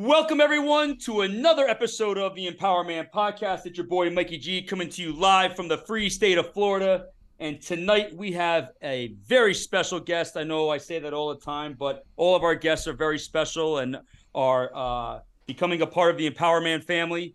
Welcome, 0.00 0.40
everyone, 0.40 0.96
to 0.98 1.22
another 1.22 1.66
episode 1.66 2.18
of 2.18 2.36
the 2.36 2.46
Empower 2.46 2.84
Man 2.84 3.08
podcast. 3.12 3.66
It's 3.66 3.78
your 3.78 3.88
boy, 3.88 4.08
Mikey 4.10 4.38
G, 4.38 4.62
coming 4.62 4.88
to 4.90 5.02
you 5.02 5.12
live 5.12 5.56
from 5.56 5.66
the 5.66 5.76
free 5.76 6.08
state 6.08 6.38
of 6.38 6.52
Florida. 6.52 7.06
And 7.40 7.60
tonight 7.60 8.14
we 8.14 8.30
have 8.30 8.68
a 8.80 9.08
very 9.26 9.52
special 9.52 9.98
guest. 9.98 10.36
I 10.36 10.44
know 10.44 10.70
I 10.70 10.78
say 10.78 11.00
that 11.00 11.12
all 11.12 11.34
the 11.34 11.40
time, 11.40 11.74
but 11.76 12.06
all 12.14 12.36
of 12.36 12.44
our 12.44 12.54
guests 12.54 12.86
are 12.86 12.92
very 12.92 13.18
special 13.18 13.78
and 13.78 13.96
are 14.36 14.70
uh, 14.72 15.18
becoming 15.46 15.82
a 15.82 15.86
part 15.88 16.12
of 16.12 16.16
the 16.16 16.28
Empower 16.28 16.60
Man 16.60 16.80
family. 16.80 17.34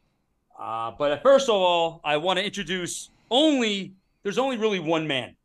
Uh, 0.57 0.91
but 0.97 1.21
first 1.21 1.49
of 1.49 1.55
all, 1.55 1.99
I 2.05 2.15
want 2.15 2.39
to 2.39 2.45
introduce 2.45 3.09
only, 3.29 3.93
there's 4.23 4.37
only 4.37 4.55
really 4.55 4.79
one 4.79 5.05
man. 5.05 5.35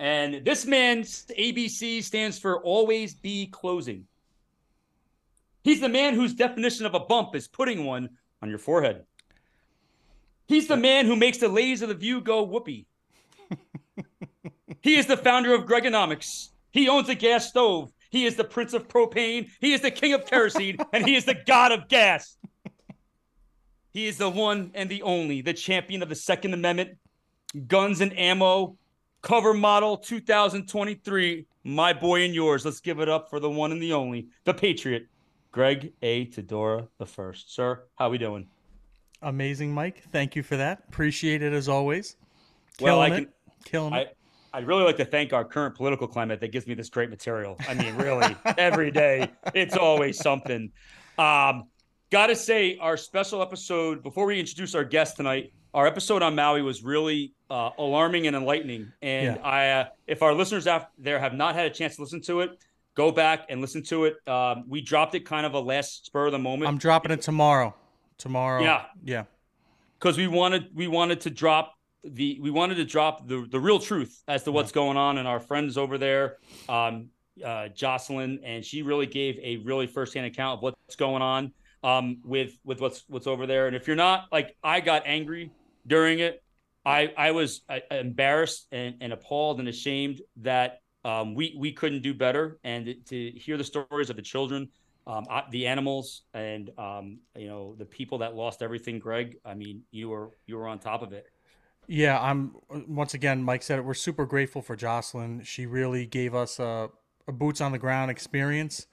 And 0.00 0.44
this 0.44 0.66
man's 0.66 1.26
ABC 1.38 2.02
stands 2.02 2.40
for 2.40 2.60
Always 2.64 3.14
Be 3.14 3.46
Closing. 3.46 4.08
He's 5.64 5.80
the 5.80 5.88
man 5.88 6.14
whose 6.14 6.34
definition 6.34 6.86
of 6.86 6.94
a 6.94 7.00
bump 7.00 7.34
is 7.34 7.48
putting 7.48 7.84
one 7.84 8.10
on 8.42 8.48
your 8.48 8.58
forehead. 8.58 9.04
He's 10.46 10.66
the 10.66 10.76
man 10.76 11.06
who 11.06 11.16
makes 11.16 11.38
the 11.38 11.48
ladies 11.48 11.82
of 11.82 11.88
the 11.88 11.94
view 11.94 12.20
go 12.20 12.42
whoopee. 12.42 12.86
he 14.80 14.96
is 14.96 15.06
the 15.06 15.16
founder 15.16 15.54
of 15.54 15.66
Gregonomics. 15.66 16.50
He 16.72 16.88
owns 16.88 17.08
a 17.08 17.14
gas 17.14 17.48
stove. 17.48 17.92
He 18.10 18.26
is 18.26 18.36
the 18.36 18.44
prince 18.44 18.74
of 18.74 18.88
propane. 18.88 19.48
He 19.60 19.72
is 19.72 19.80
the 19.80 19.90
king 19.90 20.12
of 20.12 20.26
kerosene, 20.26 20.78
and 20.92 21.06
he 21.06 21.14
is 21.14 21.24
the 21.24 21.36
god 21.46 21.72
of 21.72 21.88
gas. 21.88 22.36
He 23.92 24.06
is 24.06 24.18
the 24.18 24.28
one 24.28 24.70
and 24.74 24.90
the 24.90 25.02
only, 25.02 25.42
the 25.42 25.52
champion 25.52 26.02
of 26.02 26.08
the 26.08 26.14
Second 26.14 26.54
Amendment, 26.54 26.98
guns 27.66 28.00
and 28.00 28.18
ammo, 28.18 28.76
cover 29.20 29.54
model 29.54 29.98
2023. 29.98 31.46
My 31.64 31.92
boy 31.92 32.24
and 32.24 32.34
yours. 32.34 32.64
Let's 32.64 32.80
give 32.80 33.00
it 33.00 33.08
up 33.08 33.30
for 33.30 33.38
the 33.38 33.50
one 33.50 33.70
and 33.70 33.80
the 33.80 33.92
only, 33.92 34.28
the 34.44 34.54
Patriot, 34.54 35.06
Greg 35.52 35.92
A. 36.00 36.26
Tedora 36.26 36.88
the 36.98 37.06
first. 37.06 37.54
Sir, 37.54 37.84
how 37.96 38.06
are 38.06 38.10
we 38.10 38.18
doing? 38.18 38.48
Amazing, 39.20 39.72
Mike. 39.72 40.02
Thank 40.10 40.34
you 40.34 40.42
for 40.42 40.56
that. 40.56 40.82
Appreciate 40.88 41.42
it 41.42 41.52
as 41.52 41.68
always. 41.68 42.16
Killing 42.78 42.92
well, 42.92 43.00
I 43.02 43.10
can, 43.10 43.18
it. 43.24 43.30
Killing 43.64 43.92
I, 43.92 44.00
it. 44.00 44.16
I'd 44.54 44.66
really 44.66 44.82
like 44.82 44.96
to 44.96 45.04
thank 45.04 45.32
our 45.32 45.44
current 45.44 45.74
political 45.74 46.08
climate 46.08 46.40
that 46.40 46.52
gives 46.52 46.66
me 46.66 46.74
this 46.74 46.88
great 46.88 47.10
material. 47.10 47.56
I 47.68 47.74
mean, 47.74 47.94
really, 47.96 48.34
every 48.58 48.90
day 48.90 49.30
it's 49.54 49.76
always 49.76 50.18
something. 50.18 50.72
Um, 51.18 51.64
gotta 52.10 52.34
say, 52.34 52.78
our 52.78 52.96
special 52.96 53.42
episode 53.42 54.02
before 54.02 54.26
we 54.26 54.40
introduce 54.40 54.74
our 54.74 54.84
guest 54.84 55.16
tonight, 55.16 55.52
our 55.74 55.86
episode 55.86 56.22
on 56.22 56.34
Maui 56.34 56.62
was 56.62 56.82
really 56.82 57.34
uh, 57.50 57.70
alarming 57.78 58.26
and 58.26 58.34
enlightening. 58.34 58.92
And 59.02 59.36
yeah. 59.36 59.42
I, 59.42 59.68
uh, 59.70 59.84
if 60.06 60.22
our 60.22 60.34
listeners 60.34 60.66
out 60.66 60.88
there 60.98 61.18
have 61.18 61.34
not 61.34 61.54
had 61.54 61.66
a 61.66 61.70
chance 61.70 61.96
to 61.96 62.02
listen 62.02 62.20
to 62.22 62.40
it, 62.40 62.58
go 62.94 63.10
back 63.10 63.46
and 63.48 63.60
listen 63.60 63.82
to 63.84 64.04
it. 64.04 64.16
Um, 64.28 64.64
we 64.68 64.80
dropped 64.80 65.14
it 65.14 65.20
kind 65.20 65.46
of 65.46 65.54
a 65.54 65.60
last 65.60 66.06
spur 66.06 66.26
of 66.26 66.32
the 66.32 66.38
moment. 66.38 66.68
I'm 66.68 66.78
dropping 66.78 67.12
it 67.12 67.22
tomorrow. 67.22 67.74
Tomorrow. 68.18 68.62
Yeah. 68.62 68.84
Yeah. 69.02 69.24
Because 69.98 70.16
we 70.16 70.26
wanted 70.26 70.70
we 70.74 70.88
wanted 70.88 71.20
to 71.22 71.30
drop 71.30 71.74
the 72.04 72.38
we 72.40 72.50
wanted 72.50 72.76
to 72.76 72.84
drop 72.84 73.28
the 73.28 73.46
the 73.50 73.60
real 73.60 73.78
truth 73.78 74.22
as 74.26 74.42
to 74.44 74.52
what's 74.52 74.70
yeah. 74.70 74.74
going 74.74 74.96
on 74.96 75.18
and 75.18 75.28
our 75.28 75.40
friends 75.40 75.78
over 75.78 75.98
there, 75.98 76.38
um, 76.68 77.08
uh, 77.44 77.68
Jocelyn, 77.68 78.40
and 78.44 78.64
she 78.64 78.82
really 78.82 79.06
gave 79.06 79.38
a 79.38 79.58
really 79.58 79.86
firsthand 79.86 80.26
account 80.26 80.58
of 80.58 80.62
what's 80.62 80.96
going 80.96 81.22
on 81.22 81.52
um, 81.84 82.18
with 82.24 82.58
with 82.64 82.80
what's 82.80 83.04
what's 83.08 83.26
over 83.26 83.46
there. 83.46 83.68
And 83.68 83.76
if 83.76 83.86
you're 83.86 83.96
not 83.96 84.26
like 84.32 84.56
I 84.62 84.80
got 84.80 85.04
angry 85.06 85.52
during 85.86 86.18
it, 86.18 86.42
I 86.84 87.12
I 87.16 87.30
was 87.30 87.62
uh, 87.68 87.78
embarrassed 87.90 88.66
and, 88.72 88.96
and 89.00 89.12
appalled 89.12 89.60
and 89.60 89.68
ashamed 89.68 90.20
that 90.38 90.80
um, 91.04 91.34
we 91.34 91.54
we 91.58 91.72
couldn't 91.72 92.02
do 92.02 92.14
better. 92.14 92.58
And 92.64 92.96
to 93.06 93.30
hear 93.30 93.56
the 93.56 93.64
stories 93.64 94.10
of 94.10 94.16
the 94.16 94.22
children, 94.22 94.68
um, 95.06 95.26
the 95.50 95.66
animals, 95.66 96.22
and 96.34 96.70
um, 96.78 97.18
you 97.36 97.48
know 97.48 97.74
the 97.78 97.84
people 97.84 98.18
that 98.18 98.34
lost 98.34 98.62
everything. 98.62 98.98
Greg, 98.98 99.36
I 99.44 99.54
mean, 99.54 99.82
you 99.90 100.08
were 100.08 100.30
you 100.46 100.56
were 100.56 100.68
on 100.68 100.78
top 100.78 101.02
of 101.02 101.12
it. 101.12 101.26
Yeah, 101.88 102.20
I'm. 102.20 102.54
Once 102.70 103.14
again, 103.14 103.42
Mike 103.42 103.62
said 103.62 103.78
it. 103.78 103.84
We're 103.84 103.94
super 103.94 104.26
grateful 104.26 104.62
for 104.62 104.76
Jocelyn. 104.76 105.42
She 105.42 105.66
really 105.66 106.06
gave 106.06 106.34
us 106.34 106.58
a, 106.58 106.88
a 107.26 107.32
boots 107.32 107.60
on 107.60 107.72
the 107.72 107.78
ground 107.78 108.10
experience 108.10 108.86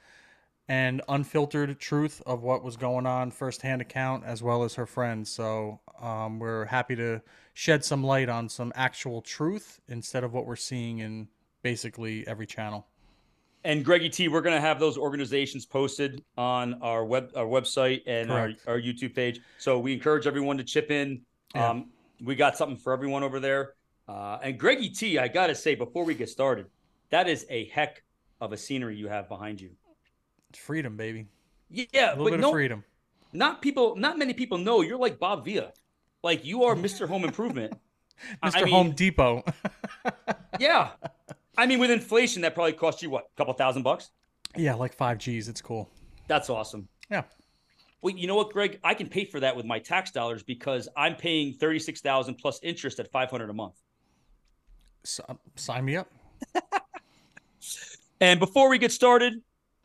and 0.67 1.01
unfiltered 1.09 1.79
truth 1.79 2.21
of 2.27 2.43
what 2.43 2.63
was 2.63 2.77
going 2.77 3.07
on, 3.07 3.31
firsthand 3.31 3.81
account, 3.81 4.23
as 4.23 4.43
well 4.43 4.63
as 4.63 4.75
her 4.75 4.85
friends. 4.85 5.31
So 5.31 5.79
um, 5.99 6.37
we're 6.37 6.65
happy 6.65 6.95
to 6.95 7.21
shed 7.55 7.83
some 7.83 8.03
light 8.03 8.29
on 8.29 8.49
some 8.49 8.71
actual 8.75 9.21
truth 9.21 9.79
instead 9.87 10.23
of 10.23 10.31
what 10.31 10.45
we're 10.45 10.55
seeing 10.55 10.99
in 10.99 11.27
basically 11.61 12.27
every 12.27 12.45
channel. 12.45 12.87
And 13.63 13.83
Greggy 13.83 14.09
T, 14.09 14.27
we're 14.29 14.41
going 14.41 14.55
to 14.55 14.61
have 14.61 14.79
those 14.79 14.97
organizations 14.97 15.65
posted 15.65 16.23
on 16.37 16.81
our 16.81 17.03
web 17.03 17.31
our 17.35 17.45
website 17.45 18.03
and 18.07 18.31
our, 18.31 18.53
our, 18.67 18.79
YouTube 18.79 19.13
page. 19.13 19.41
So 19.57 19.79
we 19.79 19.91
encourage 19.91 20.27
everyone 20.27 20.57
to 20.57 20.63
chip 20.63 20.91
in. 20.91 21.21
Yeah. 21.53 21.69
Um, 21.69 21.89
we 22.21 22.35
got 22.35 22.55
something 22.55 22.77
for 22.77 22.93
everyone 22.93 23.23
over 23.23 23.39
there. 23.39 23.73
Uh, 24.07 24.39
and 24.41 24.57
Greggy 24.57 24.89
T, 24.89 25.19
I 25.19 25.27
got 25.27 25.47
to 25.47 25.55
say 25.55 25.75
before 25.75 26.05
we 26.05 26.13
get 26.13 26.29
started, 26.29 26.67
that 27.09 27.27
is 27.27 27.45
a 27.49 27.65
heck 27.65 28.03
of 28.39 28.53
a 28.53 28.57
scenery 28.57 28.95
you 28.95 29.09
have 29.09 29.27
behind 29.27 29.59
you. 29.59 29.71
It's 30.49 30.59
freedom, 30.59 30.95
baby. 30.95 31.27
Yeah, 31.69 32.11
a 32.11 32.15
little 32.15 32.31
bit 32.31 32.39
no, 32.39 32.47
of 32.47 32.53
freedom. 32.53 32.83
Not 33.33 33.61
people. 33.61 33.95
Not 33.95 34.17
many 34.17 34.33
people 34.33 34.57
know 34.57 34.81
you're 34.81 34.97
like 34.97 35.19
Bob 35.19 35.45
Villa. 35.45 35.73
Like 36.23 36.45
you 36.45 36.63
are 36.63 36.75
Mr. 36.75 37.07
Home 37.07 37.23
Improvement. 37.23 37.73
Mr. 38.43 38.55
I 38.55 38.63
mean, 38.63 38.73
Home 38.73 38.91
Depot. 38.91 39.43
yeah, 40.59 40.91
I 41.59 41.65
mean, 41.65 41.79
with 41.79 41.91
inflation, 41.91 42.41
that 42.43 42.55
probably 42.55 42.71
cost 42.71 43.03
you 43.03 43.09
what, 43.09 43.25
a 43.25 43.37
couple 43.37 43.53
thousand 43.53 43.83
bucks? 43.83 44.11
Yeah, 44.55 44.75
like 44.75 44.95
five 44.95 45.17
G's. 45.17 45.49
It's 45.49 45.61
cool. 45.61 45.89
That's 46.29 46.49
awesome. 46.49 46.87
Yeah. 47.11 47.23
Well, 48.01 48.15
you 48.15 48.27
know 48.27 48.35
what, 48.35 48.53
Greg? 48.53 48.79
I 48.81 48.93
can 48.93 49.09
pay 49.09 49.25
for 49.25 49.41
that 49.41 49.57
with 49.57 49.65
my 49.65 49.77
tax 49.77 50.11
dollars 50.11 50.41
because 50.41 50.87
I'm 50.95 51.17
paying 51.17 51.53
thirty 51.53 51.79
six 51.79 51.99
thousand 51.99 52.35
plus 52.35 52.61
interest 52.63 53.01
at 53.01 53.11
five 53.11 53.29
hundred 53.29 53.49
a 53.49 53.53
month. 53.53 53.75
So, 55.03 55.21
uh, 55.27 55.33
sign 55.57 55.83
me 55.83 55.97
up. 55.97 56.09
and 58.21 58.39
before 58.39 58.69
we 58.69 58.77
get 58.77 58.93
started, 58.93 59.33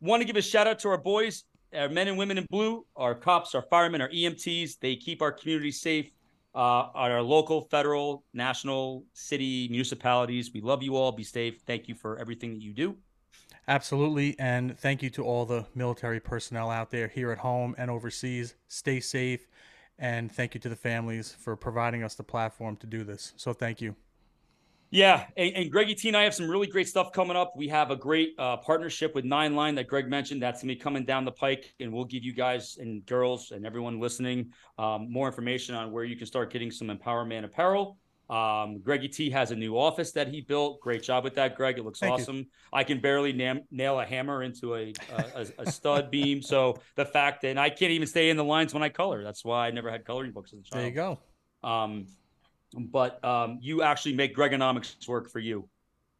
want 0.00 0.20
to 0.20 0.26
give 0.26 0.36
a 0.36 0.42
shout 0.42 0.68
out 0.68 0.78
to 0.80 0.88
our 0.90 0.98
boys, 0.98 1.42
our 1.74 1.88
men 1.88 2.06
and 2.06 2.16
women 2.16 2.38
in 2.38 2.46
blue, 2.48 2.86
our 2.94 3.16
cops, 3.16 3.52
our 3.52 3.62
firemen, 3.62 4.00
our 4.00 4.10
EMTs. 4.10 4.78
They 4.78 4.94
keep 4.94 5.22
our 5.22 5.32
community 5.32 5.72
safe 5.72 6.08
uh, 6.54 6.88
our 6.94 7.22
local, 7.22 7.62
federal, 7.62 8.24
national, 8.32 9.04
city, 9.12 9.68
municipalities. 9.70 10.52
We 10.52 10.60
love 10.60 10.82
you 10.82 10.96
all. 10.96 11.12
Be 11.12 11.24
safe. 11.24 11.62
Thank 11.66 11.88
you 11.88 11.94
for 11.94 12.18
everything 12.18 12.54
that 12.54 12.62
you 12.62 12.72
do. 12.72 12.96
Absolutely. 13.66 14.38
And 14.38 14.78
thank 14.78 15.02
you 15.02 15.10
to 15.10 15.24
all 15.24 15.46
the 15.46 15.66
military 15.74 16.20
personnel 16.20 16.70
out 16.70 16.90
there 16.90 17.08
here 17.08 17.32
at 17.32 17.38
home 17.38 17.74
and 17.78 17.90
overseas. 17.90 18.54
Stay 18.68 19.00
safe. 19.00 19.48
And 19.98 20.30
thank 20.30 20.54
you 20.54 20.60
to 20.60 20.68
the 20.68 20.76
families 20.76 21.32
for 21.32 21.56
providing 21.56 22.02
us 22.02 22.14
the 22.14 22.24
platform 22.24 22.76
to 22.76 22.86
do 22.86 23.04
this. 23.04 23.32
So 23.36 23.52
thank 23.52 23.80
you. 23.80 23.96
Yeah, 24.94 25.26
and, 25.36 25.56
and 25.56 25.72
Greggy 25.72 25.96
T 25.96 26.06
and 26.06 26.16
I 26.16 26.22
have 26.22 26.34
some 26.34 26.48
really 26.48 26.68
great 26.68 26.86
stuff 26.86 27.10
coming 27.10 27.36
up. 27.36 27.54
We 27.56 27.66
have 27.66 27.90
a 27.90 27.96
great 27.96 28.34
uh, 28.38 28.58
partnership 28.58 29.12
with 29.12 29.24
Nine 29.24 29.56
Line 29.56 29.74
that 29.74 29.88
Greg 29.88 30.08
mentioned. 30.08 30.40
That's 30.40 30.62
gonna 30.62 30.72
be 30.72 30.78
coming 30.78 31.04
down 31.04 31.24
the 31.24 31.32
pike, 31.32 31.74
and 31.80 31.92
we'll 31.92 32.04
give 32.04 32.22
you 32.22 32.32
guys 32.32 32.78
and 32.78 33.04
girls 33.04 33.50
and 33.50 33.66
everyone 33.66 33.98
listening 33.98 34.52
um, 34.78 35.10
more 35.10 35.26
information 35.26 35.74
on 35.74 35.90
where 35.90 36.04
you 36.04 36.14
can 36.14 36.28
start 36.28 36.52
getting 36.52 36.70
some 36.70 36.90
Empower 36.90 37.24
Man 37.24 37.42
apparel. 37.42 37.98
Um, 38.30 38.78
Greggy 38.78 39.08
T 39.08 39.30
has 39.30 39.50
a 39.50 39.56
new 39.56 39.76
office 39.76 40.12
that 40.12 40.28
he 40.28 40.40
built. 40.40 40.80
Great 40.80 41.02
job 41.02 41.24
with 41.24 41.34
that, 41.34 41.56
Greg. 41.56 41.76
It 41.76 41.84
looks 41.84 41.98
Thank 41.98 42.12
awesome. 42.12 42.36
You. 42.36 42.46
I 42.72 42.84
can 42.84 43.00
barely 43.00 43.32
nam- 43.32 43.64
nail 43.72 43.98
a 43.98 44.04
hammer 44.04 44.44
into 44.44 44.76
a, 44.76 44.94
a, 45.34 45.46
a 45.58 45.70
stud 45.72 46.08
beam. 46.12 46.40
So 46.40 46.78
the 46.94 47.04
fact 47.04 47.42
that 47.42 47.58
I 47.58 47.68
can't 47.68 47.90
even 47.90 48.06
stay 48.06 48.30
in 48.30 48.36
the 48.36 48.44
lines 48.44 48.72
when 48.72 48.84
I 48.84 48.90
color. 48.90 49.24
That's 49.24 49.44
why 49.44 49.66
I 49.66 49.72
never 49.72 49.90
had 49.90 50.04
coloring 50.04 50.30
books 50.30 50.52
as 50.52 50.60
a 50.60 50.62
child. 50.62 50.80
There 50.80 50.88
you 50.88 50.94
go. 50.94 51.68
Um, 51.68 52.06
but 52.74 53.24
um, 53.24 53.58
you 53.60 53.82
actually 53.82 54.14
make 54.14 54.36
Gregonomics 54.36 55.06
work 55.08 55.30
for 55.30 55.38
you. 55.38 55.68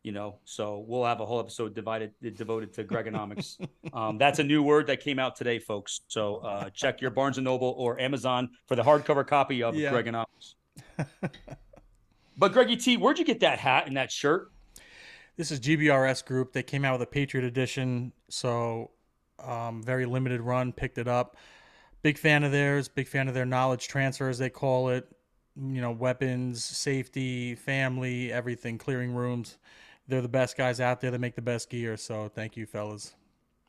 You 0.03 0.13
know, 0.13 0.37
so 0.45 0.85
we'll 0.87 1.07
have 1.07 1.21
a 1.21 1.27
whole 1.27 1.41
episode 1.41 1.75
divided 1.75 2.13
devoted 2.37 2.75
to 2.75 2.85
Gregonomics. 2.85 3.57
um, 3.95 4.19
that's 4.19 4.39
a 4.39 4.45
new 4.45 4.63
word 4.63 4.87
that 4.89 5.01
came 5.01 5.19
out 5.19 5.35
today, 5.35 5.59
folks. 5.59 6.03
So 6.09 6.37
uh, 6.37 6.69
check 6.71 7.01
your 7.01 7.11
Barnes 7.11 7.39
and 7.39 7.45
Noble 7.47 7.75
or 7.79 7.99
Amazon 7.99 8.51
for 8.67 8.77
the 8.77 8.83
hardcover 8.83 9.27
copy 9.27 9.63
of 9.63 9.75
yeah. 9.75 9.91
Gregonomics. 9.91 10.57
but 12.37 12.53
Greggy 12.53 12.77
T, 12.77 12.99
where'd 12.99 13.19
you 13.19 13.25
get 13.25 13.41
that 13.41 13.59
hat 13.59 13.87
and 13.87 13.97
that 13.97 14.13
shirt? 14.13 14.53
This 15.39 15.51
is 15.51 15.59
GBRS 15.59 16.27
Group. 16.27 16.53
They 16.53 16.63
came 16.63 16.85
out 16.85 16.93
with 16.93 17.09
a 17.09 17.11
Patriot 17.11 17.47
Edition, 17.47 18.13
so 18.29 18.91
um, 19.43 19.83
very 19.83 20.05
limited 20.05 20.43
run. 20.43 20.71
Picked 20.71 20.99
it 20.99 21.09
up. 21.09 21.39
Big 22.03 22.19
fan 22.19 22.45
of 22.45 22.53
theirs. 22.53 22.89
Big 22.89 23.09
fan 23.09 23.27
of 23.27 23.33
their 23.33 23.47
knowledge 23.47 23.89
transfer, 23.89 24.29
as 24.29 24.39
they 24.39 24.51
call 24.51 24.91
it 24.91 25.09
you 25.57 25.81
know, 25.81 25.93
weapons, 25.93 26.65
safety, 26.65 27.55
family, 27.55 28.33
everything, 28.33 28.79
clearing 28.79 29.15
rooms. 29.15 29.59
They're 30.09 30.23
the 30.23 30.29
best 30.29 30.57
guys 30.57 30.81
out 30.81 31.01
there. 31.01 31.11
They 31.11 31.19
make 31.19 31.35
the 31.35 31.43
best 31.43 31.71
gear. 31.71 31.97
So 31.97 32.29
thank 32.29 32.57
you, 32.57 32.67
fellas. 32.67 33.15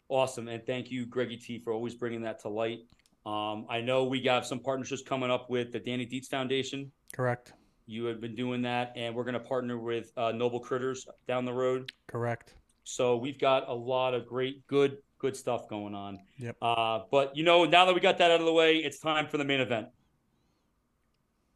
Awesome. 0.10 0.48
And 0.48 0.66
thank 0.66 0.92
you, 0.92 1.06
Greggy 1.06 1.38
T, 1.38 1.60
for 1.60 1.74
always 1.74 1.96
bringing 1.96 2.22
that 2.24 2.40
to 2.42 2.50
light. 2.50 2.80
Um, 3.26 3.66
I 3.70 3.82
know 3.82 4.04
we 4.04 4.22
got 4.22 4.46
some 4.46 4.60
partnerships 4.60 5.02
coming 5.02 5.32
up 5.32 5.50
with 5.50 5.72
the 5.72 5.80
Danny 5.80 6.06
Dietz 6.06 6.28
Foundation. 6.28 6.92
Correct. 7.12 7.54
You 7.88 8.06
have 8.06 8.22
been 8.22 8.36
doing 8.36 8.62
that, 8.64 8.94
and 8.96 9.16
we're 9.16 9.24
going 9.24 9.34
to 9.34 9.40
partner 9.40 9.78
with 9.78 10.12
uh, 10.18 10.32
Noble 10.32 10.60
Critters 10.60 11.08
down 11.28 11.46
the 11.46 11.54
road. 11.54 11.92
Correct. 12.08 12.54
So 12.84 13.18
we've 13.18 13.40
got 13.40 13.68
a 13.68 13.74
lot 13.74 14.14
of 14.14 14.28
great, 14.28 14.66
good, 14.68 14.98
good 15.18 15.36
stuff 15.36 15.68
going 15.68 15.96
on. 15.96 16.20
Yep. 16.38 16.58
Uh, 16.62 17.00
but 17.10 17.36
you 17.36 17.44
know, 17.44 17.66
now 17.66 17.86
that 17.86 17.96
we 17.96 18.02
got 18.02 18.18
that 18.20 18.30
out 18.30 18.40
of 18.40 18.46
the 18.46 18.54
way, 18.54 18.78
it's 18.78 19.00
time 19.00 19.28
for 19.28 19.38
the 19.38 19.46
main 19.46 19.60
event. 19.60 19.88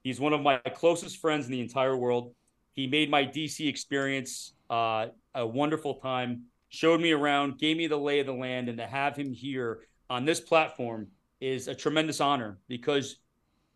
He's 0.04 0.19
one 0.19 0.34
of 0.34 0.42
my 0.42 0.57
closest 0.75 1.18
friends 1.18 1.46
in 1.46 1.51
the 1.51 1.60
entire 1.60 1.96
world. 1.96 2.34
He 2.74 2.88
made 2.88 3.10
my 3.10 3.25
DC 3.25 3.68
experience 3.68 4.54
uh, 4.69 5.07
a 5.36 5.46
wonderful 5.46 5.96
time, 5.96 6.44
showed 6.69 7.01
me 7.01 7.12
around, 7.12 7.57
gave 7.57 7.78
me 7.78 7.88
the 7.88 7.98
lay 7.98 8.19
of 8.19 8.25
the 8.25 8.34
land, 8.34 8.69
and 8.69 8.78
to 8.78 8.88
have 8.88 9.16
him 9.16 9.34
here 9.34 9.80
on 10.10 10.25
this 10.25 10.40
platform 10.40 11.07
is 11.42 11.68
a 11.68 11.75
tremendous 11.75 12.22
honor 12.22 12.57
because 12.68 13.18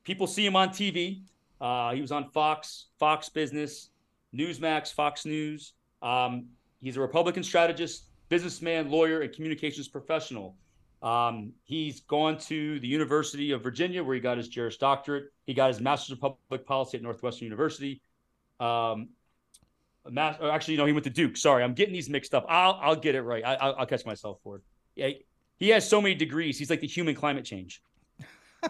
people 0.04 0.28
see 0.28 0.46
him 0.46 0.56
on 0.56 0.70
TV. 0.70 1.22
Uh, 1.60 1.94
he 1.94 2.02
was 2.02 2.12
on 2.12 2.30
Fox, 2.32 2.88
Fox 3.00 3.30
Business, 3.30 3.90
Newsmax, 4.36 4.94
Fox 4.94 5.26
News. 5.26 5.74
Um, 6.02 6.48
he's 6.82 6.98
a 6.98 7.02
Republican 7.02 7.44
strategist, 7.44 8.08
businessman, 8.30 8.90
lawyer, 8.90 9.22
and 9.22 9.34
communications 9.34 9.88
professional. 9.88 10.56
Um, 11.04 11.52
he's 11.66 12.00
gone 12.00 12.38
to 12.40 12.80
the 12.80 12.88
University 12.88 13.52
of 13.52 13.62
Virginia, 13.62 14.02
where 14.02 14.16
he 14.16 14.22
got 14.22 14.38
his 14.38 14.48
Juris 14.48 14.78
Doctorate. 14.78 15.26
He 15.46 15.54
got 15.54 15.68
his 15.68 15.82
Master's 15.82 16.14
of 16.14 16.22
Public 16.22 16.66
Policy 16.66 16.98
at 16.98 17.04
Northwestern 17.04 17.46
University. 17.46 18.02
Um, 18.62 19.10
mass, 20.10 20.38
actually, 20.42 20.78
no, 20.78 20.86
he 20.86 20.94
went 20.94 21.04
to 21.04 21.10
Duke. 21.10 21.36
Sorry, 21.36 21.62
I'm 21.62 21.74
getting 21.74 21.94
these 21.94 22.10
mixed 22.10 22.34
up. 22.34 22.46
I'll 22.48 22.80
I'll 22.82 22.96
get 22.96 23.16
it 23.16 23.22
right. 23.22 23.44
I, 23.44 23.78
will 23.78 23.86
catch 23.86 24.06
myself 24.06 24.40
for 24.44 24.58
it. 24.58 24.62
Yeah, 24.96 25.10
he 25.58 25.70
has 25.70 25.88
so 25.88 26.02
many 26.02 26.16
degrees. 26.16 26.58
He's 26.58 26.70
like 26.70 26.80
the 26.80 26.88
human 26.88 27.16
climate 27.16 27.44
change. 27.44 27.82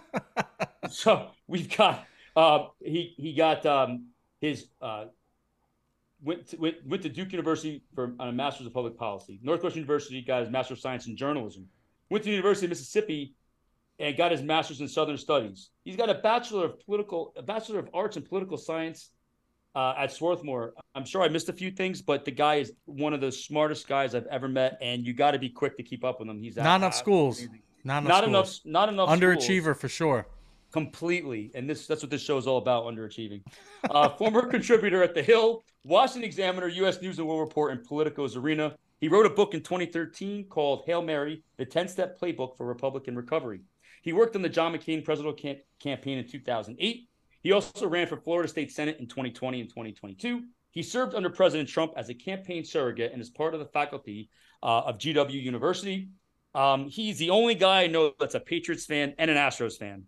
so 0.89 1.27
we've 1.47 1.75
got 1.77 2.03
uh, 2.35 2.65
he 2.79 3.13
he 3.15 3.33
got 3.35 3.63
um, 3.67 4.07
his 4.41 4.69
uh, 4.81 5.05
went 6.23 6.47
to, 6.47 6.57
went, 6.57 6.75
went 6.87 7.03
to 7.03 7.09
Duke 7.09 7.31
University 7.31 7.83
for 7.93 8.13
on 8.19 8.29
a 8.29 8.31
master's 8.31 8.65
of 8.65 8.73
public 8.73 8.97
policy. 8.97 9.39
Northwestern 9.43 9.81
University 9.81 10.21
got 10.23 10.41
his 10.41 10.49
master 10.49 10.73
of 10.73 10.79
science 10.79 11.05
in 11.05 11.15
journalism. 11.15 11.67
Went 12.09 12.23
to 12.23 12.29
the 12.29 12.35
University 12.35 12.65
of 12.65 12.69
Mississippi 12.69 13.35
and 13.99 14.17
got 14.17 14.31
his 14.31 14.41
master's 14.41 14.81
in 14.81 14.87
Southern 14.87 15.17
Studies. 15.17 15.69
He's 15.85 15.95
got 15.95 16.09
a 16.09 16.15
bachelor 16.15 16.65
of 16.65 16.79
political, 16.85 17.33
a 17.37 17.41
bachelor 17.41 17.79
of 17.79 17.89
arts 17.93 18.17
in 18.17 18.23
political 18.23 18.57
science 18.57 19.11
uh, 19.75 19.93
at 19.97 20.11
Swarthmore. 20.11 20.73
I'm 20.95 21.05
sure 21.05 21.21
I 21.21 21.29
missed 21.29 21.49
a 21.49 21.53
few 21.53 21.71
things, 21.71 22.01
but 22.01 22.25
the 22.25 22.31
guy 22.31 22.55
is 22.55 22.73
one 22.85 23.13
of 23.13 23.21
the 23.21 23.31
smartest 23.31 23.87
guys 23.87 24.15
I've 24.15 24.27
ever 24.27 24.47
met, 24.47 24.77
and 24.81 25.05
you 25.05 25.13
got 25.13 25.31
to 25.31 25.39
be 25.39 25.49
quick 25.49 25.77
to 25.77 25.83
keep 25.83 26.03
up 26.03 26.19
with 26.19 26.29
him. 26.29 26.41
He's 26.41 26.55
not 26.57 26.77
enough 26.77 26.95
schools. 26.95 27.47
Not 27.83 28.03
enough. 28.03 28.07
Not 28.07 28.23
schools. 28.23 28.27
enough. 28.27 28.59
Not 28.65 28.89
enough. 28.89 29.09
Underachiever 29.09 29.61
schools. 29.61 29.81
for 29.81 29.89
sure. 29.89 30.27
Completely, 30.71 31.51
and 31.53 31.69
this—that's 31.69 32.01
what 32.01 32.09
this 32.09 32.23
show 32.23 32.37
is 32.37 32.47
all 32.47 32.57
about: 32.57 32.85
underachieving. 32.85 33.43
Uh, 33.87 34.09
former 34.09 34.45
contributor 34.49 35.03
at 35.03 35.13
the 35.13 35.21
Hill, 35.21 35.63
Washington 35.83 36.23
Examiner, 36.23 36.67
U.S. 36.67 36.99
News 36.99 37.19
and 37.19 37.27
World 37.27 37.41
Report, 37.41 37.71
and 37.71 37.83
Politico's 37.87 38.35
Arena. 38.35 38.75
He 39.03 39.09
wrote 39.09 39.25
a 39.25 39.29
book 39.29 39.53
in 39.53 39.61
2013 39.61 40.45
called 40.45 40.83
Hail 40.85 41.01
Mary: 41.01 41.43
The 41.57 41.65
10-Step 41.65 42.17
Playbook 42.17 42.55
for 42.55 42.65
Republican 42.65 43.17
Recovery. 43.17 43.59
He 44.01 44.13
worked 44.13 44.35
on 44.37 44.41
the 44.41 44.47
John 44.47 44.73
McCain 44.73 45.03
presidential 45.03 45.33
cam- 45.33 45.61
campaign 45.79 46.19
in 46.19 46.27
2008 46.27 47.09
he 47.43 47.51
also 47.51 47.87
ran 47.87 48.07
for 48.07 48.17
Florida 48.17 48.47
State 48.47 48.71
Senate 48.71 48.97
in 48.99 49.07
2020 49.07 49.59
and 49.59 49.69
2022. 49.69 50.43
He 50.71 50.81
served 50.81 51.13
under 51.13 51.29
President 51.29 51.67
Trump 51.69 51.91
as 51.97 52.09
a 52.09 52.13
campaign 52.13 52.63
surrogate 52.63 53.11
and 53.11 53.21
is 53.21 53.29
part 53.29 53.53
of 53.53 53.59
the 53.59 53.65
faculty 53.67 54.29
uh, 54.63 54.83
of 54.85 54.97
GW 54.97 55.31
University. 55.31 56.07
Um, 56.55 56.87
he's 56.87 57.19
the 57.19 57.29
only 57.29 57.55
guy 57.55 57.83
I 57.83 57.87
know 57.87 58.13
that's 58.17 58.35
a 58.35 58.39
Patriots 58.39 58.85
fan 58.85 59.13
and 59.17 59.29
an 59.29 59.35
Astros 59.37 59.77
fan. 59.77 60.05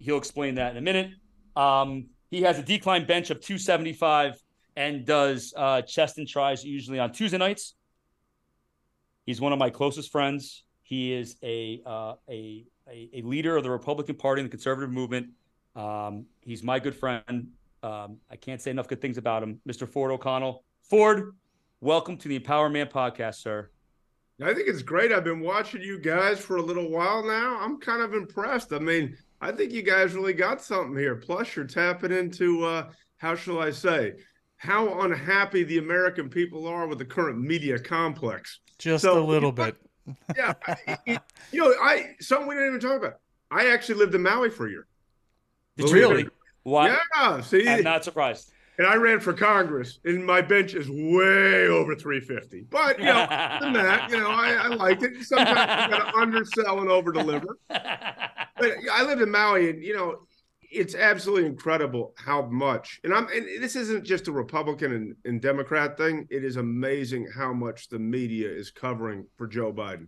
He'll 0.00 0.18
explain 0.18 0.56
that 0.56 0.72
in 0.72 0.78
a 0.78 0.80
minute. 0.80 1.12
Um, 1.54 2.08
he 2.30 2.42
has 2.42 2.58
a 2.58 2.62
decline 2.62 3.06
bench 3.06 3.30
of 3.30 3.40
275 3.40 4.34
and 4.76 5.06
does 5.06 5.54
uh, 5.56 5.82
chest 5.82 6.18
and 6.18 6.26
tries 6.26 6.64
usually 6.64 6.98
on 6.98 7.12
Tuesday 7.12 7.38
nights. 7.38 7.74
He's 9.30 9.40
one 9.40 9.52
of 9.52 9.60
my 9.60 9.70
closest 9.70 10.10
friends. 10.10 10.64
He 10.82 11.12
is 11.12 11.36
a, 11.44 11.80
uh, 11.86 12.14
a, 12.28 12.66
a, 12.90 13.22
leader 13.22 13.56
of 13.56 13.62
the 13.62 13.70
Republican 13.70 14.16
Party 14.16 14.42
and 14.42 14.48
the 14.48 14.50
conservative 14.50 14.90
movement. 14.90 15.28
Um, 15.76 16.26
he's 16.40 16.64
my 16.64 16.80
good 16.80 16.96
friend. 16.96 17.46
Um, 17.84 18.16
I 18.28 18.34
can't 18.34 18.60
say 18.60 18.72
enough 18.72 18.88
good 18.88 19.00
things 19.00 19.18
about 19.18 19.44
him, 19.44 19.60
Mr. 19.68 19.88
Ford 19.88 20.10
O'Connell. 20.10 20.64
Ford, 20.82 21.36
welcome 21.80 22.16
to 22.16 22.26
the 22.26 22.34
Empower 22.34 22.68
Man 22.70 22.88
podcast, 22.88 23.36
sir. 23.36 23.70
I 24.42 24.52
think 24.52 24.66
it's 24.66 24.82
great. 24.82 25.12
I've 25.12 25.22
been 25.22 25.38
watching 25.38 25.80
you 25.80 26.00
guys 26.00 26.40
for 26.40 26.56
a 26.56 26.62
little 26.62 26.90
while 26.90 27.24
now. 27.24 27.56
I'm 27.60 27.78
kind 27.78 28.02
of 28.02 28.14
impressed. 28.14 28.72
I 28.72 28.80
mean, 28.80 29.16
I 29.40 29.52
think 29.52 29.70
you 29.70 29.82
guys 29.82 30.12
really 30.12 30.32
got 30.32 30.60
something 30.60 30.98
here. 30.98 31.14
Plus, 31.14 31.54
you're 31.54 31.66
tapping 31.66 32.10
into 32.10 32.64
uh, 32.64 32.90
how 33.18 33.36
shall 33.36 33.60
I 33.60 33.70
say, 33.70 34.14
how 34.56 35.02
unhappy 35.02 35.62
the 35.62 35.78
American 35.78 36.28
people 36.28 36.66
are 36.66 36.88
with 36.88 36.98
the 36.98 37.04
current 37.04 37.40
media 37.40 37.78
complex. 37.78 38.58
Just 38.80 39.04
so, 39.04 39.22
a 39.22 39.24
little 39.24 39.50
you 39.50 39.54
bit. 39.54 39.76
yeah, 40.36 40.54
it, 41.06 41.20
you 41.52 41.60
know, 41.60 41.74
I 41.80 42.16
something 42.20 42.48
we 42.48 42.54
didn't 42.54 42.70
even 42.70 42.80
talk 42.80 42.96
about. 42.96 43.18
I 43.50 43.68
actually 43.68 43.96
lived 43.96 44.14
in 44.14 44.22
Maui 44.22 44.50
for 44.50 44.66
a 44.66 44.70
year. 44.70 44.86
Did 45.76 45.90
really? 45.90 46.28
Why? 46.62 46.96
Yeah. 47.14 47.40
See, 47.42 47.68
I'm 47.68 47.84
not 47.84 48.04
surprised. 48.04 48.50
And 48.78 48.86
I 48.86 48.94
ran 48.94 49.20
for 49.20 49.34
Congress, 49.34 49.98
and 50.06 50.24
my 50.24 50.40
bench 50.40 50.72
is 50.72 50.88
way 50.88 51.66
over 51.68 51.94
350. 51.94 52.64
But 52.70 52.98
you 52.98 53.04
know, 53.04 53.26
than 53.60 53.74
that, 53.74 54.08
you 54.10 54.16
know, 54.16 54.30
I, 54.30 54.52
I 54.52 54.66
liked 54.68 55.02
it. 55.02 55.22
Sometimes 55.22 55.84
you 55.84 55.98
got 55.98 56.10
to 56.10 56.16
undersell 56.18 56.80
and 56.80 56.88
overdeliver. 56.88 57.56
But 57.68 58.72
I 58.90 59.04
lived 59.04 59.20
in 59.20 59.30
Maui, 59.30 59.68
and 59.68 59.84
you 59.84 59.94
know, 59.94 60.20
it's 60.70 60.94
absolutely 60.94 61.46
incredible 61.46 62.14
how 62.16 62.42
much. 62.42 63.00
And 63.02 63.12
I'm, 63.12 63.26
and 63.28 63.62
this 63.62 63.76
isn't 63.76 64.04
just 64.04 64.28
a 64.28 64.32
Republican 64.32 64.92
and, 64.92 65.16
and 65.24 65.40
Democrat 65.40 65.96
thing. 65.96 66.26
It 66.30 66.44
is 66.44 66.56
amazing 66.56 67.28
how 67.34 67.52
much 67.52 67.88
the 67.88 67.98
media 67.98 68.48
is 68.48 68.70
covering 68.70 69.26
for 69.36 69.46
Joe 69.46 69.72
Biden. 69.72 70.06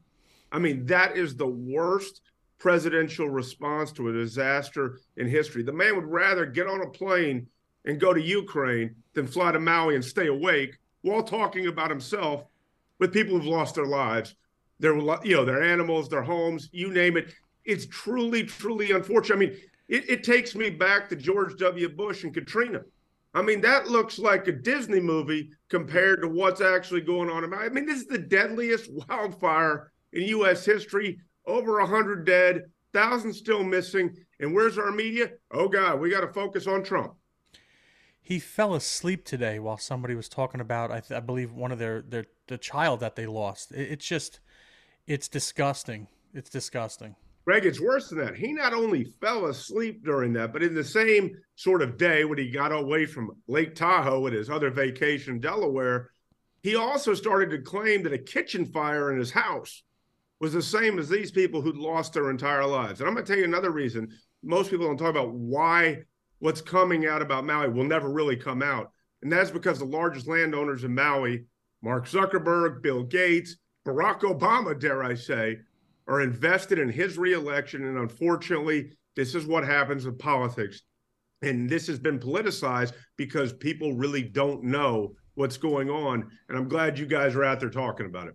I 0.52 0.58
mean, 0.58 0.86
that 0.86 1.16
is 1.16 1.34
the 1.34 1.46
worst 1.46 2.20
presidential 2.58 3.28
response 3.28 3.90
to 3.92 4.08
a 4.08 4.12
disaster 4.12 5.00
in 5.16 5.26
history. 5.26 5.62
The 5.62 5.72
man 5.72 5.96
would 5.96 6.06
rather 6.06 6.46
get 6.46 6.68
on 6.68 6.82
a 6.82 6.90
plane 6.90 7.48
and 7.84 7.98
go 7.98 8.14
to 8.14 8.22
Ukraine 8.22 8.94
than 9.14 9.26
fly 9.26 9.50
to 9.50 9.58
Maui 9.58 9.96
and 9.96 10.04
stay 10.04 10.28
awake 10.28 10.78
while 11.00 11.24
talking 11.24 11.66
about 11.66 11.90
himself 11.90 12.44
with 13.00 13.12
people 13.12 13.34
who've 13.34 13.46
lost 13.46 13.74
their 13.74 13.86
lives, 13.86 14.36
their 14.78 14.96
you 15.24 15.34
know 15.34 15.44
their 15.44 15.62
animals, 15.62 16.08
their 16.08 16.22
homes, 16.22 16.68
you 16.70 16.92
name 16.92 17.16
it. 17.16 17.34
It's 17.64 17.86
truly, 17.86 18.44
truly 18.44 18.92
unfortunate. 18.92 19.36
I 19.36 19.38
mean, 19.38 19.56
it, 19.92 20.08
it 20.08 20.24
takes 20.24 20.54
me 20.54 20.70
back 20.70 21.10
to 21.10 21.16
George 21.16 21.58
W. 21.58 21.86
Bush 21.90 22.24
and 22.24 22.32
Katrina. 22.32 22.80
I 23.34 23.42
mean, 23.42 23.60
that 23.60 23.88
looks 23.88 24.18
like 24.18 24.48
a 24.48 24.52
Disney 24.52 25.00
movie 25.00 25.50
compared 25.68 26.22
to 26.22 26.28
what's 26.28 26.62
actually 26.62 27.02
going 27.02 27.28
on. 27.28 27.52
I 27.52 27.68
mean, 27.68 27.84
this 27.84 28.00
is 28.00 28.06
the 28.06 28.16
deadliest 28.16 28.90
wildfire 29.08 29.92
in 30.14 30.22
U.S. 30.28 30.64
history 30.64 31.20
over 31.46 31.78
100 31.78 32.24
dead, 32.24 32.62
thousands 32.94 33.36
still 33.36 33.62
missing. 33.62 34.16
And 34.40 34.54
where's 34.54 34.78
our 34.78 34.92
media? 34.92 35.32
Oh, 35.50 35.68
God, 35.68 36.00
we 36.00 36.08
got 36.08 36.22
to 36.22 36.32
focus 36.32 36.66
on 36.66 36.82
Trump. 36.82 37.12
He 38.22 38.38
fell 38.38 38.74
asleep 38.74 39.26
today 39.26 39.58
while 39.58 39.76
somebody 39.76 40.14
was 40.14 40.28
talking 40.30 40.62
about, 40.62 40.90
I, 40.90 41.00
th- 41.00 41.18
I 41.18 41.20
believe, 41.20 41.52
one 41.52 41.70
of 41.70 41.78
their, 41.78 42.00
their 42.00 42.24
the 42.46 42.56
child 42.56 43.00
that 43.00 43.14
they 43.14 43.26
lost. 43.26 43.72
It, 43.72 43.92
it's 43.92 44.06
just, 44.06 44.40
it's 45.06 45.28
disgusting. 45.28 46.06
It's 46.32 46.48
disgusting. 46.48 47.16
Greg, 47.44 47.66
it's 47.66 47.80
worse 47.80 48.08
than 48.08 48.18
that. 48.18 48.36
He 48.36 48.52
not 48.52 48.72
only 48.72 49.04
fell 49.20 49.46
asleep 49.46 50.04
during 50.04 50.32
that, 50.34 50.52
but 50.52 50.62
in 50.62 50.74
the 50.74 50.84
same 50.84 51.36
sort 51.56 51.82
of 51.82 51.96
day 51.96 52.24
when 52.24 52.38
he 52.38 52.50
got 52.50 52.70
away 52.72 53.04
from 53.04 53.32
Lake 53.48 53.74
Tahoe 53.74 54.26
and 54.26 54.36
his 54.36 54.48
other 54.48 54.70
vacation, 54.70 55.40
Delaware, 55.40 56.10
he 56.62 56.76
also 56.76 57.14
started 57.14 57.50
to 57.50 57.58
claim 57.58 58.02
that 58.04 58.12
a 58.12 58.18
kitchen 58.18 58.64
fire 58.66 59.10
in 59.10 59.18
his 59.18 59.32
house 59.32 59.82
was 60.38 60.52
the 60.52 60.62
same 60.62 60.98
as 60.98 61.08
these 61.08 61.32
people 61.32 61.60
who'd 61.60 61.76
lost 61.76 62.12
their 62.12 62.30
entire 62.30 62.66
lives. 62.66 63.00
And 63.00 63.08
I'm 63.08 63.14
going 63.14 63.26
to 63.26 63.32
tell 63.32 63.38
you 63.38 63.44
another 63.44 63.72
reason. 63.72 64.08
Most 64.44 64.70
people 64.70 64.86
don't 64.86 64.96
talk 64.96 65.10
about 65.10 65.32
why 65.32 66.02
what's 66.38 66.60
coming 66.60 67.06
out 67.06 67.22
about 67.22 67.44
Maui 67.44 67.68
will 67.68 67.84
never 67.84 68.10
really 68.10 68.36
come 68.36 68.62
out. 68.62 68.90
And 69.22 69.30
that's 69.30 69.52
because 69.52 69.78
the 69.78 69.84
largest 69.84 70.26
landowners 70.26 70.82
in 70.82 70.94
Maui, 70.94 71.44
Mark 71.80 72.08
Zuckerberg, 72.08 72.82
Bill 72.82 73.04
Gates, 73.04 73.56
Barack 73.86 74.20
Obama, 74.20 74.78
dare 74.78 75.04
I 75.04 75.14
say, 75.14 75.58
are 76.08 76.20
invested 76.20 76.78
in 76.78 76.88
his 76.88 77.18
reelection. 77.18 77.84
And 77.86 77.98
unfortunately, 77.98 78.92
this 79.16 79.34
is 79.34 79.46
what 79.46 79.64
happens 79.64 80.06
in 80.06 80.16
politics. 80.16 80.82
And 81.42 81.68
this 81.68 81.86
has 81.88 81.98
been 81.98 82.18
politicized 82.18 82.92
because 83.16 83.52
people 83.52 83.94
really 83.94 84.22
don't 84.22 84.62
know 84.64 85.14
what's 85.34 85.56
going 85.56 85.90
on. 85.90 86.30
And 86.48 86.56
I'm 86.56 86.68
glad 86.68 86.98
you 86.98 87.06
guys 87.06 87.34
are 87.34 87.44
out 87.44 87.60
there 87.60 87.70
talking 87.70 88.06
about 88.06 88.28
it. 88.28 88.34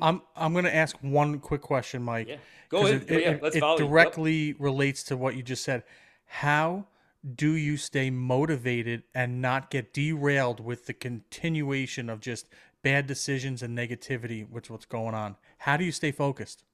I'm 0.00 0.22
I'm 0.34 0.52
going 0.52 0.64
to 0.64 0.74
ask 0.74 0.96
one 1.02 1.38
quick 1.38 1.60
question, 1.60 2.02
Mike. 2.02 2.28
Yeah. 2.28 2.36
Go 2.68 2.86
ahead. 2.86 3.04
It, 3.08 3.20
yeah, 3.20 3.46
it, 3.46 3.56
it 3.56 3.78
directly 3.78 4.48
yep. 4.48 4.56
relates 4.58 5.02
to 5.04 5.16
what 5.16 5.36
you 5.36 5.42
just 5.42 5.62
said. 5.62 5.84
How 6.26 6.86
do 7.34 7.52
you 7.52 7.76
stay 7.76 8.10
motivated 8.10 9.02
and 9.14 9.40
not 9.40 9.70
get 9.70 9.92
derailed 9.92 10.60
with 10.60 10.86
the 10.86 10.94
continuation 10.94 12.08
of 12.08 12.20
just 12.20 12.48
bad 12.82 13.06
decisions 13.06 13.62
and 13.62 13.76
negativity, 13.76 14.48
which 14.48 14.70
what's 14.70 14.86
going 14.86 15.14
on? 15.14 15.36
How 15.58 15.76
do 15.76 15.84
you 15.84 15.92
stay 15.92 16.12
focused? 16.12 16.64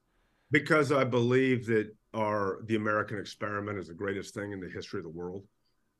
Because 0.51 0.91
I 0.91 1.03
believe 1.03 1.65
that 1.67 1.93
our 2.13 2.59
the 2.65 2.75
American 2.75 3.19
experiment 3.19 3.77
is 3.77 3.87
the 3.87 3.93
greatest 3.93 4.33
thing 4.33 4.51
in 4.51 4.59
the 4.59 4.69
history 4.69 4.99
of 4.99 5.03
the 5.03 5.09
world. 5.09 5.43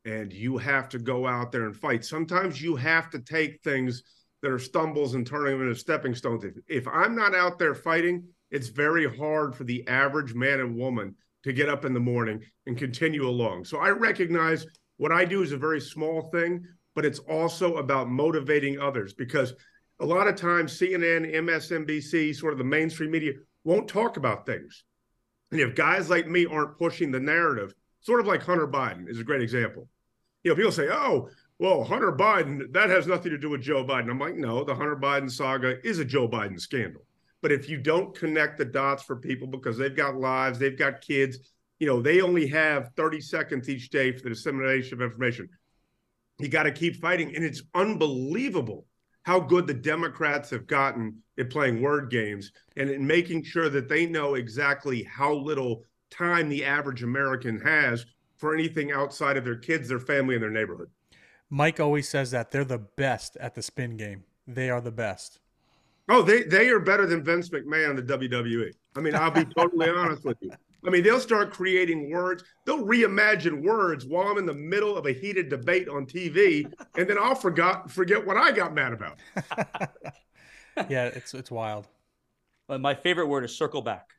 And 0.05 0.31
you 0.31 0.57
have 0.57 0.87
to 0.89 0.99
go 0.99 1.25
out 1.25 1.51
there 1.51 1.65
and 1.65 1.75
fight. 1.75 2.05
Sometimes 2.05 2.61
you 2.61 2.75
have 2.75 3.09
to 3.09 3.19
take 3.19 3.61
things 3.63 4.03
that 4.41 4.51
are 4.51 4.59
stumbles 4.59 5.15
and 5.15 5.25
turning 5.25 5.57
them 5.57 5.67
into 5.67 5.79
stepping 5.79 6.13
stones. 6.13 6.43
If, 6.43 6.53
if 6.67 6.87
I'm 6.87 7.15
not 7.15 7.33
out 7.33 7.57
there 7.57 7.73
fighting, 7.73 8.23
it's 8.51 8.67
very 8.67 9.09
hard 9.17 9.55
for 9.55 9.63
the 9.63 9.85
average 9.87 10.35
man 10.35 10.59
and 10.59 10.77
woman 10.77 11.15
to 11.43 11.53
get 11.53 11.69
up 11.69 11.85
in 11.85 11.93
the 11.93 11.99
morning 11.99 12.43
and 12.67 12.77
continue 12.77 13.27
along. 13.27 13.65
So 13.65 13.79
I 13.79 13.89
recognize 13.89 14.67
what 14.97 15.11
I 15.11 15.25
do 15.25 15.41
is 15.41 15.51
a 15.51 15.57
very 15.57 15.81
small 15.81 16.29
thing, 16.31 16.63
but 16.93 17.05
it's 17.05 17.19
also 17.19 17.77
about 17.77 18.09
motivating 18.09 18.79
others 18.79 19.13
because 19.13 19.53
a 19.99 20.05
lot 20.05 20.27
of 20.27 20.35
times 20.35 20.77
CNN, 20.77 21.33
MSNBC, 21.35 22.35
sort 22.35 22.53
of 22.53 22.57
the 22.57 22.65
mainstream 22.65 23.11
media 23.11 23.33
won't 23.63 23.87
talk 23.87 24.17
about 24.17 24.45
things. 24.45 24.83
And 25.51 25.61
if 25.61 25.75
guys 25.75 26.09
like 26.09 26.27
me 26.27 26.45
aren't 26.45 26.77
pushing 26.77 27.11
the 27.11 27.19
narrative, 27.19 27.73
sort 28.01 28.19
of 28.19 28.27
like 28.27 28.43
Hunter 28.43 28.67
Biden 28.67 29.09
is 29.09 29.19
a 29.19 29.23
great 29.23 29.41
example. 29.41 29.87
You 30.43 30.51
know, 30.51 30.55
people 30.55 30.71
say, 30.71 30.89
oh, 30.91 31.29
well, 31.57 31.83
Hunter 31.83 32.11
Biden, 32.11 32.71
that 32.73 32.89
has 32.89 33.07
nothing 33.07 33.31
to 33.31 33.37
do 33.37 33.49
with 33.49 33.61
Joe 33.61 33.85
Biden. 33.85 34.09
I'm 34.09 34.19
like, 34.19 34.35
no, 34.35 34.63
the 34.63 34.75
Hunter 34.75 34.97
Biden 34.97 35.31
saga 35.31 35.77
is 35.87 35.99
a 35.99 36.05
Joe 36.05 36.27
Biden 36.27 36.59
scandal. 36.59 37.05
But 37.41 37.51
if 37.51 37.69
you 37.69 37.77
don't 37.77 38.15
connect 38.15 38.57
the 38.57 38.65
dots 38.65 39.03
for 39.03 39.15
people 39.15 39.47
because 39.47 39.77
they've 39.77 39.95
got 39.95 40.17
lives, 40.17 40.59
they've 40.59 40.77
got 40.77 41.01
kids, 41.01 41.37
you 41.79 41.87
know, 41.87 42.01
they 42.01 42.21
only 42.21 42.47
have 42.47 42.91
30 42.97 43.21
seconds 43.21 43.69
each 43.69 43.89
day 43.89 44.11
for 44.11 44.23
the 44.23 44.29
dissemination 44.29 44.95
of 44.95 45.01
information. 45.01 45.47
You 46.39 46.49
got 46.49 46.63
to 46.63 46.71
keep 46.71 46.97
fighting. 46.97 47.35
And 47.35 47.45
it's 47.45 47.61
unbelievable 47.73 48.85
how 49.25 49.39
good 49.39 49.65
the 49.65 49.73
Democrats 49.73 50.51
have 50.51 50.67
gotten 50.67 51.17
at 51.39 51.49
playing 51.49 51.81
word 51.81 52.11
games 52.11 52.51
and 52.77 52.91
in 52.91 53.05
making 53.05 53.43
sure 53.43 53.69
that 53.69 53.89
they 53.89 54.05
know 54.05 54.35
exactly 54.35 55.01
how 55.01 55.33
little 55.33 55.83
time 56.11 56.47
the 56.47 56.63
average 56.63 57.01
American 57.01 57.59
has 57.59 58.05
for 58.37 58.53
anything 58.53 58.91
outside 58.91 59.35
of 59.35 59.43
their 59.43 59.55
kids, 59.55 59.89
their 59.89 59.99
family, 59.99 60.35
and 60.35 60.43
their 60.43 60.51
neighborhood. 60.51 60.89
Mike 61.49 61.79
always 61.79 62.07
says 62.07 62.29
that 62.31 62.51
they're 62.51 62.63
the 62.63 62.77
best 62.77 63.35
at 63.37 63.55
the 63.55 63.63
spin 63.63 63.97
game. 63.97 64.23
They 64.47 64.69
are 64.69 64.81
the 64.81 64.91
best. 64.91 65.39
Oh, 66.07 66.21
they 66.21 66.43
they 66.43 66.69
are 66.69 66.79
better 66.79 67.07
than 67.07 67.23
Vince 67.23 67.49
McMahon 67.49 67.91
in 67.91 67.95
the 67.95 68.03
WWE. 68.03 68.71
I 68.95 69.01
mean, 69.01 69.15
I'll 69.15 69.31
be 69.31 69.45
totally 69.57 69.89
honest 69.89 70.23
with 70.23 70.37
you. 70.41 70.51
I 70.85 70.89
mean, 70.89 71.03
they'll 71.03 71.19
start 71.19 71.51
creating 71.51 72.11
words. 72.11 72.43
They'll 72.65 72.85
reimagine 72.85 73.63
words 73.63 74.05
while 74.05 74.27
I'm 74.27 74.37
in 74.37 74.45
the 74.45 74.53
middle 74.53 74.97
of 74.97 75.05
a 75.05 75.11
heated 75.11 75.49
debate 75.49 75.89
on 75.89 76.05
TV, 76.05 76.71
and 76.97 77.09
then 77.09 77.17
I'll 77.17 77.35
forgot 77.35 77.89
forget 77.89 78.25
what 78.25 78.37
I 78.37 78.51
got 78.51 78.73
mad 78.73 78.93
about. 78.93 79.19
yeah, 80.89 81.05
it's 81.07 81.33
it's 81.33 81.51
wild. 81.51 81.87
But 82.67 82.81
my 82.81 82.95
favorite 82.95 83.27
word 83.27 83.43
is 83.43 83.55
circle 83.55 83.81
back. 83.81 84.09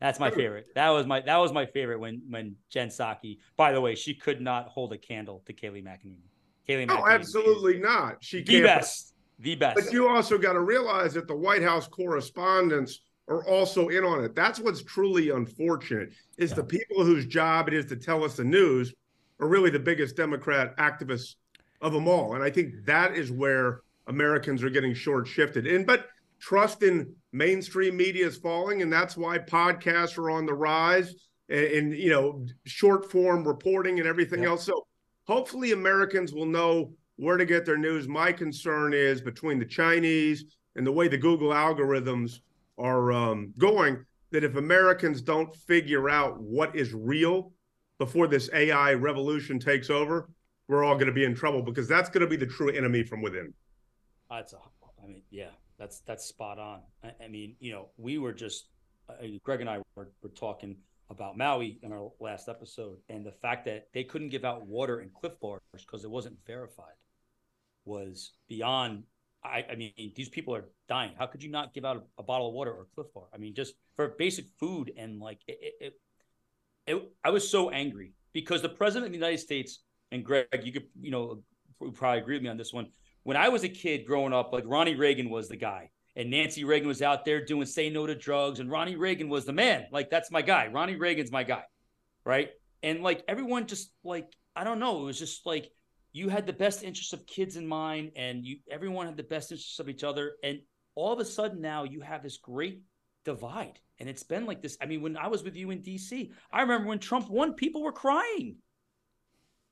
That's 0.00 0.20
my 0.20 0.30
favorite. 0.30 0.66
That 0.74 0.90
was 0.90 1.06
my 1.06 1.20
that 1.20 1.36
was 1.38 1.52
my 1.52 1.66
favorite 1.66 1.98
when 1.98 2.22
when 2.28 2.56
Jen 2.68 2.88
Psaki. 2.88 3.38
By 3.56 3.72
the 3.72 3.80
way, 3.80 3.94
she 3.94 4.14
could 4.14 4.40
not 4.40 4.68
hold 4.68 4.92
a 4.92 4.98
candle 4.98 5.42
to 5.46 5.52
Kayleigh 5.52 5.82
McEnany. 5.82 6.28
Kayleigh 6.68 6.90
oh, 6.90 7.08
absolutely 7.08 7.78
not. 7.78 8.16
She 8.20 8.42
the 8.42 8.62
best, 8.62 9.14
the 9.38 9.54
best. 9.54 9.76
But 9.76 9.92
you 9.92 10.08
also 10.08 10.36
got 10.36 10.54
to 10.54 10.60
realize 10.60 11.14
that 11.14 11.26
the 11.26 11.36
White 11.36 11.62
House 11.62 11.86
correspondents 11.86 13.00
are 13.28 13.46
also 13.46 13.88
in 13.88 14.04
on 14.04 14.22
it. 14.24 14.34
That's 14.34 14.60
what's 14.60 14.82
truly 14.82 15.30
unfortunate 15.30 16.10
is 16.36 16.50
yeah. 16.50 16.56
the 16.56 16.64
people 16.64 17.04
whose 17.04 17.26
job 17.26 17.68
it 17.68 17.74
is 17.74 17.86
to 17.86 17.96
tell 17.96 18.24
us 18.24 18.36
the 18.36 18.44
news 18.44 18.92
are 19.40 19.48
really 19.48 19.70
the 19.70 19.78
biggest 19.78 20.16
Democrat 20.16 20.76
activists 20.76 21.36
of 21.80 21.92
them 21.92 22.08
all. 22.08 22.34
And 22.34 22.42
I 22.42 22.50
think 22.50 22.84
that 22.84 23.14
is 23.14 23.30
where 23.30 23.80
Americans 24.06 24.62
are 24.62 24.70
getting 24.70 24.94
short 24.94 25.26
shifted. 25.26 25.66
And 25.66 25.86
but 25.86 26.08
trust 26.38 26.82
in 26.82 27.14
mainstream 27.32 27.96
media 27.96 28.26
is 28.26 28.36
falling, 28.36 28.82
and 28.82 28.92
that's 28.92 29.16
why 29.16 29.38
podcasts 29.38 30.18
are 30.18 30.30
on 30.30 30.46
the 30.46 30.54
rise 30.54 31.14
and, 31.48 31.66
and 31.66 31.94
you 31.94 32.10
know 32.10 32.46
short 32.64 33.10
form 33.10 33.46
reporting 33.46 33.98
and 33.98 34.08
everything 34.08 34.42
yeah. 34.42 34.50
else. 34.50 34.64
So 34.64 34.86
hopefully 35.26 35.72
Americans 35.72 36.32
will 36.32 36.46
know 36.46 36.92
where 37.16 37.36
to 37.36 37.46
get 37.46 37.64
their 37.64 37.78
news. 37.78 38.08
My 38.08 38.32
concern 38.32 38.92
is 38.92 39.20
between 39.20 39.58
the 39.58 39.64
Chinese 39.64 40.44
and 40.76 40.86
the 40.86 40.92
way 40.92 41.08
the 41.08 41.16
Google 41.16 41.50
algorithms 41.50 42.40
are 42.78 43.12
um, 43.12 43.52
going, 43.58 44.04
that 44.30 44.44
if 44.44 44.56
Americans 44.56 45.22
don't 45.22 45.54
figure 45.54 46.10
out 46.10 46.40
what 46.40 46.74
is 46.74 46.92
real 46.92 47.52
before 47.98 48.26
this 48.26 48.50
AI 48.52 48.94
revolution 48.94 49.58
takes 49.58 49.90
over, 49.90 50.28
we're 50.68 50.84
all 50.84 50.94
going 50.94 51.06
to 51.06 51.12
be 51.12 51.24
in 51.24 51.34
trouble 51.34 51.62
because 51.62 51.86
that's 51.86 52.08
going 52.08 52.22
to 52.22 52.26
be 52.26 52.36
the 52.36 52.46
true 52.46 52.70
enemy 52.70 53.02
from 53.02 53.22
within. 53.22 53.52
That's 54.30 54.52
a, 54.52 54.56
I 55.02 55.06
mean, 55.06 55.22
yeah, 55.30 55.50
that's 55.78 56.00
that's 56.00 56.24
spot 56.24 56.58
on. 56.58 56.80
I, 57.02 57.12
I 57.24 57.28
mean, 57.28 57.56
you 57.60 57.72
know, 57.72 57.88
we 57.96 58.18
were 58.18 58.32
just 58.32 58.68
uh, 59.08 59.14
Greg 59.42 59.60
and 59.60 59.70
I 59.70 59.78
were, 59.94 60.10
were 60.22 60.30
talking 60.30 60.76
about 61.10 61.36
Maui 61.36 61.78
in 61.82 61.92
our 61.92 62.10
last 62.20 62.48
episode, 62.48 62.98
and 63.08 63.24
the 63.24 63.32
fact 63.32 63.66
that 63.66 63.88
they 63.92 64.04
couldn't 64.04 64.30
give 64.30 64.44
out 64.44 64.66
water 64.66 65.00
in 65.00 65.10
Clif 65.10 65.38
Bars 65.40 65.60
because 65.76 66.04
it 66.04 66.10
wasn't 66.10 66.36
verified 66.46 66.94
was 67.84 68.32
beyond. 68.48 69.04
I, 69.44 69.64
I, 69.70 69.74
mean, 69.74 70.12
these 70.16 70.28
people 70.28 70.54
are 70.54 70.64
dying. 70.88 71.12
How 71.18 71.26
could 71.26 71.42
you 71.42 71.50
not 71.50 71.74
give 71.74 71.84
out 71.84 71.96
a, 71.96 72.02
a, 72.20 72.22
bottle 72.22 72.48
of 72.48 72.54
water 72.54 72.72
or 72.72 72.82
a 72.82 72.94
Clif 72.94 73.06
Bar? 73.14 73.24
I 73.32 73.38
mean, 73.38 73.54
just 73.54 73.74
for 73.94 74.08
basic 74.18 74.46
food 74.58 74.92
and 74.96 75.20
like 75.20 75.40
it, 75.46 75.58
it, 75.60 75.74
it, 75.80 76.00
it, 76.86 77.12
I 77.22 77.30
was 77.30 77.48
so 77.48 77.70
angry 77.70 78.12
because 78.32 78.62
the 78.62 78.68
president 78.68 79.06
of 79.06 79.12
the 79.12 79.18
United 79.18 79.38
States 79.38 79.80
and 80.12 80.24
Greg, 80.24 80.46
you 80.62 80.72
could, 80.72 80.86
you 81.00 81.10
know, 81.10 81.42
probably 81.92 82.20
agree 82.20 82.36
with 82.36 82.42
me 82.42 82.48
on 82.48 82.56
this 82.56 82.72
one. 82.72 82.88
When 83.22 83.36
I 83.36 83.48
was 83.48 83.64
a 83.64 83.68
kid 83.68 84.06
growing 84.06 84.32
up, 84.32 84.52
like 84.52 84.64
Ronnie 84.66 84.96
Reagan 84.96 85.30
was 85.30 85.48
the 85.48 85.56
guy 85.56 85.90
and 86.16 86.30
Nancy 86.30 86.64
Reagan 86.64 86.88
was 86.88 87.02
out 87.02 87.24
there 87.24 87.44
doing 87.44 87.66
say 87.66 87.90
no 87.90 88.06
to 88.06 88.14
drugs, 88.14 88.60
and 88.60 88.70
Ronnie 88.70 88.96
Reagan 88.96 89.28
was 89.28 89.44
the 89.44 89.52
man. 89.52 89.86
Like 89.90 90.10
that's 90.10 90.30
my 90.30 90.42
guy. 90.42 90.68
Ronnie 90.68 90.96
Reagan's 90.96 91.32
my 91.32 91.42
guy, 91.42 91.64
right? 92.24 92.50
And 92.82 93.02
like 93.02 93.24
everyone 93.26 93.66
just 93.66 93.90
like 94.04 94.28
I 94.54 94.64
don't 94.64 94.78
know, 94.78 95.02
it 95.02 95.04
was 95.04 95.18
just 95.18 95.44
like 95.46 95.70
you 96.14 96.28
had 96.28 96.46
the 96.46 96.52
best 96.52 96.84
interests 96.84 97.12
of 97.12 97.26
kids 97.26 97.56
in 97.56 97.66
mind, 97.66 98.12
and 98.14 98.46
you 98.46 98.58
everyone 98.70 99.06
had 99.06 99.16
the 99.16 99.24
best 99.24 99.50
interests 99.50 99.80
of 99.80 99.88
each 99.88 100.04
other, 100.04 100.36
and 100.42 100.60
all 100.94 101.12
of 101.12 101.18
a 101.18 101.24
sudden 101.24 101.60
now 101.60 101.82
you 101.82 102.00
have 102.00 102.22
this 102.22 102.38
great 102.38 102.82
divide, 103.24 103.80
and 103.98 104.08
it's 104.08 104.22
been 104.22 104.46
like 104.46 104.62
this. 104.62 104.78
I 104.80 104.86
mean, 104.86 105.02
when 105.02 105.16
I 105.16 105.26
was 105.26 105.42
with 105.42 105.56
you 105.56 105.70
in 105.72 105.82
D.C., 105.82 106.30
I 106.52 106.60
remember 106.62 106.88
when 106.88 107.00
Trump 107.00 107.28
won, 107.28 107.54
people 107.54 107.82
were 107.82 107.92
crying. 107.92 108.56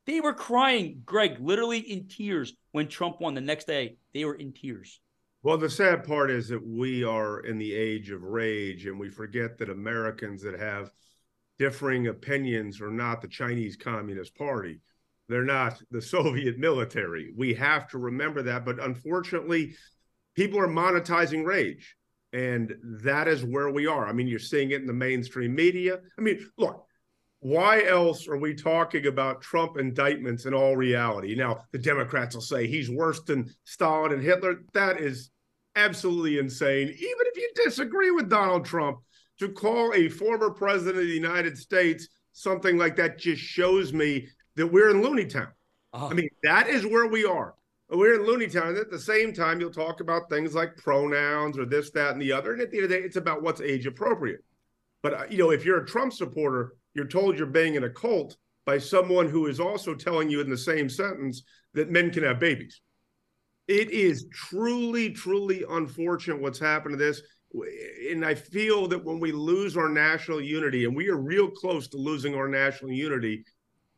They 0.05 0.21
were 0.21 0.35
crying, 0.35 1.03
Greg, 1.05 1.37
literally 1.39 1.79
in 1.79 2.09
tears 2.09 2.53
when 2.73 2.89
Trump 2.89 3.21
won. 3.21 3.35
The 3.35 3.41
next 3.41 3.69
day, 3.69 3.99
they 4.13 4.25
were 4.25 4.35
in 4.35 4.53
tears. 4.53 5.01
Well, 5.45 5.59
the 5.59 5.71
sad 5.71 6.03
part 6.03 6.33
is 6.33 6.49
that 6.49 6.67
we 6.67 7.05
are 7.05 7.39
in 7.41 7.57
the 7.57 7.73
age 7.73 8.11
of 8.11 8.25
rage, 8.25 8.87
and 8.87 8.99
we 8.99 9.11
forget 9.11 9.59
that 9.59 9.71
Americans 9.71 10.43
that 10.43 10.59
have 10.59 10.91
differing 11.57 12.09
opinions 12.09 12.81
are 12.81 12.91
not 12.91 13.23
the 13.23 13.29
Chinese 13.29 13.77
Communist 13.77 14.35
Party. 14.35 14.81
They're 15.29 15.45
not 15.45 15.81
the 15.91 16.03
Soviet 16.03 16.59
military. 16.59 17.33
We 17.37 17.55
have 17.55 17.89
to 17.89 17.99
remember 17.99 18.43
that. 18.43 18.65
But 18.65 18.83
unfortunately, 18.83 19.75
people 20.35 20.59
are 20.59 20.69
monetizing 20.69 21.45
rage. 21.45 21.97
And 22.33 22.75
that 23.03 23.29
is 23.29 23.45
where 23.45 23.71
we 23.71 23.87
are. 23.87 24.07
I 24.07 24.13
mean, 24.13 24.27
you're 24.27 24.39
seeing 24.39 24.71
it 24.71 24.81
in 24.81 24.87
the 24.87 24.93
mainstream 24.93 25.55
media. 25.55 25.99
I 26.19 26.23
mean, 26.23 26.49
look, 26.57 26.87
why 27.41 27.85
else 27.85 28.27
are 28.27 28.39
we 28.39 28.55
talking 28.55 29.07
about 29.07 29.43
Trump 29.43 29.77
indictments 29.77 30.47
in 30.47 30.55
all 30.55 30.77
reality? 30.77 31.35
Now, 31.35 31.65
the 31.73 31.79
Democrats 31.79 32.35
will 32.35 32.43
say 32.43 32.67
he's 32.67 32.89
worse 32.89 33.21
than 33.23 33.53
Stalin 33.65 34.13
and 34.13 34.23
Hitler. 34.23 34.63
That 34.73 35.01
is 35.01 35.31
absolutely 35.77 36.39
insane. 36.39 36.89
Even 36.89 36.97
if 36.99 37.37
you 37.37 37.51
disagree 37.65 38.11
with 38.11 38.31
Donald 38.31 38.65
Trump, 38.65 38.99
to 39.39 39.49
call 39.49 39.93
a 39.93 40.09
former 40.09 40.51
president 40.51 40.99
of 40.99 41.09
the 41.09 41.15
United 41.15 41.59
States 41.59 42.07
something 42.33 42.79
like 42.79 42.97
that 42.97 43.19
just 43.19 43.43
shows 43.43 43.93
me 43.93 44.29
that 44.57 44.67
we're 44.67 44.91
in 44.91 45.03
Looney 45.03 45.27
Town. 45.27 45.49
Oh. 45.93 46.09
I 46.09 46.15
mean, 46.15 46.29
that 46.43 46.69
is 46.69 46.87
where 46.87 47.07
we 47.07 47.25
are. 47.25 47.55
We're 47.89 48.21
in 48.21 48.27
Looney 48.27 48.47
Town. 48.47 48.69
And 48.69 48.79
at 48.79 48.91
the 48.91 48.99
same 48.99 49.33
time, 49.33 49.61
you'll 49.61 49.71
talk 49.71 50.01
about 50.01 50.31
things 50.31 50.55
like 50.55 50.77
pronouns 50.77 51.59
or 51.59 51.67
this, 51.67 51.91
that, 51.91 52.13
and 52.13 52.23
the 52.23 52.33
other. 52.33 52.53
And 52.53 52.63
at 52.63 52.71
the 52.71 52.79
end 52.79 52.85
of 52.85 52.91
the 52.91 52.97
day, 52.97 53.05
it's 53.05 53.17
about 53.17 53.43
what's 53.43 53.61
age 53.61 53.87
appropriate. 53.87 54.43
But, 55.03 55.15
uh, 55.15 55.25
you 55.29 55.39
know, 55.39 55.51
if 55.51 55.65
you're 55.65 55.83
a 55.83 55.87
Trump 55.87 56.13
supporter, 56.13 56.75
you're 56.95 57.07
told 57.07 57.37
you're 57.37 57.47
being 57.47 57.75
in 57.75 57.85
a 57.85 57.91
cult 57.91 58.37
by 58.65 58.79
someone 58.79 59.29
who 59.29 59.47
is 59.47 59.61
also 59.61 59.95
telling 59.95 60.31
you 60.31 60.41
in 60.41 60.49
the 60.49 60.57
same 60.57 60.89
sentence 60.89 61.43
that 61.75 61.91
men 61.91 62.11
can 62.11 62.23
have 62.23 62.39
babies. 62.39 62.81
It 63.69 63.91
is 63.91 64.27
truly, 64.33 65.11
truly 65.11 65.65
unfortunate 65.69 66.41
what's 66.41 66.59
happened 66.59 66.99
to 66.99 67.05
this. 67.05 67.23
And 68.11 68.25
I 68.25 68.35
feel 68.35 68.89
that 68.89 69.05
when 69.05 69.21
we 69.21 69.33
lose 69.33 69.77
our 69.77 69.89
national 69.89 70.41
unity, 70.41 70.85
and 70.85 70.97
we 70.97 71.09
are 71.09 71.17
real 71.17 71.51
close 71.51 71.89
to 71.89 71.97
losing 71.99 72.35
our 72.35 72.49
national 72.49 72.93
unity, 72.93 73.45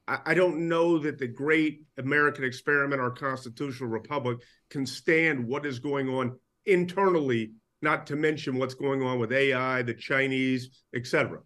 I 0.06 0.34
don't 0.34 0.68
know 0.68 0.98
that 0.98 1.18
the 1.18 1.26
great 1.26 1.82
American 1.96 2.44
experiment, 2.44 3.00
our 3.00 3.10
constitutional 3.10 3.88
republic, 3.88 4.38
can 4.68 4.84
stand 4.84 5.46
what 5.46 5.64
is 5.64 5.78
going 5.78 6.10
on 6.10 6.38
internally, 6.66 7.52
not 7.80 8.06
to 8.08 8.16
mention 8.16 8.58
what's 8.58 8.74
going 8.74 9.02
on 9.02 9.18
with 9.18 9.32
AI, 9.32 9.80
the 9.82 9.94
Chinese, 9.94 10.82
etc. 10.94 11.40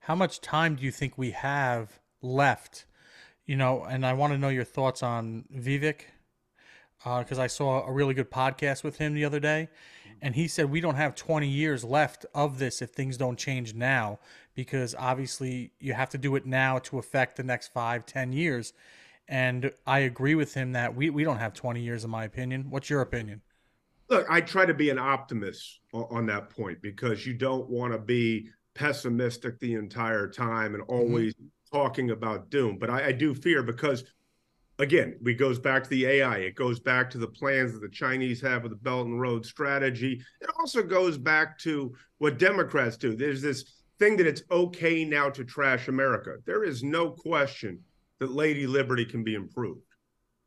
How 0.00 0.16
much 0.16 0.40
time 0.40 0.74
do 0.74 0.82
you 0.82 0.90
think 0.90 1.16
we 1.16 1.30
have 1.32 2.00
left? 2.20 2.86
You 3.46 3.56
know, 3.56 3.84
and 3.84 4.04
I 4.04 4.12
want 4.12 4.32
to 4.32 4.38
know 4.38 4.48
your 4.48 4.64
thoughts 4.64 5.02
on 5.02 5.44
Vivek 5.54 6.00
because 6.98 7.38
uh, 7.38 7.42
I 7.42 7.46
saw 7.46 7.86
a 7.86 7.92
really 7.92 8.14
good 8.14 8.30
podcast 8.30 8.82
with 8.82 8.98
him 8.98 9.14
the 9.14 9.24
other 9.24 9.38
day, 9.38 9.68
and 10.22 10.34
he 10.34 10.48
said 10.48 10.70
we 10.70 10.80
don't 10.80 10.96
have 10.96 11.14
20 11.14 11.48
years 11.48 11.84
left 11.84 12.26
of 12.34 12.58
this 12.58 12.82
if 12.82 12.90
things 12.90 13.16
don't 13.16 13.38
change 13.38 13.74
now, 13.74 14.18
because 14.54 14.94
obviously 14.98 15.72
you 15.78 15.92
have 15.92 16.10
to 16.10 16.18
do 16.18 16.36
it 16.36 16.46
now 16.46 16.78
to 16.80 16.98
affect 16.98 17.36
the 17.36 17.42
next 17.42 17.72
five, 17.72 18.06
10 18.06 18.32
years. 18.32 18.72
And 19.28 19.72
I 19.86 20.00
agree 20.00 20.34
with 20.34 20.54
him 20.54 20.72
that 20.72 20.94
we, 20.94 21.10
we 21.10 21.22
don't 21.22 21.38
have 21.38 21.52
20 21.52 21.80
years, 21.80 22.04
in 22.04 22.10
my 22.10 22.24
opinion. 22.24 22.66
What's 22.70 22.88
your 22.88 23.02
opinion? 23.02 23.42
Look, 24.08 24.26
I 24.30 24.40
try 24.40 24.64
to 24.64 24.72
be 24.72 24.88
an 24.88 24.98
optimist 24.98 25.80
on, 25.92 26.26
that 26.26 26.48
point 26.48 26.80
because 26.80 27.26
you 27.26 27.34
don't 27.34 27.68
want 27.68 27.92
to 27.92 27.98
be 27.98 28.48
pessimistic 28.74 29.58
the 29.58 29.74
entire 29.74 30.28
time 30.28 30.74
and 30.74 30.82
always 30.84 31.34
mm-hmm. 31.34 31.76
talking 31.76 32.10
about 32.10 32.48
doom. 32.48 32.78
But 32.78 32.88
I, 32.88 33.08
I 33.08 33.12
do 33.12 33.34
fear 33.34 33.62
because 33.62 34.04
again, 34.78 35.16
we 35.22 35.34
goes 35.34 35.58
back 35.58 35.84
to 35.84 35.90
the 35.90 36.06
AI. 36.06 36.38
It 36.38 36.54
goes 36.54 36.80
back 36.80 37.10
to 37.10 37.18
the 37.18 37.26
plans 37.26 37.72
that 37.72 37.80
the 37.80 37.88
Chinese 37.88 38.40
have 38.42 38.62
with 38.62 38.72
the 38.72 38.76
Belt 38.76 39.06
and 39.06 39.20
Road 39.20 39.44
strategy. 39.44 40.22
It 40.40 40.50
also 40.58 40.82
goes 40.82 41.18
back 41.18 41.58
to 41.60 41.94
what 42.18 42.38
Democrats 42.38 42.96
do. 42.96 43.14
There's 43.16 43.42
this 43.42 43.82
thing 43.98 44.16
that 44.16 44.26
it's 44.26 44.42
okay 44.50 45.04
now 45.04 45.28
to 45.30 45.44
trash 45.44 45.88
America. 45.88 46.36
There 46.46 46.64
is 46.64 46.82
no 46.82 47.10
question 47.10 47.80
that 48.20 48.30
Lady 48.30 48.66
Liberty 48.66 49.04
can 49.04 49.24
be 49.24 49.34
improved. 49.34 49.82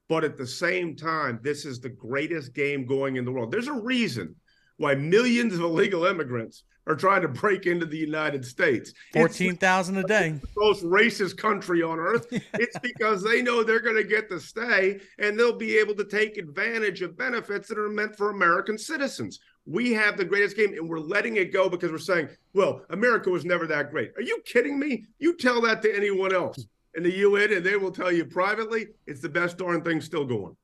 But 0.08 0.24
at 0.24 0.38
the 0.38 0.48
same 0.48 0.96
time, 0.96 1.40
this 1.42 1.66
is 1.66 1.80
the 1.80 1.90
greatest 1.90 2.54
game 2.54 2.86
going 2.86 3.16
in 3.16 3.26
the 3.26 3.32
world. 3.32 3.52
There's 3.52 3.68
a 3.68 3.74
reason 3.74 4.36
why 4.82 4.96
millions 4.96 5.54
of 5.54 5.62
illegal 5.62 6.06
immigrants 6.06 6.64
are 6.88 6.96
trying 6.96 7.22
to 7.22 7.28
break 7.28 7.68
into 7.68 7.86
the 7.86 7.98
United 7.98 8.44
States. 8.44 8.92
14,000 9.14 9.98
a 9.98 10.04
day. 10.04 10.40
most 10.58 10.84
racist 10.84 11.38
country 11.38 11.84
on 11.84 12.00
earth. 12.00 12.26
it's 12.56 12.78
because 12.80 13.24
they 13.24 13.44
know 13.44 13.64
they're 13.64 13.80
going 13.80 13.96
to 13.96 14.04
get 14.04 14.28
to 14.30 14.40
stay 14.40 15.00
and 15.20 15.40
they'll 15.40 15.56
be 15.56 15.78
able 15.78 15.94
to 15.94 16.04
take 16.04 16.38
advantage 16.38 17.04
of 17.04 17.16
benefits 17.16 17.68
that 17.70 17.78
are 17.78 17.90
meant 17.90 18.16
for 18.16 18.32
American 18.32 18.78
citizens. 18.78 19.40
We 19.68 19.94
have 19.94 20.18
the 20.18 20.26
greatest 20.26 20.58
game 20.58 20.74
and 20.74 20.90
we're 20.90 21.00
letting 21.00 21.36
it 21.36 21.54
go 21.54 21.70
because 21.70 21.92
we're 21.92 22.00
saying, 22.00 22.30
well, 22.54 22.84
America 22.90 23.30
was 23.30 23.46
never 23.46 23.68
that 23.68 23.92
great. 23.92 24.12
Are 24.18 24.24
you 24.24 24.42
kidding 24.46 24.80
me? 24.80 25.06
You 25.20 25.38
tell 25.38 25.62
that 25.62 25.84
to 25.84 25.96
anyone 25.96 26.34
else 26.34 26.66
in 26.96 27.04
the 27.04 27.18
UN 27.18 27.54
and 27.54 27.64
they 27.64 27.78
will 27.78 27.92
tell 27.92 28.12
you 28.12 28.26
privately 28.26 28.88
it's 29.06 29.22
the 29.22 29.30
best 29.30 29.60
darn 29.60 29.84
thing 29.84 30.02
still 30.02 30.26
going. 30.26 30.56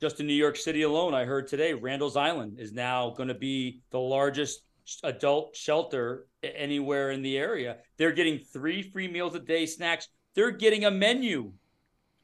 Just 0.00 0.20
in 0.20 0.26
New 0.26 0.34
York 0.34 0.56
City 0.56 0.82
alone, 0.82 1.14
I 1.14 1.24
heard 1.24 1.46
today 1.46 1.72
Randall's 1.72 2.16
Island 2.16 2.58
is 2.58 2.72
now 2.72 3.10
going 3.10 3.28
to 3.28 3.34
be 3.34 3.80
the 3.90 3.98
largest 3.98 4.62
adult 5.02 5.56
shelter 5.56 6.26
anywhere 6.42 7.10
in 7.10 7.22
the 7.22 7.38
area. 7.38 7.78
They're 7.96 8.12
getting 8.12 8.38
three 8.38 8.82
free 8.82 9.08
meals 9.08 9.34
a 9.34 9.38
day, 9.38 9.66
snacks. 9.66 10.08
They're 10.34 10.50
getting 10.50 10.84
a 10.84 10.90
menu 10.90 11.52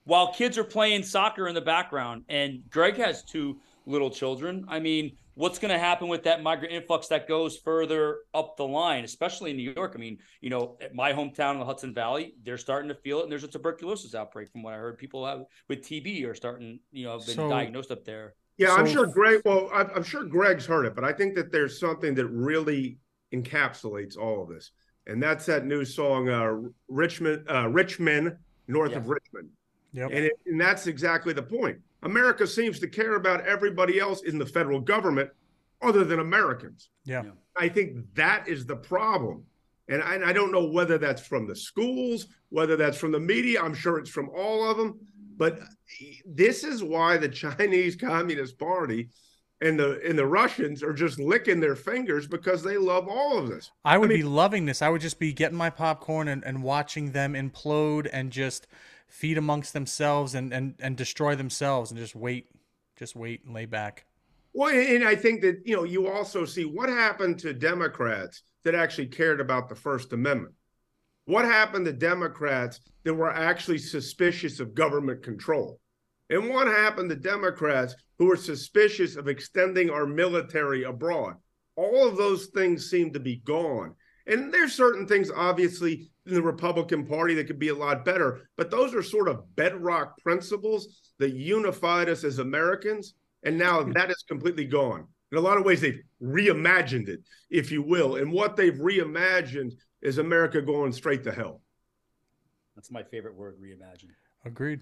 while 0.04 0.32
kids 0.32 0.58
are 0.58 0.64
playing 0.64 1.04
soccer 1.04 1.48
in 1.48 1.54
the 1.54 1.60
background. 1.60 2.24
And 2.28 2.62
Greg 2.70 2.96
has 2.96 3.22
two 3.22 3.60
little 3.86 4.10
children. 4.10 4.64
I 4.68 4.80
mean, 4.80 5.16
what's 5.34 5.58
going 5.58 5.72
to 5.72 5.78
happen 5.78 6.08
with 6.08 6.24
that 6.24 6.42
migrant 6.42 6.74
influx 6.74 7.08
that 7.08 7.28
goes 7.28 7.56
further 7.56 8.18
up 8.34 8.56
the 8.56 8.66
line, 8.66 9.04
especially 9.04 9.50
in 9.50 9.56
New 9.56 9.72
York? 9.74 9.92
I 9.94 9.98
mean, 9.98 10.18
you 10.40 10.50
know, 10.50 10.78
my 10.92 11.12
hometown 11.12 11.54
in 11.54 11.58
the 11.60 11.64
Hudson 11.64 11.94
Valley, 11.94 12.34
they're 12.44 12.58
starting 12.58 12.88
to 12.88 12.94
feel 12.94 13.20
it, 13.20 13.24
and 13.24 13.32
there's 13.32 13.44
a 13.44 13.48
tuberculosis 13.48 14.14
outbreak 14.14 14.50
from 14.50 14.62
what 14.62 14.74
I 14.74 14.76
heard. 14.76 14.98
People 14.98 15.26
have, 15.26 15.42
with 15.68 15.82
TB 15.82 16.26
are 16.26 16.34
starting, 16.34 16.80
you 16.92 17.04
know, 17.04 17.18
been 17.18 17.36
so, 17.36 17.48
diagnosed 17.48 17.90
up 17.90 18.04
there. 18.04 18.34
Yeah, 18.58 18.68
so, 18.68 18.76
I'm 18.76 18.86
sure 18.86 19.06
Greg. 19.06 19.40
Well, 19.44 19.70
I'm 19.72 20.02
sure 20.02 20.24
Greg's 20.24 20.66
heard 20.66 20.84
it, 20.84 20.94
but 20.94 21.04
I 21.04 21.12
think 21.12 21.34
that 21.36 21.50
there's 21.50 21.80
something 21.80 22.14
that 22.16 22.26
really 22.26 22.98
encapsulates 23.32 24.18
all 24.18 24.42
of 24.42 24.50
this, 24.50 24.72
and 25.06 25.22
that's 25.22 25.46
that 25.46 25.64
new 25.64 25.84
song, 25.84 26.28
uh, 26.28 26.68
"Richmond, 26.88 27.50
uh, 27.50 27.68
Rich 27.68 28.00
Men, 28.00 28.36
North 28.68 28.90
yeah. 28.90 28.98
of 28.98 29.08
Richmond." 29.08 29.48
Yep. 29.92 30.10
And, 30.12 30.24
it, 30.26 30.32
and 30.46 30.60
that's 30.60 30.86
exactly 30.86 31.32
the 31.32 31.42
point. 31.42 31.78
America 32.02 32.46
seems 32.46 32.78
to 32.80 32.88
care 32.88 33.14
about 33.14 33.46
everybody 33.46 33.98
else 33.98 34.22
in 34.22 34.38
the 34.38 34.46
federal 34.46 34.80
government 34.80 35.30
other 35.82 36.04
than 36.04 36.20
Americans. 36.20 36.90
Yeah. 37.04 37.24
I 37.56 37.68
think 37.68 38.14
that 38.14 38.48
is 38.48 38.66
the 38.66 38.76
problem. 38.76 39.44
And 39.88 40.02
I, 40.02 40.14
and 40.14 40.24
I, 40.24 40.32
don't 40.32 40.52
know 40.52 40.66
whether 40.66 40.98
that's 40.98 41.26
from 41.26 41.46
the 41.46 41.56
schools, 41.56 42.28
whether 42.50 42.76
that's 42.76 42.96
from 42.96 43.12
the 43.12 43.20
media. 43.20 43.60
I'm 43.60 43.74
sure 43.74 43.98
it's 43.98 44.10
from 44.10 44.30
all 44.30 44.70
of 44.70 44.76
them. 44.76 45.00
But 45.36 45.60
this 46.24 46.64
is 46.64 46.82
why 46.82 47.16
the 47.16 47.28
Chinese 47.56 47.96
Communist 47.96 48.58
Party 48.58 49.08
and 49.60 49.78
the 49.78 50.00
and 50.06 50.18
the 50.18 50.26
Russians 50.26 50.82
are 50.82 50.92
just 50.92 51.18
licking 51.18 51.60
their 51.60 51.76
fingers 51.76 52.26
because 52.26 52.62
they 52.62 52.78
love 52.78 53.08
all 53.08 53.38
of 53.38 53.48
this. 53.48 53.70
I 53.84 53.98
would 53.98 54.10
I 54.10 54.14
mean, 54.14 54.18
be 54.20 54.24
loving 54.24 54.64
this. 54.64 54.80
I 54.80 54.88
would 54.88 55.00
just 55.00 55.18
be 55.18 55.32
getting 55.32 55.58
my 55.58 55.70
popcorn 55.70 56.28
and, 56.28 56.44
and 56.44 56.62
watching 56.62 57.12
them 57.12 57.34
implode 57.34 58.08
and 58.12 58.30
just 58.30 58.66
feed 59.10 59.36
amongst 59.36 59.72
themselves 59.72 60.34
and, 60.34 60.52
and, 60.52 60.74
and 60.80 60.96
destroy 60.96 61.34
themselves 61.34 61.90
and 61.90 61.98
just 61.98 62.14
wait, 62.14 62.46
just 62.96 63.16
wait 63.16 63.44
and 63.44 63.54
lay 63.54 63.66
back. 63.66 64.06
Well, 64.52 64.74
and 64.74 65.04
I 65.04 65.14
think 65.14 65.42
that 65.42 65.60
you 65.64 65.76
know 65.76 65.84
you 65.84 66.08
also 66.08 66.44
see 66.44 66.64
what 66.64 66.88
happened 66.88 67.38
to 67.40 67.52
Democrats 67.52 68.42
that 68.64 68.74
actually 68.74 69.06
cared 69.06 69.40
about 69.40 69.68
the 69.68 69.74
First 69.74 70.12
Amendment. 70.12 70.54
What 71.26 71.44
happened 71.44 71.86
to 71.86 71.92
Democrats 71.92 72.80
that 73.04 73.14
were 73.14 73.32
actually 73.32 73.78
suspicious 73.78 74.58
of 74.58 74.74
government 74.74 75.22
control? 75.22 75.80
And 76.30 76.48
what 76.48 76.66
happened 76.66 77.10
to 77.10 77.16
Democrats 77.16 77.94
who 78.18 78.26
were 78.26 78.36
suspicious 78.36 79.16
of 79.16 79.28
extending 79.28 79.90
our 79.90 80.06
military 80.06 80.84
abroad? 80.84 81.34
All 81.76 82.06
of 82.06 82.16
those 82.16 82.46
things 82.46 82.90
seem 82.90 83.12
to 83.12 83.20
be 83.20 83.36
gone. 83.44 83.94
And 84.30 84.54
there's 84.54 84.72
certain 84.72 85.06
things, 85.06 85.30
obviously, 85.34 86.08
in 86.24 86.34
the 86.34 86.42
Republican 86.42 87.04
Party 87.04 87.34
that 87.34 87.48
could 87.48 87.58
be 87.58 87.68
a 87.68 87.74
lot 87.74 88.04
better, 88.04 88.48
but 88.56 88.70
those 88.70 88.94
are 88.94 89.02
sort 89.02 89.28
of 89.28 89.56
bedrock 89.56 90.16
principles 90.22 91.12
that 91.18 91.34
unified 91.34 92.08
us 92.08 92.22
as 92.22 92.38
Americans. 92.38 93.14
And 93.42 93.58
now 93.58 93.82
that 93.82 94.10
is 94.10 94.24
completely 94.28 94.66
gone. 94.66 95.06
In 95.32 95.38
a 95.38 95.40
lot 95.40 95.58
of 95.58 95.64
ways, 95.64 95.80
they've 95.80 96.00
reimagined 96.22 97.08
it, 97.08 97.20
if 97.50 97.72
you 97.72 97.82
will. 97.82 98.16
And 98.16 98.30
what 98.30 98.56
they've 98.56 98.74
reimagined 98.74 99.72
is 100.02 100.18
America 100.18 100.62
going 100.62 100.92
straight 100.92 101.24
to 101.24 101.32
hell? 101.32 101.60
That's 102.76 102.90
my 102.90 103.02
favorite 103.02 103.34
word, 103.34 103.56
reimagine. 103.60 104.10
Agreed. 104.44 104.80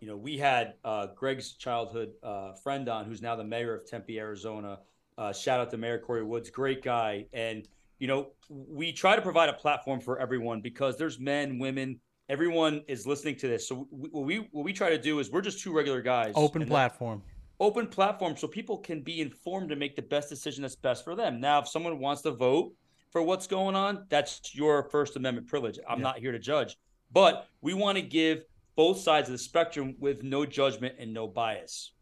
You 0.00 0.08
know, 0.08 0.16
we 0.16 0.38
had 0.38 0.74
uh, 0.84 1.08
Greg's 1.14 1.52
childhood 1.52 2.12
uh, 2.22 2.54
friend 2.54 2.88
on, 2.88 3.04
who's 3.04 3.22
now 3.22 3.36
the 3.36 3.44
mayor 3.44 3.74
of 3.74 3.86
Tempe, 3.86 4.18
Arizona. 4.18 4.80
Uh, 5.16 5.32
shout 5.32 5.60
out 5.60 5.70
to 5.70 5.76
Mayor 5.76 5.98
Corey 5.98 6.24
Woods, 6.24 6.50
great 6.50 6.82
guy. 6.82 7.26
And 7.32 7.68
you 8.00 8.08
know, 8.08 8.32
we 8.48 8.92
try 8.92 9.14
to 9.14 9.22
provide 9.22 9.48
a 9.48 9.52
platform 9.52 10.00
for 10.00 10.18
everyone 10.18 10.60
because 10.60 10.96
there's 10.96 11.20
men, 11.20 11.58
women, 11.58 12.00
everyone 12.28 12.82
is 12.88 13.06
listening 13.06 13.36
to 13.36 13.46
this. 13.46 13.68
So 13.68 13.86
we, 13.90 14.08
what 14.08 14.24
we 14.24 14.36
what 14.50 14.64
we 14.64 14.72
try 14.72 14.90
to 14.90 14.98
do 14.98 15.20
is 15.20 15.30
we're 15.30 15.42
just 15.42 15.60
two 15.60 15.72
regular 15.72 16.00
guys. 16.00 16.32
Open 16.34 16.66
platform. 16.66 17.22
Open 17.60 17.86
platform 17.86 18.36
so 18.38 18.48
people 18.48 18.78
can 18.78 19.02
be 19.02 19.20
informed 19.20 19.70
and 19.70 19.78
make 19.78 19.94
the 19.94 20.02
best 20.02 20.30
decision 20.30 20.62
that's 20.62 20.76
best 20.76 21.04
for 21.04 21.14
them. 21.14 21.40
Now, 21.40 21.60
if 21.60 21.68
someone 21.68 21.98
wants 21.98 22.22
to 22.22 22.30
vote 22.30 22.72
for 23.10 23.22
what's 23.22 23.46
going 23.46 23.76
on, 23.76 24.06
that's 24.08 24.54
your 24.54 24.88
First 24.88 25.16
Amendment 25.16 25.46
privilege. 25.46 25.78
I'm 25.86 25.98
yeah. 25.98 26.04
not 26.04 26.18
here 26.18 26.32
to 26.32 26.38
judge, 26.38 26.78
but 27.12 27.48
we 27.60 27.74
want 27.74 27.96
to 27.98 28.02
give 28.02 28.44
both 28.76 28.98
sides 28.98 29.28
of 29.28 29.32
the 29.32 29.38
spectrum 29.38 29.94
with 29.98 30.22
no 30.22 30.46
judgment 30.46 30.94
and 30.98 31.12
no 31.12 31.28
bias. 31.28 31.92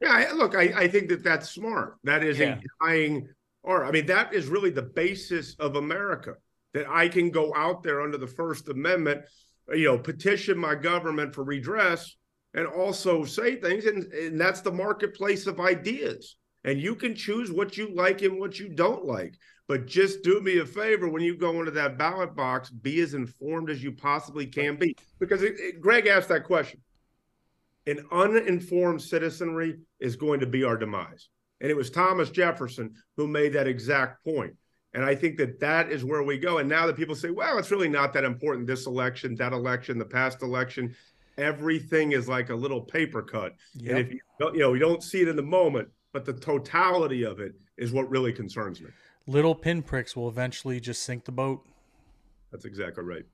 Yeah, 0.00 0.32
look, 0.34 0.56
I, 0.56 0.72
I 0.76 0.88
think 0.88 1.08
that 1.10 1.22
that's 1.22 1.50
smart. 1.50 1.98
That 2.02 2.24
is 2.24 2.40
yeah. 2.40 2.58
a 2.58 2.84
dying, 2.84 3.28
or 3.64 3.84
I 3.84 3.90
mean, 3.90 4.06
that 4.06 4.34
is 4.34 4.46
really 4.46 4.70
the 4.70 4.82
basis 4.82 5.54
of 5.56 5.76
America. 5.76 6.34
That 6.74 6.88
I 6.88 7.08
can 7.08 7.30
go 7.30 7.52
out 7.54 7.82
there 7.82 8.00
under 8.00 8.18
the 8.18 8.26
First 8.26 8.68
Amendment, 8.68 9.22
you 9.68 9.84
know, 9.84 9.98
petition 9.98 10.58
my 10.58 10.74
government 10.74 11.34
for 11.34 11.44
redress, 11.44 12.16
and 12.52 12.66
also 12.66 13.24
say 13.24 13.56
things, 13.56 13.86
and, 13.86 14.04
and 14.12 14.40
that's 14.40 14.60
the 14.60 14.72
marketplace 14.72 15.46
of 15.46 15.60
ideas. 15.60 16.36
And 16.64 16.80
you 16.80 16.94
can 16.94 17.14
choose 17.14 17.52
what 17.52 17.76
you 17.76 17.94
like 17.94 18.22
and 18.22 18.38
what 18.38 18.58
you 18.58 18.68
don't 18.68 19.04
like. 19.04 19.34
But 19.66 19.86
just 19.86 20.22
do 20.22 20.40
me 20.40 20.58
a 20.58 20.66
favor 20.66 21.08
when 21.08 21.22
you 21.22 21.36
go 21.36 21.58
into 21.58 21.70
that 21.72 21.96
ballot 21.96 22.34
box, 22.36 22.70
be 22.70 23.00
as 23.00 23.14
informed 23.14 23.70
as 23.70 23.82
you 23.82 23.92
possibly 23.92 24.46
can 24.46 24.76
be. 24.76 24.96
Because 25.18 25.42
it, 25.42 25.54
it, 25.58 25.80
Greg 25.80 26.06
asked 26.06 26.28
that 26.28 26.44
question. 26.44 26.80
An 27.86 28.04
uninformed 28.10 29.00
citizenry 29.00 29.78
is 30.00 30.16
going 30.16 30.40
to 30.40 30.46
be 30.46 30.64
our 30.64 30.76
demise. 30.76 31.28
And 31.60 31.70
it 31.70 31.76
was 31.76 31.90
Thomas 31.90 32.30
Jefferson 32.30 32.94
who 33.16 33.26
made 33.26 33.52
that 33.52 33.66
exact 33.66 34.24
point. 34.24 34.54
And 34.92 35.04
I 35.04 35.14
think 35.14 35.38
that 35.38 35.58
that 35.60 35.90
is 35.90 36.04
where 36.04 36.22
we 36.22 36.38
go. 36.38 36.58
And 36.58 36.68
now 36.68 36.86
that 36.86 36.96
people 36.96 37.16
say, 37.16 37.30
well, 37.30 37.58
it's 37.58 37.70
really 37.70 37.88
not 37.88 38.12
that 38.12 38.24
important 38.24 38.66
this 38.66 38.86
election, 38.86 39.34
that 39.36 39.52
election, 39.52 39.98
the 39.98 40.04
past 40.04 40.42
election, 40.42 40.94
everything 41.36 42.12
is 42.12 42.28
like 42.28 42.50
a 42.50 42.54
little 42.54 42.80
paper 42.80 43.22
cut. 43.22 43.54
Yep. 43.74 43.90
And 43.90 43.98
if 43.98 44.12
you 44.12 44.20
don't, 44.38 44.54
you 44.54 44.60
know, 44.60 44.74
you 44.74 44.80
don't 44.80 45.02
see 45.02 45.22
it 45.22 45.28
in 45.28 45.36
the 45.36 45.42
moment, 45.42 45.88
but 46.12 46.24
the 46.24 46.32
totality 46.32 47.24
of 47.24 47.40
it 47.40 47.54
is 47.76 47.92
what 47.92 48.08
really 48.08 48.32
concerns 48.32 48.80
me 48.80 48.90
little 49.26 49.54
pinpricks 49.54 50.16
will 50.16 50.28
eventually 50.28 50.80
just 50.80 51.02
sink 51.02 51.24
the 51.24 51.32
boat. 51.32 51.64
That's 52.50 52.64
exactly 52.64 53.04
right. 53.04 53.24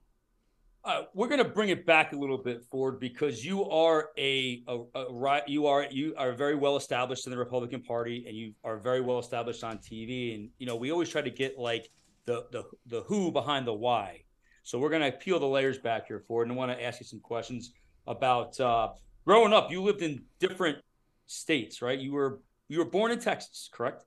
Uh, 0.83 1.03
we're 1.13 1.27
going 1.27 1.43
to 1.43 1.49
bring 1.49 1.69
it 1.69 1.85
back 1.85 2.11
a 2.11 2.15
little 2.15 2.39
bit 2.39 2.63
forward 2.71 2.99
because 2.99 3.45
you 3.45 3.69
are 3.69 4.09
a, 4.17 4.63
a, 4.67 4.79
a, 4.95 5.41
you 5.45 5.67
are 5.67 5.85
you 5.91 6.15
are 6.17 6.33
very 6.33 6.55
well 6.55 6.75
established 6.75 7.27
in 7.27 7.31
the 7.31 7.37
Republican 7.37 7.81
Party 7.83 8.25
and 8.27 8.35
you 8.35 8.53
are 8.63 8.77
very 8.77 8.99
well 8.99 9.19
established 9.19 9.63
on 9.63 9.77
TV 9.77 10.33
and 10.33 10.49
you 10.57 10.65
know 10.65 10.75
we 10.75 10.91
always 10.91 11.07
try 11.07 11.21
to 11.21 11.29
get 11.29 11.59
like 11.59 11.89
the 12.25 12.45
the 12.51 12.63
the 12.87 13.01
who 13.03 13.31
behind 13.31 13.67
the 13.67 13.73
why. 13.73 14.23
So 14.63 14.79
we're 14.79 14.89
going 14.89 15.03
to 15.03 15.11
peel 15.11 15.39
the 15.39 15.47
layers 15.47 15.77
back 15.77 16.07
here 16.07 16.19
forward 16.19 16.47
and 16.47 16.53
I 16.53 16.55
want 16.55 16.71
to 16.71 16.83
ask 16.83 16.99
you 16.99 17.05
some 17.05 17.19
questions 17.19 17.73
about 18.07 18.59
uh, 18.59 18.89
growing 19.25 19.53
up. 19.53 19.69
You 19.69 19.83
lived 19.83 20.01
in 20.01 20.23
different 20.39 20.79
states, 21.27 21.83
right? 21.83 21.99
You 21.99 22.13
were 22.13 22.41
you 22.69 22.79
were 22.79 22.85
born 22.85 23.11
in 23.11 23.19
Texas, 23.19 23.69
correct? 23.71 24.05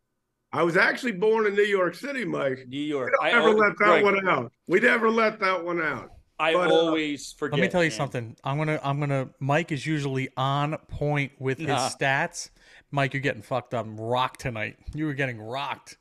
I 0.52 0.62
was 0.62 0.76
actually 0.76 1.12
born 1.12 1.46
in 1.46 1.54
New 1.54 1.62
York 1.62 1.94
City, 1.94 2.24
Mike. 2.24 2.66
New 2.68 2.78
York. 2.78 3.12
We 3.22 3.30
never 3.30 3.50
let 3.50 3.78
that 3.78 4.02
one 4.02 4.28
out. 4.28 4.52
We 4.66 4.80
never 4.80 5.10
let 5.10 5.38
that 5.40 5.64
one 5.64 5.82
out. 5.82 6.10
I 6.38 6.52
but, 6.54 6.70
uh, 6.70 6.74
always 6.74 7.32
uh, 7.32 7.38
forget. 7.38 7.58
Let 7.58 7.62
me 7.62 7.68
tell 7.68 7.84
you 7.84 7.90
man. 7.90 7.96
something. 7.96 8.36
I'm 8.44 8.58
gonna 8.58 8.80
I'm 8.82 9.00
gonna 9.00 9.28
Mike 9.40 9.72
is 9.72 9.86
usually 9.86 10.28
on 10.36 10.76
point 10.88 11.32
with 11.38 11.58
his 11.58 11.68
nah. 11.68 11.88
stats. 11.88 12.50
Mike, 12.90 13.12
you're 13.12 13.20
getting 13.20 13.42
fucked 13.42 13.74
up, 13.74 13.86
rocked 13.90 14.40
tonight. 14.40 14.76
You 14.94 15.06
were 15.06 15.14
getting 15.14 15.40
rocked. 15.40 15.96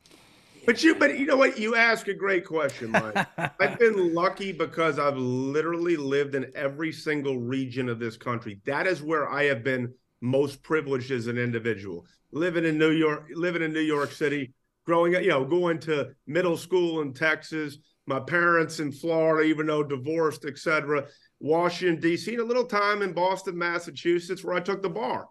But 0.65 0.83
you, 0.83 0.95
but 0.95 1.19
you 1.19 1.25
know 1.25 1.35
what? 1.35 1.57
You 1.57 1.75
ask 1.75 2.07
a 2.07 2.13
great 2.13 2.45
question, 2.45 2.91
Mike. 2.91 3.27
I've 3.59 3.77
been 3.79 4.13
lucky 4.13 4.51
because 4.51 4.97
I've 4.97 5.17
literally 5.17 5.97
lived 5.97 6.35
in 6.35 6.51
every 6.55 6.91
single 6.91 7.37
region 7.37 7.89
of 7.89 7.99
this 7.99 8.15
country. 8.15 8.61
That 8.65 8.87
is 8.87 9.01
where 9.01 9.29
I 9.29 9.43
have 9.45 9.63
been 9.63 9.93
most 10.21 10.63
privileged 10.63 11.11
as 11.11 11.27
an 11.27 11.37
individual. 11.37 12.05
Living 12.31 12.63
in 12.63 12.77
New 12.77 12.91
York, 12.91 13.25
living 13.33 13.61
in 13.61 13.73
New 13.73 13.81
York 13.81 14.11
City, 14.11 14.53
growing 14.85 15.15
up, 15.15 15.23
you 15.23 15.29
know, 15.29 15.43
going 15.43 15.79
to 15.79 16.15
middle 16.27 16.55
school 16.55 17.01
in 17.01 17.13
Texas, 17.13 17.77
my 18.05 18.19
parents 18.19 18.79
in 18.79 18.91
Florida, 18.91 19.47
even 19.47 19.67
though 19.67 19.83
divorced, 19.83 20.45
etc. 20.45 21.05
Washington, 21.39 21.99
D.C., 21.99 22.31
and 22.31 22.41
a 22.41 22.45
little 22.45 22.65
time 22.65 23.01
in 23.01 23.13
Boston, 23.13 23.57
Massachusetts, 23.57 24.43
where 24.43 24.55
I 24.55 24.59
took 24.59 24.81
the 24.81 24.89
bar. 24.89 25.27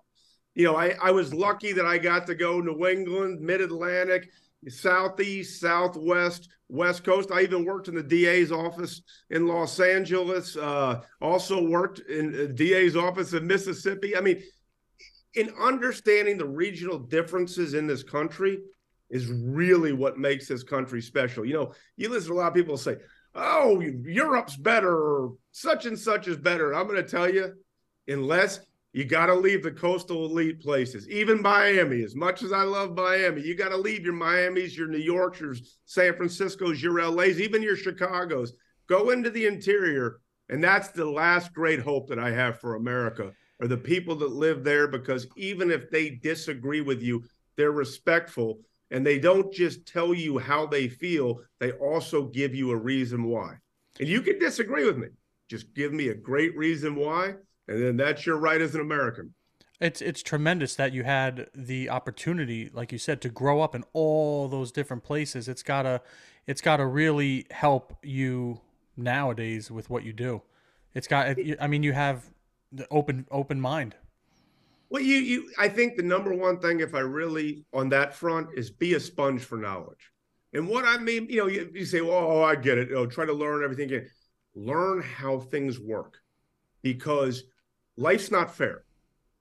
You 0.54 0.64
know, 0.64 0.76
I, 0.76 0.94
I 1.02 1.10
was 1.10 1.32
lucky 1.32 1.72
that 1.72 1.86
I 1.86 1.98
got 1.98 2.26
to 2.26 2.34
go 2.34 2.60
New 2.60 2.86
England, 2.86 3.40
Mid 3.40 3.60
Atlantic, 3.60 4.28
Southeast, 4.68 5.60
Southwest, 5.60 6.48
West 6.68 7.04
Coast. 7.04 7.30
I 7.32 7.42
even 7.42 7.64
worked 7.64 7.88
in 7.88 7.94
the 7.94 8.02
DA's 8.02 8.52
office 8.52 9.02
in 9.30 9.46
Los 9.46 9.80
Angeles. 9.80 10.56
Uh, 10.56 11.00
also 11.20 11.62
worked 11.62 12.00
in 12.00 12.32
the 12.32 12.48
DA's 12.48 12.96
office 12.96 13.32
in 13.32 13.46
Mississippi. 13.46 14.16
I 14.16 14.20
mean, 14.20 14.42
in 15.34 15.50
understanding 15.60 16.36
the 16.36 16.46
regional 16.46 16.98
differences 16.98 17.74
in 17.74 17.86
this 17.86 18.02
country 18.02 18.60
is 19.12 19.30
really 19.30 19.92
what 19.92 20.18
makes 20.18 20.48
this 20.48 20.64
country 20.64 21.00
special. 21.00 21.44
You 21.44 21.54
know, 21.54 21.74
you 21.96 22.08
listen 22.08 22.30
to 22.30 22.34
a 22.34 22.40
lot 22.40 22.48
of 22.48 22.54
people 22.54 22.76
say, 22.76 22.96
"Oh, 23.34 23.80
Europe's 23.80 24.56
better," 24.56 24.92
or 24.92 25.36
"Such 25.52 25.86
and 25.86 25.96
such 25.96 26.26
is 26.26 26.38
better." 26.38 26.74
I'm 26.74 26.88
going 26.88 26.96
to 26.96 27.08
tell 27.08 27.32
you, 27.32 27.52
unless 28.08 28.60
you 28.94 29.04
got 29.04 29.26
to 29.26 29.34
leave 29.34 29.62
the 29.62 29.70
coastal 29.70 30.26
elite 30.26 30.60
places, 30.60 31.08
even 31.08 31.40
Miami. 31.40 32.02
As 32.02 32.16
much 32.16 32.42
as 32.42 32.52
I 32.52 32.62
love 32.62 32.94
Miami, 32.94 33.42
you 33.42 33.54
got 33.54 33.68
to 33.68 33.76
leave 33.76 34.04
your 34.04 34.14
Miamis, 34.14 34.76
your 34.76 34.88
New 34.88 34.98
Yorks, 34.98 35.40
your 35.40 35.54
San 35.84 36.14
Franciscos, 36.14 36.82
your 36.82 37.00
LAs, 37.02 37.40
even 37.40 37.62
your 37.62 37.76
Chicago's. 37.76 38.54
Go 38.88 39.10
into 39.10 39.30
the 39.30 39.46
interior. 39.46 40.20
And 40.48 40.62
that's 40.62 40.88
the 40.88 41.08
last 41.08 41.54
great 41.54 41.80
hope 41.80 42.08
that 42.08 42.18
I 42.18 42.30
have 42.30 42.60
for 42.60 42.74
America 42.74 43.32
are 43.62 43.68
the 43.68 43.76
people 43.76 44.14
that 44.16 44.32
live 44.32 44.64
there 44.64 44.86
because 44.86 45.26
even 45.36 45.70
if 45.70 45.90
they 45.90 46.10
disagree 46.10 46.82
with 46.82 47.00
you, 47.00 47.24
they're 47.56 47.72
respectful 47.72 48.60
and 48.92 49.04
they 49.04 49.18
don't 49.18 49.52
just 49.52 49.86
tell 49.86 50.14
you 50.14 50.38
how 50.38 50.66
they 50.66 50.88
feel, 50.88 51.40
they 51.58 51.72
also 51.72 52.26
give 52.26 52.54
you 52.54 52.70
a 52.70 52.76
reason 52.76 53.24
why. 53.24 53.56
And 53.98 54.08
you 54.08 54.22
can 54.22 54.38
disagree 54.38 54.84
with 54.84 54.98
me. 54.98 55.08
Just 55.48 55.74
give 55.74 55.92
me 55.92 56.08
a 56.08 56.14
great 56.14 56.56
reason 56.56 56.94
why 56.94 57.34
and 57.68 57.82
then 57.82 57.96
that's 57.96 58.26
your 58.26 58.36
right 58.36 58.60
as 58.60 58.74
an 58.74 58.80
American. 58.80 59.34
It's 59.80 60.00
it's 60.00 60.22
tremendous 60.22 60.76
that 60.76 60.92
you 60.92 61.02
had 61.02 61.48
the 61.54 61.90
opportunity, 61.90 62.70
like 62.72 62.92
you 62.92 62.98
said, 62.98 63.20
to 63.22 63.28
grow 63.28 63.60
up 63.60 63.74
in 63.74 63.84
all 63.92 64.48
those 64.48 64.70
different 64.70 65.02
places. 65.02 65.48
It's 65.48 65.62
gotta 65.62 66.00
it's 66.46 66.60
gotta 66.60 66.86
really 66.86 67.46
help 67.50 67.96
you 68.02 68.60
nowadays 68.96 69.70
with 69.70 69.90
what 69.90 70.04
you 70.04 70.12
do. 70.12 70.42
It's 70.94 71.08
got. 71.08 71.36
I 71.60 71.66
mean, 71.66 71.82
you 71.82 71.94
have 71.94 72.30
the 72.70 72.86
open 72.90 73.26
open 73.30 73.60
mind. 73.60 73.96
Well, 74.92 75.02
you 75.02 75.16
you 75.16 75.50
I 75.58 75.68
think 75.70 75.96
the 75.96 76.02
number 76.02 76.34
one 76.34 76.58
thing, 76.60 76.80
if 76.80 76.94
I 76.94 77.00
really 77.00 77.64
on 77.72 77.88
that 77.88 78.14
front, 78.14 78.48
is 78.54 78.70
be 78.70 78.92
a 78.92 79.00
sponge 79.00 79.42
for 79.42 79.56
knowledge. 79.56 80.12
And 80.52 80.68
what 80.68 80.84
I 80.84 80.98
mean, 80.98 81.28
you 81.30 81.38
know, 81.38 81.46
you, 81.46 81.70
you 81.72 81.86
say, 81.86 82.02
well, 82.02 82.12
oh, 82.12 82.42
I 82.42 82.56
get 82.56 82.76
it. 82.76 82.92
Oh, 82.92 83.06
try 83.06 83.24
to 83.24 83.32
learn 83.32 83.64
everything. 83.64 83.86
Again. 83.86 84.10
Learn 84.54 85.00
how 85.00 85.38
things 85.38 85.80
work, 85.80 86.18
because 86.82 87.44
life's 87.96 88.30
not 88.30 88.54
fair. 88.54 88.84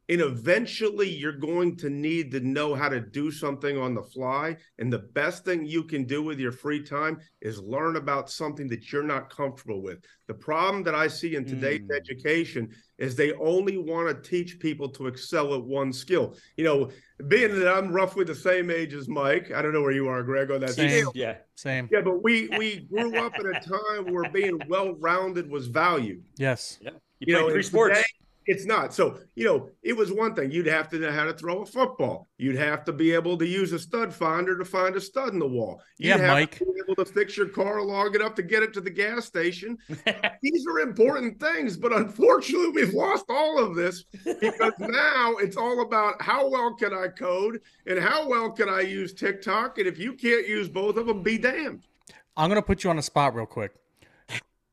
And 0.08 0.22
eventually 0.22 1.10
you're 1.10 1.32
going 1.32 1.78
to 1.78 1.90
need 1.90 2.32
to 2.32 2.42
know 2.42 2.76
how 2.76 2.90
to 2.90 3.00
do 3.00 3.32
something 3.32 3.78
on 3.78 3.94
the 3.94 4.04
fly. 4.04 4.58
And 4.78 4.92
the 4.92 5.00
best 5.00 5.46
thing 5.46 5.66
you 5.66 5.84
can 5.84 6.04
do 6.06 6.22
with 6.22 6.38
your 6.40 6.52
free 6.52 6.82
time 6.84 7.20
is 7.40 7.62
learn 7.62 7.96
about 7.96 8.30
something 8.30 8.68
that 8.70 8.92
you're 8.92 9.04
not 9.04 9.30
comfortable 9.30 9.82
with. 9.82 10.00
The 10.28 10.34
problem 10.34 10.84
that 10.84 10.96
I 10.96 11.08
see 11.08 11.36
in 11.36 11.46
today's 11.46 11.82
mm. 11.82 11.96
education 11.96 12.72
is 13.02 13.16
they 13.16 13.34
only 13.34 13.78
want 13.78 14.08
to 14.08 14.30
teach 14.30 14.60
people 14.60 14.88
to 14.88 15.08
excel 15.08 15.56
at 15.56 15.64
one 15.64 15.92
skill. 15.92 16.36
You 16.56 16.64
know, 16.64 16.90
being 17.28 17.60
that 17.60 17.68
I'm 17.68 17.92
roughly 17.92 18.24
the 18.24 18.36
same 18.36 18.70
age 18.70 18.94
as 18.94 19.10
Mike, 19.10 19.52
I 19.52 19.62
don't 19.62 19.74
know 19.74 19.82
where 19.82 19.92
you 19.92 20.08
are, 20.08 20.22
Greg, 20.22 20.52
on 20.52 20.62
that 20.62 20.72
same. 20.72 20.90
scale. 20.90 21.12
Yeah, 21.16 21.38
same. 21.56 21.90
Yeah, 21.92 22.02
but 22.02 22.24
we 22.24 22.48
we 22.58 22.88
grew 22.92 23.18
up 23.18 23.34
in 23.40 23.48
a 23.48 23.60
time 23.60 24.14
where 24.14 24.30
being 24.32 24.60
well 24.70 24.94
rounded 25.00 25.50
was 25.50 25.68
valued. 25.68 26.24
Yes. 26.38 26.78
Yeah. 26.80 26.92
You, 27.20 27.34
you 27.34 27.34
know, 27.34 27.50
three 27.50 27.64
sports. 27.64 27.98
Today, 27.98 28.08
it's 28.46 28.66
not. 28.66 28.94
So, 28.94 29.20
you 29.36 29.46
know, 29.46 29.70
it 29.84 29.96
was 29.96 30.12
one 30.12 30.34
thing. 30.34 30.52
You'd 30.52 30.66
have 30.68 30.90
to 30.90 31.00
know 31.00 31.12
how 31.12 31.26
to 31.26 31.34
throw 31.34 31.62
a 31.62 31.66
football. 31.66 32.28
You'd 32.38 32.58
have 32.58 32.84
to 32.86 32.94
be 32.94 33.12
able 33.14 33.38
to 33.38 33.46
use 33.46 33.72
a 33.72 33.80
stud 33.80 34.14
finder 34.14 34.58
to 34.58 34.66
find 34.66 34.96
a 34.96 35.02
stud 35.02 35.34
in 35.34 35.40
the 35.40 35.48
wall. 35.48 35.82
You'd 35.98 36.10
yeah, 36.10 36.18
have 36.18 36.32
Mike. 36.32 36.58
to 36.58 36.66
be 36.66 36.82
able 36.84 36.96
to 37.04 37.06
fix 37.06 37.38
your 37.38 37.50
car 37.50 37.82
long 37.82 38.16
enough 38.16 38.36
to 38.36 38.44
get 38.44 38.64
it 38.64 38.74
to 38.74 38.82
the 38.82 38.90
gas 38.90 39.26
station. 39.26 39.78
These 40.42 40.66
are 40.68 40.80
important 40.80 41.40
things, 41.40 41.78
but 41.78 41.94
unfortunately, 41.94 42.70
we've 42.70 42.94
lost 42.94 43.26
all 43.30 43.60
of 43.60 43.76
this 43.76 44.04
because 44.24 44.74
now 44.80 45.36
it's 45.38 45.58
all 45.58 45.82
about 45.82 46.22
how 46.22 46.50
well 46.50 46.74
can 46.74 46.94
I 46.94 47.08
code 47.08 47.62
and 47.86 48.00
how 48.00 48.28
well 48.28 48.52
can 48.52 48.70
I 48.70 48.82
use 48.82 49.14
TikTok. 49.14 49.78
And 49.78 49.88
if 49.88 50.00
you 50.00 50.14
can't 50.14 50.48
use 50.48 50.68
both 50.68 50.98
of 50.98 51.06
them, 51.06 51.22
be 51.22 51.38
damned. 51.38 51.88
I'm 52.36 52.50
going 52.50 52.62
to 52.62 52.66
put 52.66 52.84
you 52.84 52.90
on 52.90 52.98
a 52.98 53.04
spot 53.04 53.36
real 53.36 53.46
quick. 53.46 53.74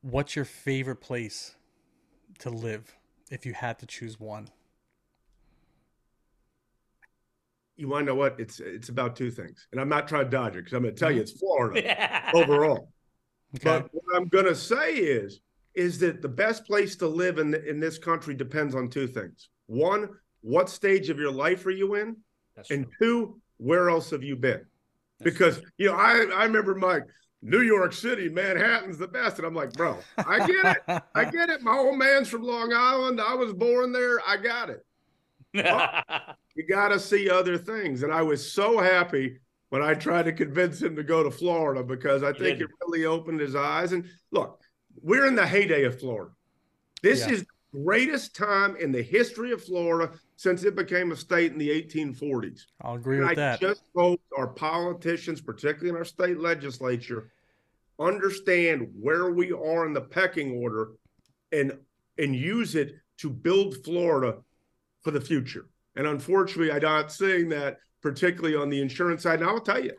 What's 0.01 0.37
your 0.37 0.45
favorite 0.45 1.01
place 1.01 1.57
to 2.39 2.51
live? 2.51 2.98
If 3.31 3.47
you 3.47 3.53
had 3.53 3.79
to 3.81 3.87
choose 3.87 4.19
one? 4.19 4.49
You 7.77 7.89
want 7.89 8.07
to 8.07 8.13
know 8.13 8.17
what? 8.17 8.41
It's 8.41 8.59
it's 8.61 8.89
about 8.89 9.15
two 9.15 9.31
things, 9.31 9.69
and 9.71 9.81
I'm 9.81 9.89
not 9.89 10.09
trying 10.09 10.25
to 10.25 10.31
dodge 10.31 10.55
it 10.57 10.65
because 10.65 10.73
I'm 10.73 10.83
going 10.83 10.95
to 10.95 10.99
tell 10.99 11.13
you 11.13 11.21
it's 11.21 11.33
mm-hmm. 11.33 11.39
Florida 11.39 12.31
overall. 12.35 12.91
Okay. 13.57 13.65
But 13.65 13.89
what 13.93 14.17
I'm 14.17 14.29
going 14.29 14.47
to 14.47 14.55
say 14.55 14.95
is 14.95 15.41
is 15.75 15.99
that 16.01 16.21
the 16.21 16.29
best 16.29 16.67
place 16.67 16.97
to 16.97 17.07
live 17.07 17.39
in 17.39 17.53
the, 17.53 17.65
in 17.65 17.79
this 17.79 17.99
country 17.99 18.35
depends 18.35 18.75
on 18.75 18.91
two 18.91 19.07
things. 19.07 19.49
One, 19.67 20.09
what 20.41 20.69
stage 20.69 21.09
of 21.09 21.21
your 21.21 21.31
life 21.31 21.65
are 21.67 21.71
you 21.71 21.95
in? 21.95 22.17
That's 22.57 22.73
and 22.73 22.85
true. 22.85 22.93
two, 23.01 23.41
where 23.59 23.89
else 23.89 24.11
have 24.11 24.25
you 24.25 24.35
been? 24.35 24.65
That's 25.21 25.31
because 25.31 25.61
true. 25.61 25.71
you 25.79 25.87
know, 25.87 25.95
I 25.95 26.27
I 26.35 26.45
remember 26.45 26.75
Mike. 26.75 27.05
New 27.43 27.61
York 27.61 27.93
City, 27.93 28.29
Manhattan's 28.29 28.99
the 28.99 29.07
best. 29.07 29.39
And 29.39 29.47
I'm 29.47 29.55
like, 29.55 29.73
bro, 29.75 29.99
I 30.19 30.47
get 30.47 30.79
it. 30.89 31.03
I 31.15 31.25
get 31.31 31.51
it. 31.51 31.63
My 31.63 31.77
old 31.77 31.97
man's 31.97 32.29
from 32.29 32.43
Long 32.43 32.73
Island. 32.73 33.21
I 33.21 33.35
was 33.35 33.53
born 33.53 33.93
there. 33.93 34.21
I 34.27 34.37
got 34.37 34.71
it. 34.71 34.85
you 35.55 36.67
got 36.69 36.89
to 36.89 36.99
see 36.99 37.31
other 37.31 37.57
things. 37.57 38.03
And 38.03 38.13
I 38.13 38.23
was 38.23 38.53
so 38.53 38.79
happy 38.79 39.39
when 39.71 39.83
I 39.83 39.95
tried 39.95 40.25
to 40.25 40.33
convince 40.33 40.83
him 40.83 40.97
to 40.97 41.03
go 41.03 41.23
to 41.23 41.31
Florida 41.31 41.83
because 41.83 42.23
I 42.23 42.33
think 42.33 42.61
it 42.61 42.69
really 42.87 43.05
opened 43.05 43.41
his 43.41 43.55
eyes. 43.55 43.93
And 43.93 44.07
look, 44.31 44.61
we're 45.01 45.27
in 45.27 45.35
the 45.35 45.47
heyday 45.47 45.85
of 45.85 46.01
Florida. 46.01 46.33
This 47.03 47.21
yeah. 47.21 47.35
is 47.35 47.41
the 47.41 47.85
greatest 47.85 48.35
time 48.35 48.77
in 48.77 48.93
the 48.93 49.03
history 49.03 49.53
of 49.53 49.63
Florida 49.63 50.13
since 50.39 50.63
it 50.63 50.77
became 50.77 51.11
a 51.11 51.17
state 51.17 51.51
in 51.51 51.59
the 51.59 51.69
1840s. 51.69 52.61
I'll 52.83 52.95
agree 52.95 53.17
and 53.17 53.29
with 53.29 53.33
I 53.33 53.35
that. 53.35 53.55
I 53.55 53.61
just 53.61 53.83
hope 53.95 54.21
our 54.39 54.47
politicians, 54.47 55.41
particularly 55.41 55.89
in 55.91 55.97
our 55.97 56.05
state 56.05 56.39
legislature, 56.39 57.33
understand 57.99 58.89
where 59.01 59.33
we 59.33 59.51
are 59.51 59.85
in 59.85 59.93
the 59.93 60.01
pecking 60.01 60.63
order 60.63 60.93
and 61.51 61.77
and 62.19 62.37
use 62.37 62.77
it 62.77 62.95
to 63.17 63.29
build 63.29 63.85
Florida 63.85 64.39
for 65.03 65.11
the 65.11 65.21
future. 65.21 65.67
And 65.97 66.07
unfortunately, 66.07 66.71
I'm 66.71 66.83
not 66.83 67.11
seeing 67.11 67.49
that, 67.49 67.79
particularly 68.01 68.55
on 68.55 68.71
the 68.71 68.81
insurance 68.81 69.25
side. 69.25 69.41
And 69.41 69.49
I 69.49 69.53
will 69.53 69.61
tell 69.61 69.83
you, 69.83 69.93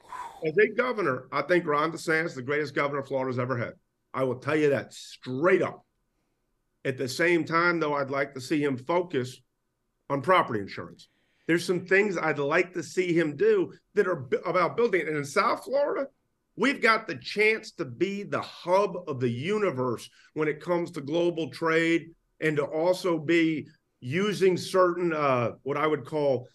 as 0.46 0.58
a 0.58 0.74
governor, 0.74 1.28
I 1.34 1.42
think 1.42 1.66
Ron 1.66 1.92
DeSantis, 1.92 2.34
the 2.34 2.42
greatest 2.42 2.74
governor 2.74 3.04
Florida's 3.04 3.40
ever 3.40 3.58
had. 3.58 3.74
I 4.14 4.24
will 4.24 4.40
tell 4.40 4.56
you 4.56 4.70
that 4.70 4.94
straight 4.94 5.62
up. 5.62 5.86
At 6.86 6.98
the 6.98 7.10
same 7.10 7.44
time, 7.44 7.82
though, 7.82 7.96
I'd 7.96 8.10
like 8.10 8.34
to 8.36 8.42
see 8.42 8.64
him 8.64 8.78
focus 8.78 9.42
on 10.10 10.22
property 10.22 10.60
insurance. 10.60 11.08
There's 11.48 11.66
some 11.66 11.86
things 11.86 12.18
I'd 12.18 12.40
like 12.40 12.74
to 12.74 12.84
see 12.84 13.14
him 13.14 13.36
do 13.36 13.74
that 13.96 14.08
are 14.08 14.16
b- 14.16 14.38
about 14.46 14.78
building. 14.78 15.08
And 15.08 15.18
in 15.18 15.26
South 15.26 15.64
Florida, 15.64 16.08
we've 16.56 16.82
got 16.82 17.08
the 17.08 17.16
chance 17.16 17.72
to 17.72 17.86
be 17.86 18.24
the 18.24 18.42
hub 18.42 18.98
of 19.08 19.20
the 19.20 19.30
universe 19.30 20.10
when 20.34 20.48
it 20.48 20.62
comes 20.62 20.92
to 20.92 21.02
global 21.02 21.50
trade 21.50 22.12
and 22.40 22.56
to 22.58 22.64
also 22.66 23.18
be 23.18 23.68
using 24.00 24.58
certain, 24.58 25.12
uh, 25.12 25.52
what 25.64 25.78
I 25.78 25.88
would 25.88 26.06
call 26.06 26.48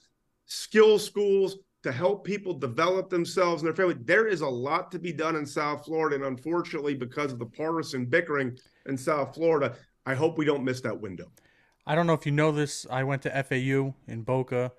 skill 0.47 0.99
schools 0.99 1.57
to 1.83 1.93
help 1.93 2.25
people 2.25 2.55
develop 2.55 3.11
themselves 3.11 3.62
and 3.62 3.67
their 3.67 3.75
family. 3.75 3.97
There 4.05 4.27
is 4.27 4.40
a 4.40 4.49
lot 4.49 4.90
to 4.93 4.99
be 4.99 5.12
done 5.12 5.37
in 5.37 5.45
South 5.45 5.85
Florida. 5.85 6.17
And 6.17 6.25
unfortunately, 6.25 6.95
because 6.95 7.33
of 7.33 7.38
the 7.38 7.47
partisan 7.47 8.07
bickering 8.07 8.57
in 8.87 8.97
South 8.97 9.35
Florida, 9.35 9.77
I 10.07 10.14
hope 10.14 10.38
we 10.38 10.45
don't 10.45 10.64
miss 10.64 10.81
that 10.83 10.99
window. 10.99 11.31
I 11.87 11.94
don't 11.94 12.07
know 12.07 12.14
if 12.14 12.27
you 12.27 12.33
know 12.33 12.53
this. 12.53 12.87
I 12.90 13.05
went 13.05 13.23
to 13.23 13.42
FAU 13.42 13.94
in 14.07 14.23
Boca 14.23 14.73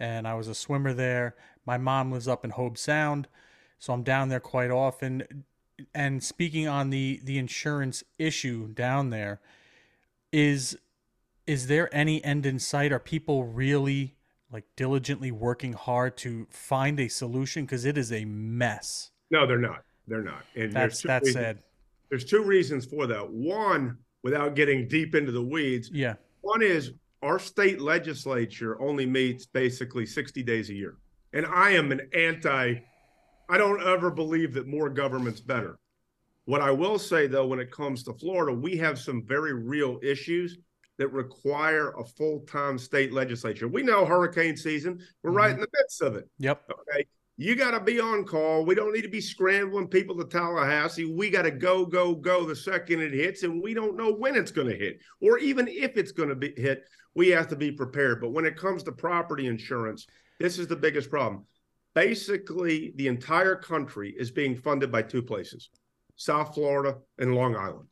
and 0.00 0.26
I 0.26 0.34
was 0.34 0.48
a 0.48 0.54
swimmer 0.54 0.92
there. 0.92 1.36
My 1.66 1.78
mom 1.78 2.12
lives 2.12 2.28
up 2.28 2.44
in 2.44 2.52
Hobe 2.52 2.78
Sound, 2.78 3.28
so 3.78 3.92
I'm 3.92 4.02
down 4.02 4.28
there 4.28 4.40
quite 4.40 4.70
often. 4.70 5.44
And 5.94 6.22
speaking 6.22 6.66
on 6.66 6.90
the 6.90 7.20
the 7.22 7.38
insurance 7.38 8.02
issue 8.18 8.68
down 8.68 9.10
there, 9.10 9.40
is 10.32 10.76
is 11.46 11.66
there 11.66 11.94
any 11.94 12.22
end 12.24 12.46
in 12.46 12.58
sight? 12.58 12.92
Are 12.92 12.98
people 12.98 13.44
really 13.44 14.16
like 14.52 14.64
diligently 14.76 15.30
working 15.30 15.72
hard 15.72 16.16
to 16.16 16.46
find 16.50 16.98
a 17.00 17.08
solution 17.08 17.64
because 17.64 17.84
it 17.84 17.98
is 17.98 18.12
a 18.12 18.24
mess. 18.24 19.10
No, 19.30 19.46
they're 19.46 19.58
not. 19.58 19.84
They're 20.06 20.22
not. 20.22 20.44
And 20.54 20.72
that's 20.72 21.02
that's 21.02 21.26
reasons, 21.26 21.44
sad. 21.44 21.58
There's 22.08 22.24
two 22.24 22.42
reasons 22.42 22.86
for 22.86 23.06
that. 23.06 23.30
One, 23.30 23.98
without 24.22 24.54
getting 24.54 24.88
deep 24.88 25.14
into 25.14 25.32
the 25.32 25.42
weeds. 25.42 25.90
Yeah. 25.92 26.14
One 26.40 26.62
is 26.62 26.92
our 27.22 27.38
state 27.38 27.80
legislature 27.80 28.80
only 28.80 29.06
meets 29.06 29.46
basically 29.46 30.06
60 30.06 30.42
days 30.42 30.70
a 30.70 30.74
year. 30.74 30.96
And 31.32 31.46
I 31.46 31.70
am 31.70 31.92
an 31.92 32.08
anti, 32.14 32.76
I 33.48 33.58
don't 33.58 33.82
ever 33.82 34.10
believe 34.10 34.54
that 34.54 34.66
more 34.66 34.88
government's 34.88 35.40
better. 35.40 35.78
What 36.44 36.62
I 36.62 36.70
will 36.70 36.98
say, 36.98 37.26
though, 37.26 37.46
when 37.46 37.58
it 37.58 37.70
comes 37.70 38.02
to 38.04 38.14
Florida, 38.14 38.56
we 38.56 38.76
have 38.78 38.98
some 38.98 39.22
very 39.26 39.52
real 39.52 39.98
issues 40.02 40.56
that 40.96 41.08
require 41.08 41.90
a 41.90 42.04
full 42.04 42.40
time 42.40 42.78
state 42.78 43.12
legislature. 43.12 43.68
We 43.68 43.82
know 43.82 44.04
hurricane 44.04 44.56
season, 44.56 45.00
we're 45.22 45.30
mm-hmm. 45.30 45.36
right 45.36 45.50
in 45.52 45.60
the 45.60 45.68
midst 45.78 46.02
of 46.02 46.16
it. 46.16 46.28
Yep. 46.38 46.70
Okay. 46.70 47.06
You 47.40 47.54
got 47.54 47.70
to 47.70 47.80
be 47.80 48.00
on 48.00 48.24
call. 48.24 48.64
We 48.64 48.74
don't 48.74 48.92
need 48.92 49.02
to 49.02 49.08
be 49.08 49.20
scrambling 49.20 49.86
people 49.86 50.16
to 50.16 50.24
Tallahassee. 50.24 51.04
We 51.04 51.30
got 51.30 51.42
to 51.42 51.52
go, 51.52 51.86
go, 51.86 52.12
go 52.12 52.44
the 52.44 52.56
second 52.56 53.00
it 53.00 53.12
hits, 53.12 53.44
and 53.44 53.62
we 53.62 53.74
don't 53.74 53.96
know 53.96 54.12
when 54.12 54.34
it's 54.34 54.50
going 54.50 54.66
to 54.66 54.76
hit 54.76 54.98
or 55.22 55.38
even 55.38 55.68
if 55.68 55.96
it's 55.96 56.10
going 56.10 56.30
to 56.30 56.34
be 56.34 56.52
hit. 56.56 56.82
We 57.14 57.28
have 57.28 57.46
to 57.48 57.56
be 57.56 57.70
prepared. 57.70 58.20
But 58.20 58.32
when 58.32 58.44
it 58.44 58.56
comes 58.56 58.82
to 58.82 58.92
property 58.92 59.46
insurance, 59.46 60.08
this 60.40 60.58
is 60.58 60.66
the 60.66 60.74
biggest 60.74 61.10
problem. 61.10 61.44
Basically, 61.94 62.92
the 62.96 63.06
entire 63.06 63.54
country 63.54 64.16
is 64.18 64.32
being 64.32 64.56
funded 64.56 64.90
by 64.90 65.02
two 65.02 65.22
places 65.22 65.70
South 66.16 66.54
Florida 66.54 66.96
and 67.18 67.36
Long 67.36 67.54
Island. 67.54 67.86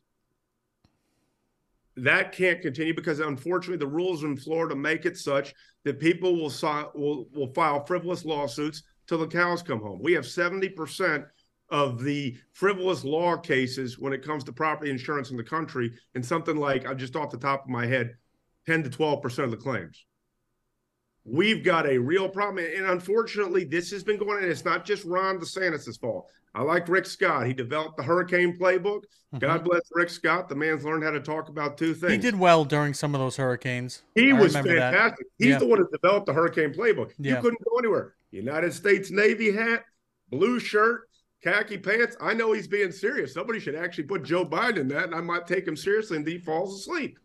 That 1.99 2.33
can't 2.33 2.61
continue 2.61 2.95
because 2.95 3.21
unfortunately 3.21 3.79
the 3.79 3.87
rules 3.87 4.25
in 4.25 4.37
Florida 4.37 4.75
make 4.75 5.07
it 5.07 5.17
such 5.17 5.55
that 5.85 6.01
people 6.01 6.35
will, 6.35 6.53
will, 6.97 7.29
will 7.33 7.53
file 7.55 7.85
frivolous 7.85 8.25
lawsuits 8.25 8.83
till 9.07 9.19
the 9.19 9.27
cows 9.27 9.63
come 9.63 9.81
home. 9.81 10.01
We 10.03 10.13
have 10.13 10.25
70% 10.25 11.27
of 11.71 12.03
the 12.03 12.37
frivolous 12.53 13.05
law 13.05 13.37
cases 13.37 13.99
when 13.99 14.13
it 14.13 14.25
comes 14.25 14.45
to 14.45 14.53
property 14.53 14.91
insurance 14.91 15.31
in 15.31 15.37
the 15.37 15.45
country, 15.45 15.93
and 16.15 16.25
something 16.25 16.57
like, 16.57 16.87
I'm 16.87 16.99
just 16.99 17.17
off 17.17 17.31
the 17.31 17.39
top 17.39 17.65
of 17.65 17.71
my 17.71 17.87
head, 17.87 18.15
10 18.67 18.85
to 18.85 18.91
12% 18.91 19.39
of 19.45 19.51
the 19.51 19.57
claims. 19.57 20.05
We've 21.25 21.65
got 21.65 21.89
a 21.89 21.99
real 21.99 22.29
problem. 22.29 22.65
And 22.65 22.87
unfortunately, 22.87 23.65
this 23.65 23.91
has 23.91 24.05
been 24.05 24.17
going 24.17 24.45
on. 24.45 24.49
It's 24.49 24.65
not 24.65 24.85
just 24.85 25.05
Ron 25.05 25.41
DeSantis' 25.41 25.99
fault. 26.01 26.31
I 26.55 26.63
like 26.63 26.89
Rick 26.89 27.05
Scott. 27.05 27.47
He 27.47 27.53
developed 27.53 27.99
the 27.99 28.03
hurricane 28.03 28.57
playbook. 28.57 29.03
Mm-hmm. 29.35 29.39
God 29.39 29.65
bless 29.65 29.83
Rick 29.93 30.09
Scott. 30.09 30.49
The 30.49 30.55
man's 30.55 30.85
learned 30.85 31.05
how 31.05 31.11
to 31.11 31.21
talk 31.21 31.51
about 31.51 31.77
two 31.77 31.93
things. 31.93 32.13
He 32.13 32.19
did 32.19 32.39
well 32.39 32.65
during 32.65 32.95
some 32.95 33.15
of 33.15 33.21
those 33.21 33.37
hurricanes. 33.37 34.03
He 34.15 34.31
I 34.31 34.35
was 34.35 34.55
fantastic. 34.55 35.19
That. 35.19 35.25
He's 35.37 35.49
yeah. 35.49 35.59
the 35.59 35.67
one 35.67 35.81
that 35.81 35.93
developed 35.93 36.27
the 36.27 36.33
hurricane 36.33 36.73
playbook. 36.73 37.13
Yeah. 37.19 37.35
You 37.35 37.43
couldn't 37.43 37.63
go 37.63 37.77
anywhere. 37.79 38.15
United 38.37 38.73
States 38.73 39.11
Navy 39.11 39.51
hat, 39.51 39.85
blue 40.31 40.59
shirt, 40.61 41.09
khaki 41.43 41.79
pants. 41.79 42.17
I 42.21 42.35
know 42.35 42.53
he's 42.53 42.69
being 42.69 42.93
serious. 42.93 43.35
Somebody 43.35 43.61
should 43.61 43.75
actually 43.75 44.05
put 44.05 44.23
Joe 44.23 44.45
Biden 44.45 44.79
in 44.79 44.89
that, 44.89 45.05
and 45.05 45.15
I 45.15 45.21
might 45.21 45.47
take 45.47 45.67
him 45.67 45.77
seriously 45.77 46.17
and 46.17 46.27
he 46.27 46.39
falls 46.39 46.81
asleep. 46.81 47.19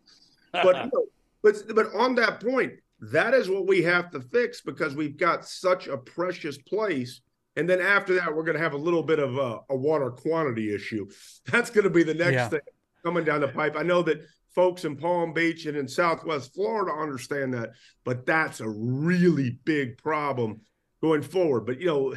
But 0.52 0.76
you 0.84 0.90
know, 0.92 1.06
but 1.42 1.56
but 1.74 1.94
on 1.94 2.14
that 2.16 2.40
point, 2.40 2.72
that 3.00 3.34
is 3.34 3.48
what 3.48 3.66
we 3.66 3.82
have 3.82 4.10
to 4.12 4.20
fix 4.20 4.60
because 4.60 4.94
we've 4.94 5.16
got 5.16 5.44
such 5.44 5.88
a 5.88 5.96
precious 5.96 6.58
place. 6.58 7.20
And 7.56 7.68
then 7.68 7.80
after 7.80 8.14
that, 8.14 8.34
we're 8.34 8.44
going 8.44 8.56
to 8.56 8.62
have 8.62 8.72
a 8.72 8.78
little 8.78 9.02
bit 9.02 9.18
of 9.18 9.36
a, 9.36 9.60
a 9.68 9.76
water 9.76 10.10
quantity 10.10 10.74
issue. 10.74 11.06
That's 11.46 11.70
going 11.70 11.84
to 11.84 11.90
be 11.90 12.02
the 12.02 12.14
next 12.14 12.32
yeah. 12.32 12.48
thing 12.48 12.60
coming 13.04 13.24
down 13.24 13.40
the 13.40 13.48
pipe. 13.48 13.74
I 13.76 13.82
know 13.82 14.02
that 14.02 14.22
folks 14.54 14.84
in 14.84 14.96
Palm 14.96 15.32
Beach 15.32 15.66
and 15.66 15.76
in 15.76 15.88
Southwest 15.88 16.54
Florida 16.54 16.92
understand 16.92 17.52
that, 17.54 17.70
but 18.04 18.26
that's 18.26 18.60
a 18.60 18.68
really 18.68 19.58
big 19.64 19.98
problem 19.98 20.60
going 21.02 21.22
forward. 21.22 21.66
But 21.66 21.80
you 21.80 21.86
know, 21.86 22.14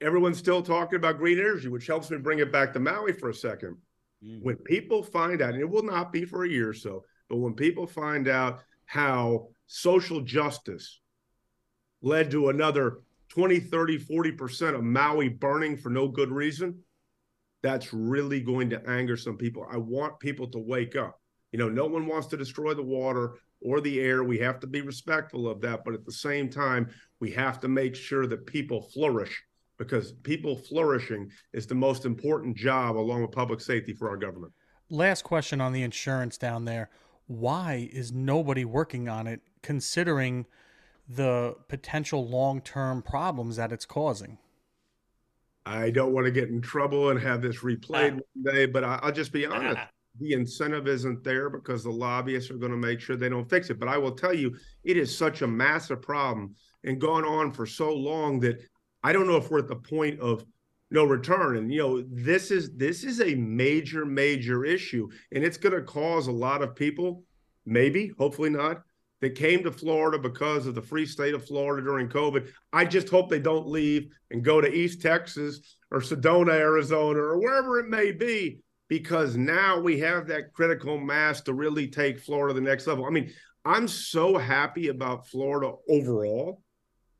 everyone's 0.00 0.38
still 0.38 0.62
talking 0.62 0.96
about 0.96 1.18
green 1.18 1.38
energy, 1.38 1.68
which 1.68 1.86
helps 1.86 2.10
me 2.10 2.18
bring 2.18 2.40
it 2.40 2.52
back 2.52 2.72
to 2.72 2.80
Maui 2.80 3.12
for 3.12 3.30
a 3.30 3.34
second. 3.34 3.76
Mm. 4.24 4.42
When 4.42 4.56
people 4.56 5.02
find 5.02 5.40
out, 5.42 5.54
and 5.54 5.60
it 5.60 5.68
will 5.68 5.84
not 5.84 6.12
be 6.12 6.24
for 6.24 6.44
a 6.44 6.48
year 6.48 6.70
or 6.70 6.74
so, 6.74 7.04
but 7.28 7.36
when 7.36 7.54
people 7.54 7.86
find 7.86 8.28
out 8.28 8.60
how 8.86 9.48
social 9.66 10.20
justice 10.20 11.00
led 12.00 12.30
to 12.30 12.48
another 12.48 13.00
20, 13.28 13.60
30, 13.60 13.98
40% 13.98 14.74
of 14.74 14.82
Maui 14.82 15.28
burning 15.28 15.76
for 15.76 15.90
no 15.90 16.08
good 16.08 16.30
reason, 16.30 16.78
that's 17.62 17.92
really 17.92 18.40
going 18.40 18.70
to 18.70 18.88
anger 18.88 19.16
some 19.16 19.36
people. 19.36 19.66
I 19.70 19.76
want 19.76 20.20
people 20.20 20.46
to 20.48 20.58
wake 20.58 20.96
up. 20.96 21.20
You 21.52 21.58
know, 21.58 21.68
no 21.68 21.86
one 21.86 22.06
wants 22.06 22.28
to 22.28 22.36
destroy 22.36 22.74
the 22.74 22.82
water 22.82 23.34
or 23.60 23.80
the 23.80 24.00
air. 24.00 24.22
We 24.22 24.38
have 24.38 24.60
to 24.60 24.66
be 24.66 24.80
respectful 24.80 25.48
of 25.48 25.60
that. 25.62 25.82
But 25.84 25.94
at 25.94 26.04
the 26.04 26.12
same 26.12 26.48
time, 26.48 26.88
we 27.20 27.30
have 27.32 27.60
to 27.60 27.68
make 27.68 27.94
sure 27.94 28.26
that 28.26 28.46
people 28.46 28.82
flourish 28.82 29.42
because 29.76 30.12
people 30.12 30.56
flourishing 30.56 31.30
is 31.52 31.66
the 31.66 31.74
most 31.74 32.04
important 32.04 32.56
job 32.56 32.96
along 32.96 33.22
with 33.22 33.32
public 33.32 33.60
safety 33.60 33.92
for 33.92 34.08
our 34.08 34.16
government. 34.16 34.52
Last 34.90 35.22
question 35.22 35.60
on 35.60 35.72
the 35.72 35.82
insurance 35.82 36.36
down 36.36 36.64
there. 36.64 36.90
Why 37.26 37.88
is 37.92 38.10
nobody 38.12 38.64
working 38.64 39.08
on 39.08 39.26
it 39.26 39.40
considering 39.62 40.46
the 41.08 41.54
potential 41.68 42.26
long 42.26 42.60
term 42.60 43.02
problems 43.02 43.56
that 43.56 43.70
it's 43.70 43.84
causing? 43.84 44.38
I 45.66 45.90
don't 45.90 46.12
want 46.12 46.24
to 46.24 46.30
get 46.30 46.48
in 46.48 46.62
trouble 46.62 47.10
and 47.10 47.20
have 47.20 47.42
this 47.42 47.58
replayed 47.58 48.18
ah. 48.18 48.22
one 48.34 48.54
day, 48.54 48.66
but 48.66 48.82
I, 48.82 49.00
will 49.04 49.12
just 49.12 49.32
be 49.32 49.46
honest. 49.46 49.78
Ah 49.78 49.88
the 50.20 50.32
incentive 50.32 50.88
isn't 50.88 51.22
there 51.22 51.48
because 51.48 51.84
the 51.84 51.90
lobbyists 51.90 52.50
are 52.50 52.56
going 52.56 52.72
to 52.72 52.78
make 52.78 53.00
sure 53.00 53.16
they 53.16 53.28
don't 53.28 53.48
fix 53.48 53.70
it. 53.70 53.78
But 53.78 53.88
I 53.88 53.98
will 53.98 54.12
tell 54.12 54.34
you, 54.34 54.56
it 54.84 54.96
is 54.96 55.16
such 55.16 55.42
a 55.42 55.46
massive 55.46 56.02
problem 56.02 56.54
and 56.88 57.00
gone 57.00 57.24
on 57.24 57.52
for 57.52 57.66
so 57.66 57.94
long 57.94 58.40
that 58.40 58.60
I 59.02 59.12
don't 59.12 59.28
know 59.28 59.36
if 59.36 59.50
we're 59.50 59.60
at 59.60 59.68
the 59.68 59.76
point 59.76 60.18
of 60.20 60.44
no 60.90 61.04
return. 61.04 61.58
And 61.58 61.72
you 61.72 61.78
know, 61.78 62.02
this 62.10 62.50
is 62.50 62.74
this 62.74 63.04
is 63.04 63.20
a 63.20 63.34
major, 63.34 64.04
major 64.04 64.64
issue, 64.64 65.08
and 65.32 65.44
it's 65.44 65.58
going 65.58 65.74
to 65.74 65.82
cause 65.82 66.26
a 66.26 66.32
lot 66.32 66.62
of 66.62 66.74
people, 66.74 67.22
maybe, 67.66 68.12
hopefully 68.18 68.50
not, 68.50 68.82
that 69.20 69.34
came 69.34 69.62
to 69.62 69.70
Florida 69.70 70.18
because 70.18 70.66
of 70.66 70.74
the 70.74 70.82
free 70.82 71.04
state 71.04 71.34
of 71.34 71.46
Florida 71.46 71.84
during 71.84 72.08
COVID. 72.08 72.48
I 72.72 72.86
just 72.86 73.10
hope 73.10 73.28
they 73.28 73.38
don't 73.38 73.68
leave 73.68 74.08
and 74.30 74.44
go 74.44 74.60
to 74.60 74.72
East 74.72 75.02
Texas 75.02 75.76
or 75.90 76.00
Sedona, 76.00 76.52
Arizona, 76.52 77.20
or 77.20 77.38
wherever 77.38 77.78
it 77.78 77.88
may 77.88 78.12
be 78.12 78.60
because 78.88 79.36
now 79.36 79.78
we 79.78 79.98
have 80.00 80.26
that 80.28 80.54
critical 80.54 80.98
mass 80.98 81.42
to 81.42 81.52
really 81.52 81.88
take 81.88 82.18
Florida 82.18 82.54
to 82.54 82.60
the 82.60 82.66
next 82.66 82.86
level. 82.86 83.04
I 83.04 83.10
mean, 83.10 83.30
I'm 83.64 83.86
so 83.86 84.38
happy 84.38 84.88
about 84.88 85.28
Florida 85.28 85.72
overall 85.90 86.62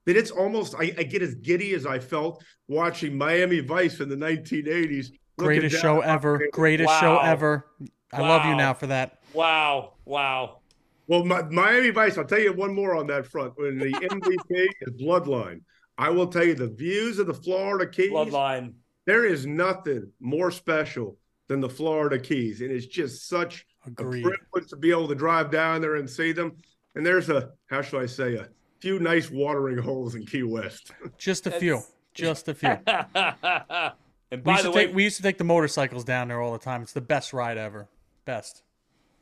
that 0.09 0.16
it's 0.16 0.31
almost 0.31 0.75
I, 0.75 0.85
I 0.97 1.03
get 1.03 1.21
as 1.21 1.35
giddy 1.35 1.75
as 1.75 1.85
I 1.85 1.99
felt 1.99 2.42
watching 2.66 3.18
Miami 3.18 3.61
Vice 3.61 4.01
in 4.01 4.09
the 4.09 4.16
1980s. 4.16 5.09
Greatest 5.37 5.83
show 5.83 6.01
ever. 6.01 6.49
Greatest 6.51 6.87
wow. 6.87 7.01
show 7.01 7.18
ever. 7.18 7.66
I 8.11 8.23
wow. 8.23 8.29
love 8.29 8.47
you 8.47 8.57
now 8.57 8.73
for 8.73 8.87
that. 8.87 9.18
Wow. 9.35 9.97
Wow. 10.07 10.61
Well, 11.09 11.27
my, 11.27 11.42
Miami 11.42 11.90
Vice, 11.90 12.16
I'll 12.16 12.25
tell 12.25 12.38
you 12.38 12.55
one 12.55 12.75
more 12.75 12.97
on 12.97 13.07
that 13.09 13.27
front. 13.27 13.53
When 13.57 13.77
the 13.77 13.92
MVP 13.92 14.68
is 14.81 14.94
Bloodline, 14.99 15.61
I 15.99 16.09
will 16.09 16.29
tell 16.29 16.44
you 16.44 16.55
the 16.55 16.68
views 16.68 17.18
of 17.18 17.27
the 17.27 17.35
Florida 17.35 17.87
Keys. 17.87 18.11
Bloodline. 18.11 18.73
There 19.05 19.27
is 19.27 19.44
nothing 19.44 20.11
more 20.21 20.51
special 20.51 21.18
than 21.49 21.61
the 21.61 21.68
Florida 21.68 22.18
Keys. 22.18 22.62
And 22.62 22.73
it's 22.73 22.87
just 22.87 23.29
such 23.29 23.66
Agreed. 23.87 24.25
a 24.25 24.31
privilege 24.31 24.71
to 24.71 24.77
be 24.77 24.90
able 24.90 25.09
to 25.09 25.14
drive 25.14 25.51
down 25.51 25.83
there 25.83 25.97
and 25.97 26.09
see 26.09 26.33
them. 26.33 26.57
And 26.94 27.05
there's 27.05 27.29
a, 27.29 27.51
how 27.66 27.83
should 27.83 28.03
I 28.03 28.07
say, 28.07 28.37
a 28.37 28.49
few 28.81 28.99
nice 28.99 29.31
watering 29.31 29.79
holes 29.79 30.14
in 30.14 30.25
Key 30.27 30.43
West. 30.43 30.93
Just 31.19 31.47
a 31.47 31.51
few. 31.51 31.81
Just 32.14 32.49
a 32.49 32.55
few. 32.55 32.71
and 32.87 34.43
by 34.43 34.57
we 34.57 34.62
the 34.62 34.71
way, 34.71 34.87
take, 34.87 34.95
we 34.95 35.05
used 35.05 35.17
to 35.19 35.23
take 35.23 35.38
the 35.38 35.45
motorcycles 35.45 36.05
down 36.05 36.29
there 36.29 36.41
all 36.41 36.53
the 36.53 36.59
time. 36.59 36.83
It's 36.83 36.93
the 36.93 37.01
best 37.01 37.33
ride 37.33 37.59
ever. 37.59 37.88
Best. 38.25 38.62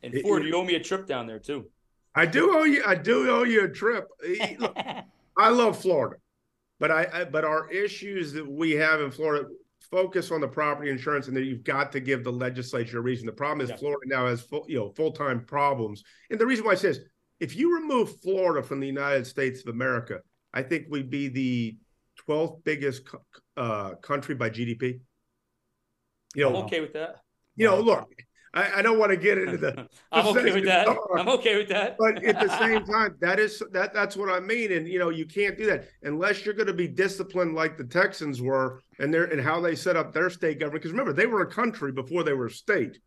And 0.01 0.13
Ford, 0.21 0.43
it, 0.43 0.47
you 0.47 0.55
owe 0.55 0.63
me 0.63 0.75
a 0.75 0.79
trip 0.79 1.05
down 1.05 1.27
there 1.27 1.39
too. 1.39 1.65
I 2.15 2.25
do 2.25 2.57
owe 2.57 2.63
you. 2.63 2.83
I 2.85 2.95
do 2.95 3.29
owe 3.29 3.43
you 3.43 3.65
a 3.65 3.69
trip. 3.69 4.07
Look, 4.57 4.75
I 5.37 5.49
love 5.49 5.79
Florida, 5.79 6.17
but 6.79 6.89
I, 6.89 7.07
I, 7.13 7.23
but 7.25 7.45
our 7.45 7.69
issues 7.69 8.33
that 8.33 8.49
we 8.49 8.71
have 8.71 9.01
in 9.01 9.11
Florida 9.11 9.47
focus 9.91 10.31
on 10.31 10.41
the 10.41 10.47
property 10.47 10.89
insurance 10.89 11.27
and 11.27 11.37
then 11.37 11.45
you've 11.45 11.63
got 11.63 11.91
to 11.93 11.99
give 11.99 12.23
the 12.23 12.31
legislature 12.31 12.99
a 12.99 13.01
reason. 13.01 13.25
The 13.25 13.31
problem 13.31 13.61
is 13.61 13.69
yeah. 13.69 13.77
Florida 13.77 14.01
now 14.05 14.27
has 14.27 14.41
full, 14.41 14.65
you 14.67 14.77
know, 14.77 14.89
full-time 14.89 15.45
problems. 15.45 16.03
And 16.29 16.39
the 16.39 16.45
reason 16.45 16.65
why 16.65 16.71
I 16.71 16.75
say 16.75 16.89
is 16.89 16.99
if 17.39 17.55
you 17.55 17.75
remove 17.75 18.19
Florida 18.21 18.65
from 18.65 18.79
the 18.79 18.87
United 18.87 19.27
States 19.27 19.61
of 19.61 19.67
America, 19.67 20.21
I 20.53 20.63
think 20.63 20.87
we'd 20.89 21.09
be 21.09 21.27
the 21.27 21.77
12th 22.27 22.63
biggest 22.63 23.03
uh, 23.55 23.95
country 23.95 24.35
by 24.35 24.49
GDP. 24.49 24.99
You 26.35 26.43
know, 26.43 26.49
I'm 26.49 26.65
okay 26.65 26.81
with 26.81 26.93
that. 26.93 27.17
You 27.55 27.67
know, 27.67 27.79
look, 27.79 28.07
I, 28.53 28.79
I, 28.79 28.81
don't 28.81 28.99
want 28.99 29.11
to 29.11 29.17
get 29.17 29.37
into 29.37 29.57
the. 29.57 29.87
I'm 30.11 30.27
okay 30.27 30.53
with 30.53 30.65
that. 30.65 30.87
I'm 31.15 31.29
okay 31.29 31.57
with 31.57 31.69
that. 31.69 31.95
but 31.97 32.23
at 32.23 32.39
the 32.39 32.57
same 32.57 32.85
time, 32.85 33.15
that 33.21 33.39
is 33.39 33.61
that 33.71 33.93
that's 33.93 34.15
what 34.15 34.29
I 34.29 34.39
mean, 34.39 34.71
and 34.71 34.87
you 34.87 34.99
know 34.99 35.09
you 35.09 35.25
can't 35.25 35.57
do 35.57 35.65
that 35.67 35.87
unless 36.03 36.45
you're 36.45 36.53
going 36.53 36.67
to 36.67 36.73
be 36.73 36.87
disciplined 36.87 37.55
like 37.55 37.77
the 37.77 37.83
Texans 37.83 38.41
were, 38.41 38.81
and 38.99 39.13
their 39.13 39.25
and 39.25 39.41
how 39.41 39.59
they 39.59 39.75
set 39.75 39.95
up 39.95 40.13
their 40.13 40.29
state 40.29 40.59
government. 40.59 40.81
Because 40.81 40.91
remember, 40.91 41.13
they 41.13 41.27
were 41.27 41.41
a 41.41 41.51
country 41.51 41.91
before 41.91 42.23
they 42.23 42.33
were 42.33 42.47
a 42.47 42.51
state. 42.51 42.99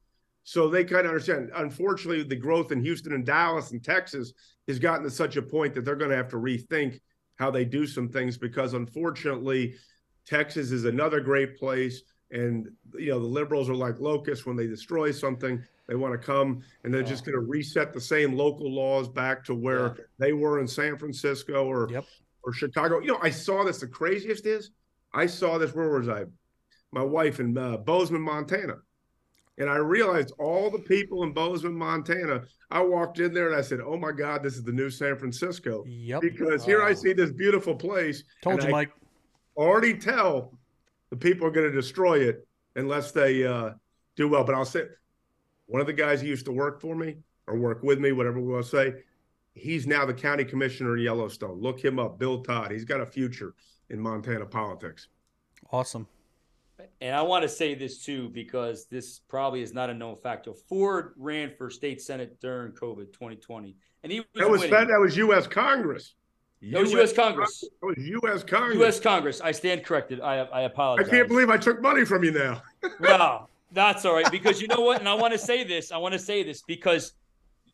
So 0.44 0.68
they 0.68 0.84
kind 0.84 1.06
of 1.06 1.12
understand. 1.12 1.50
Unfortunately, 1.54 2.22
the 2.22 2.36
growth 2.36 2.72
in 2.72 2.80
Houston 2.82 3.12
and 3.12 3.24
Dallas 3.24 3.72
and 3.72 3.82
Texas 3.82 4.32
has 4.66 4.78
gotten 4.78 5.04
to 5.04 5.10
such 5.10 5.36
a 5.36 5.42
point 5.42 5.74
that 5.74 5.84
they're 5.84 5.96
going 5.96 6.10
to 6.10 6.16
have 6.16 6.30
to 6.30 6.36
rethink 6.36 7.00
how 7.36 7.50
they 7.50 7.64
do 7.64 7.86
some 7.86 8.08
things 8.08 8.36
because 8.36 8.74
unfortunately, 8.74 9.74
Texas 10.26 10.70
is 10.70 10.84
another 10.84 11.20
great 11.20 11.58
place. 11.58 12.02
And 12.30 12.68
you 12.96 13.10
know, 13.10 13.18
the 13.18 13.26
liberals 13.26 13.68
are 13.68 13.74
like 13.74 13.98
locusts 13.98 14.46
when 14.46 14.56
they 14.56 14.66
destroy 14.66 15.10
something. 15.10 15.62
They 15.88 15.96
want 15.96 16.12
to 16.12 16.24
come 16.24 16.62
and 16.84 16.94
they're 16.94 17.02
just 17.02 17.24
going 17.24 17.34
to 17.34 17.40
reset 17.40 17.92
the 17.92 18.00
same 18.00 18.36
local 18.36 18.72
laws 18.72 19.08
back 19.08 19.44
to 19.46 19.54
where 19.54 19.86
yeah. 19.86 20.04
they 20.18 20.32
were 20.32 20.60
in 20.60 20.68
San 20.68 20.96
Francisco 20.96 21.64
or 21.64 21.88
yep. 21.90 22.04
or 22.44 22.52
Chicago. 22.52 23.00
You 23.00 23.08
know, 23.08 23.18
I 23.20 23.30
saw 23.30 23.64
this. 23.64 23.80
The 23.80 23.88
craziest 23.88 24.46
is 24.46 24.70
I 25.12 25.26
saw 25.26 25.58
this. 25.58 25.74
Where 25.74 25.88
was 25.88 26.08
I? 26.08 26.26
My 26.92 27.02
wife 27.02 27.40
in 27.40 27.58
uh, 27.58 27.78
Bozeman, 27.78 28.22
Montana, 28.22 28.76
and 29.60 29.68
I 29.68 29.76
realized 29.76 30.32
all 30.38 30.70
the 30.70 30.78
people 30.78 31.22
in 31.22 31.32
Bozeman, 31.32 31.76
Montana. 31.76 32.42
I 32.70 32.80
walked 32.80 33.20
in 33.20 33.34
there 33.34 33.46
and 33.46 33.54
I 33.54 33.60
said, 33.60 33.80
"Oh 33.80 33.96
my 33.96 34.10
God, 34.10 34.42
this 34.42 34.54
is 34.54 34.64
the 34.64 34.72
new 34.72 34.88
San 34.88 35.16
Francisco." 35.16 35.84
Yep. 35.86 36.22
Because 36.22 36.64
here 36.64 36.82
I 36.82 36.94
see 36.94 37.12
this 37.12 37.30
beautiful 37.30 37.74
place. 37.74 38.24
Told 38.42 38.62
you, 38.62 38.70
I 38.70 38.72
Mike. 38.72 38.92
Already 39.56 39.94
tell 39.94 40.58
the 41.10 41.16
people 41.16 41.46
are 41.46 41.50
going 41.50 41.70
to 41.70 41.74
destroy 41.74 42.20
it 42.20 42.46
unless 42.76 43.12
they 43.12 43.46
uh, 43.46 43.72
do 44.16 44.28
well. 44.28 44.44
But 44.44 44.54
I'll 44.54 44.64
say 44.64 44.84
one 45.66 45.82
of 45.82 45.86
the 45.86 45.92
guys 45.92 46.22
who 46.22 46.28
used 46.28 46.46
to 46.46 46.52
work 46.52 46.80
for 46.80 46.96
me 46.96 47.16
or 47.46 47.58
work 47.58 47.82
with 47.82 48.00
me, 48.00 48.12
whatever 48.12 48.40
we 48.40 48.50
want 48.50 48.64
to 48.64 48.70
say, 48.70 48.94
he's 49.52 49.86
now 49.86 50.06
the 50.06 50.14
county 50.14 50.44
commissioner 50.44 50.96
in 50.96 51.02
Yellowstone. 51.02 51.60
Look 51.60 51.84
him 51.84 51.98
up, 51.98 52.18
Bill 52.18 52.42
Todd. 52.42 52.70
He's 52.70 52.86
got 52.86 53.02
a 53.02 53.06
future 53.06 53.54
in 53.90 54.00
Montana 54.00 54.46
politics. 54.46 55.08
Awesome. 55.70 56.08
And 57.00 57.14
I 57.14 57.22
want 57.22 57.42
to 57.42 57.48
say 57.48 57.74
this 57.74 58.04
too, 58.04 58.28
because 58.30 58.86
this 58.86 59.20
probably 59.28 59.62
is 59.62 59.72
not 59.72 59.90
a 59.90 59.94
known 59.94 60.16
factor. 60.16 60.52
Ford 60.54 61.14
ran 61.16 61.52
for 61.56 61.70
state 61.70 62.00
senate 62.00 62.40
during 62.40 62.72
COVID 62.72 63.12
2020, 63.12 63.76
and 64.02 64.12
he 64.12 64.20
was 64.20 64.28
that 64.34 64.50
was 64.50 64.60
that, 64.62 64.88
that 64.88 65.00
was 65.00 65.16
U.S. 65.16 65.46
Congress. 65.46 66.14
That 66.62 66.82
was 66.82 66.92
U.S. 66.92 67.12
Congress. 67.12 67.64
That 67.80 67.86
was 67.86 67.96
U.S. 67.98 68.44
Congress. 68.44 68.78
U.S. 68.78 69.00
Congress. 69.00 69.40
I 69.40 69.52
stand 69.52 69.84
corrected. 69.84 70.20
I 70.20 70.40
I 70.40 70.62
apologize. 70.62 71.08
I 71.08 71.10
can't 71.10 71.28
believe 71.28 71.48
I 71.48 71.56
took 71.56 71.80
money 71.80 72.04
from 72.04 72.22
you 72.22 72.32
now. 72.32 72.62
wow, 73.00 73.48
that's 73.72 74.04
all 74.04 74.14
right 74.14 74.30
because 74.30 74.60
you 74.60 74.68
know 74.68 74.80
what, 74.80 75.00
and 75.00 75.08
I 75.08 75.14
want 75.14 75.32
to 75.32 75.38
say 75.38 75.64
this. 75.64 75.90
I 75.90 75.96
want 75.96 76.12
to 76.12 76.18
say 76.18 76.42
this 76.42 76.62
because 76.62 77.12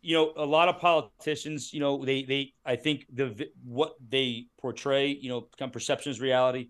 you 0.03 0.15
know 0.15 0.33
a 0.37 0.47
lot 0.47 0.69
of 0.69 0.79
politicians, 0.79 1.73
you 1.73 1.81
know, 1.81 2.05
they 2.05 2.23
they 2.23 2.53
I 2.65 2.77
think 2.77 3.07
the 3.13 3.49
what 3.65 3.97
they 4.09 4.47
portray, 4.61 5.09
you 5.09 5.29
know, 5.29 5.41
become 5.41 5.71
perception 5.71 6.13
is 6.13 6.21
reality. 6.21 6.69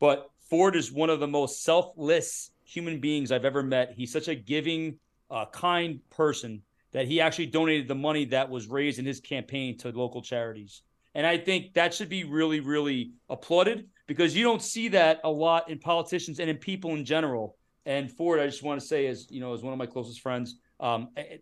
But 0.00 0.28
Ford 0.48 0.76
is 0.76 0.92
one 0.92 1.10
of 1.10 1.20
the 1.20 1.26
most 1.26 1.62
selfless 1.62 2.50
human 2.64 3.00
beings 3.00 3.32
I've 3.32 3.44
ever 3.44 3.62
met. 3.62 3.94
He's 3.96 4.12
such 4.12 4.28
a 4.28 4.34
giving, 4.34 4.98
uh, 5.30 5.46
kind 5.46 6.00
person 6.10 6.62
that 6.92 7.06
he 7.06 7.20
actually 7.20 7.46
donated 7.46 7.88
the 7.88 7.94
money 7.94 8.24
that 8.26 8.48
was 8.48 8.68
raised 8.68 8.98
in 8.98 9.04
his 9.04 9.20
campaign 9.20 9.76
to 9.78 9.90
local 9.90 10.22
charities. 10.22 10.82
And 11.14 11.26
I 11.26 11.38
think 11.38 11.74
that 11.74 11.94
should 11.94 12.08
be 12.08 12.24
really, 12.24 12.60
really 12.60 13.12
applauded 13.28 13.88
because 14.06 14.36
you 14.36 14.44
don't 14.44 14.62
see 14.62 14.88
that 14.88 15.20
a 15.24 15.30
lot 15.30 15.70
in 15.70 15.78
politicians 15.78 16.40
and 16.40 16.50
in 16.50 16.56
people 16.56 16.94
in 16.94 17.04
general. 17.04 17.56
And 17.86 18.10
Ford, 18.10 18.40
I 18.40 18.46
just 18.46 18.62
want 18.62 18.80
to 18.80 18.86
say, 18.86 19.06
as 19.06 19.30
you 19.30 19.40
know, 19.40 19.52
as 19.52 19.62
one 19.62 19.72
of 19.72 19.78
my 19.78 19.86
closest 19.86 20.20
friends, 20.20 20.56
um, 20.80 21.08
I, 21.16 21.38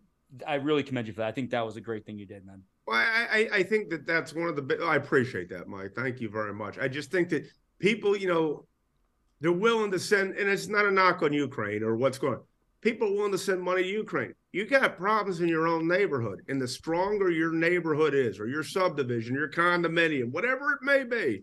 I, 0.46 0.54
really 0.54 0.82
commend 0.82 1.06
you 1.06 1.12
for 1.12 1.20
that. 1.20 1.28
I 1.28 1.32
think 1.32 1.50
that 1.50 1.64
was 1.64 1.76
a 1.76 1.80
great 1.80 2.04
thing 2.04 2.18
you 2.18 2.26
did, 2.26 2.44
man. 2.44 2.62
Well, 2.86 2.96
I, 2.98 3.48
I 3.52 3.62
think 3.62 3.90
that 3.90 4.06
that's 4.06 4.34
one 4.34 4.48
of 4.48 4.56
the. 4.56 4.84
I 4.84 4.96
appreciate 4.96 5.48
that, 5.50 5.68
Mike. 5.68 5.92
Thank 5.94 6.20
you 6.20 6.28
very 6.28 6.52
much. 6.52 6.78
I 6.78 6.88
just 6.88 7.10
think 7.10 7.28
that 7.30 7.46
people, 7.78 8.16
you 8.16 8.28
know, 8.28 8.66
they're 9.42 9.52
willing 9.52 9.90
to 9.90 9.98
send, 9.98 10.36
and 10.36 10.48
it's 10.48 10.68
not 10.68 10.86
a 10.86 10.90
knock 10.90 11.22
on 11.22 11.32
Ukraine 11.32 11.82
or 11.82 11.96
what's 11.96 12.16
going. 12.16 12.34
on. 12.34 12.42
People 12.80 13.08
are 13.08 13.12
willing 13.12 13.32
to 13.32 13.38
send 13.38 13.60
money 13.60 13.82
to 13.82 13.88
Ukraine. 13.88 14.34
You 14.52 14.66
got 14.66 14.96
problems 14.96 15.40
in 15.40 15.48
your 15.48 15.66
own 15.66 15.88
neighborhood, 15.88 16.42
and 16.48 16.60
the 16.60 16.68
stronger 16.68 17.28
your 17.28 17.52
neighborhood 17.52 18.14
is, 18.14 18.38
or 18.38 18.46
your 18.46 18.62
subdivision, 18.62 19.34
your 19.34 19.50
condominium, 19.50 20.30
whatever 20.30 20.72
it 20.72 20.82
may 20.82 21.02
be, 21.02 21.42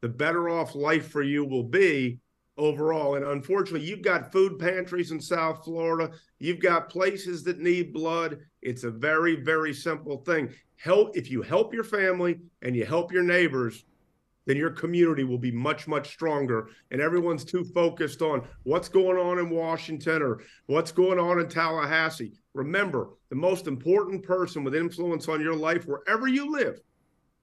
the 0.00 0.08
better 0.08 0.48
off 0.48 0.76
life 0.76 1.08
for 1.08 1.22
you 1.22 1.44
will 1.44 1.64
be 1.64 2.20
overall. 2.56 3.16
And 3.16 3.24
unfortunately, 3.24 3.86
you've 3.86 4.02
got 4.02 4.30
food 4.30 4.58
pantries 4.58 5.10
in 5.10 5.20
South 5.20 5.64
Florida. 5.64 6.12
You've 6.38 6.60
got 6.60 6.88
places 6.88 7.42
that 7.44 7.58
need 7.58 7.92
blood. 7.92 8.38
It's 8.62 8.84
a 8.84 8.90
very, 8.90 9.36
very 9.36 9.74
simple 9.74 10.18
thing. 10.18 10.54
Help 10.76 11.16
if 11.16 11.30
you 11.30 11.42
help 11.42 11.74
your 11.74 11.84
family 11.84 12.38
and 12.62 12.76
you 12.76 12.84
help 12.84 13.12
your 13.12 13.22
neighbors, 13.22 13.84
then 14.46 14.56
your 14.56 14.70
community 14.70 15.24
will 15.24 15.38
be 15.38 15.50
much, 15.50 15.88
much 15.88 16.08
stronger. 16.08 16.68
And 16.90 17.00
everyone's 17.00 17.44
too 17.44 17.64
focused 17.64 18.22
on 18.22 18.46
what's 18.64 18.88
going 18.88 19.16
on 19.16 19.38
in 19.38 19.50
Washington 19.50 20.22
or 20.22 20.40
what's 20.66 20.92
going 20.92 21.18
on 21.18 21.40
in 21.40 21.48
Tallahassee. 21.48 22.32
Remember, 22.52 23.10
the 23.30 23.36
most 23.36 23.66
important 23.66 24.22
person 24.22 24.62
with 24.62 24.74
influence 24.74 25.28
on 25.28 25.40
your 25.40 25.56
life, 25.56 25.86
wherever 25.86 26.28
you 26.28 26.50
live, 26.52 26.80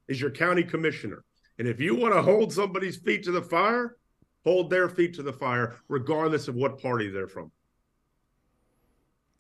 is 0.08 0.22
your 0.22 0.32
county 0.32 0.64
commissioner. 0.64 1.24
And 1.58 1.68
if 1.68 1.80
you 1.80 1.96
want 1.96 2.14
to 2.14 2.22
hold 2.22 2.54
somebody's 2.54 2.98
feet 2.98 3.24
to 3.24 3.32
the 3.32 3.42
fire, 3.42 3.98
hold 4.44 4.70
their 4.70 4.90
feet 4.90 5.14
to 5.16 5.24
the 5.24 5.34
fire, 5.34 5.78
regardless 5.88 6.48
of 6.48 6.56
what 6.56 6.82
party 6.82 7.10
they're 7.10 7.28
from. 7.28 7.52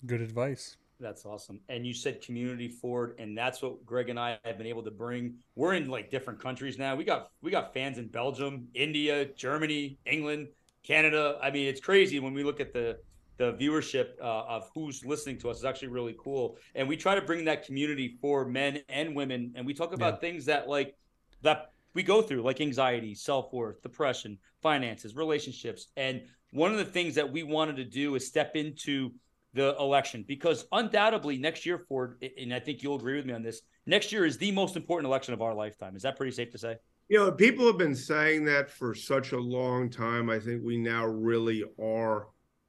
Good 0.06 0.21
advice. 0.21 0.78
That's 1.01 1.25
awesome. 1.25 1.59
And 1.67 1.85
you 1.85 1.93
said 1.93 2.21
community 2.21 2.67
Ford, 2.67 3.15
and 3.17 3.35
that's 3.35 3.61
what 3.61 3.83
Greg 3.85 4.09
and 4.09 4.19
I 4.19 4.37
have 4.45 4.57
been 4.57 4.67
able 4.67 4.83
to 4.83 4.91
bring. 4.91 5.33
We're 5.55 5.73
in 5.73 5.89
like 5.89 6.11
different 6.11 6.39
countries 6.39 6.77
now. 6.77 6.95
We 6.95 7.03
got 7.03 7.31
we 7.41 7.49
got 7.49 7.73
fans 7.73 7.97
in 7.97 8.07
Belgium, 8.07 8.67
India, 8.75 9.25
Germany, 9.35 9.97
England, 10.05 10.49
Canada. 10.83 11.39
I 11.41 11.49
mean, 11.49 11.67
it's 11.67 11.81
crazy 11.81 12.19
when 12.19 12.33
we 12.33 12.43
look 12.43 12.59
at 12.59 12.71
the 12.71 12.99
the 13.37 13.53
viewership 13.53 14.19
uh, 14.21 14.43
of 14.43 14.69
who's 14.75 15.03
listening 15.03 15.39
to 15.39 15.49
us 15.49 15.57
is 15.57 15.65
actually 15.65 15.87
really 15.87 16.15
cool. 16.19 16.57
And 16.75 16.87
we 16.87 16.95
try 16.95 17.15
to 17.15 17.21
bring 17.21 17.43
that 17.45 17.65
community 17.65 18.17
for 18.21 18.45
men 18.45 18.81
and 18.87 19.15
women, 19.15 19.53
and 19.55 19.65
we 19.65 19.73
talk 19.73 19.93
about 19.93 20.15
yeah. 20.15 20.19
things 20.19 20.45
that 20.45 20.69
like 20.69 20.95
that 21.41 21.71
we 21.95 22.03
go 22.03 22.21
through, 22.21 22.43
like 22.43 22.61
anxiety, 22.61 23.15
self 23.15 23.51
worth, 23.51 23.81
depression, 23.81 24.37
finances, 24.61 25.15
relationships. 25.15 25.87
And 25.97 26.21
one 26.51 26.71
of 26.71 26.77
the 26.77 26.85
things 26.85 27.15
that 27.15 27.31
we 27.31 27.41
wanted 27.41 27.77
to 27.77 27.85
do 27.85 28.13
is 28.13 28.27
step 28.27 28.55
into 28.55 29.11
the 29.53 29.75
election 29.79 30.23
because 30.27 30.65
undoubtedly 30.71 31.37
next 31.37 31.65
year, 31.65 31.77
Ford, 31.77 32.23
and 32.37 32.53
I 32.53 32.59
think 32.59 32.83
you'll 32.83 32.95
agree 32.95 33.17
with 33.17 33.25
me 33.25 33.33
on 33.33 33.43
this, 33.43 33.61
next 33.85 34.11
year 34.11 34.25
is 34.25 34.37
the 34.37 34.51
most 34.51 34.75
important 34.75 35.07
election 35.07 35.33
of 35.33 35.41
our 35.41 35.53
lifetime. 35.53 35.95
Is 35.95 36.03
that 36.03 36.15
pretty 36.15 36.31
safe 36.31 36.51
to 36.51 36.57
say? 36.57 36.77
You 37.09 37.17
know, 37.17 37.31
people 37.31 37.65
have 37.67 37.77
been 37.77 37.95
saying 37.95 38.45
that 38.45 38.69
for 38.69 38.95
such 38.95 39.33
a 39.33 39.37
long 39.37 39.89
time. 39.89 40.29
I 40.29 40.39
think 40.39 40.63
we 40.63 40.77
now 40.77 41.05
really 41.05 41.63
are 41.81 42.27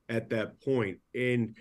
at 0.09 0.31
that 0.31 0.61
point. 0.61 0.99
And 1.14 1.57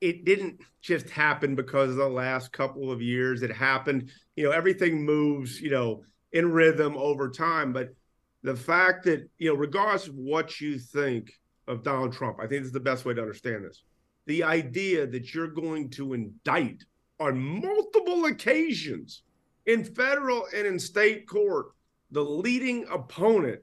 it 0.00 0.24
didn't 0.26 0.60
just 0.82 1.08
happen 1.08 1.54
because 1.54 1.90
of 1.90 1.96
the 1.96 2.08
last 2.08 2.52
couple 2.52 2.92
of 2.92 3.00
years. 3.00 3.42
It 3.42 3.50
happened, 3.50 4.10
you 4.36 4.44
know, 4.44 4.50
everything 4.50 5.04
moves, 5.04 5.60
you 5.60 5.70
know, 5.70 6.02
in 6.32 6.52
rhythm 6.52 6.94
over 6.98 7.30
time. 7.30 7.72
But 7.72 7.94
the 8.42 8.54
fact 8.54 9.04
that, 9.04 9.28
you 9.38 9.48
know, 9.48 9.56
regardless 9.56 10.06
of 10.06 10.14
what 10.14 10.60
you 10.60 10.78
think 10.78 11.32
of 11.66 11.82
Donald 11.82 12.12
Trump, 12.12 12.38
I 12.40 12.46
think 12.46 12.64
is 12.64 12.72
the 12.72 12.80
best 12.80 13.06
way 13.06 13.14
to 13.14 13.20
understand 13.22 13.64
this. 13.64 13.82
The 14.26 14.42
idea 14.42 15.06
that 15.06 15.34
you're 15.34 15.48
going 15.48 15.90
to 15.90 16.14
indict 16.14 16.84
on 17.20 17.38
multiple 17.38 18.24
occasions 18.26 19.22
in 19.66 19.84
federal 19.84 20.46
and 20.54 20.66
in 20.66 20.78
state 20.78 21.26
court 21.26 21.66
the 22.10 22.24
leading 22.24 22.86
opponent. 22.90 23.60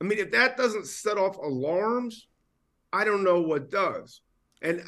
I 0.00 0.04
mean, 0.04 0.18
if 0.18 0.30
that 0.32 0.56
doesn't 0.56 0.86
set 0.86 1.18
off 1.18 1.36
alarms, 1.36 2.28
I 2.92 3.04
don't 3.04 3.24
know 3.24 3.40
what 3.40 3.70
does. 3.70 4.20
And 4.60 4.80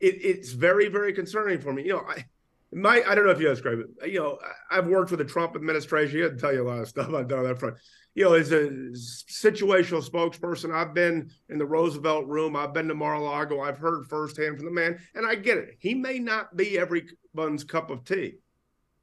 it, 0.00 0.16
it's 0.20 0.52
very, 0.52 0.88
very 0.88 1.12
concerning 1.12 1.60
for 1.60 1.72
me. 1.72 1.84
You 1.84 1.94
know, 1.94 2.04
I, 2.08 2.24
my 2.72 3.02
I 3.06 3.14
don't 3.14 3.24
know 3.24 3.30
if 3.30 3.38
you 3.38 3.44
know 3.44 3.50
this, 3.50 3.60
Greg, 3.60 3.78
but 4.00 4.10
you 4.10 4.18
know, 4.18 4.38
I've 4.70 4.86
worked 4.86 5.10
with 5.10 5.18
the 5.18 5.24
Trump 5.24 5.54
administration. 5.56 6.20
Had 6.20 6.32
to 6.32 6.40
tell 6.40 6.52
you 6.52 6.62
a 6.62 6.68
lot 6.68 6.80
of 6.80 6.88
stuff 6.88 7.12
I've 7.12 7.28
done 7.28 7.40
on 7.40 7.44
that 7.44 7.58
front. 7.58 7.76
You 8.14 8.24
know, 8.24 8.34
as 8.34 8.52
a 8.52 8.68
situational 8.68 10.06
spokesperson, 10.06 10.74
I've 10.74 10.94
been 10.94 11.30
in 11.48 11.58
the 11.58 11.66
Roosevelt 11.66 12.26
room. 12.26 12.56
I've 12.56 12.74
been 12.74 12.88
to 12.88 12.94
Mar-a-Lago. 12.94 13.60
I've 13.60 13.78
heard 13.78 14.06
firsthand 14.06 14.56
from 14.56 14.66
the 14.66 14.70
man, 14.70 14.98
and 15.14 15.26
I 15.26 15.34
get 15.34 15.58
it. 15.58 15.76
He 15.78 15.94
may 15.94 16.18
not 16.18 16.56
be 16.56 16.78
everyone's 16.78 17.64
cup 17.64 17.90
of 17.90 18.04
tea, 18.04 18.34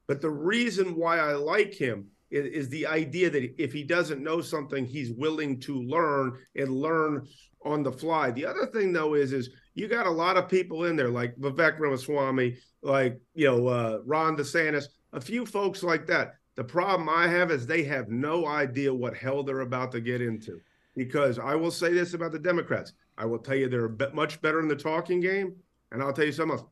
but 0.08 0.22
the 0.22 0.30
reason 0.30 0.96
why 0.96 1.20
I 1.20 1.34
like 1.34 1.74
him 1.74 2.08
is, 2.30 2.46
is 2.46 2.70
the 2.70 2.88
idea 2.88 3.30
that 3.30 3.62
if 3.62 3.74
he 3.74 3.84
doesn't 3.84 4.24
know 4.24 4.42
something, 4.42 4.86
he's 4.86 5.12
willing 5.12 5.60
to 5.62 5.82
learn 5.82 6.38
and 6.56 6.70
learn 6.70 7.28
on 7.66 7.84
the 7.84 7.92
fly. 7.92 8.32
The 8.32 8.46
other 8.46 8.68
thing, 8.68 8.94
though, 8.94 9.16
is 9.16 9.34
is 9.34 9.50
you 9.76 9.88
got 9.88 10.08
a 10.08 10.12
lot 10.12 10.38
of 10.38 10.50
people 10.50 10.86
in 10.86 10.96
there 10.96 11.10
like 11.10 11.36
Vivek 11.38 11.80
Ramaswamy, 11.80 12.58
like 12.82 13.20
you 13.36 13.48
know 13.48 13.68
uh, 13.68 14.00
Ron 14.06 14.36
DeSantis, 14.36 14.86
a 15.14 15.22
few 15.22 15.46
folks 15.46 15.84
like 15.84 16.06
that. 16.08 16.36
The 16.56 16.64
problem 16.64 17.08
I 17.08 17.28
have 17.28 17.52
is 17.52 17.66
they 17.66 17.84
have 17.84 18.10
no 18.10 18.46
idea 18.46 18.94
what 18.94 19.16
hell 19.16 19.44
they're 19.44 19.62
about 19.62 19.92
to 19.94 20.02
get 20.02 20.22
into. 20.22 20.60
Because 20.96 21.40
I 21.40 21.56
will 21.56 21.72
say 21.72 21.94
this 21.94 22.14
about 22.14 22.34
the 22.34 22.40
Democrats, 22.40 22.92
I 23.18 23.26
will 23.26 23.40
tell 23.40 23.56
you 23.56 23.70
they're 23.70 23.86
a 23.86 23.90
bit 23.90 24.14
much 24.14 24.42
better 24.42 24.60
in 24.60 24.68
the 24.68 24.76
talking 24.76 25.22
game, 25.22 25.56
and 25.92 26.04
I'll 26.04 26.12
tell 26.12 26.26
you 26.26 26.34
something 26.34 26.58
else. 26.58 26.68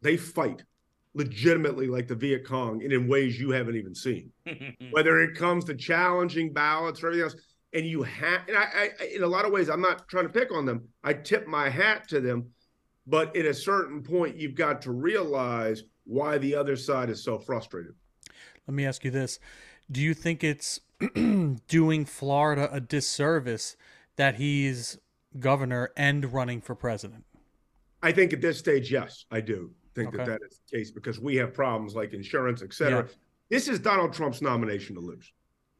They 0.00 0.16
fight 0.16 0.62
legitimately 1.16 1.88
like 1.88 2.06
the 2.06 2.14
Viet 2.14 2.46
Cong 2.46 2.82
and 2.82 2.92
in 2.92 3.08
ways 3.08 3.40
you 3.40 3.50
haven't 3.50 3.76
even 3.76 3.94
seen. 3.94 4.30
Whether 4.90 5.20
it 5.22 5.34
comes 5.34 5.64
to 5.64 5.74
challenging 5.74 6.52
ballots 6.52 7.02
or 7.02 7.08
everything 7.08 7.24
else, 7.24 7.36
and 7.76 7.86
you 7.86 8.02
have, 8.02 8.40
and 8.48 8.56
I, 8.56 8.90
I, 8.98 9.04
in 9.14 9.22
a 9.22 9.26
lot 9.26 9.44
of 9.44 9.52
ways, 9.52 9.68
I'm 9.68 9.82
not 9.82 10.08
trying 10.08 10.26
to 10.26 10.32
pick 10.32 10.50
on 10.50 10.64
them. 10.64 10.88
I 11.04 11.12
tip 11.12 11.46
my 11.46 11.68
hat 11.68 12.08
to 12.08 12.20
them 12.20 12.50
But 13.06 13.36
at 13.36 13.44
a 13.44 13.54
certain 13.54 14.02
point, 14.02 14.36
you've 14.36 14.54
got 14.54 14.82
to 14.82 14.92
realize 14.92 15.84
why 16.04 16.38
the 16.38 16.54
other 16.54 16.74
side 16.76 17.10
is 17.10 17.22
so 17.22 17.38
frustrated. 17.38 17.92
Let 18.66 18.74
me 18.74 18.86
ask 18.86 19.04
you 19.04 19.10
this 19.10 19.38
Do 19.90 20.00
you 20.00 20.14
think 20.14 20.42
it's 20.42 20.80
doing 21.68 22.04
Florida 22.04 22.68
a 22.72 22.80
disservice 22.80 23.76
that 24.16 24.36
he's 24.36 24.98
governor 25.38 25.90
and 25.96 26.32
running 26.32 26.60
for 26.60 26.74
president? 26.74 27.24
I 28.02 28.12
think 28.12 28.32
at 28.32 28.40
this 28.40 28.58
stage, 28.58 28.90
yes, 28.90 29.26
I 29.30 29.40
do 29.40 29.70
think 29.94 30.08
okay. 30.08 30.18
that 30.18 30.26
that 30.26 30.40
is 30.48 30.60
the 30.70 30.78
case 30.78 30.90
because 30.90 31.20
we 31.20 31.36
have 31.36 31.52
problems 31.52 31.94
like 31.94 32.14
insurance, 32.14 32.62
et 32.62 32.72
cetera. 32.72 33.06
Yeah. 33.06 33.14
This 33.50 33.68
is 33.68 33.78
Donald 33.78 34.12
Trump's 34.12 34.42
nomination 34.42 34.96
to 34.96 35.00
lose. 35.00 35.30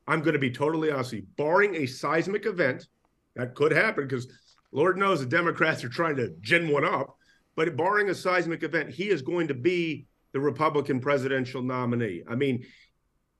I'm 0.06 0.20
going 0.20 0.34
to 0.34 0.38
be 0.38 0.50
totally 0.50 0.90
honest 0.90 1.12
with 1.12 1.22
you. 1.22 1.26
Barring 1.36 1.76
a 1.76 1.86
seismic 1.86 2.46
event, 2.46 2.86
that 3.34 3.54
could 3.54 3.72
happen 3.72 4.04
because 4.04 4.28
Lord 4.72 4.98
knows 4.98 5.20
the 5.20 5.26
Democrats 5.26 5.84
are 5.84 5.88
trying 5.88 6.16
to 6.16 6.34
gin 6.40 6.68
one 6.68 6.84
up. 6.84 7.16
But 7.54 7.76
barring 7.76 8.10
a 8.10 8.14
seismic 8.14 8.62
event, 8.62 8.90
he 8.90 9.08
is 9.08 9.22
going 9.22 9.48
to 9.48 9.54
be 9.54 10.06
the 10.32 10.40
Republican 10.40 11.00
presidential 11.00 11.62
nominee. 11.62 12.22
I 12.28 12.34
mean, 12.34 12.64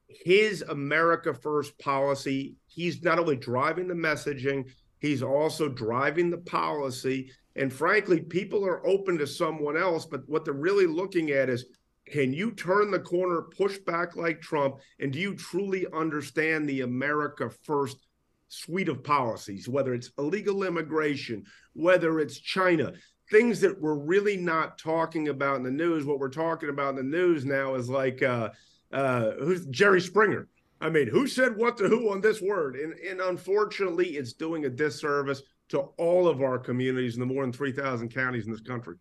his 0.09 0.63
America 0.63 1.35
First 1.35 1.79
policy, 1.79 2.57
he's 2.67 3.03
not 3.03 3.19
only 3.19 3.37
driving 3.37 3.89
the 3.89 3.95
messaging, 3.95 4.71
he's 4.99 5.23
also 5.23 5.69
driving 5.69 6.31
the 6.31 6.39
policy. 6.39 7.31
And 7.55 7.73
frankly, 7.73 8.21
people 8.21 8.65
are 8.65 8.87
open 8.87 9.19
to 9.19 9.27
someone 9.27 9.77
else, 9.77 10.07
but 10.07 10.27
what 10.27 10.45
they're 10.45 10.55
really 10.55 10.87
looking 10.87 11.31
at 11.31 11.51
is 11.51 11.67
can 12.11 12.33
you 12.33 12.53
turn 12.53 12.91
the 12.91 13.01
corner, 13.01 13.43
push 13.43 13.79
back 13.79 14.17
like 14.17 14.41
Trump, 14.41 14.77
and 15.01 15.13
do 15.13 15.19
you 15.19 15.35
truly 15.35 15.87
understand 15.93 16.69
the 16.69 16.83
America 16.83 17.51
First 17.65 18.07
suite 18.49 18.89
of 18.89 19.03
policies, 19.03 19.69
whether 19.69 19.93
it's 19.93 20.13
illegal 20.19 20.63
immigration, 20.63 21.45
whether 21.73 22.21
it's 22.21 22.39
China, 22.39 22.93
things 23.31 23.61
that 23.61 23.81
we're 23.81 23.99
really 23.99 24.37
not 24.37 24.79
talking 24.79 25.29
about 25.29 25.57
in 25.57 25.63
the 25.63 25.71
news. 25.71 26.05
What 26.05 26.21
we're 26.21 26.29
talking 26.29 26.69
about 26.69 26.91
in 26.91 26.97
the 26.97 27.03
news 27.03 27.45
now 27.45 27.75
is 27.75 27.89
like 27.89 28.23
uh, 28.23 28.51
uh, 28.93 29.33
who's 29.41 29.67
Jerry 29.67 30.01
Springer. 30.01 30.49
I 30.81 30.91
mean, 30.91 31.09
who 31.09 31.27
said 31.27 31.57
what 31.57 31.77
to 31.79 31.89
who 31.89 32.13
on 32.13 32.21
this 32.21 32.41
word? 32.41 32.77
And, 32.77 32.93
and 32.95 33.21
unfortunately, 33.21 34.11
it's 34.17 34.35
doing 34.35 34.67
a 34.67 34.71
disservice 34.71 35.43
to 35.71 35.81
all 35.97 36.29
of 36.29 36.43
our 36.43 36.59
communities 36.59 37.15
in 37.15 37.21
the 37.21 37.27
more 37.27 37.43
than 37.43 37.53
3,000 37.53 38.11
counties 38.15 38.47
in 38.47 38.53
this 38.53 38.61
country. 38.61 38.97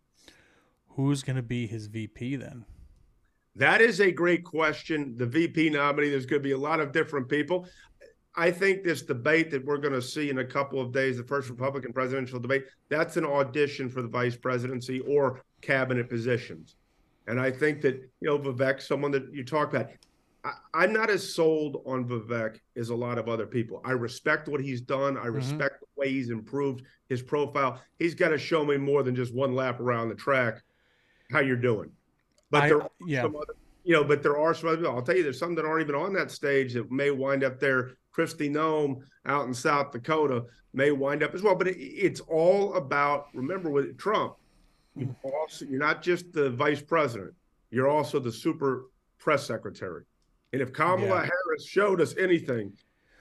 Who's 0.89 1.21
going 1.21 1.35
to 1.35 1.43
be 1.43 1.67
his 1.67 1.87
VP 1.87 2.37
then? 2.37 2.65
That 3.55 3.81
is 3.81 4.01
a 4.01 4.11
great 4.11 4.43
question. 4.43 5.15
The 5.17 5.25
VP 5.25 5.69
nominee, 5.69 6.09
there's 6.09 6.25
going 6.25 6.41
to 6.41 6.47
be 6.47 6.53
a 6.53 6.57
lot 6.57 6.79
of 6.79 6.91
different 6.91 7.29
people. 7.29 7.67
I 8.35 8.51
think 8.51 8.83
this 8.83 9.01
debate 9.01 9.49
that 9.51 9.63
we're 9.63 9.77
going 9.77 9.93
to 9.93 10.01
see 10.01 10.29
in 10.29 10.39
a 10.39 10.45
couple 10.45 10.81
of 10.81 10.91
days, 10.91 11.17
the 11.17 11.23
first 11.23 11.49
Republican 11.49 11.93
presidential 11.93 12.39
debate, 12.39 12.65
that's 12.89 13.15
an 13.15 13.25
audition 13.25 13.89
for 13.89 14.01
the 14.01 14.09
vice 14.09 14.35
presidency 14.35 14.99
or 15.01 15.41
cabinet 15.61 16.09
positions. 16.09 16.75
And 17.27 17.39
I 17.39 17.49
think 17.49 17.81
that, 17.81 17.95
you 18.19 18.27
know, 18.27 18.37
Vivek, 18.37 18.81
someone 18.81 19.11
that 19.11 19.33
you 19.33 19.45
talk 19.45 19.73
about, 19.73 19.89
I, 20.73 20.83
am 20.83 20.93
not 20.93 21.09
as 21.09 21.33
sold 21.33 21.81
on 21.85 22.05
Vivek 22.05 22.59
as 22.75 22.89
a 22.89 22.95
lot 22.95 23.17
of 23.17 23.29
other 23.29 23.47
people. 23.47 23.81
I 23.83 23.91
respect 23.91 24.47
what 24.47 24.61
he's 24.61 24.81
done. 24.81 25.17
I 25.17 25.21
mm-hmm. 25.21 25.35
respect 25.35 25.79
the 25.79 25.87
way 25.95 26.11
he's 26.11 26.29
improved 26.29 26.83
his 27.09 27.21
profile. 27.21 27.81
He's 27.99 28.13
got 28.13 28.29
to 28.29 28.37
show 28.37 28.65
me 28.65 28.77
more 28.77 29.01
than 29.01 29.15
just 29.15 29.33
one 29.33 29.55
lap 29.55 29.79
around 29.79 30.09
the 30.09 30.15
track 30.15 30.61
how 31.31 31.39
you're 31.39 31.55
doing. 31.55 31.89
But 32.51 32.63
I, 32.63 32.67
there 32.69 32.81
are 32.81 32.91
yeah. 33.05 33.21
some 33.23 33.35
other, 33.35 33.55
you 33.83 33.93
know, 33.93 34.03
but 34.03 34.23
there 34.23 34.37
are 34.37 34.53
some 34.53 34.69
other, 34.69 34.87
I'll 34.87 35.01
tell 35.01 35.15
you, 35.15 35.23
there's 35.23 35.39
some 35.39 35.55
that 35.55 35.65
aren't 35.65 35.81
even 35.81 35.95
on 35.95 36.13
that 36.13 36.31
stage 36.31 36.73
that 36.73 36.91
may 36.91 37.11
wind 37.11 37.43
up 37.43 37.59
there 37.59 37.91
Kristi 38.15 38.49
Noem 38.49 39.01
out 39.25 39.47
in 39.47 39.53
South 39.53 39.91
Dakota 39.91 40.45
may 40.73 40.91
wind 40.91 41.23
up 41.23 41.33
as 41.33 41.41
well. 41.41 41.55
But 41.55 41.67
it, 41.67 41.77
it's 41.77 42.19
all 42.21 42.73
about 42.75 43.27
remember 43.33 43.69
with 43.69 43.97
Trump, 43.97 44.35
you 44.95 45.05
hmm. 45.05 45.27
also 45.27 45.65
you're 45.65 45.79
not 45.79 46.01
just 46.01 46.31
the 46.33 46.49
vice 46.51 46.81
president, 46.81 47.33
you're 47.71 47.89
also 47.89 48.19
the 48.19 48.31
super 48.31 48.85
press 49.17 49.45
secretary. 49.45 50.03
And 50.53 50.61
if 50.61 50.71
Kamala 50.71 51.07
yeah. 51.07 51.21
Harris 51.21 51.65
showed 51.67 51.99
us 51.99 52.15
anything, 52.17 52.71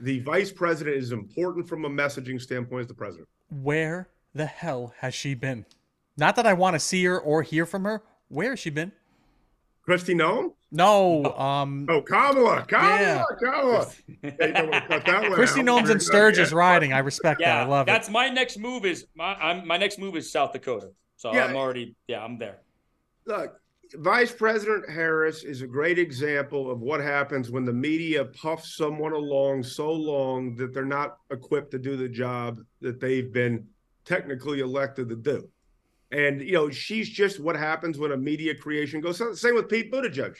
the 0.00 0.20
vice 0.20 0.52
president 0.52 0.96
is 0.96 1.12
important 1.12 1.68
from 1.68 1.84
a 1.84 1.90
messaging 1.90 2.40
standpoint 2.40 2.82
as 2.82 2.86
the 2.86 2.94
president. 2.94 3.28
Where 3.50 4.08
the 4.34 4.46
hell 4.46 4.92
has 4.98 5.14
she 5.14 5.34
been? 5.34 5.64
Not 6.16 6.36
that 6.36 6.46
I 6.46 6.52
want 6.52 6.74
to 6.74 6.80
see 6.80 7.04
her 7.04 7.18
or 7.18 7.42
hear 7.42 7.66
from 7.66 7.84
her. 7.84 8.02
Where 8.28 8.50
has 8.50 8.60
she 8.60 8.70
been? 8.70 8.92
Kristi 9.88 10.14
Noem? 10.14 10.52
No. 10.70 11.24
Um. 11.36 11.86
Oh, 11.88 12.02
Kamala, 12.02 12.64
Kamala, 12.66 13.00
yeah. 13.00 13.24
Kamala. 13.38 13.86
Kristi 15.36 15.62
Noem's 15.62 15.90
in 15.90 16.00
Sturgis 16.00 16.50
yeah. 16.50 16.56
riding. 16.56 16.92
I 16.92 16.98
respect 16.98 17.40
yeah, 17.40 17.58
that. 17.58 17.66
I 17.66 17.68
love 17.68 17.86
that's 17.86 18.08
it. 18.08 18.12
That's 18.12 18.12
my 18.12 18.28
next 18.28 18.58
move. 18.58 18.84
Is 18.84 19.06
my 19.14 19.34
I'm, 19.34 19.66
my 19.66 19.76
next 19.76 19.98
move 19.98 20.16
is 20.16 20.32
South 20.32 20.52
Dakota. 20.52 20.90
So 21.16 21.32
yeah. 21.32 21.44
I'm 21.44 21.56
already 21.56 21.94
yeah 22.08 22.24
I'm 22.24 22.38
there. 22.38 22.58
Look, 23.26 23.60
Vice 23.94 24.32
President 24.32 24.90
Harris 24.90 25.44
is 25.44 25.62
a 25.62 25.66
great 25.66 25.98
example 25.98 26.70
of 26.70 26.80
what 26.80 27.00
happens 27.00 27.50
when 27.50 27.64
the 27.64 27.72
media 27.72 28.24
puffs 28.24 28.76
someone 28.76 29.12
along 29.12 29.62
so 29.62 29.92
long 29.92 30.56
that 30.56 30.74
they're 30.74 30.84
not 30.84 31.18
equipped 31.30 31.70
to 31.72 31.78
do 31.78 31.96
the 31.96 32.08
job 32.08 32.60
that 32.80 33.00
they've 33.00 33.32
been 33.32 33.66
technically 34.04 34.60
elected 34.60 35.08
to 35.08 35.16
do. 35.16 35.48
And 36.10 36.40
you 36.40 36.52
know, 36.52 36.70
she's 36.70 37.08
just 37.08 37.40
what 37.40 37.56
happens 37.56 37.98
when 37.98 38.12
a 38.12 38.16
media 38.16 38.54
creation 38.54 39.00
goes. 39.00 39.40
Same 39.40 39.54
with 39.54 39.68
Pete 39.68 39.92
Buttigieg. 39.92 40.36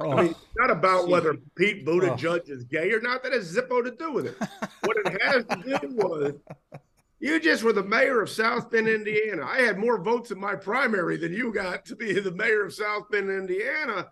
Oh. 0.00 0.10
I 0.10 0.22
mean, 0.22 0.30
it's 0.32 0.40
not 0.56 0.70
about 0.70 1.08
whether 1.08 1.34
Pete 1.56 1.84
oh. 1.86 1.90
Buttigieg 1.90 2.42
oh. 2.48 2.52
is 2.52 2.64
gay 2.64 2.90
or 2.92 3.00
not. 3.00 3.22
That 3.22 3.32
has 3.32 3.54
zippo 3.54 3.84
to 3.84 3.90
do 3.92 4.12
with 4.12 4.26
it. 4.26 4.36
what 4.84 4.96
it 5.04 5.22
has 5.22 5.44
to 5.44 5.78
do 5.78 5.94
was 5.94 6.32
you 7.20 7.40
just 7.40 7.62
were 7.62 7.72
the 7.72 7.82
mayor 7.82 8.20
of 8.20 8.28
South 8.28 8.70
Bend, 8.70 8.88
Indiana. 8.88 9.46
I 9.46 9.60
had 9.60 9.78
more 9.78 10.02
votes 10.02 10.30
in 10.30 10.38
my 10.38 10.54
primary 10.54 11.16
than 11.16 11.32
you 11.32 11.52
got 11.52 11.84
to 11.86 11.96
be 11.96 12.12
the 12.20 12.32
mayor 12.32 12.64
of 12.64 12.74
South 12.74 13.10
Bend, 13.10 13.30
Indiana. 13.30 14.08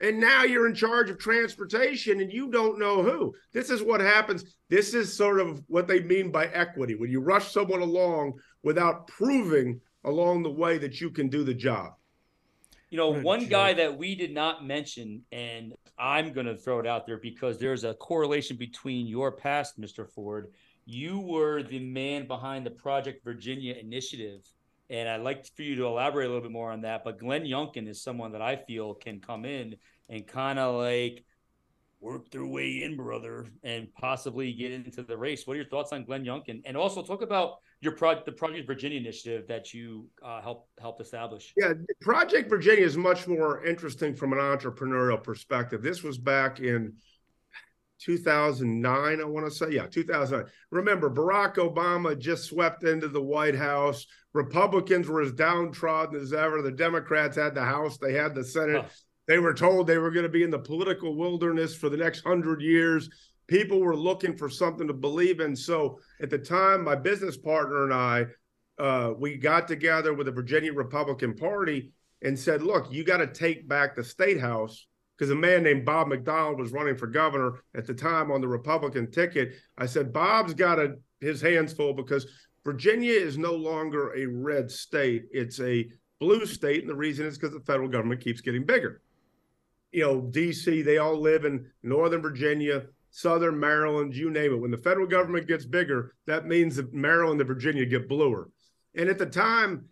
And 0.00 0.20
now 0.20 0.42
you're 0.42 0.68
in 0.68 0.74
charge 0.74 1.08
of 1.10 1.18
transportation 1.18 2.20
and 2.20 2.32
you 2.32 2.50
don't 2.50 2.78
know 2.78 3.02
who. 3.02 3.34
This 3.52 3.70
is 3.70 3.82
what 3.82 4.00
happens. 4.00 4.56
This 4.68 4.92
is 4.92 5.16
sort 5.16 5.40
of 5.40 5.62
what 5.66 5.88
they 5.88 6.00
mean 6.00 6.30
by 6.30 6.46
equity 6.46 6.94
when 6.94 7.10
you 7.10 7.20
rush 7.20 7.52
someone 7.52 7.80
along 7.80 8.34
without 8.62 9.06
proving 9.06 9.80
along 10.04 10.42
the 10.42 10.50
way 10.50 10.78
that 10.78 11.00
you 11.00 11.10
can 11.10 11.28
do 11.28 11.44
the 11.44 11.54
job. 11.54 11.94
You 12.90 12.98
know, 12.98 13.10
one 13.10 13.40
joke. 13.40 13.50
guy 13.50 13.72
that 13.74 13.98
we 13.98 14.14
did 14.14 14.32
not 14.32 14.64
mention, 14.64 15.22
and 15.32 15.74
I'm 15.98 16.32
going 16.32 16.46
to 16.46 16.56
throw 16.56 16.78
it 16.78 16.86
out 16.86 17.06
there 17.06 17.18
because 17.18 17.58
there's 17.58 17.84
a 17.84 17.94
correlation 17.94 18.56
between 18.56 19.06
your 19.06 19.32
past, 19.32 19.80
Mr. 19.80 20.08
Ford. 20.08 20.52
You 20.84 21.18
were 21.18 21.62
the 21.62 21.80
man 21.80 22.26
behind 22.26 22.64
the 22.64 22.70
Project 22.70 23.24
Virginia 23.24 23.74
initiative. 23.74 24.48
And 24.90 25.08
I'd 25.08 25.22
like 25.22 25.46
for 25.56 25.62
you 25.62 25.76
to 25.76 25.86
elaborate 25.86 26.26
a 26.26 26.28
little 26.28 26.42
bit 26.42 26.52
more 26.52 26.70
on 26.70 26.82
that. 26.82 27.04
But 27.04 27.18
Glenn 27.18 27.44
Youngkin 27.44 27.88
is 27.88 28.02
someone 28.02 28.32
that 28.32 28.42
I 28.42 28.56
feel 28.56 28.94
can 28.94 29.18
come 29.18 29.44
in 29.44 29.76
and 30.08 30.26
kind 30.26 30.58
of 30.58 30.76
like 30.76 31.24
work 32.00 32.30
their 32.30 32.44
way 32.44 32.82
in, 32.82 32.96
brother, 32.96 33.46
and 33.62 33.92
possibly 33.94 34.52
get 34.52 34.72
into 34.72 35.02
the 35.02 35.16
race. 35.16 35.46
What 35.46 35.54
are 35.54 35.56
your 35.56 35.68
thoughts 35.68 35.92
on 35.92 36.04
Glenn 36.04 36.24
Youngkin? 36.24 36.60
And 36.66 36.76
also 36.76 37.02
talk 37.02 37.22
about 37.22 37.56
your 37.84 37.94
pro- 37.94 38.24
the 38.24 38.32
Project 38.32 38.66
Virginia 38.66 38.98
initiative 38.98 39.46
that 39.48 39.74
you 39.74 40.08
uh, 40.22 40.40
helped 40.40 40.68
helped 40.80 41.00
establish. 41.00 41.52
Yeah, 41.56 41.74
Project 42.00 42.48
Virginia 42.48 42.84
is 42.84 42.96
much 42.96 43.28
more 43.28 43.64
interesting 43.64 44.14
from 44.14 44.32
an 44.32 44.38
entrepreneurial 44.38 45.22
perspective. 45.22 45.82
This 45.82 46.02
was 46.02 46.18
back 46.18 46.60
in 46.60 46.94
2009, 48.00 49.20
I 49.20 49.24
want 49.24 49.46
to 49.46 49.50
say. 49.50 49.70
Yeah, 49.70 49.86
2009. 49.86 50.50
Remember, 50.70 51.10
Barack 51.10 51.56
Obama 51.56 52.18
just 52.18 52.44
swept 52.44 52.84
into 52.84 53.08
the 53.08 53.22
White 53.22 53.56
House. 53.56 54.06
Republicans 54.32 55.08
were 55.08 55.22
as 55.22 55.32
downtrodden 55.32 56.20
as 56.20 56.32
ever. 56.32 56.62
The 56.62 56.72
Democrats 56.72 57.36
had 57.36 57.54
the 57.54 57.64
House, 57.64 57.98
they 57.98 58.14
had 58.14 58.34
the 58.34 58.44
Senate. 58.44 58.82
Huh. 58.82 58.88
They 59.26 59.38
were 59.38 59.54
told 59.54 59.86
they 59.86 59.98
were 59.98 60.10
going 60.10 60.24
to 60.24 60.28
be 60.28 60.42
in 60.42 60.50
the 60.50 60.58
political 60.58 61.16
wilderness 61.16 61.74
for 61.74 61.88
the 61.88 61.96
next 61.96 62.20
hundred 62.20 62.60
years 62.60 63.08
people 63.46 63.80
were 63.80 63.96
looking 63.96 64.36
for 64.36 64.48
something 64.48 64.86
to 64.86 64.94
believe 64.94 65.40
in. 65.40 65.54
So 65.54 65.98
at 66.20 66.30
the 66.30 66.38
time, 66.38 66.84
my 66.84 66.94
business 66.94 67.36
partner 67.36 67.84
and 67.84 67.94
I, 67.94 68.26
uh, 68.78 69.12
we 69.16 69.36
got 69.36 69.68
together 69.68 70.14
with 70.14 70.26
the 70.26 70.32
Virginia 70.32 70.72
Republican 70.72 71.34
Party 71.34 71.92
and 72.22 72.38
said, 72.38 72.62
look, 72.62 72.90
you 72.90 73.04
got 73.04 73.18
to 73.18 73.26
take 73.26 73.68
back 73.68 73.94
the 73.94 74.02
state 74.02 74.40
house 74.40 74.86
because 75.16 75.30
a 75.30 75.34
man 75.34 75.62
named 75.62 75.84
Bob 75.84 76.08
McDonnell 76.08 76.58
was 76.58 76.72
running 76.72 76.96
for 76.96 77.06
governor 77.06 77.62
at 77.74 77.86
the 77.86 77.94
time 77.94 78.32
on 78.32 78.40
the 78.40 78.48
Republican 78.48 79.10
ticket. 79.10 79.54
I 79.78 79.86
said, 79.86 80.12
Bob's 80.12 80.54
got 80.54 80.78
a, 80.78 80.96
his 81.20 81.40
hands 81.40 81.72
full 81.72 81.92
because 81.92 82.26
Virginia 82.64 83.12
is 83.12 83.38
no 83.38 83.52
longer 83.52 84.14
a 84.14 84.26
red 84.26 84.70
state. 84.70 85.24
It's 85.30 85.60
a 85.60 85.88
blue 86.18 86.46
state. 86.46 86.80
And 86.80 86.90
the 86.90 86.96
reason 86.96 87.26
is 87.26 87.38
because 87.38 87.54
the 87.54 87.60
federal 87.60 87.88
government 87.88 88.22
keeps 88.22 88.40
getting 88.40 88.64
bigger. 88.64 89.02
You 89.92 90.02
know, 90.02 90.20
DC, 90.22 90.84
they 90.84 90.98
all 90.98 91.20
live 91.20 91.44
in 91.44 91.70
Northern 91.82 92.22
Virginia. 92.22 92.86
Southern 93.16 93.60
Maryland, 93.60 94.12
you 94.12 94.28
name 94.28 94.52
it. 94.52 94.60
When 94.60 94.72
the 94.72 94.76
federal 94.76 95.06
government 95.06 95.46
gets 95.46 95.64
bigger, 95.64 96.16
that 96.26 96.46
means 96.46 96.74
that 96.74 96.92
Maryland 96.92 97.40
and 97.40 97.46
Virginia 97.46 97.86
get 97.86 98.08
bluer. 98.08 98.50
And 98.96 99.08
at 99.08 99.18
the 99.18 99.26
time, 99.26 99.84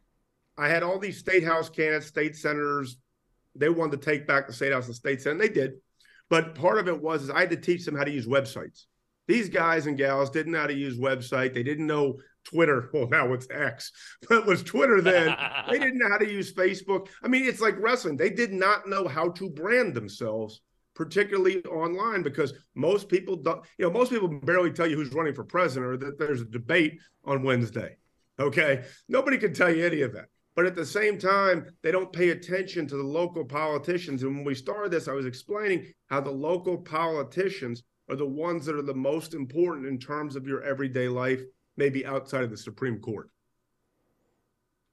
I 0.59 0.69
had 0.69 0.83
all 0.83 0.99
these 0.99 1.19
state 1.19 1.45
house 1.45 1.69
candidates, 1.69 2.09
state 2.09 2.35
senators. 2.35 2.97
They 3.55 3.69
wanted 3.69 4.01
to 4.01 4.05
take 4.05 4.27
back 4.27 4.49
the 4.49 4.53
state 4.53 4.73
house 4.73 4.87
and 4.89 4.97
state 4.97 5.23
senate. 5.23 5.35
And 5.35 5.41
they 5.41 5.55
did. 5.55 5.75
But 6.31 6.57
part 6.57 6.79
of 6.79 6.89
it 6.89 7.01
was 7.01 7.31
I 7.31 7.39
had 7.39 7.51
to 7.51 7.57
teach 7.57 7.85
them 7.85 7.95
how 7.95 8.03
to 8.03 8.11
use 8.11 8.27
websites. 8.27 8.87
These 9.29 9.51
guys 9.51 9.87
and 9.87 9.97
gals 9.97 10.29
didn't 10.29 10.51
know 10.51 10.63
how 10.63 10.67
to 10.67 10.75
use 10.75 10.99
website. 10.99 11.55
They 11.55 11.63
didn't 11.63 11.87
know 11.87 12.19
Twitter. 12.43 12.91
Well, 12.93 13.09
now 13.09 13.33
it's 13.35 13.47
X, 13.53 13.93
but 14.29 14.39
it 14.39 14.47
was 14.47 14.65
Twitter 14.65 15.01
then. 15.01 15.37
they 15.71 15.79
didn't 15.79 15.99
know 15.99 16.09
how 16.09 16.19
to 16.19 16.29
use 16.29 16.53
Facebook. 16.53 17.07
I 17.23 17.29
mean, 17.29 17.45
it's 17.45 17.61
like 17.61 17.79
wrestling. 17.79 18.17
They 18.17 18.31
did 18.31 18.53
not 18.53 18.89
know 18.89 19.07
how 19.07 19.29
to 19.29 19.49
brand 19.49 19.95
themselves, 19.95 20.61
particularly 20.95 21.63
online, 21.65 22.23
because 22.23 22.53
most 22.75 23.09
people 23.09 23.37
don't, 23.37 23.65
you 23.79 23.85
know, 23.85 23.93
most 23.93 24.11
people 24.11 24.29
barely 24.29 24.71
tell 24.71 24.87
you 24.87 24.97
who's 24.97 25.13
running 25.13 25.35
for 25.35 25.45
president 25.45 25.87
or 25.87 25.97
that 25.97 26.19
there's 26.19 26.41
a 26.41 26.47
debate 26.47 26.99
on 27.25 27.43
Wednesday. 27.43 27.97
Okay. 28.39 28.85
Nobody 29.09 29.39
can 29.39 29.55
tell 29.55 29.75
you 29.75 29.85
any 29.87 30.03
of 30.03 30.13
that. 30.15 30.27
But 30.55 30.67
at 30.67 30.75
the 30.75 30.85
same 30.85 31.19
time, 31.19 31.67
they 31.83 31.91
don't 31.91 32.13
pay 32.13 32.31
attention 32.31 32.87
to 32.89 32.97
the 32.97 33.03
local 33.03 33.45
politicians. 33.45 34.23
And 34.23 34.37
when 34.37 34.45
we 34.45 34.55
started 34.55 34.91
this, 34.91 35.09
I 35.09 35.13
was 35.13 35.25
explaining 35.25 35.87
how 36.09 36.21
the 36.21 36.31
local 36.31 36.77
politicians 36.77 37.83
are 38.11 38.17
the 38.17 38.27
ones 38.27 38.67
that 38.67 38.77
are 38.77 38.83
the 38.83 38.93
most 38.93 39.33
important 39.33 39.87
in 39.87 39.99
terms 39.99 40.37
of 40.37 40.47
your 40.47 40.63
everyday 40.63 41.09
life, 41.09 41.41
maybe 41.79 42.05
outside 42.05 42.43
of 42.43 42.51
the 42.51 42.57
Supreme 42.57 42.99
Court. 42.99 43.31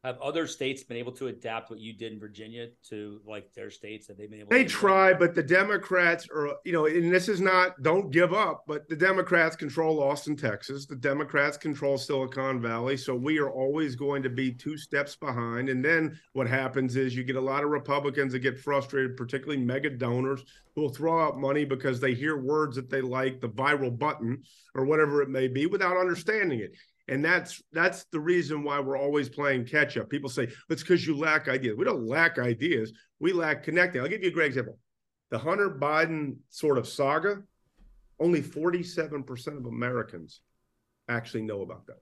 Have 0.03 0.17
other 0.21 0.47
states 0.47 0.81
been 0.81 0.95
able 0.95 1.11
to 1.13 1.27
adapt 1.27 1.69
what 1.69 1.79
you 1.79 1.91
did 1.91 2.13
in 2.13 2.19
Virginia 2.21 2.67
to 2.89 3.19
like 3.25 3.53
their 3.53 3.69
states? 3.69 4.07
that 4.07 4.17
they've 4.17 4.29
been 4.29 4.39
able? 4.39 4.49
They 4.49 4.63
to 4.63 4.69
try, 4.69 5.13
but 5.13 5.35
the 5.35 5.43
Democrats 5.43 6.25
are, 6.33 6.55
you 6.63 6.71
know, 6.71 6.85
and 6.85 7.13
this 7.13 7.27
is 7.27 7.41
not 7.41 7.81
don't 7.83 8.09
give 8.09 8.33
up, 8.33 8.63
but 8.65 8.87
the 8.87 8.95
Democrats 8.95 9.57
control 9.57 10.01
Austin, 10.01 10.37
Texas. 10.37 10.85
The 10.85 10.95
Democrats 10.95 11.57
control 11.57 11.97
Silicon 11.97 12.61
Valley, 12.61 12.95
so 12.95 13.13
we 13.13 13.39
are 13.39 13.49
always 13.49 13.95
going 13.95 14.23
to 14.23 14.29
be 14.29 14.53
two 14.53 14.77
steps 14.77 15.17
behind. 15.17 15.67
And 15.67 15.83
then 15.83 16.17
what 16.31 16.47
happens 16.47 16.95
is 16.95 17.13
you 17.13 17.25
get 17.25 17.35
a 17.35 17.41
lot 17.41 17.65
of 17.65 17.69
Republicans 17.69 18.31
that 18.31 18.39
get 18.39 18.57
frustrated, 18.57 19.17
particularly 19.17 19.61
mega 19.61 19.89
donors 19.89 20.45
who 20.75 20.81
will 20.81 20.93
throw 20.93 21.21
out 21.21 21.37
money 21.37 21.65
because 21.65 21.99
they 21.99 22.13
hear 22.13 22.37
words 22.37 22.77
that 22.77 22.89
they 22.89 23.01
like, 23.01 23.41
the 23.41 23.49
viral 23.49 23.97
button 23.97 24.43
or 24.75 24.85
whatever 24.85 25.21
it 25.21 25.29
may 25.29 25.49
be, 25.49 25.65
without 25.65 25.97
understanding 25.97 26.61
it. 26.61 26.71
And 27.10 27.26
that's 27.26 27.62
that's 27.74 28.05
the 28.12 28.20
reason 28.20 28.64
why 28.64 28.80
we're 28.80 28.97
always 28.97 29.30
playing 29.30 29.66
catch 29.66 29.97
up. 29.97 30.10
People 30.10 30.30
say 30.30 30.47
it's 30.70 30.84
because 30.84 31.05
you 31.07 31.18
lack 31.18 31.47
ideas. 31.47 31.76
We 31.76 31.84
don't 31.84 32.05
lack 32.05 32.38
ideas. 32.38 32.93
We 33.20 33.34
lack 33.34 33.64
connecting. 33.64 33.99
I'll 34.01 34.07
give 34.07 34.22
you 34.22 34.30
a 34.30 34.34
great 34.34 34.47
example. 34.47 34.78
The 35.32 35.39
Hunter 35.39 35.70
Biden 35.72 36.38
sort 36.49 36.78
of 36.78 36.88
saga, 36.88 37.41
only 38.20 38.41
47% 38.41 39.57
of 39.57 39.66
Americans 39.66 40.41
actually 41.07 41.43
know 41.43 41.62
about 41.62 41.88
that. 41.88 41.97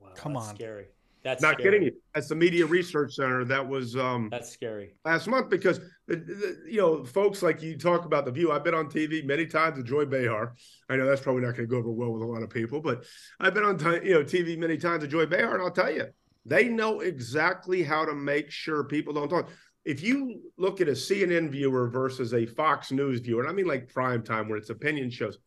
Wow, 0.00 0.10
Come 0.16 0.34
that's 0.34 0.48
on. 0.48 0.54
scary. 0.56 0.86
That's 1.24 1.40
Not 1.42 1.54
scary. 1.54 1.62
kidding 1.70 1.82
you. 1.86 1.92
That's 2.14 2.28
the 2.28 2.34
Media 2.34 2.66
Research 2.66 3.14
Center 3.14 3.44
that 3.44 3.66
was 3.68 3.96
um, 3.96 4.28
That's 4.30 4.50
scary. 4.50 4.94
last 5.04 5.28
month 5.28 5.50
because 5.50 5.78
the, 6.08 6.16
the, 6.16 6.62
you 6.68 6.78
know 6.78 7.04
folks 7.04 7.42
like 7.42 7.62
you 7.62 7.78
talk 7.78 8.04
about 8.04 8.24
the 8.24 8.30
view 8.32 8.50
i've 8.50 8.64
been 8.64 8.74
on 8.74 8.86
tv 8.86 9.24
many 9.24 9.46
times 9.46 9.76
with 9.76 9.86
joy 9.86 10.04
behar 10.04 10.54
i 10.90 10.96
know 10.96 11.06
that's 11.06 11.20
probably 11.20 11.42
not 11.42 11.52
going 11.56 11.66
to 11.68 11.70
go 11.70 11.76
over 11.76 11.92
well 11.92 12.10
with 12.12 12.22
a 12.22 12.26
lot 12.26 12.42
of 12.42 12.50
people 12.50 12.80
but 12.80 13.04
i've 13.38 13.54
been 13.54 13.62
on 13.62 13.78
t- 13.78 14.08
you 14.08 14.14
know 14.14 14.24
tv 14.24 14.58
many 14.58 14.76
times 14.76 15.02
with 15.02 15.10
joy 15.12 15.24
behar 15.24 15.54
and 15.54 15.62
i'll 15.62 15.70
tell 15.70 15.90
you 15.90 16.06
they 16.44 16.68
know 16.68 17.00
exactly 17.00 17.84
how 17.84 18.04
to 18.04 18.14
make 18.14 18.50
sure 18.50 18.82
people 18.82 19.14
don't 19.14 19.28
talk 19.28 19.48
if 19.84 20.02
you 20.02 20.40
look 20.58 20.80
at 20.80 20.88
a 20.88 20.92
cnn 20.92 21.48
viewer 21.48 21.88
versus 21.88 22.34
a 22.34 22.44
fox 22.46 22.90
news 22.90 23.20
viewer 23.20 23.42
and 23.42 23.48
i 23.48 23.52
mean 23.52 23.66
like 23.66 23.88
prime 23.94 24.24
time 24.24 24.48
where 24.48 24.58
it's 24.58 24.70
opinion 24.70 25.08
shows 25.08 25.38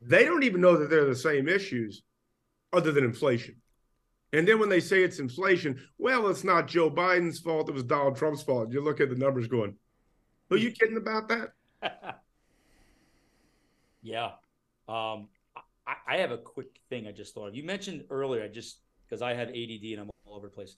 they 0.00 0.24
don't 0.24 0.44
even 0.44 0.60
know 0.60 0.76
that 0.76 0.88
they're 0.88 1.04
the 1.04 1.16
same 1.16 1.48
issues 1.48 2.02
other 2.72 2.92
than 2.92 3.02
inflation 3.04 3.56
and 4.36 4.46
then 4.46 4.58
when 4.58 4.68
they 4.68 4.80
say 4.80 5.02
it's 5.02 5.18
inflation, 5.18 5.80
well, 5.98 6.28
it's 6.28 6.44
not 6.44 6.68
Joe 6.68 6.90
Biden's 6.90 7.38
fault. 7.38 7.68
It 7.68 7.72
was 7.72 7.84
Donald 7.84 8.16
Trump's 8.16 8.42
fault. 8.42 8.72
You 8.72 8.82
look 8.82 9.00
at 9.00 9.08
the 9.08 9.16
numbers 9.16 9.46
going, 9.48 9.76
are 10.50 10.56
you 10.56 10.70
kidding 10.70 10.96
about 10.96 11.28
that? 11.28 11.52
yeah. 14.02 14.32
Um, 14.88 15.28
I, 15.86 15.94
I 16.06 16.16
have 16.18 16.30
a 16.30 16.38
quick 16.38 16.80
thing 16.88 17.06
I 17.06 17.12
just 17.12 17.34
thought 17.34 17.48
of. 17.48 17.54
You 17.54 17.64
mentioned 17.64 18.04
earlier, 18.10 18.42
I 18.42 18.48
just 18.48 18.80
because 19.08 19.22
I 19.22 19.34
have 19.34 19.48
ADD 19.48 19.84
and 19.92 20.00
I'm 20.00 20.10
all 20.26 20.36
over 20.36 20.48
the 20.48 20.54
place. 20.54 20.76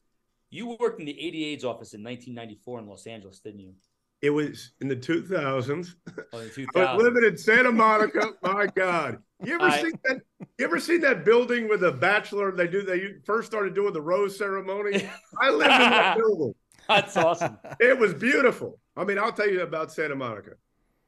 You 0.50 0.76
worked 0.78 1.00
in 1.00 1.06
the 1.06 1.12
ADA's 1.18 1.64
office 1.64 1.94
in 1.94 2.02
1994 2.02 2.78
in 2.80 2.86
Los 2.86 3.06
Angeles, 3.06 3.40
didn't 3.40 3.60
you? 3.60 3.74
It 4.20 4.30
was 4.30 4.72
in 4.80 4.88
the 4.88 4.96
2000s. 4.96 5.94
Oh, 6.32 6.38
in 6.40 6.66
I 6.76 6.94
was 6.94 7.04
living 7.04 7.24
in 7.24 7.36
Santa 7.36 7.70
Monica. 7.70 8.32
My 8.42 8.66
God. 8.66 9.18
You 9.44 9.54
ever 9.54 9.64
I- 9.66 9.80
seen 9.82 9.92
that? 10.04 10.20
You 10.58 10.64
ever 10.64 10.80
seen 10.80 11.00
that 11.02 11.24
building 11.24 11.68
with 11.68 11.84
a 11.84 11.92
bachelor? 11.92 12.50
They 12.50 12.66
do. 12.66 12.82
They 12.82 13.14
first 13.24 13.46
started 13.48 13.74
doing 13.74 13.92
the 13.92 14.02
rose 14.02 14.36
ceremony. 14.36 15.08
I 15.40 15.50
lived 15.50 15.62
in 15.70 15.78
that 15.90 16.16
building. 16.16 16.54
That's 16.88 17.16
awesome. 17.16 17.58
It 17.80 17.96
was 17.96 18.14
beautiful. 18.14 18.80
I 18.96 19.04
mean, 19.04 19.18
I'll 19.18 19.32
tell 19.32 19.48
you 19.48 19.60
about 19.62 19.92
Santa 19.92 20.16
Monica. 20.16 20.52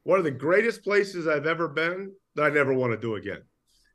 One 0.05 0.19
of 0.19 0.25
the 0.25 0.31
greatest 0.31 0.85
places 0.85 1.27
I've 1.27 1.47
ever 1.47 1.67
been 1.69 2.13
that 2.37 2.45
I 2.45 2.51
never 2.51 2.73
want 2.73 2.93
to 2.93 2.99
do 2.99 3.17
again. 3.17 3.43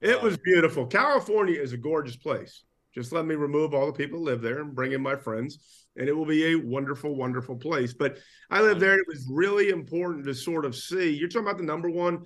It 0.02 0.18
Wow. 0.18 0.24
was 0.24 0.38
beautiful. 0.38 0.86
California 0.88 1.60
is 1.60 1.72
a 1.74 1.78
gorgeous 1.78 2.18
place. 2.18 2.64
Just 2.96 3.12
let 3.12 3.26
me 3.26 3.36
remove 3.36 3.74
all 3.74 3.88
the 3.88 3.94
people 3.94 4.20
who 4.20 4.26
live 4.26 4.42
there 4.42 4.62
and 4.62 4.74
bring 4.74 4.94
in 4.94 5.02
my 5.02 5.18
friends, 5.18 5.86
and 5.98 6.08
it 6.08 6.14
will 6.14 6.26
be 6.26 6.46
a 6.46 6.56
wonderful, 6.56 7.14
wonderful 7.16 7.58
place. 7.58 7.94
But 7.94 8.18
I 8.50 8.62
lived 8.62 8.80
there, 8.80 8.94
and 8.94 9.02
it 9.02 9.08
was 9.08 9.28
really 9.30 9.70
important 9.70 10.26
to 10.26 10.34
sort 10.34 10.64
of 10.66 10.76
see. 10.76 11.12
You're 11.12 11.28
talking 11.28 11.48
about 11.48 11.58
the 11.58 11.64
number 11.64 11.90
one 11.90 12.24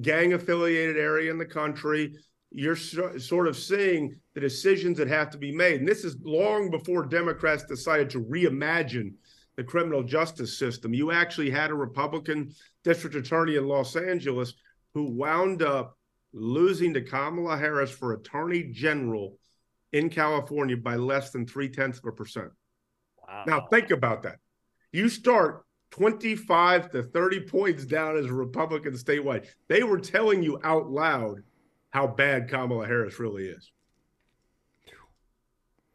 gang 0.00 0.32
affiliated 0.32 0.96
area 0.96 1.30
in 1.30 1.38
the 1.38 1.44
country. 1.44 2.14
You're 2.52 2.76
so- 2.76 3.18
sort 3.18 3.48
of 3.48 3.56
seeing 3.56 4.14
the 4.34 4.40
decisions 4.40 4.96
that 4.98 5.08
have 5.08 5.30
to 5.30 5.38
be 5.38 5.52
made. 5.52 5.80
And 5.80 5.88
this 5.88 6.04
is 6.04 6.16
long 6.22 6.70
before 6.70 7.04
Democrats 7.04 7.64
decided 7.64 8.08
to 8.10 8.20
reimagine 8.20 9.14
the 9.56 9.64
criminal 9.64 10.02
justice 10.02 10.56
system. 10.56 10.94
You 10.94 11.10
actually 11.10 11.50
had 11.50 11.70
a 11.70 11.74
Republican 11.74 12.52
district 12.84 13.16
attorney 13.16 13.56
in 13.56 13.66
Los 13.66 13.96
Angeles 13.96 14.54
who 14.94 15.10
wound 15.10 15.62
up 15.62 15.98
losing 16.32 16.94
to 16.94 17.02
Kamala 17.02 17.58
Harris 17.58 17.90
for 17.90 18.12
attorney 18.12 18.64
general 18.72 19.38
in 19.92 20.08
California 20.08 20.76
by 20.76 20.96
less 20.96 21.30
than 21.30 21.46
three 21.46 21.68
tenths 21.68 21.98
of 21.98 22.06
a 22.06 22.12
percent. 22.12 22.50
Wow. 23.26 23.44
Now, 23.46 23.66
think 23.70 23.90
about 23.90 24.22
that. 24.22 24.36
You 24.92 25.08
start 25.08 25.64
25 25.92 26.90
to 26.90 27.02
30 27.02 27.40
points 27.40 27.84
down 27.84 28.16
as 28.16 28.26
a 28.26 28.32
Republican 28.32 28.94
statewide. 28.94 29.46
They 29.68 29.82
were 29.82 29.98
telling 29.98 30.42
you 30.42 30.58
out 30.64 30.90
loud 30.90 31.42
how 31.90 32.06
bad 32.06 32.48
Kamala 32.48 32.86
Harris 32.86 33.18
really 33.18 33.46
is. 33.46 33.70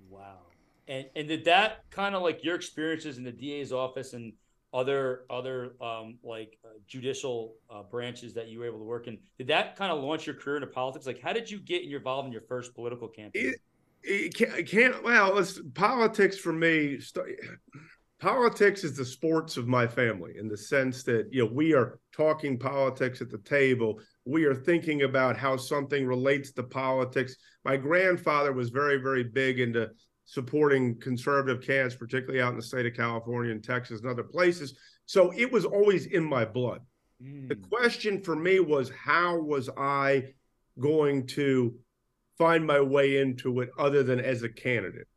Wow. 0.07 0.37
And 0.87 1.07
and 1.15 1.27
did 1.27 1.45
that 1.45 1.89
kind 1.89 2.15
of 2.15 2.21
like 2.21 2.43
your 2.43 2.55
experiences 2.55 3.17
in 3.17 3.23
the 3.23 3.31
DA's 3.31 3.73
office 3.73 4.13
and 4.13 4.33
other 4.73 5.25
other 5.29 5.73
um, 5.81 6.19
like 6.23 6.59
uh, 6.63 6.69
judicial 6.87 7.55
uh, 7.69 7.81
branches 7.83 8.33
that 8.35 8.47
you 8.47 8.59
were 8.59 8.65
able 8.65 8.79
to 8.79 8.85
work 8.85 9.07
in? 9.07 9.17
Did 9.37 9.47
that 9.47 9.75
kind 9.75 9.91
of 9.91 10.03
launch 10.03 10.27
your 10.27 10.35
career 10.35 10.57
into 10.57 10.67
politics? 10.67 11.07
Like, 11.07 11.19
how 11.19 11.33
did 11.33 11.49
you 11.49 11.59
get 11.59 11.83
involved 11.83 12.27
in 12.27 12.31
your 12.31 12.43
first 12.43 12.75
political 12.75 13.07
campaign? 13.07 13.53
It- 13.53 13.61
it 14.03 14.33
can't, 14.33 14.53
it 14.53 14.67
can't 14.69 15.03
well 15.03 15.37
it's 15.37 15.59
politics 15.73 16.37
for 16.37 16.53
me 16.53 16.99
politics 18.19 18.83
is 18.83 18.97
the 18.97 19.05
sports 19.05 19.57
of 19.57 19.67
my 19.67 19.85
family 19.85 20.33
in 20.39 20.47
the 20.47 20.57
sense 20.57 21.03
that 21.03 21.27
you 21.31 21.43
know 21.43 21.51
we 21.53 21.73
are 21.73 21.99
talking 22.11 22.57
politics 22.57 23.21
at 23.21 23.29
the 23.29 23.37
table. 23.39 23.99
We 24.25 24.45
are 24.45 24.55
thinking 24.55 25.03
about 25.03 25.37
how 25.37 25.55
something 25.55 26.05
relates 26.05 26.51
to 26.53 26.63
politics. 26.63 27.35
My 27.63 27.77
grandfather 27.77 28.53
was 28.53 28.69
very 28.69 28.97
very 28.97 29.23
big 29.23 29.59
into 29.59 29.89
supporting 30.25 30.99
conservative 30.99 31.61
candidates 31.61 31.95
particularly 31.95 32.41
out 32.41 32.51
in 32.51 32.57
the 32.57 32.61
state 32.61 32.85
of 32.85 32.93
california 32.93 33.51
and 33.51 33.63
texas 33.63 34.01
and 34.01 34.09
other 34.09 34.23
places. 34.23 34.77
So 35.05 35.31
it 35.37 35.51
was 35.51 35.63
always 35.63 36.07
in 36.07 36.23
my 36.23 36.43
blood. 36.43 36.81
The 37.19 37.55
Mm. 37.55 37.69
question 37.69 38.21
for 38.21 38.35
me 38.35 38.59
was 38.59 38.89
how 38.89 39.39
was 39.39 39.69
I 39.77 40.33
going 40.79 41.27
to 41.27 41.73
find 42.37 42.65
my 42.65 42.79
way 42.79 43.17
into 43.19 43.61
it 43.61 43.69
other 43.77 44.03
than 44.03 44.19
as 44.19 44.43
a 44.43 44.49
candidate? 44.49 45.07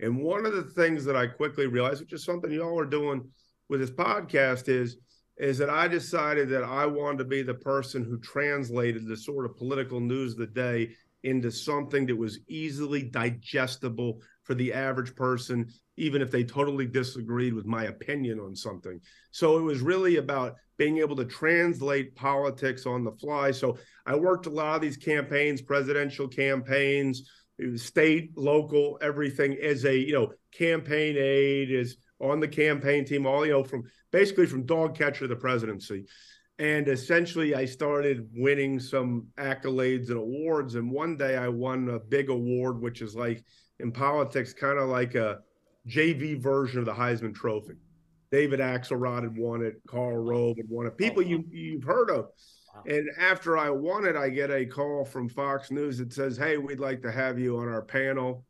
And 0.00 0.18
one 0.18 0.46
of 0.46 0.54
the 0.54 0.62
things 0.62 1.04
that 1.04 1.16
I 1.16 1.26
quickly 1.26 1.66
realized, 1.66 2.00
which 2.00 2.12
is 2.12 2.24
something 2.24 2.50
y'all 2.50 2.78
are 2.78 2.86
doing 2.86 3.28
with 3.68 3.80
this 3.80 3.90
podcast, 3.90 4.68
is 4.68 4.96
is 5.36 5.56
that 5.56 5.70
I 5.70 5.88
decided 5.88 6.50
that 6.50 6.64
I 6.64 6.84
wanted 6.84 7.18
to 7.18 7.24
be 7.24 7.40
the 7.40 7.54
person 7.54 8.04
who 8.04 8.18
translated 8.18 9.06
the 9.06 9.16
sort 9.16 9.46
of 9.46 9.56
political 9.56 9.98
news 9.98 10.32
of 10.32 10.38
the 10.38 10.46
day 10.46 10.90
into 11.22 11.50
something 11.50 12.06
that 12.06 12.16
was 12.16 12.40
easily 12.46 13.02
digestible 13.02 14.20
for 14.50 14.56
the 14.56 14.72
average 14.72 15.14
person, 15.14 15.68
even 15.96 16.20
if 16.20 16.28
they 16.32 16.42
totally 16.42 16.84
disagreed 16.84 17.54
with 17.54 17.66
my 17.66 17.84
opinion 17.84 18.40
on 18.40 18.56
something. 18.56 19.00
So 19.30 19.56
it 19.58 19.62
was 19.62 19.80
really 19.80 20.16
about 20.16 20.56
being 20.76 20.98
able 20.98 21.14
to 21.14 21.24
translate 21.24 22.16
politics 22.16 22.84
on 22.84 23.04
the 23.04 23.12
fly. 23.12 23.52
So 23.52 23.78
I 24.06 24.16
worked 24.16 24.46
a 24.46 24.50
lot 24.50 24.74
of 24.74 24.82
these 24.82 24.96
campaigns, 24.96 25.62
presidential 25.62 26.26
campaigns, 26.26 27.30
state, 27.76 28.36
local, 28.36 28.98
everything 29.00 29.56
as 29.62 29.84
a, 29.84 29.96
you 29.96 30.14
know, 30.14 30.32
campaign 30.52 31.16
aide, 31.16 31.70
is 31.70 31.96
on 32.20 32.40
the 32.40 32.48
campaign 32.48 33.04
team, 33.04 33.26
all, 33.26 33.46
you 33.46 33.52
know, 33.52 33.62
from 33.62 33.84
basically 34.10 34.46
from 34.46 34.66
dog 34.66 34.98
catcher 34.98 35.20
to 35.20 35.28
the 35.28 35.36
presidency. 35.36 36.06
And 36.58 36.88
essentially, 36.88 37.54
I 37.54 37.66
started 37.66 38.28
winning 38.34 38.80
some 38.80 39.28
accolades 39.38 40.08
and 40.08 40.18
awards. 40.18 40.74
And 40.74 40.90
one 40.90 41.16
day 41.16 41.36
I 41.36 41.46
won 41.46 41.88
a 41.88 42.00
big 42.00 42.30
award, 42.30 42.80
which 42.80 43.00
is 43.00 43.14
like 43.14 43.44
in 43.80 43.92
politics, 43.92 44.52
kind 44.52 44.78
of 44.78 44.88
like 44.88 45.14
a 45.14 45.40
JV 45.88 46.40
version 46.40 46.78
of 46.78 46.84
the 46.84 46.92
Heisman 46.92 47.34
Trophy. 47.34 47.74
David 48.30 48.60
Axelrod 48.60 49.22
had 49.22 49.36
won 49.36 49.62
it, 49.62 49.80
Karl 49.88 50.16
Rove 50.16 50.56
had 50.56 50.68
won 50.68 50.86
it. 50.86 50.96
People 50.96 51.22
you 51.22 51.44
you've 51.50 51.82
heard 51.82 52.10
of. 52.10 52.28
Wow. 52.74 52.82
And 52.86 53.08
after 53.18 53.58
I 53.58 53.70
won 53.70 54.06
it, 54.06 54.14
I 54.14 54.28
get 54.28 54.50
a 54.50 54.64
call 54.64 55.04
from 55.04 55.28
Fox 55.28 55.70
News 55.70 55.98
that 55.98 56.12
says, 56.12 56.36
Hey, 56.36 56.56
we'd 56.56 56.78
like 56.78 57.02
to 57.02 57.10
have 57.10 57.38
you 57.38 57.58
on 57.58 57.68
our 57.68 57.82
panel. 57.82 58.44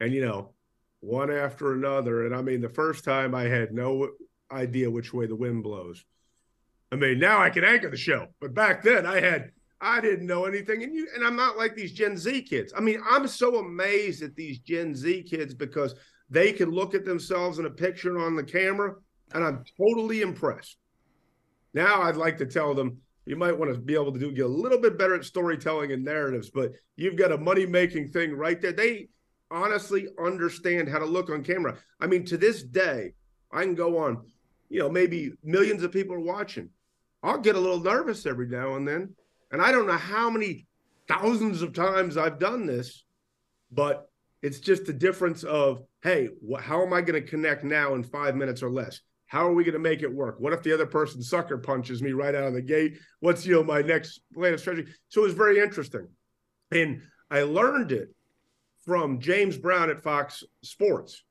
And, 0.00 0.12
you 0.12 0.24
know, 0.24 0.54
one 1.00 1.30
after 1.30 1.72
another. 1.72 2.26
And 2.26 2.34
I 2.34 2.42
mean, 2.42 2.60
the 2.60 2.68
first 2.68 3.04
time 3.04 3.34
I 3.34 3.44
had 3.44 3.72
no 3.72 4.08
idea 4.50 4.90
which 4.90 5.12
way 5.12 5.26
the 5.26 5.36
wind 5.36 5.62
blows. 5.62 6.04
I 6.92 6.96
mean, 6.96 7.20
now 7.20 7.40
I 7.40 7.50
can 7.50 7.64
anchor 7.64 7.88
the 7.88 7.96
show, 7.96 8.28
but 8.40 8.52
back 8.52 8.82
then 8.82 9.06
I 9.06 9.20
had 9.20 9.52
I 9.80 10.00
didn't 10.00 10.26
know 10.26 10.44
anything. 10.44 10.82
And 10.82 10.94
you 10.94 11.08
and 11.14 11.24
I'm 11.24 11.36
not 11.36 11.56
like 11.56 11.74
these 11.74 11.92
Gen 11.92 12.16
Z 12.16 12.42
kids. 12.42 12.72
I 12.76 12.80
mean, 12.80 13.00
I'm 13.08 13.26
so 13.26 13.58
amazed 13.58 14.22
at 14.22 14.36
these 14.36 14.58
Gen 14.58 14.94
Z 14.94 15.22
kids 15.24 15.54
because 15.54 15.94
they 16.28 16.52
can 16.52 16.70
look 16.70 16.94
at 16.94 17.04
themselves 17.04 17.58
in 17.58 17.66
a 17.66 17.70
picture 17.70 18.18
on 18.18 18.36
the 18.36 18.44
camera, 18.44 18.94
and 19.32 19.42
I'm 19.42 19.64
totally 19.78 20.20
impressed. 20.20 20.76
Now 21.72 22.02
I'd 22.02 22.16
like 22.16 22.38
to 22.38 22.46
tell 22.46 22.74
them 22.74 22.98
you 23.26 23.36
might 23.36 23.56
want 23.56 23.72
to 23.72 23.80
be 23.80 23.94
able 23.94 24.12
to 24.12 24.18
do 24.18 24.32
get 24.32 24.46
a 24.46 24.48
little 24.48 24.80
bit 24.80 24.98
better 24.98 25.14
at 25.14 25.24
storytelling 25.24 25.92
and 25.92 26.04
narratives, 26.04 26.50
but 26.50 26.72
you've 26.96 27.16
got 27.16 27.32
a 27.32 27.38
money 27.38 27.66
making 27.66 28.10
thing 28.10 28.32
right 28.32 28.60
there. 28.60 28.72
They 28.72 29.08
honestly 29.50 30.08
understand 30.22 30.88
how 30.88 30.98
to 30.98 31.04
look 31.04 31.30
on 31.30 31.42
camera. 31.42 31.78
I 32.00 32.06
mean, 32.06 32.24
to 32.26 32.36
this 32.36 32.62
day, 32.62 33.12
I 33.52 33.62
can 33.62 33.74
go 33.74 33.98
on, 33.98 34.24
you 34.68 34.80
know, 34.80 34.88
maybe 34.88 35.32
millions 35.42 35.82
of 35.82 35.92
people 35.92 36.14
are 36.14 36.20
watching. 36.20 36.70
I'll 37.22 37.38
get 37.38 37.56
a 37.56 37.60
little 37.60 37.80
nervous 37.80 38.26
every 38.26 38.48
now 38.48 38.76
and 38.76 38.86
then. 38.86 39.14
And 39.50 39.60
I 39.60 39.72
don't 39.72 39.86
know 39.86 39.96
how 39.96 40.30
many 40.30 40.66
thousands 41.08 41.62
of 41.62 41.72
times 41.72 42.16
I've 42.16 42.38
done 42.38 42.66
this, 42.66 43.04
but 43.72 44.08
it's 44.42 44.60
just 44.60 44.86
the 44.86 44.92
difference 44.92 45.42
of, 45.42 45.82
hey, 46.02 46.28
wh- 46.48 46.60
how 46.60 46.82
am 46.82 46.92
I 46.92 47.00
going 47.00 47.20
to 47.20 47.28
connect 47.28 47.64
now 47.64 47.94
in 47.94 48.02
five 48.02 48.36
minutes 48.36 48.62
or 48.62 48.70
less? 48.70 49.00
How 49.26 49.46
are 49.46 49.52
we 49.52 49.64
going 49.64 49.74
to 49.74 49.78
make 49.78 50.02
it 50.02 50.12
work? 50.12 50.40
What 50.40 50.52
if 50.52 50.62
the 50.62 50.72
other 50.72 50.86
person 50.86 51.22
sucker 51.22 51.58
punches 51.58 52.02
me 52.02 52.12
right 52.12 52.34
out 52.34 52.44
of 52.44 52.54
the 52.54 52.62
gate? 52.62 52.98
What's 53.20 53.46
you 53.46 53.54
know 53.54 53.64
my 53.64 53.82
next 53.82 54.20
plan 54.34 54.54
of 54.54 54.60
strategy? 54.60 54.90
So 55.08 55.20
it 55.20 55.24
was 55.24 55.34
very 55.34 55.60
interesting, 55.60 56.08
and 56.72 57.02
I 57.30 57.42
learned 57.42 57.92
it 57.92 58.08
from 58.84 59.20
James 59.20 59.56
Brown 59.56 59.90
at 59.90 60.02
Fox 60.02 60.42
Sports. 60.64 61.22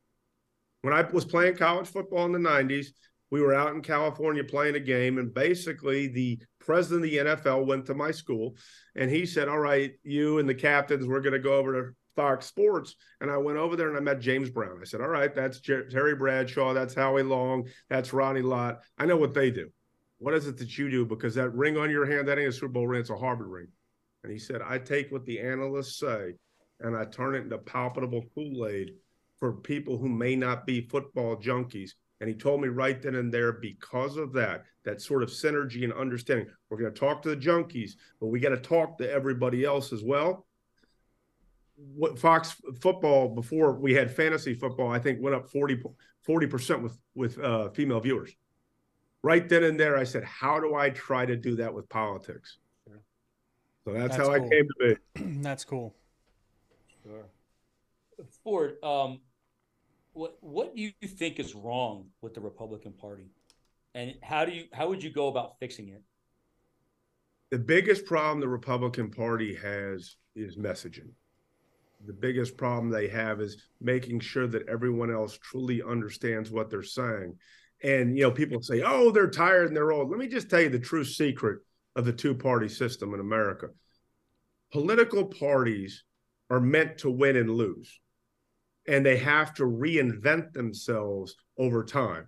When 0.82 0.94
I 0.94 1.02
was 1.02 1.26
playing 1.26 1.58
college 1.58 1.88
football 1.88 2.26
in 2.26 2.32
the 2.32 2.40
90s, 2.40 2.88
we 3.32 3.42
were 3.42 3.54
out 3.54 3.74
in 3.74 3.82
California 3.82 4.44
playing 4.44 4.76
a 4.76 4.80
game, 4.80 5.18
and 5.18 5.34
basically 5.34 6.08
the 6.08 6.40
president 6.60 7.06
of 7.06 7.12
the 7.12 7.18
NFL 7.18 7.66
went 7.66 7.86
to 7.88 7.94
my 7.94 8.12
school 8.12 8.56
and 8.96 9.10
he 9.10 9.26
said, 9.26 9.48
All 9.48 9.60
right, 9.60 9.92
you 10.04 10.40
and 10.40 10.48
the 10.48 10.56
captains, 10.56 11.08
we're 11.08 11.22
going 11.22 11.34
to 11.34 11.40
go 11.40 11.54
over 11.54 11.74
to 11.74 11.96
Fox 12.16 12.46
Sports. 12.48 12.96
And 13.22 13.32
I 13.32 13.38
went 13.38 13.58
over 13.58 13.76
there 13.76 13.88
and 13.88 13.98
I 13.98 14.02
met 14.02 14.20
James 14.20 14.50
Brown. 14.50 14.80
I 14.82 14.86
said, 14.86 15.02
All 15.02 15.08
right, 15.08 15.34
that's 15.34 15.60
Jer- 15.60 15.90
Terry 15.90 16.16
Bradshaw, 16.16 16.74
that's 16.74 16.94
Howie 16.94 17.24
Long, 17.24 17.68
that's 17.90 18.14
Ronnie 18.14 18.42
Lott. 18.42 18.80
I 18.98 19.06
know 19.06 19.18
what 19.18 19.34
they 19.34 19.52
do. 19.52 19.70
What 20.18 20.34
is 20.34 20.48
it 20.48 20.58
that 20.58 20.78
you 20.78 20.90
do? 20.90 21.06
Because 21.06 21.36
that 21.36 21.56
ring 21.56 21.78
on 21.78 21.90
your 21.90 22.06
hand, 22.06 22.28
that 22.28 22.38
ain't 22.38 22.50
a 22.50 22.52
Super 22.52 22.68
Bowl 22.68 22.88
ring, 22.88 23.02
it's 23.02 23.10
a 23.10 23.16
Harvard 23.16 23.48
ring. 23.48 23.68
And 24.24 24.32
he 24.32 24.38
said, 24.38 24.62
I 24.62 24.78
take 24.80 25.12
what 25.12 25.26
the 25.26 25.40
analysts 25.40 25.98
say 25.98 26.34
and 26.82 26.96
I 26.96 27.06
turn 27.06 27.36
it 27.36 27.44
into 27.44 27.58
palpable 27.58 28.24
Kool 28.36 28.68
Aid 28.68 28.92
for 29.40 29.54
people 29.54 29.98
who 29.98 30.10
may 30.10 30.36
not 30.36 30.66
be 30.66 30.88
football 30.88 31.38
junkies. 31.38 31.92
And 32.20 32.30
he 32.30 32.36
told 32.36 32.62
me 32.62 32.68
right 32.68 33.02
then 33.02 33.16
and 33.16 33.34
there, 33.34 33.54
because 33.54 34.18
of 34.18 34.34
that, 34.34 34.66
that 34.84 35.02
sort 35.02 35.24
of 35.24 35.30
synergy 35.30 35.84
and 35.84 35.94
understanding, 35.94 36.48
we're 36.70 36.78
going 36.78 36.94
to 36.94 37.00
talk 37.00 37.22
to 37.22 37.30
the 37.30 37.38
junkies, 37.38 37.92
but 38.20 38.28
we 38.28 38.40
got 38.40 38.50
to 38.50 38.58
talk 38.58 38.98
to 38.98 39.10
everybody 39.10 39.64
else 39.64 39.94
as 39.94 40.04
well. 40.04 40.46
What 41.96 42.20
Fox 42.20 42.56
football 42.82 43.30
before 43.30 43.74
we 43.80 43.94
had 43.94 44.14
fantasy 44.14 44.54
football, 44.54 44.92
I 44.92 45.00
think 45.00 45.22
went 45.22 45.36
up 45.36 45.50
40 45.50 46.48
percent 46.48 46.84
with 46.84 47.00
with 47.16 47.40
uh, 47.40 47.70
female 47.70 48.02
viewers. 48.02 48.36
Right 49.24 49.48
then 49.48 49.64
and 49.64 49.80
there, 49.80 49.98
I 49.98 50.04
said, 50.04 50.26
"How 50.26 50.60
do 50.60 50.76
I 50.76 50.90
try 50.90 51.26
to 51.26 51.38
do 51.38 51.56
that 51.56 51.74
with 51.74 51.88
politics?" 51.88 52.58
So 53.86 53.94
that's, 53.94 54.18
that's 54.18 54.28
how 54.28 54.36
cool. 54.36 54.46
I 54.46 54.50
came 54.50 54.68
to 54.68 54.98
be. 55.16 55.24
that's 55.42 55.64
cool. 55.64 55.96
Sure. 57.04 57.26
Ford, 58.44 58.76
um, 58.84 59.22
what 60.14 60.38
what 60.42 60.76
do 60.76 60.82
you 60.82 60.92
think 61.08 61.40
is 61.40 61.56
wrong 61.56 62.08
with 62.22 62.34
the 62.34 62.42
Republican 62.42 62.94
Party, 62.94 63.30
and 63.96 64.16
how 64.22 64.46
do 64.46 64.52
you 64.52 64.66
how 64.74 64.88
would 64.90 65.04
you 65.04 65.12
go 65.12 65.28
about 65.28 65.60
fixing 65.60 65.90
it? 65.90 66.02
The 67.52 67.60
biggest 67.60 68.06
problem 68.06 68.40
the 68.40 68.48
Republican 68.48 69.10
Party 69.10 69.56
has 69.56 70.18
is 70.36 70.58
messaging. 70.58 71.10
The 72.06 72.14
biggest 72.14 72.58
problem 72.58 72.90
they 72.90 73.08
have 73.10 73.42
is 73.42 73.64
making 73.82 74.22
sure 74.22 74.48
that 74.48 74.68
everyone 74.70 75.12
else 75.12 75.38
truly 75.38 75.82
understands 75.82 76.50
what 76.50 76.70
they're 76.70 76.84
saying. 76.84 77.36
And 77.84 78.18
you 78.18 78.24
know, 78.24 78.32
people 78.32 78.62
say, 78.62 78.82
"Oh, 78.86 79.12
they're 79.12 79.30
tired 79.30 79.68
and 79.68 79.76
they're 79.76 79.92
old." 79.92 80.10
Let 80.10 80.20
me 80.20 80.28
just 80.28 80.50
tell 80.50 80.62
you 80.62 80.70
the 80.70 80.80
true 80.80 81.04
secret 81.04 81.60
of 81.96 82.06
the 82.06 82.14
two-party 82.14 82.70
system 82.70 83.14
in 83.14 83.20
America. 83.20 83.70
Political 84.72 85.26
parties 85.26 86.04
are 86.50 86.60
meant 86.60 87.00
to 87.00 87.10
win 87.10 87.36
and 87.36 87.50
lose 87.50 88.00
and 88.88 89.06
they 89.06 89.18
have 89.18 89.54
to 89.56 89.64
reinvent 89.64 90.54
themselves 90.54 91.36
over 91.58 91.84
time. 91.84 92.28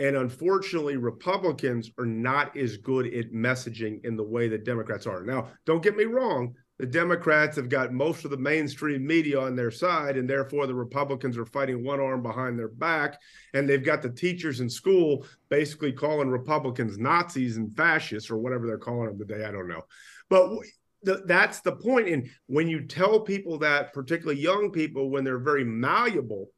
And 0.00 0.16
unfortunately, 0.16 0.96
Republicans 0.96 1.90
are 1.98 2.06
not 2.06 2.56
as 2.56 2.76
good 2.76 3.06
at 3.14 3.32
messaging 3.32 4.04
in 4.04 4.16
the 4.16 4.24
way 4.24 4.48
that 4.48 4.64
Democrats 4.64 5.06
are. 5.06 5.22
Now, 5.22 5.50
don't 5.66 5.82
get 5.82 5.96
me 5.96 6.04
wrong, 6.04 6.54
the 6.78 6.86
Democrats 6.86 7.54
have 7.56 7.68
got 7.68 7.92
most 7.92 8.24
of 8.24 8.32
the 8.32 8.36
mainstream 8.36 9.06
media 9.06 9.40
on 9.40 9.54
their 9.54 9.70
side, 9.70 10.16
and 10.16 10.28
therefore 10.28 10.66
the 10.66 10.74
Republicans 10.74 11.38
are 11.38 11.46
fighting 11.46 11.84
one 11.84 12.00
arm 12.00 12.20
behind 12.20 12.58
their 12.58 12.68
back. 12.68 13.20
And 13.52 13.68
they've 13.68 13.84
got 13.84 14.02
the 14.02 14.10
teachers 14.10 14.58
in 14.58 14.68
school 14.68 15.24
basically 15.48 15.92
calling 15.92 16.28
Republicans 16.28 16.98
Nazis 16.98 17.56
and 17.56 17.76
fascists 17.76 18.28
or 18.28 18.38
whatever 18.38 18.66
they're 18.66 18.78
calling 18.78 19.06
them 19.06 19.18
today. 19.18 19.44
I 19.44 19.52
don't 19.52 19.68
know. 19.68 19.82
But 20.28 20.50
the, 21.04 21.22
that's 21.26 21.60
the 21.60 21.76
point. 21.76 22.08
And 22.08 22.28
when 22.46 22.68
you 22.68 22.86
tell 22.86 23.20
people 23.20 23.58
that, 23.58 23.92
particularly 23.92 24.40
young 24.40 24.70
people, 24.70 25.10
when 25.10 25.24
they're 25.24 25.38
very 25.38 25.64
malleable, 25.64 26.48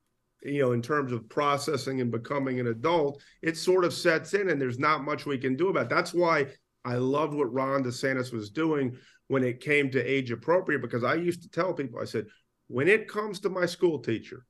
you 0.43 0.61
know, 0.61 0.73
in 0.73 0.83
terms 0.83 1.13
of 1.13 1.29
processing 1.29 2.01
and 2.01 2.11
becoming 2.11 2.61
an 2.61 2.69
adult, 2.69 3.21
it 3.43 3.57
sort 3.57 3.85
of 3.85 3.93
sets 3.93 4.35
in, 4.35 4.51
and 4.51 4.61
there's 4.61 4.79
not 4.79 5.05
much 5.05 5.27
we 5.27 5.39
can 5.39 5.57
do 5.57 5.69
about. 5.69 5.85
It. 5.85 5.91
That's 5.91 6.15
why 6.15 6.47
I 6.85 6.97
loved 6.97 7.35
what 7.35 7.53
Ron 7.53 7.83
DeSantis 7.83 8.33
was 8.33 8.51
doing 8.51 8.97
when 9.29 9.43
it 9.43 9.61
came 9.61 9.91
to 9.91 10.03
age 10.03 10.31
appropriate, 10.31 10.83
because 10.83 11.03
I 11.03 11.15
used 11.15 11.43
to 11.43 11.49
tell 11.49 11.73
people, 11.73 12.01
I 12.01 12.05
said, 12.05 12.27
when 12.69 12.87
it 12.87 13.09
comes 13.09 13.41
to 13.41 13.49
my 13.49 13.67
school 13.67 13.99
teacher 13.99 14.45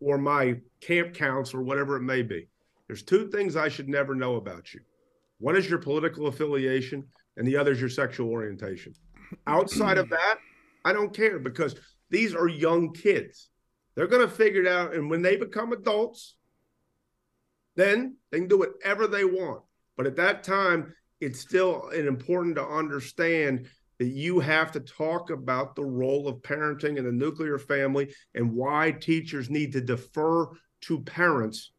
or 0.00 0.18
my 0.18 0.56
camp 0.80 1.14
counselor, 1.14 1.62
whatever 1.62 1.96
it 1.96 2.02
may 2.02 2.22
be, 2.22 2.48
there's 2.88 3.04
two 3.04 3.28
things 3.28 3.54
I 3.54 3.68
should 3.68 3.88
never 3.88 4.16
know 4.16 4.34
about 4.34 4.74
you. 4.74 4.80
One 5.38 5.56
is 5.56 5.70
your 5.70 5.78
political 5.78 6.26
affiliation, 6.26 7.04
and 7.36 7.46
the 7.46 7.56
other 7.56 7.72
is 7.72 7.80
your 7.80 7.88
sexual 7.88 8.30
orientation. 8.30 8.94
Outside 9.46 9.98
of 9.98 10.08
that, 10.10 10.38
I 10.84 10.92
don't 10.92 11.14
care 11.14 11.38
because 11.38 11.74
these 12.10 12.34
are 12.34 12.48
young 12.48 12.92
kids. 12.92 13.48
They're 13.94 14.06
going 14.06 14.26
to 14.26 14.34
figure 14.34 14.62
it 14.62 14.68
out. 14.68 14.94
And 14.94 15.10
when 15.10 15.22
they 15.22 15.36
become 15.36 15.72
adults, 15.72 16.36
then 17.76 18.16
they 18.30 18.38
can 18.38 18.48
do 18.48 18.58
whatever 18.58 19.06
they 19.06 19.24
want. 19.24 19.62
But 19.96 20.06
at 20.06 20.16
that 20.16 20.42
time, 20.42 20.94
it's 21.20 21.40
still 21.40 21.88
important 21.90 22.56
to 22.56 22.64
understand 22.64 23.68
that 23.98 24.08
you 24.08 24.40
have 24.40 24.72
to 24.72 24.80
talk 24.80 25.30
about 25.30 25.76
the 25.76 25.84
role 25.84 26.26
of 26.26 26.36
parenting 26.36 26.96
in 26.96 27.04
the 27.04 27.12
nuclear 27.12 27.58
family 27.58 28.14
and 28.34 28.54
why 28.54 28.92
teachers 28.92 29.50
need 29.50 29.72
to 29.72 29.80
defer 29.82 30.48
to 30.82 31.00
parents 31.00 31.72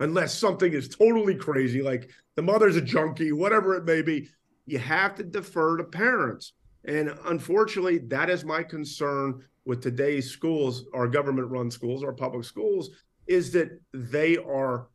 unless 0.00 0.36
something 0.36 0.72
is 0.72 0.88
totally 0.88 1.34
crazy, 1.34 1.80
like 1.80 2.10
the 2.34 2.42
mother's 2.42 2.76
a 2.76 2.82
junkie, 2.82 3.32
whatever 3.32 3.74
it 3.74 3.84
may 3.84 4.02
be 4.02 4.28
you 4.66 4.78
have 4.78 5.14
to 5.16 5.24
defer 5.24 5.76
to 5.76 5.84
parents. 5.84 6.52
And 6.84 7.12
unfortunately, 7.26 7.98
that 8.08 8.30
is 8.30 8.44
my 8.44 8.62
concern 8.62 9.42
with 9.64 9.82
today's 9.82 10.30
schools, 10.30 10.84
our 10.92 11.06
government 11.06 11.48
run 11.48 11.70
schools, 11.70 12.02
our 12.02 12.12
public 12.12 12.44
schools, 12.44 12.90
is 13.26 13.52
that 13.52 13.80
they 13.92 14.36
are 14.36 14.88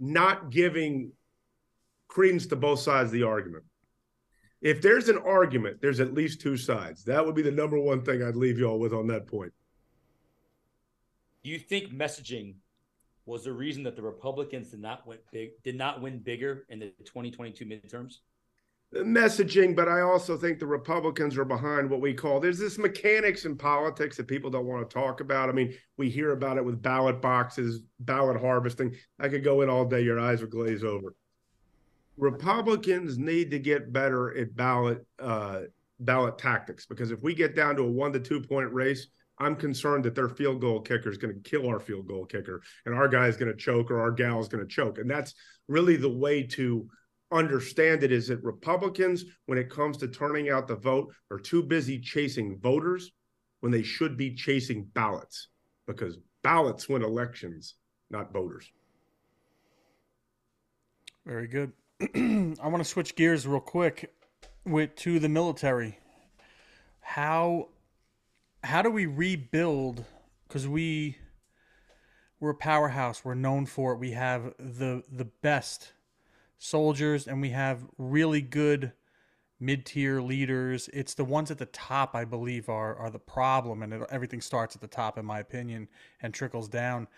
not 0.00 0.50
giving 0.50 1.12
credence 2.08 2.46
to 2.46 2.56
both 2.56 2.80
sides 2.80 3.08
of 3.08 3.12
the 3.12 3.22
argument. 3.22 3.64
If 4.60 4.82
there's 4.82 5.08
an 5.08 5.18
argument, 5.18 5.80
there's 5.80 6.00
at 6.00 6.14
least 6.14 6.40
two 6.40 6.56
sides. 6.56 7.04
That 7.04 7.24
would 7.24 7.36
be 7.36 7.42
the 7.42 7.50
number 7.50 7.78
one 7.78 8.02
thing 8.02 8.22
I'd 8.22 8.34
leave 8.34 8.58
you 8.58 8.66
all 8.66 8.80
with 8.80 8.92
on 8.92 9.06
that 9.08 9.28
point. 9.28 9.52
You 11.42 11.58
think 11.58 11.92
messaging 11.92 12.54
was 13.28 13.44
the 13.44 13.52
reason 13.52 13.82
that 13.84 13.94
the 13.94 14.02
Republicans 14.02 14.70
did 14.70 14.80
not 14.80 15.06
win 15.06 15.18
big, 15.32 15.50
did 15.62 15.76
not 15.76 16.00
win 16.00 16.18
bigger 16.18 16.64
in 16.68 16.78
the 16.78 16.86
2022 17.04 17.64
midterms? 17.64 18.18
messaging, 18.94 19.76
but 19.76 19.86
I 19.86 20.00
also 20.00 20.38
think 20.38 20.58
the 20.58 20.66
Republicans 20.66 21.36
are 21.36 21.44
behind 21.44 21.90
what 21.90 22.00
we 22.00 22.14
call 22.14 22.40
there's 22.40 22.58
this 22.58 22.78
mechanics 22.78 23.44
in 23.44 23.54
politics 23.54 24.16
that 24.16 24.26
people 24.26 24.50
don't 24.50 24.64
want 24.64 24.88
to 24.88 24.94
talk 24.94 25.20
about. 25.20 25.50
I 25.50 25.52
mean, 25.52 25.74
we 25.98 26.08
hear 26.08 26.32
about 26.32 26.56
it 26.56 26.64
with 26.64 26.80
ballot 26.80 27.20
boxes, 27.20 27.82
ballot 28.00 28.40
harvesting. 28.40 28.94
I 29.18 29.28
could 29.28 29.44
go 29.44 29.60
in 29.60 29.68
all 29.68 29.84
day, 29.84 30.00
your 30.00 30.18
eyes 30.18 30.40
would 30.40 30.50
glaze 30.50 30.84
over. 30.84 31.14
Republicans 32.16 33.18
need 33.18 33.50
to 33.50 33.58
get 33.58 33.92
better 33.92 34.36
at 34.36 34.56
ballot 34.56 35.06
uh, 35.18 35.62
ballot 36.00 36.38
tactics 36.38 36.86
because 36.86 37.10
if 37.10 37.22
we 37.22 37.34
get 37.34 37.54
down 37.54 37.76
to 37.76 37.82
a 37.82 37.90
one 37.90 38.12
to 38.14 38.20
two 38.20 38.40
point 38.40 38.72
race, 38.72 39.08
I'm 39.38 39.56
concerned 39.56 40.04
that 40.04 40.14
their 40.14 40.28
field 40.28 40.60
goal 40.60 40.80
kicker 40.80 41.10
is 41.10 41.18
going 41.18 41.34
to 41.34 41.48
kill 41.48 41.68
our 41.68 41.80
field 41.80 42.08
goal 42.08 42.26
kicker, 42.26 42.60
and 42.86 42.94
our 42.94 43.08
guy 43.08 43.28
is 43.28 43.36
going 43.36 43.50
to 43.50 43.56
choke 43.56 43.90
or 43.90 44.00
our 44.00 44.10
gal 44.10 44.40
is 44.40 44.48
going 44.48 44.66
to 44.66 44.74
choke, 44.74 44.98
and 44.98 45.10
that's 45.10 45.34
really 45.68 45.96
the 45.96 46.08
way 46.08 46.42
to 46.42 46.88
understand 47.30 48.02
it 48.02 48.12
is 48.12 48.28
that 48.28 48.42
Republicans, 48.42 49.24
when 49.46 49.58
it 49.58 49.70
comes 49.70 49.96
to 49.98 50.08
turning 50.08 50.50
out 50.50 50.66
the 50.66 50.76
vote, 50.76 51.12
are 51.30 51.38
too 51.38 51.62
busy 51.62 51.98
chasing 52.00 52.58
voters 52.58 53.10
when 53.60 53.72
they 53.72 53.82
should 53.82 54.16
be 54.16 54.34
chasing 54.34 54.84
ballots 54.94 55.48
because 55.86 56.18
ballots 56.42 56.88
win 56.88 57.02
elections, 57.02 57.74
not 58.10 58.32
voters. 58.32 58.70
Very 61.26 61.46
good. 61.46 61.72
I 62.00 62.68
want 62.68 62.78
to 62.78 62.84
switch 62.84 63.14
gears 63.14 63.46
real 63.46 63.60
quick 63.60 64.12
with 64.64 64.94
to 64.96 65.18
the 65.18 65.28
military. 65.28 65.98
How 67.00 67.68
how 68.68 68.82
do 68.82 68.90
we 68.90 69.06
rebuild 69.06 70.04
cuz 70.50 70.68
we 70.68 71.16
we're 72.38 72.50
a 72.50 72.54
powerhouse. 72.54 73.24
We're 73.24 73.34
known 73.34 73.64
for 73.64 73.94
it. 73.94 73.98
We 73.98 74.10
have 74.10 74.54
the 74.58 75.04
the 75.10 75.24
best 75.24 75.94
soldiers 76.58 77.26
and 77.26 77.40
we 77.40 77.50
have 77.50 77.86
really 77.96 78.42
good 78.42 78.92
mid-tier 79.58 80.20
leaders. 80.20 80.90
It's 80.92 81.14
the 81.14 81.24
ones 81.24 81.50
at 81.50 81.56
the 81.56 81.66
top 81.66 82.14
I 82.14 82.26
believe 82.26 82.68
are 82.68 82.94
are 82.94 83.08
the 83.08 83.18
problem 83.18 83.82
and 83.82 83.94
it, 83.94 84.02
everything 84.10 84.42
starts 84.42 84.74
at 84.76 84.82
the 84.82 84.86
top 84.86 85.16
in 85.16 85.24
my 85.24 85.38
opinion 85.38 85.88
and 86.20 86.34
trickles 86.34 86.68
down. 86.68 87.08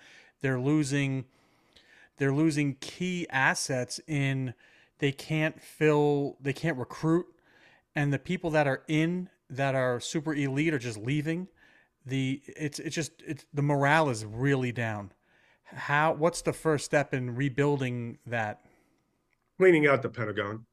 They're 0.43 0.61
losing 0.61 1.25
they're 2.19 2.33
losing 2.33 2.77
key 2.77 3.27
assets 3.29 4.01
in 4.07 4.55
they 5.01 5.11
can't 5.11 5.61
fill 5.61 6.37
they 6.41 6.53
can't 6.53 6.79
recruit 6.79 7.27
and 7.97 8.13
the 8.13 8.21
people 8.21 8.51
that 8.51 8.69
are 8.69 8.85
in 8.87 9.31
that 9.51 9.75
are 9.75 10.01
super 10.01 10.35
elite 10.35 10.73
are 10.73 10.79
just 10.79 10.99
leaving 10.99 11.49
the 12.07 12.43
it's 12.47 12.79
it's 12.79 12.95
just 12.95 13.13
it's 13.27 13.45
the 13.53 13.63
morale 13.63 14.09
is 14.09 14.25
really 14.25 14.73
down. 14.73 15.13
How 15.65 16.13
what's 16.13 16.43
the 16.43 16.53
first 16.53 16.85
step 16.85 17.15
in 17.15 17.35
rebuilding 17.35 18.19
that? 18.27 18.61
Cleaning 19.59 19.87
out 19.87 20.03
the 20.03 20.09
pentagon. 20.09 20.65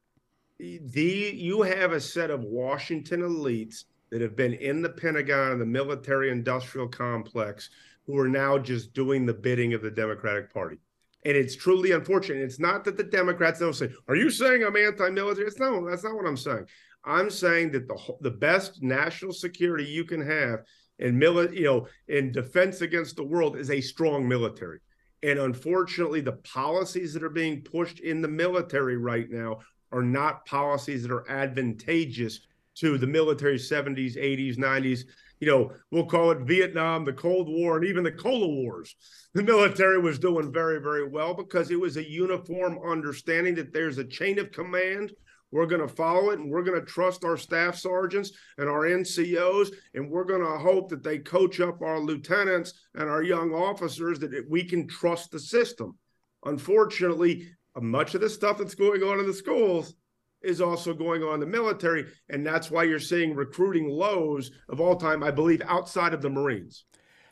The 0.59 1.31
you 1.35 1.61
have 1.61 1.91
a 1.91 2.01
set 2.01 2.31
of 2.31 2.43
washington 2.43 3.21
elites 3.21 3.83
that 4.09 4.21
have 4.21 4.35
been 4.35 4.53
in 4.53 4.81
the 4.81 4.89
pentagon 4.89 5.51
and 5.51 5.61
the 5.61 5.65
military 5.65 6.31
industrial 6.31 6.87
complex 6.87 7.69
who 8.05 8.17
are 8.17 8.29
now 8.29 8.57
just 8.57 8.93
doing 8.93 9.25
the 9.25 9.33
bidding 9.33 9.73
of 9.73 9.81
the 9.81 9.91
democratic 9.91 10.51
party. 10.51 10.77
And 11.25 11.35
it's 11.35 11.57
truly 11.57 11.91
unfortunate. 11.91 12.41
It's 12.41 12.59
not 12.59 12.85
that 12.85 12.95
the 12.95 13.03
democrats 13.03 13.59
don't 13.59 13.73
say 13.73 13.89
are 14.07 14.15
you 14.15 14.29
saying 14.29 14.63
i'm 14.63 14.77
anti-military? 14.77 15.45
It's 15.45 15.59
no 15.59 15.87
that's 15.87 16.03
not 16.03 16.15
what 16.15 16.25
i'm 16.25 16.37
saying 16.37 16.65
i'm 17.07 17.29
saying 17.29 17.71
that 17.71 17.87
the 17.87 17.97
the 18.21 18.31
best 18.31 18.83
national 18.83 19.33
security 19.33 19.85
you 19.85 20.03
can 20.03 20.21
have 20.21 20.59
in 20.99 21.19
mili- 21.19 21.55
you 21.55 21.65
know 21.65 21.87
in 22.07 22.31
defense 22.31 22.81
against 22.81 23.15
the 23.15 23.23
world 23.23 23.57
is 23.57 23.71
a 23.71 23.81
strong 23.81 24.27
military. 24.27 24.79
And 25.23 25.39
unfortunately 25.39 26.21
the 26.21 26.33
policies 26.33 27.13
that 27.13 27.23
are 27.23 27.29
being 27.29 27.61
pushed 27.61 27.99
in 27.99 28.21
the 28.21 28.27
military 28.27 28.97
right 28.97 29.29
now 29.29 29.59
are 29.91 30.03
not 30.03 30.45
policies 30.45 31.03
that 31.03 31.11
are 31.11 31.29
advantageous 31.29 32.41
to 32.75 32.97
the 32.97 33.07
military 33.07 33.57
70s 33.57 34.15
80s 34.17 34.57
90s 34.57 35.05
you 35.39 35.47
know 35.47 35.71
we'll 35.91 36.05
call 36.05 36.29
it 36.29 36.41
vietnam 36.41 37.03
the 37.03 37.13
cold 37.13 37.47
war 37.47 37.77
and 37.77 37.85
even 37.85 38.03
the 38.03 38.11
cola 38.11 38.47
wars. 38.47 38.95
The 39.33 39.43
military 39.43 39.99
was 39.99 40.19
doing 40.19 40.51
very 40.51 40.79
very 40.79 41.07
well 41.07 41.33
because 41.33 41.71
it 41.71 41.79
was 41.79 41.97
a 41.97 42.09
uniform 42.09 42.79
understanding 42.87 43.55
that 43.55 43.73
there's 43.73 43.97
a 43.97 44.03
chain 44.03 44.39
of 44.39 44.51
command 44.51 45.11
we're 45.51 45.65
going 45.65 45.81
to 45.81 45.87
follow 45.87 46.31
it 46.31 46.39
and 46.39 46.51
we're 46.51 46.63
going 46.63 46.79
to 46.79 46.85
trust 46.85 47.23
our 47.23 47.37
staff 47.37 47.75
sergeants 47.75 48.31
and 48.57 48.69
our 48.69 48.81
NCOs. 48.81 49.71
And 49.93 50.09
we're 50.09 50.25
going 50.25 50.41
to 50.41 50.57
hope 50.57 50.89
that 50.89 51.03
they 51.03 51.19
coach 51.19 51.59
up 51.59 51.81
our 51.81 51.99
lieutenants 51.99 52.73
and 52.95 53.09
our 53.09 53.23
young 53.23 53.53
officers 53.53 54.19
that 54.19 54.45
we 54.49 54.63
can 54.63 54.87
trust 54.87 55.31
the 55.31 55.39
system. 55.39 55.97
Unfortunately, 56.45 57.47
uh, 57.75 57.81
much 57.81 58.13
of 58.15 58.21
the 58.21 58.29
stuff 58.29 58.57
that's 58.57 58.75
going 58.75 59.03
on 59.03 59.19
in 59.19 59.27
the 59.27 59.33
schools 59.33 59.95
is 60.41 60.61
also 60.61 60.93
going 60.93 61.23
on 61.23 61.35
in 61.35 61.39
the 61.39 61.45
military. 61.45 62.05
And 62.29 62.45
that's 62.45 62.69
why 62.69 62.83
you're 62.83 62.99
seeing 62.99 63.33
recruiting 63.33 63.89
lows 63.89 64.51
of 64.69 64.81
all 64.81 64.95
time, 64.95 65.23
I 65.23 65.31
believe, 65.31 65.61
outside 65.65 66.13
of 66.13 66.21
the 66.21 66.29
Marines. 66.29 66.85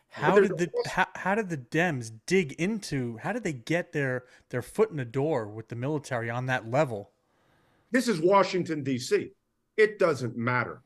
How 0.09 0.39
did 0.39 0.57
the 0.57 0.71
how, 0.85 1.07
how 1.13 1.35
did 1.35 1.49
the 1.49 1.57
Dems 1.57 2.09
dig 2.25 2.53
into 2.53 3.17
how 3.17 3.33
did 3.33 3.43
they 3.43 3.51
get 3.51 3.91
their 3.91 4.23
their 4.49 4.61
foot 4.61 4.89
in 4.89 4.95
the 4.95 5.03
door 5.03 5.49
with 5.49 5.67
the 5.67 5.75
military 5.75 6.29
on 6.29 6.45
that 6.45 6.71
level? 6.71 7.11
This 7.95 8.09
is 8.09 8.19
Washington, 8.19 8.83
D.C. 8.83 9.29
It 9.77 9.99
doesn't 9.99 10.35
matter. 10.35 10.81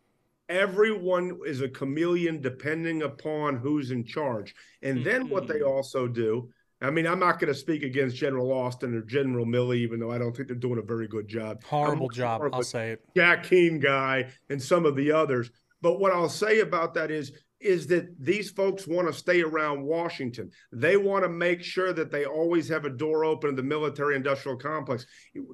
Everyone 0.48 1.40
is 1.44 1.60
a 1.62 1.68
chameleon 1.68 2.40
depending 2.40 3.02
upon 3.02 3.56
who's 3.56 3.90
in 3.90 4.06
charge. 4.06 4.54
And 4.84 5.04
then 5.04 5.28
what 5.28 5.48
they 5.48 5.62
mm-hmm. 5.62 5.72
also 5.72 6.08
do, 6.08 6.52
I 6.84 6.92
mean, 6.92 7.08
I'm 7.08 7.18
not 7.18 7.40
going 7.40 7.52
to 7.52 7.60
speak 7.60 7.82
against 7.82 8.16
General 8.16 8.52
Austin 8.52 8.94
or 8.94 9.02
General 9.02 9.44
Milley, 9.44 9.78
even 9.78 10.00
though 10.00 10.12
I 10.12 10.20
don't 10.20 10.36
think 10.36 10.50
they're 10.50 10.56
doing 10.56 10.78
a 10.78 10.84
very 10.84 11.08
good 11.08 11.28
job. 11.28 11.64
Horrible 11.64 12.10
job, 12.10 12.44
I'll 12.54 12.62
say 12.62 12.92
it. 12.92 13.02
Jack 13.18 13.42
Keane 13.42 13.80
guy 13.80 14.30
and 14.52 14.62
some 14.62 14.86
of 14.86 14.96
the 14.96 15.12
others. 15.12 15.50
But 15.82 16.00
what 16.00 16.14
I'll 16.14 16.30
say 16.30 16.60
about 16.60 16.94
that 16.94 17.10
is 17.10 17.32
is 17.60 17.88
that 17.88 18.08
these 18.20 18.50
folks 18.50 18.88
want 18.88 19.08
to 19.08 19.14
stay 19.14 19.42
around 19.42 19.84
Washington. 19.84 20.50
They 20.72 20.98
want 20.98 21.24
to 21.24 21.30
make 21.30 21.62
sure 21.62 21.92
that 21.94 22.12
they 22.12 22.26
always 22.26 22.70
have 22.70 22.86
a 22.86 22.90
door 22.90 23.26
open 23.26 23.50
in 23.50 23.56
the 23.56 23.64
military 23.64 24.16
industrial 24.16 24.58
complex. 24.58 25.06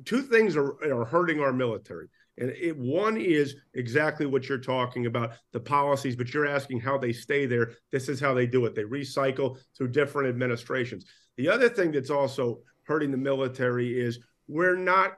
Two 0.03 0.21
things 0.21 0.55
are, 0.55 0.81
are 0.83 1.05
hurting 1.05 1.39
our 1.39 1.53
military. 1.53 2.07
And 2.37 2.49
it, 2.51 2.77
one 2.77 3.17
is 3.17 3.55
exactly 3.73 4.25
what 4.25 4.47
you're 4.47 4.57
talking 4.57 5.05
about 5.05 5.33
the 5.53 5.59
policies, 5.59 6.15
but 6.15 6.33
you're 6.33 6.47
asking 6.47 6.81
how 6.81 6.97
they 6.97 7.13
stay 7.13 7.45
there. 7.45 7.73
This 7.91 8.09
is 8.09 8.19
how 8.19 8.33
they 8.33 8.45
do 8.45 8.65
it. 8.65 8.75
They 8.75 8.83
recycle 8.83 9.57
through 9.77 9.89
different 9.89 10.29
administrations. 10.29 11.05
The 11.37 11.49
other 11.49 11.69
thing 11.69 11.91
that's 11.91 12.09
also 12.09 12.59
hurting 12.83 13.11
the 13.11 13.17
military 13.17 13.99
is 13.99 14.19
we're 14.47 14.75
not 14.75 15.13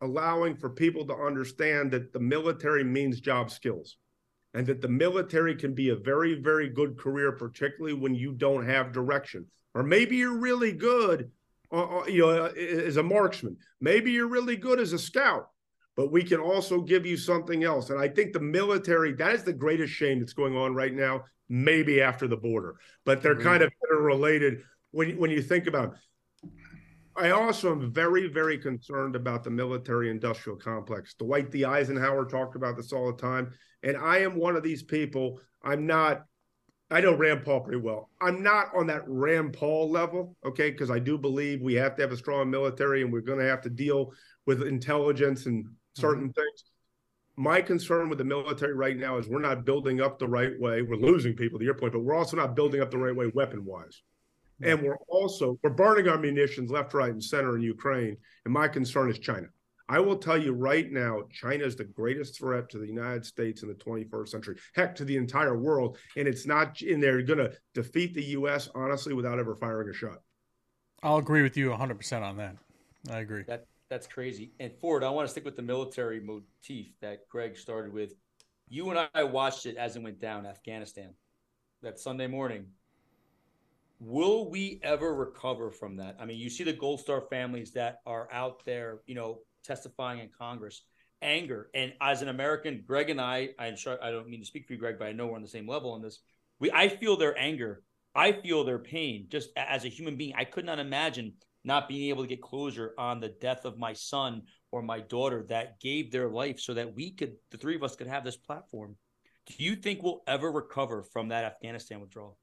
allowing 0.00 0.56
for 0.56 0.70
people 0.70 1.06
to 1.06 1.14
understand 1.14 1.90
that 1.90 2.12
the 2.12 2.20
military 2.20 2.84
means 2.84 3.20
job 3.20 3.50
skills 3.50 3.96
and 4.54 4.66
that 4.68 4.80
the 4.80 4.88
military 4.88 5.54
can 5.56 5.74
be 5.74 5.90
a 5.90 5.96
very, 5.96 6.34
very 6.34 6.68
good 6.68 6.96
career, 6.96 7.32
particularly 7.32 7.94
when 7.94 8.14
you 8.14 8.32
don't 8.32 8.64
have 8.64 8.92
direction. 8.92 9.46
Or 9.74 9.82
maybe 9.82 10.16
you're 10.16 10.38
really 10.38 10.72
good, 10.72 11.30
uh, 11.72 11.98
uh 11.98 12.04
you 12.06 12.20
know, 12.20 12.44
uh, 12.44 12.52
as 12.56 12.96
a 12.96 13.02
marksman. 13.02 13.56
Maybe 13.80 14.12
you're 14.12 14.28
really 14.28 14.56
good 14.56 14.78
as 14.78 14.92
a 14.92 14.98
scout, 14.98 15.48
but 15.96 16.12
we 16.12 16.22
can 16.22 16.40
also 16.40 16.80
give 16.80 17.04
you 17.04 17.16
something 17.16 17.64
else. 17.64 17.90
And 17.90 18.00
I 18.00 18.08
think 18.08 18.32
the 18.32 18.40
military, 18.40 19.12
that 19.14 19.34
is 19.34 19.42
the 19.42 19.52
greatest 19.52 19.92
shame 19.92 20.20
that's 20.20 20.32
going 20.32 20.56
on 20.56 20.74
right 20.74 20.94
now, 20.94 21.24
maybe 21.48 22.00
after 22.00 22.28
the 22.28 22.36
border, 22.36 22.76
but 23.04 23.22
they're 23.22 23.34
mm-hmm. 23.34 23.42
kind 23.42 23.62
of 23.64 23.72
interrelated 23.82 24.62
when, 24.92 25.18
when 25.18 25.30
you 25.32 25.42
think 25.42 25.66
about 25.66 25.96
I 27.16 27.30
also 27.30 27.70
am 27.70 27.92
very, 27.92 28.26
very 28.26 28.58
concerned 28.58 29.14
about 29.14 29.44
the 29.44 29.50
military 29.50 30.10
industrial 30.10 30.58
complex. 30.58 31.14
Dwight 31.14 31.50
D. 31.50 31.64
Eisenhower 31.64 32.24
talked 32.24 32.56
about 32.56 32.76
this 32.76 32.92
all 32.92 33.06
the 33.06 33.20
time. 33.20 33.52
And 33.84 33.96
I 33.96 34.18
am 34.18 34.34
one 34.34 34.56
of 34.56 34.62
these 34.62 34.82
people. 34.82 35.40
I'm 35.62 35.86
not, 35.86 36.24
I 36.90 37.00
know 37.00 37.14
Rand 37.14 37.44
Paul 37.44 37.60
pretty 37.60 37.80
well. 37.80 38.10
I'm 38.20 38.42
not 38.42 38.74
on 38.74 38.86
that 38.88 39.02
Rand 39.06 39.52
Paul 39.52 39.90
level, 39.90 40.36
okay, 40.44 40.70
because 40.70 40.90
I 40.90 40.98
do 40.98 41.18
believe 41.18 41.60
we 41.60 41.74
have 41.74 41.94
to 41.96 42.02
have 42.02 42.12
a 42.12 42.16
strong 42.16 42.50
military 42.50 43.02
and 43.02 43.12
we're 43.12 43.20
going 43.20 43.38
to 43.38 43.44
have 43.44 43.60
to 43.62 43.70
deal 43.70 44.12
with 44.46 44.62
intelligence 44.62 45.46
and 45.46 45.66
certain 45.94 46.24
mm-hmm. 46.24 46.40
things. 46.40 46.64
My 47.36 47.60
concern 47.60 48.08
with 48.08 48.18
the 48.18 48.24
military 48.24 48.74
right 48.74 48.96
now 48.96 49.18
is 49.18 49.28
we're 49.28 49.40
not 49.40 49.64
building 49.64 50.00
up 50.00 50.18
the 50.18 50.28
right 50.28 50.58
way. 50.58 50.82
We're 50.82 50.96
losing 50.96 51.34
people 51.34 51.58
to 51.58 51.64
your 51.64 51.74
point, 51.74 51.92
but 51.92 52.00
we're 52.00 52.14
also 52.14 52.36
not 52.36 52.54
building 52.54 52.80
up 52.80 52.90
the 52.90 52.98
right 52.98 53.14
way 53.14 53.30
weapon 53.34 53.64
wise. 53.64 54.02
And 54.62 54.82
we're 54.82 54.98
also 55.08 55.58
we're 55.62 55.70
burning 55.70 56.08
our 56.08 56.18
munitions 56.18 56.70
left, 56.70 56.94
right, 56.94 57.10
and 57.10 57.22
center 57.22 57.56
in 57.56 57.62
Ukraine. 57.62 58.16
And 58.44 58.54
my 58.54 58.68
concern 58.68 59.10
is 59.10 59.18
China. 59.18 59.48
I 59.88 60.00
will 60.00 60.16
tell 60.16 60.38
you 60.38 60.52
right 60.52 60.90
now, 60.90 61.22
China 61.30 61.64
is 61.64 61.76
the 61.76 61.84
greatest 61.84 62.38
threat 62.38 62.70
to 62.70 62.78
the 62.78 62.86
United 62.86 63.26
States 63.26 63.62
in 63.62 63.68
the 63.68 63.74
21st 63.74 64.28
century, 64.28 64.56
heck, 64.74 64.94
to 64.96 65.04
the 65.04 65.16
entire 65.16 65.58
world. 65.58 65.98
And 66.16 66.26
it's 66.26 66.46
not 66.46 66.80
in 66.80 67.00
there 67.00 67.20
going 67.20 67.38
to 67.38 67.52
defeat 67.74 68.14
the 68.14 68.24
U.S., 68.24 68.70
honestly, 68.74 69.12
without 69.12 69.38
ever 69.38 69.54
firing 69.54 69.90
a 69.90 69.92
shot. 69.92 70.18
I'll 71.02 71.18
agree 71.18 71.42
with 71.42 71.56
you 71.56 71.68
100% 71.68 72.22
on 72.22 72.38
that. 72.38 72.56
I 73.10 73.18
agree. 73.18 73.42
That 73.46 73.66
That's 73.90 74.06
crazy. 74.06 74.52
And 74.58 74.72
Ford, 74.80 75.04
I 75.04 75.10
want 75.10 75.28
to 75.28 75.30
stick 75.30 75.44
with 75.44 75.56
the 75.56 75.62
military 75.62 76.18
motif 76.18 76.86
that 77.02 77.28
Greg 77.28 77.58
started 77.58 77.92
with. 77.92 78.14
You 78.70 78.88
and 78.88 79.08
I 79.14 79.24
watched 79.24 79.66
it 79.66 79.76
as 79.76 79.96
it 79.96 80.02
went 80.02 80.18
down, 80.18 80.46
Afghanistan, 80.46 81.10
that 81.82 81.98
Sunday 81.98 82.26
morning. 82.26 82.64
Will 84.00 84.50
we 84.50 84.80
ever 84.82 85.14
recover 85.14 85.70
from 85.70 85.96
that? 85.96 86.16
I 86.18 86.24
mean, 86.24 86.38
you 86.38 86.48
see 86.48 86.64
the 86.64 86.72
Gold 86.72 87.00
Star 87.00 87.20
families 87.20 87.72
that 87.72 88.00
are 88.06 88.28
out 88.32 88.64
there, 88.64 89.00
you 89.06 89.14
know, 89.14 89.40
testifying 89.64 90.20
in 90.20 90.28
Congress, 90.36 90.82
anger. 91.22 91.70
And 91.74 91.92
as 92.00 92.22
an 92.22 92.28
American, 92.28 92.84
Greg 92.86 93.10
and 93.10 93.20
I, 93.20 93.50
I'm 93.58 93.76
sure 93.76 93.98
I 94.02 94.10
don't 94.10 94.28
mean 94.28 94.40
to 94.40 94.46
speak 94.46 94.66
for 94.66 94.74
you, 94.74 94.78
Greg, 94.78 94.96
but 94.98 95.08
I 95.08 95.12
know 95.12 95.26
we're 95.26 95.36
on 95.36 95.42
the 95.42 95.48
same 95.48 95.68
level 95.68 95.92
on 95.92 96.02
this. 96.02 96.20
We, 96.60 96.70
I 96.70 96.88
feel 96.88 97.16
their 97.16 97.36
anger. 97.38 97.82
I 98.14 98.32
feel 98.32 98.64
their 98.64 98.78
pain. 98.78 99.26
Just 99.28 99.50
as 99.56 99.84
a 99.84 99.88
human 99.88 100.16
being, 100.16 100.34
I 100.36 100.44
could 100.44 100.64
not 100.64 100.78
imagine 100.78 101.32
not 101.64 101.88
being 101.88 102.10
able 102.10 102.22
to 102.22 102.28
get 102.28 102.42
closure 102.42 102.94
on 102.98 103.20
the 103.20 103.30
death 103.40 103.64
of 103.64 103.78
my 103.78 103.92
son 103.92 104.42
or 104.70 104.82
my 104.82 105.00
daughter 105.00 105.44
that 105.48 105.80
gave 105.80 106.12
their 106.12 106.28
life 106.28 106.60
so 106.60 106.74
that 106.74 106.94
we 106.94 107.10
could, 107.10 107.34
the 107.50 107.56
three 107.56 107.74
of 107.74 107.82
us, 107.82 107.96
could 107.96 108.06
have 108.06 108.24
this 108.24 108.36
platform. 108.36 108.96
Do 109.46 109.54
you 109.58 109.76
think 109.76 110.02
we'll 110.02 110.22
ever 110.26 110.50
recover 110.50 111.02
from 111.02 111.28
that 111.28 111.44
Afghanistan 111.44 112.00
withdrawal? 112.00 112.38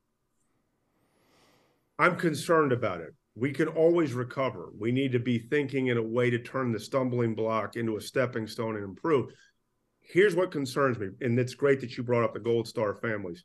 I'm 2.00 2.16
concerned 2.16 2.72
about 2.72 3.02
it. 3.02 3.14
We 3.36 3.52
can 3.52 3.68
always 3.68 4.14
recover. 4.14 4.72
We 4.78 4.92
need 4.92 5.14
to 5.14 5.20
be 5.20 5.40
thinking 5.40 5.88
in 5.88 5.98
a 5.98 6.04
way 6.04 6.30
to 6.30 6.40
turn 6.40 6.72
the 6.72 6.80
stumbling 6.80 7.34
block 7.34 7.76
into 7.76 7.98
a 7.98 8.02
stepping 8.02 8.48
stone 8.48 8.76
and 8.76 8.84
improve. 8.84 9.32
Here's 10.02 10.36
what 10.36 10.52
concerns 10.52 11.00
me, 11.00 11.10
and 11.22 11.40
it's 11.40 11.54
great 11.54 11.80
that 11.82 11.96
you 11.96 12.04
brought 12.04 12.24
up 12.24 12.34
the 12.34 12.40
Gold 12.40 12.68
Star 12.68 12.96
families. 12.96 13.44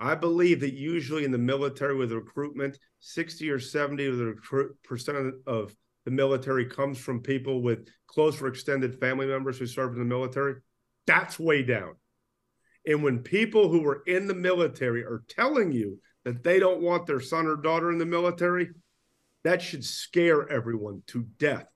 I 0.00 0.14
believe 0.14 0.60
that 0.60 0.74
usually 0.74 1.24
in 1.24 1.32
the 1.32 1.38
military 1.38 1.96
with 1.96 2.12
recruitment, 2.12 2.78
60 3.00 3.50
or 3.50 3.60
70 3.60 4.06
of 4.06 4.18
the 4.18 4.24
recruit, 4.26 4.76
percent 4.82 5.34
of 5.46 5.74
the 6.04 6.10
military 6.10 6.64
comes 6.64 6.98
from 6.98 7.20
people 7.20 7.62
with 7.62 7.88
close 8.06 8.40
or 8.40 8.46
extended 8.48 8.98
family 8.98 9.26
members 9.26 9.58
who 9.58 9.66
served 9.66 9.94
in 9.94 10.00
the 10.00 10.08
military. 10.08 10.54
That's 11.06 11.38
way 11.38 11.62
down. 11.62 11.94
And 12.86 13.02
when 13.02 13.18
people 13.18 13.68
who 13.68 13.86
are 13.86 14.02
in 14.06 14.26
the 14.26 14.34
military 14.34 15.02
are 15.02 15.24
telling 15.28 15.72
you 15.72 16.00
that 16.24 16.42
they 16.42 16.58
don't 16.58 16.80
want 16.80 17.06
their 17.06 17.20
son 17.20 17.46
or 17.46 17.56
daughter 17.56 17.92
in 17.92 17.98
the 17.98 18.06
military, 18.06 18.70
that 19.44 19.62
should 19.62 19.84
scare 19.84 20.48
everyone 20.50 21.02
to 21.08 21.26
death 21.38 21.66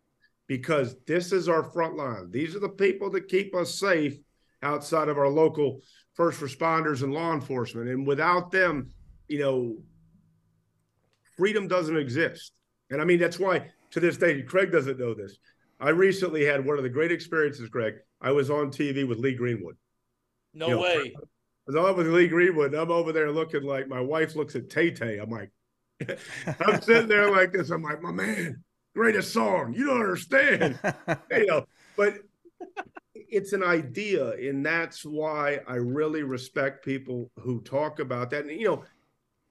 because 0.47 0.97
this 1.07 1.33
is 1.33 1.49
our 1.49 1.63
front 1.63 1.97
line. 1.97 2.31
These 2.31 2.55
are 2.55 2.61
the 2.61 2.69
people 2.69 3.11
that 3.11 3.29
keep 3.29 3.55
us 3.55 3.75
safe 3.75 4.19
outside 4.63 5.09
of 5.09 5.19
our 5.19 5.29
local 5.29 5.81
first 6.15 6.41
responders 6.41 7.03
and 7.03 7.13
law 7.13 7.33
enforcement. 7.33 7.89
And 7.89 8.07
without 8.07 8.51
them, 8.51 8.91
you 9.29 9.39
know, 9.39 9.77
freedom 11.37 11.69
doesn't 11.69 11.97
exist. 11.97 12.53
And 12.91 13.01
I 13.01 13.05
mean, 13.05 13.19
that's 13.19 13.39
why 13.39 13.71
to 13.93 14.01
this 14.01 14.17
day, 14.17 14.43
Craig 14.43 14.73
doesn't 14.73 14.99
know 14.99 15.15
this. 15.15 15.39
I 15.81 15.91
recently 15.91 16.45
had 16.45 16.65
one 16.65 16.77
of 16.77 16.83
the 16.83 16.89
great 16.89 17.13
experiences, 17.13 17.69
Craig. 17.69 17.95
I 18.21 18.31
was 18.31 18.51
on 18.51 18.71
TV 18.71 19.07
with 19.07 19.19
Lee 19.19 19.35
Greenwood. 19.35 19.77
No 20.55 20.69
you 20.69 20.75
know, 20.75 20.83
way. 20.83 21.13
I 21.17 21.21
was 21.67 21.77
on 21.77 21.97
with 21.97 22.07
Lee 22.09 22.29
Greenwood. 22.29 22.75
I'm 22.75 22.91
over 22.91 23.13
there 23.13 23.31
looking 23.31 23.63
like 23.63 23.89
my 23.89 24.01
wife 24.01 24.37
looks 24.37 24.55
at 24.55 24.71
Tay 24.71 24.91
Tay. 24.91 25.19
I'm 25.19 25.31
like, 25.31 25.51
I'm 26.61 26.81
sitting 26.83 27.09
there 27.09 27.31
like 27.31 27.53
this. 27.53 27.71
I'm 27.71 27.83
like, 27.83 28.03
my 28.03 28.13
man, 28.13 28.63
greatest 28.95 29.33
song. 29.33 29.75
You 29.75 29.87
don't 29.87 30.01
understand. 30.01 30.79
you 31.31 31.47
know, 31.47 31.67
but 31.97 32.15
it's 33.15 33.53
an 33.53 33.63
idea, 33.63 34.33
and 34.33 34.65
that's 34.65 35.05
why 35.05 35.61
I 35.67 35.77
really 35.77 36.23
respect 36.23 36.85
people 36.85 37.31
who 37.39 37.63
talk 37.63 37.99
about 37.99 38.31
that. 38.31 38.45
And 38.47 38.61
you 38.61 38.67
know, 38.67 38.85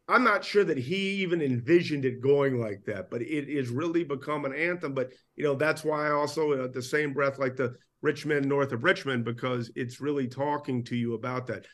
I'm 0.08 0.24
not 0.24 0.44
sure 0.44 0.64
that 0.64 0.78
he 0.78 1.22
even 1.22 1.42
envisioned 1.42 2.06
it 2.06 2.22
going 2.22 2.60
like 2.60 2.84
that, 2.86 3.10
but 3.10 3.22
it 3.22 3.50
is 3.50 3.70
really 3.70 4.04
become 4.04 4.46
an 4.46 4.54
anthem. 4.54 4.94
But 4.94 5.12
you 5.36 5.44
know, 5.44 5.56
that's 5.56 5.84
why 5.84 6.08
I 6.08 6.12
also, 6.12 6.64
at 6.64 6.74
the 6.74 6.82
same 6.82 7.14
breath, 7.14 7.40
like 7.40 7.56
the 7.56 7.76
Rich 8.02 8.26
Men 8.26 8.48
north 8.48 8.72
of 8.72 8.84
Richmond, 8.84 9.26
because 9.26 9.72
it's 9.76 10.02
really 10.02 10.28
talking 10.28 10.84
to 10.86 10.96
you 10.96 11.14
about 11.14 11.48
that. 11.48 11.66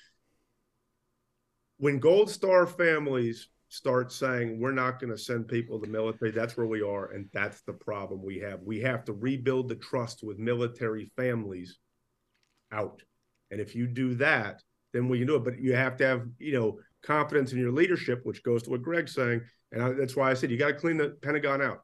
When 1.78 2.00
Gold 2.00 2.30
Star 2.30 2.68
families 2.68 3.48
start 3.70 4.12
saying 4.12 4.60
we're 4.60 4.72
not 4.72 5.00
going 5.00 5.12
to 5.12 5.18
send 5.18 5.48
people 5.48 5.80
to 5.80 5.86
the 5.86 5.92
military 5.92 6.32
that's 6.32 6.56
where 6.56 6.68
we 6.68 6.82
are 6.82 7.12
and 7.12 7.28
that's 7.34 7.62
the 7.62 7.74
problem 7.74 8.24
we 8.24 8.40
have. 8.40 8.62
We 8.62 8.80
have 8.82 9.04
to 9.06 9.14
rebuild 9.14 9.68
the 9.68 9.76
trust 9.76 10.24
with 10.24 10.40
military 10.40 11.12
families 11.18 11.78
out. 12.72 13.02
And 13.52 13.60
if 13.60 13.76
you 13.76 13.88
do 13.88 14.16
that 14.16 14.62
then 14.94 15.10
we 15.10 15.20
can 15.20 15.28
do 15.28 15.36
it. 15.36 15.44
But 15.44 15.60
you 15.60 15.76
have 15.76 15.98
to 15.98 16.06
have 16.06 16.28
you 16.40 16.54
know 16.54 16.80
confidence 17.04 17.52
in 17.52 17.60
your 17.60 17.72
leadership 17.72 18.22
which 18.24 18.44
goes 18.44 18.64
to 18.64 18.70
what 18.70 18.82
greg's 18.82 19.14
saying. 19.14 19.42
And 19.72 19.84
I, 19.84 19.92
that's 19.92 20.16
why 20.16 20.32
i 20.32 20.34
said 20.34 20.50
you 20.50 20.58
got 20.58 20.68
to 20.68 20.74
clean 20.74 20.98
the 20.98 21.18
pentagon 21.22 21.62
out. 21.62 21.84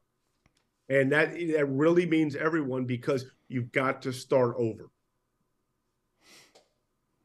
And 0.88 1.12
that 1.12 1.32
that 1.32 1.66
really 1.68 2.06
means 2.06 2.34
everyone 2.34 2.86
because 2.86 3.26
you've 3.48 3.72
got 3.72 4.02
to 4.02 4.12
start 4.12 4.54
over. 4.58 4.88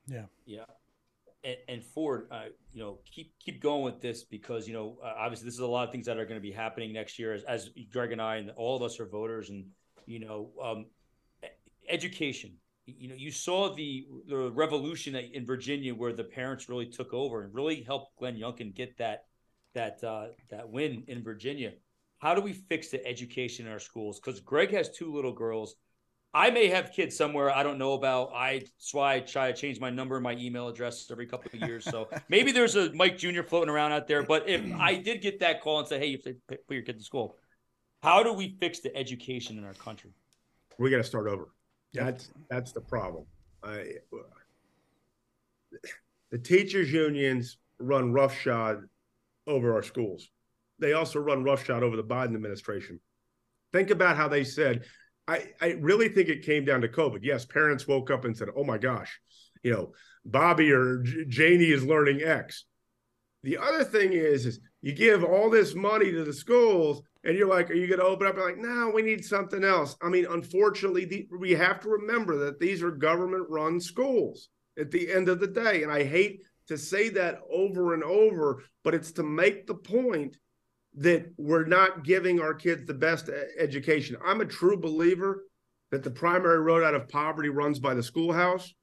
Yeah. 0.08 0.26
Yeah 0.46 0.66
and, 1.44 1.58
and 1.68 1.84
Ford, 1.84 2.28
uh, 2.32 2.46
you 2.72 2.82
know, 2.82 3.00
keep 3.06 3.34
keep 3.40 3.62
going 3.62 3.84
with 3.84 4.02
this 4.02 4.24
because 4.24 4.68
you 4.68 4.74
know, 4.74 4.98
uh, 5.04 5.14
obviously, 5.18 5.46
this 5.46 5.54
is 5.54 5.62
a 5.62 5.68
lot 5.68 5.88
of 5.88 5.92
things 5.92 6.06
that 6.06 6.18
are 6.18 6.26
going 6.26 6.40
to 6.40 6.42
be 6.42 6.52
happening 6.52 6.94
next 6.94 7.20
year. 7.20 7.34
As, 7.34 7.44
as 7.44 7.70
Greg 7.92 8.12
and 8.12 8.22
I 8.22 8.38
and 8.38 8.52
all 8.52 8.76
of 8.76 8.84
us 8.84 9.00
are 9.00 9.06
voters, 9.06 9.50
and 9.50 9.66
you 10.06 10.20
know, 10.20 10.52
um, 10.62 10.86
education. 11.88 12.56
You 12.86 13.10
know, 13.10 13.16
you 13.16 13.32
saw 13.32 13.74
the 13.74 14.08
the 14.28 14.52
revolution 14.52 15.16
in 15.16 15.46
Virginia 15.46 15.94
where 15.94 16.14
the 16.14 16.24
parents 16.24 16.70
really 16.70 16.88
took 16.88 17.14
over 17.14 17.44
and 17.44 17.54
really 17.54 17.84
helped 17.84 18.18
Glenn 18.18 18.36
Youngkin 18.36 18.74
get 18.74 18.98
that 18.98 19.26
that 19.76 20.04
uh, 20.04 20.28
that 20.50 20.70
win 20.70 21.04
in 21.08 21.24
Virginia. 21.24 21.74
How 22.18 22.36
do 22.36 22.42
we 22.42 22.52
fix 22.52 22.90
the 22.90 23.06
education 23.06 23.66
in 23.66 23.72
our 23.72 23.80
schools? 23.80 24.20
Because 24.20 24.42
Greg 24.42 24.72
has 24.72 24.90
two 24.90 25.14
little 25.14 25.32
girls 25.32 25.76
I 26.34 26.52
may 26.52 26.68
have 26.68 26.92
kids 26.92 27.18
somewhere 27.18 27.50
I 27.50 27.64
don't 27.64 27.80
know 27.80 27.94
about. 27.94 28.32
I 28.36 28.60
that's 28.60 28.94
why 28.94 29.16
I 29.16 29.20
try 29.20 29.52
to 29.52 29.58
change 29.58 29.80
my 29.80 29.90
number 29.90 30.16
and 30.16 30.24
my 30.24 30.34
email 30.34 30.68
address 30.68 31.10
every 31.10 31.26
couple 31.26 31.50
of 31.54 31.68
years. 31.68 31.84
So 31.86 32.08
maybe 32.30 32.52
there's 32.52 32.76
a 32.76 32.94
Mike 32.94 33.18
Jr. 33.18 33.42
floating 33.42 33.70
around 33.70 33.94
out 33.94 34.08
there. 34.08 34.22
But 34.22 34.48
if 34.48 34.62
I 34.76 34.96
did 34.96 35.22
get 35.22 35.40
that 35.40 35.62
call 35.62 35.80
and 35.80 35.88
say, 35.88 35.98
"Hey, 35.98 36.08
you 36.08 36.18
have 36.18 36.24
to 36.24 36.36
put 36.48 36.74
your 36.74 36.84
kid 36.84 37.00
to 37.00 37.04
school," 37.04 37.36
how 38.04 38.22
do 38.22 38.32
we 38.32 38.56
fix 38.60 38.80
the 38.80 38.96
education 38.96 39.58
in 39.58 39.64
our 39.64 39.74
country? 39.74 40.12
We 40.78 40.92
got 40.92 40.98
to 40.98 41.04
start 41.04 41.28
over. 41.28 41.50
Yep. 41.94 42.06
That's 42.06 42.30
that's 42.50 42.72
the 42.74 42.82
problem. 42.82 43.26
I, 43.64 43.86
the 46.32 46.38
teachers 46.38 46.92
unions 46.92 47.58
run 47.80 48.14
roughshod 48.14 48.84
over 49.48 49.74
our 49.74 49.84
schools. 49.84 50.30
They 50.78 50.94
also 50.94 51.20
run 51.20 51.44
roughshod 51.44 51.82
over 51.82 51.98
the 51.98 52.04
Biden 52.04 52.36
administration. 52.36 53.00
Think 53.74 53.90
about 53.90 54.16
how 54.16 54.28
they 54.28 54.44
said 54.44 54.84
I, 55.30 55.44
I 55.62 55.68
really 55.80 56.10
think 56.10 56.28
it 56.28 56.44
came 56.44 56.66
down 56.66 56.82
to 56.82 56.88
COVID. 56.88 57.20
Yes, 57.22 57.46
parents 57.46 57.88
woke 57.88 58.10
up 58.10 58.26
and 58.26 58.36
said, 58.36 58.50
"Oh 58.56 58.64
my 58.64 58.80
gosh, 58.80 59.20
you 59.62 59.72
know, 59.72 59.94
Bobby 60.26 60.72
or 60.72 61.04
J- 61.04 61.26
Janie 61.28 61.70
is 61.70 61.86
learning 61.86 62.24
X." 62.24 62.66
The 63.44 63.58
other 63.58 63.84
thing 63.84 64.14
is, 64.14 64.48
is 64.48 64.60
you 64.82 64.94
give 64.94 65.24
all 65.24 65.52
this 65.52 65.76
money 65.76 66.12
to 66.12 66.24
the 66.24 66.34
schools, 66.34 67.04
and 67.24 67.38
you're 67.38 67.48
like, 67.48 67.70
"Are 67.70 67.76
you 67.76 67.86
going 67.86 68.00
to 68.00 68.06
open 68.06 68.26
up?" 68.26 68.38
You're 68.38 68.46
like, 68.48 68.58
"No, 68.58 68.92
we 68.94 69.04
need 69.04 69.24
something 69.24 69.64
else." 69.64 69.96
I 70.02 70.10
mean, 70.10 70.26
unfortunately, 70.26 71.06
the, 71.06 71.28
we 71.38 71.52
have 71.52 71.80
to 71.82 71.90
remember 71.90 72.36
that 72.46 72.60
these 72.60 72.82
are 72.82 72.92
government-run 72.92 73.80
schools 73.80 74.50
at 74.80 74.90
the 74.90 75.12
end 75.12 75.30
of 75.30 75.40
the 75.40 75.48
day, 75.48 75.84
and 75.84 75.92
I 75.92 76.04
hate 76.06 76.42
to 76.70 76.78
say 76.78 77.10
that 77.10 77.40
over 77.52 77.94
and 77.94 78.04
over, 78.04 78.64
but 78.84 78.96
it's 78.96 79.12
to 79.12 79.24
make 79.24 79.68
the 79.68 79.76
point 79.76 80.38
that 80.96 81.32
we're 81.38 81.66
not 81.66 82.04
giving 82.04 82.42
our 82.42 82.54
kids 82.54 82.86
the 82.86 82.94
best 82.94 83.30
education. 83.58 84.18
I'm 84.26 84.42
a 84.42 84.46
true 84.46 84.78
believer 84.78 85.46
that 85.92 86.04
the 86.04 86.12
primary 86.12 86.60
road 86.60 86.84
out 86.84 86.96
of 86.96 87.10
poverty 87.10 87.50
runs 87.50 87.80
by 87.80 87.94
the 87.94 88.04
schoolhouse, 88.04 88.74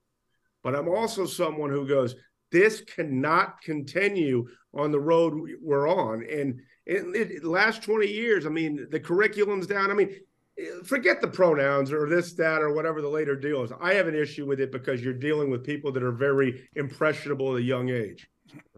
but 0.62 0.74
I'm 0.74 0.88
also 0.88 1.26
someone 1.26 1.70
who 1.70 1.86
goes, 1.86 2.14
this 2.52 2.80
cannot 2.80 3.60
continue 3.60 4.46
on 4.72 4.92
the 4.92 5.00
road 5.00 5.48
we're 5.60 5.88
on. 5.88 6.24
And 6.24 6.60
in 6.86 7.12
the 7.12 7.40
last 7.42 7.82
20 7.82 8.06
years, 8.06 8.46
I 8.46 8.50
mean, 8.50 8.86
the 8.90 9.00
curriculum's 9.00 9.66
down. 9.66 9.90
I 9.90 9.94
mean, 9.94 10.14
eh, 10.58 10.64
forget 10.84 11.20
the 11.20 11.28
pronouns 11.28 11.92
or 11.92 12.08
this, 12.08 12.34
that, 12.34 12.62
or 12.62 12.72
whatever 12.72 13.02
the 13.02 13.08
later 13.08 13.34
deal 13.34 13.62
is. 13.62 13.72
I 13.80 13.94
have 13.94 14.06
an 14.06 14.14
issue 14.14 14.46
with 14.46 14.60
it 14.60 14.70
because 14.70 15.02
you're 15.02 15.12
dealing 15.12 15.50
with 15.50 15.64
people 15.64 15.90
that 15.92 16.02
are 16.02 16.12
very 16.12 16.68
impressionable 16.76 17.54
at 17.54 17.60
a 17.60 17.64
young 17.64 17.88
age. 17.88 18.28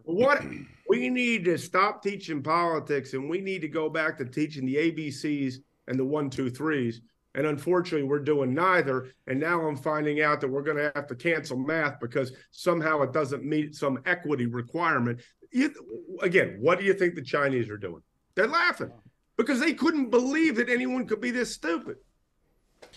What 0.09 0.43
we 0.89 1.11
need 1.11 1.45
to 1.45 1.59
stop 1.59 2.03
teaching 2.03 2.43
politics 2.43 3.13
and 3.13 3.29
we 3.29 3.43
need 3.43 3.61
to 3.61 3.69
go 3.69 3.91
back 3.91 4.17
to 4.17 4.25
teaching 4.25 4.65
the 4.65 4.77
ABCs 4.77 5.57
and 5.87 5.99
the 5.99 6.05
one, 6.05 6.31
two, 6.31 6.49
threes. 6.49 7.03
And 7.35 7.47
unfortunately, 7.47 8.09
we're 8.09 8.21
doing 8.21 8.55
neither. 8.55 9.09
And 9.27 9.39
now 9.39 9.61
I'm 9.61 9.77
finding 9.77 10.23
out 10.23 10.41
that 10.41 10.49
we're 10.49 10.63
going 10.63 10.79
to 10.79 10.91
have 10.95 11.09
to 11.09 11.15
cancel 11.15 11.59
math 11.59 12.01
because 12.01 12.33
somehow 12.53 13.03
it 13.03 13.13
doesn't 13.13 13.45
meet 13.45 13.75
some 13.75 13.99
equity 14.07 14.47
requirement. 14.47 15.21
You, 15.53 15.75
again, 16.23 16.57
what 16.59 16.79
do 16.79 16.87
you 16.87 16.95
think 16.95 17.15
the 17.15 17.21
Chinese 17.21 17.69
are 17.69 17.77
doing? 17.77 18.01
They're 18.35 18.47
laughing 18.47 18.93
because 19.37 19.61
they 19.61 19.75
couldn't 19.75 20.09
believe 20.09 20.57
that 20.57 20.71
anyone 20.71 21.07
could 21.07 21.21
be 21.21 21.33
this 21.33 21.53
stupid. 21.53 21.97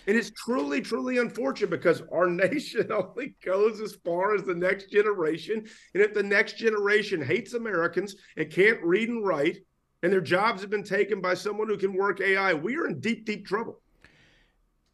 And 0.06 0.16
it's 0.16 0.30
truly, 0.30 0.80
truly 0.80 1.18
unfortunate 1.18 1.70
because 1.70 2.02
our 2.12 2.28
nation 2.30 2.90
only 2.92 3.34
goes 3.44 3.80
as 3.80 3.94
far 4.04 4.34
as 4.34 4.42
the 4.42 4.54
next 4.54 4.90
generation. 4.90 5.64
And 5.94 6.02
if 6.02 6.14
the 6.14 6.22
next 6.22 6.56
generation 6.56 7.22
hates 7.22 7.54
Americans 7.54 8.16
and 8.36 8.50
can't 8.50 8.82
read 8.82 9.08
and 9.08 9.26
write, 9.26 9.58
and 10.02 10.12
their 10.12 10.20
jobs 10.20 10.60
have 10.62 10.70
been 10.70 10.82
taken 10.82 11.20
by 11.20 11.34
someone 11.34 11.68
who 11.68 11.76
can 11.76 11.94
work 11.94 12.20
AI, 12.20 12.54
we 12.54 12.76
are 12.76 12.86
in 12.86 12.98
deep, 12.98 13.24
deep 13.24 13.46
trouble. 13.46 13.78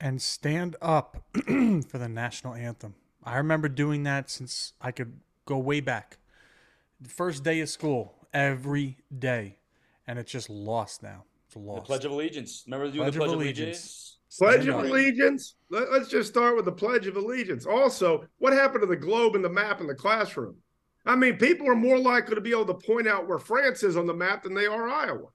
And 0.00 0.20
stand 0.20 0.76
up 0.82 1.24
for 1.34 1.98
the 1.98 2.08
national 2.08 2.54
anthem. 2.54 2.94
I 3.24 3.38
remember 3.38 3.68
doing 3.68 4.04
that 4.04 4.30
since 4.30 4.74
I 4.80 4.92
could 4.92 5.20
go 5.44 5.58
way 5.58 5.80
back. 5.80 6.18
The 7.00 7.08
first 7.08 7.42
day 7.42 7.60
of 7.60 7.68
school, 7.68 8.14
every 8.32 8.98
day. 9.16 9.58
And 10.06 10.18
it's 10.18 10.30
just 10.30 10.50
lost 10.50 11.02
now. 11.02 11.24
It's 11.46 11.56
lost. 11.56 11.82
The 11.82 11.86
Pledge 11.86 12.04
of 12.04 12.12
Allegiance. 12.12 12.64
Remember 12.66 12.86
doing 12.86 13.04
Pledge 13.04 13.14
the 13.14 13.18
Pledge 13.18 13.30
of 13.30 13.36
Allegiance? 13.36 14.17
Allegiance? 14.40 14.64
Pledge 14.64 14.68
of 14.68 14.84
Allegiance. 14.84 15.54
Let, 15.70 15.88
us 15.88 16.08
just 16.08 16.28
start 16.28 16.56
with 16.56 16.64
the 16.64 16.72
Pledge 16.72 17.06
of 17.06 17.16
Allegiance. 17.16 17.66
Also, 17.66 18.26
what 18.38 18.52
happened 18.52 18.82
to 18.82 18.86
the 18.86 18.96
globe 18.96 19.34
and 19.34 19.44
the 19.44 19.48
map 19.48 19.80
in 19.80 19.86
the 19.86 19.94
classroom? 19.94 20.56
I 21.06 21.16
mean, 21.16 21.38
people 21.38 21.68
are 21.68 21.74
more 21.74 21.98
likely 21.98 22.34
to 22.34 22.40
be 22.40 22.50
able 22.50 22.66
to 22.66 22.74
point 22.74 23.08
out 23.08 23.26
where 23.26 23.38
France 23.38 23.82
is 23.82 23.96
on 23.96 24.06
the 24.06 24.14
map 24.14 24.42
than 24.42 24.54
they 24.54 24.66
are 24.66 24.88
Iowa. 24.88 25.28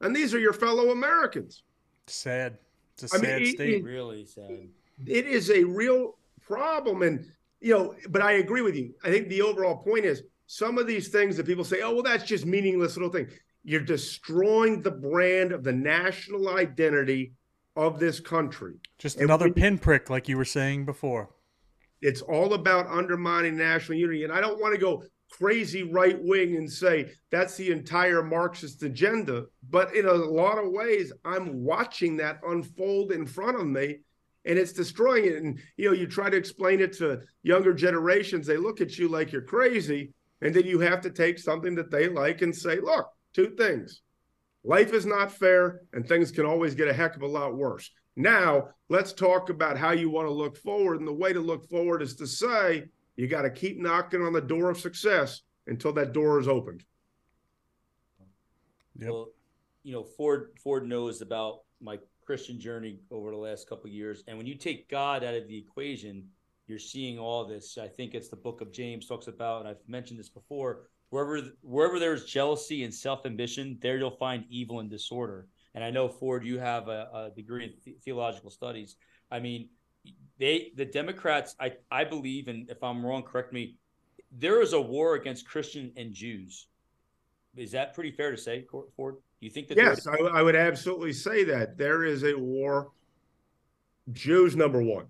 And 0.00 0.14
these 0.14 0.34
are 0.34 0.40
your 0.40 0.52
fellow 0.52 0.90
Americans. 0.90 1.62
Sad. 2.06 2.58
It's 2.94 3.12
a 3.12 3.16
I 3.16 3.20
sad 3.20 3.42
mean, 3.42 3.54
state. 3.54 3.74
It, 3.74 3.84
really 3.84 4.24
sad. 4.24 4.68
It 5.06 5.26
is 5.26 5.50
a 5.50 5.62
real 5.62 6.18
problem. 6.42 7.02
And, 7.02 7.26
you 7.60 7.72
know, 7.72 7.94
but 8.08 8.22
I 8.22 8.32
agree 8.32 8.62
with 8.62 8.74
you. 8.74 8.94
I 9.04 9.10
think 9.10 9.28
the 9.28 9.42
overall 9.42 9.76
point 9.76 10.04
is 10.04 10.24
some 10.46 10.78
of 10.78 10.88
these 10.88 11.08
things 11.08 11.36
that 11.36 11.46
people 11.46 11.64
say, 11.64 11.82
oh, 11.82 11.92
well, 11.92 12.02
that's 12.02 12.24
just 12.24 12.44
meaningless 12.44 12.96
little 12.96 13.12
thing. 13.12 13.28
you're 13.62 13.80
destroying 13.80 14.82
the 14.82 14.90
brand 14.90 15.52
of 15.52 15.62
the 15.62 15.72
national 15.72 16.48
identity 16.48 17.32
of 17.80 17.98
this 17.98 18.20
country. 18.20 18.74
Just 18.98 19.16
and 19.16 19.24
another 19.24 19.50
pinprick, 19.50 20.10
like 20.10 20.28
you 20.28 20.36
were 20.36 20.44
saying 20.44 20.84
before. 20.84 21.30
It's 22.02 22.20
all 22.20 22.52
about 22.52 22.86
undermining 22.86 23.56
national 23.56 23.98
unity. 23.98 24.24
And 24.24 24.32
I 24.32 24.40
don't 24.40 24.60
want 24.60 24.74
to 24.74 24.80
go 24.80 25.02
crazy 25.30 25.84
right 25.84 26.18
wing 26.20 26.56
and 26.56 26.70
say 26.70 27.10
that's 27.30 27.56
the 27.56 27.70
entire 27.70 28.22
Marxist 28.22 28.82
agenda. 28.82 29.46
But 29.70 29.94
in 29.96 30.06
a 30.06 30.12
lot 30.12 30.58
of 30.58 30.70
ways, 30.70 31.10
I'm 31.24 31.64
watching 31.64 32.18
that 32.18 32.40
unfold 32.46 33.12
in 33.12 33.26
front 33.26 33.58
of 33.58 33.66
me 33.66 33.98
and 34.44 34.58
it's 34.58 34.72
destroying 34.72 35.24
it. 35.24 35.42
And, 35.42 35.58
you 35.78 35.86
know, 35.88 35.94
you 35.94 36.06
try 36.06 36.28
to 36.28 36.36
explain 36.36 36.80
it 36.80 36.92
to 36.98 37.20
younger 37.42 37.72
generations, 37.72 38.46
they 38.46 38.58
look 38.58 38.82
at 38.82 38.98
you 38.98 39.08
like 39.08 39.32
you're 39.32 39.42
crazy. 39.42 40.12
And 40.42 40.54
then 40.54 40.66
you 40.66 40.80
have 40.80 41.00
to 41.02 41.10
take 41.10 41.38
something 41.38 41.74
that 41.76 41.90
they 41.90 42.08
like 42.08 42.42
and 42.42 42.54
say, 42.54 42.78
look, 42.78 43.06
two 43.34 43.54
things. 43.56 44.02
Life 44.64 44.92
is 44.92 45.06
not 45.06 45.32
fair, 45.32 45.80
and 45.92 46.06
things 46.06 46.30
can 46.30 46.44
always 46.44 46.74
get 46.74 46.88
a 46.88 46.92
heck 46.92 47.16
of 47.16 47.22
a 47.22 47.26
lot 47.26 47.56
worse. 47.56 47.90
Now, 48.16 48.68
let's 48.88 49.12
talk 49.12 49.48
about 49.48 49.78
how 49.78 49.92
you 49.92 50.10
want 50.10 50.28
to 50.28 50.32
look 50.32 50.56
forward. 50.56 50.98
And 50.98 51.08
the 51.08 51.12
way 51.12 51.32
to 51.32 51.40
look 51.40 51.68
forward 51.68 52.02
is 52.02 52.14
to 52.16 52.26
say, 52.26 52.84
you 53.16 53.26
got 53.26 53.42
to 53.42 53.50
keep 53.50 53.78
knocking 53.78 54.22
on 54.22 54.32
the 54.32 54.40
door 54.40 54.70
of 54.70 54.78
success 54.78 55.42
until 55.66 55.92
that 55.94 56.12
door 56.12 56.38
is 56.38 56.48
opened. 56.48 56.84
Yep. 58.98 59.10
Well, 59.10 59.28
you 59.82 59.92
know, 59.92 60.04
Ford 60.04 60.50
Ford 60.62 60.86
knows 60.86 61.22
about 61.22 61.60
my 61.80 61.98
Christian 62.26 62.60
journey 62.60 63.00
over 63.10 63.30
the 63.30 63.36
last 63.36 63.68
couple 63.68 63.88
years, 63.88 64.22
and 64.28 64.36
when 64.36 64.46
you 64.46 64.54
take 64.54 64.90
God 64.90 65.24
out 65.24 65.34
of 65.34 65.48
the 65.48 65.56
equation, 65.56 66.28
you're 66.66 66.78
seeing 66.78 67.18
all 67.18 67.46
this. 67.46 67.78
I 67.78 67.88
think 67.88 68.14
it's 68.14 68.28
the 68.28 68.36
book 68.36 68.60
of 68.60 68.72
James 68.72 69.06
talks 69.06 69.26
about, 69.26 69.60
and 69.60 69.68
I've 69.68 69.88
mentioned 69.88 70.20
this 70.20 70.28
before. 70.28 70.82
Wherever 71.10 71.48
wherever 71.62 71.98
there's 71.98 72.24
jealousy 72.24 72.84
and 72.84 72.94
self 72.94 73.26
ambition, 73.26 73.78
there 73.82 73.98
you'll 73.98 74.10
find 74.12 74.44
evil 74.48 74.80
and 74.80 74.88
disorder. 74.88 75.48
And 75.74 75.84
I 75.84 75.90
know 75.90 76.08
Ford, 76.08 76.44
you 76.44 76.58
have 76.58 76.88
a, 76.88 77.08
a 77.12 77.30
degree 77.34 77.64
in 77.64 77.72
th- 77.84 77.98
theological 78.04 78.50
studies. 78.50 78.96
I 79.30 79.40
mean, 79.40 79.68
they 80.38 80.72
the 80.76 80.84
Democrats, 80.84 81.56
I 81.60 81.72
I 81.90 82.04
believe, 82.04 82.48
and 82.48 82.70
if 82.70 82.82
I'm 82.82 83.04
wrong, 83.04 83.22
correct 83.22 83.52
me. 83.52 83.76
There 84.32 84.62
is 84.62 84.72
a 84.72 84.80
war 84.80 85.14
against 85.14 85.48
Christian 85.48 85.92
and 85.96 86.12
Jews. 86.14 86.68
Is 87.56 87.72
that 87.72 87.94
pretty 87.94 88.12
fair 88.12 88.30
to 88.30 88.36
say, 88.36 88.64
Ford? 88.96 89.16
Do 89.16 89.46
You 89.46 89.50
think 89.50 89.66
that? 89.68 89.76
Yes, 89.76 90.06
I, 90.06 90.16
I 90.16 90.42
would 90.42 90.54
absolutely 90.54 91.12
say 91.12 91.42
that 91.44 91.76
there 91.76 92.04
is 92.04 92.22
a 92.22 92.34
war. 92.34 92.92
Jews 94.12 94.54
number 94.54 94.82
one. 94.82 95.06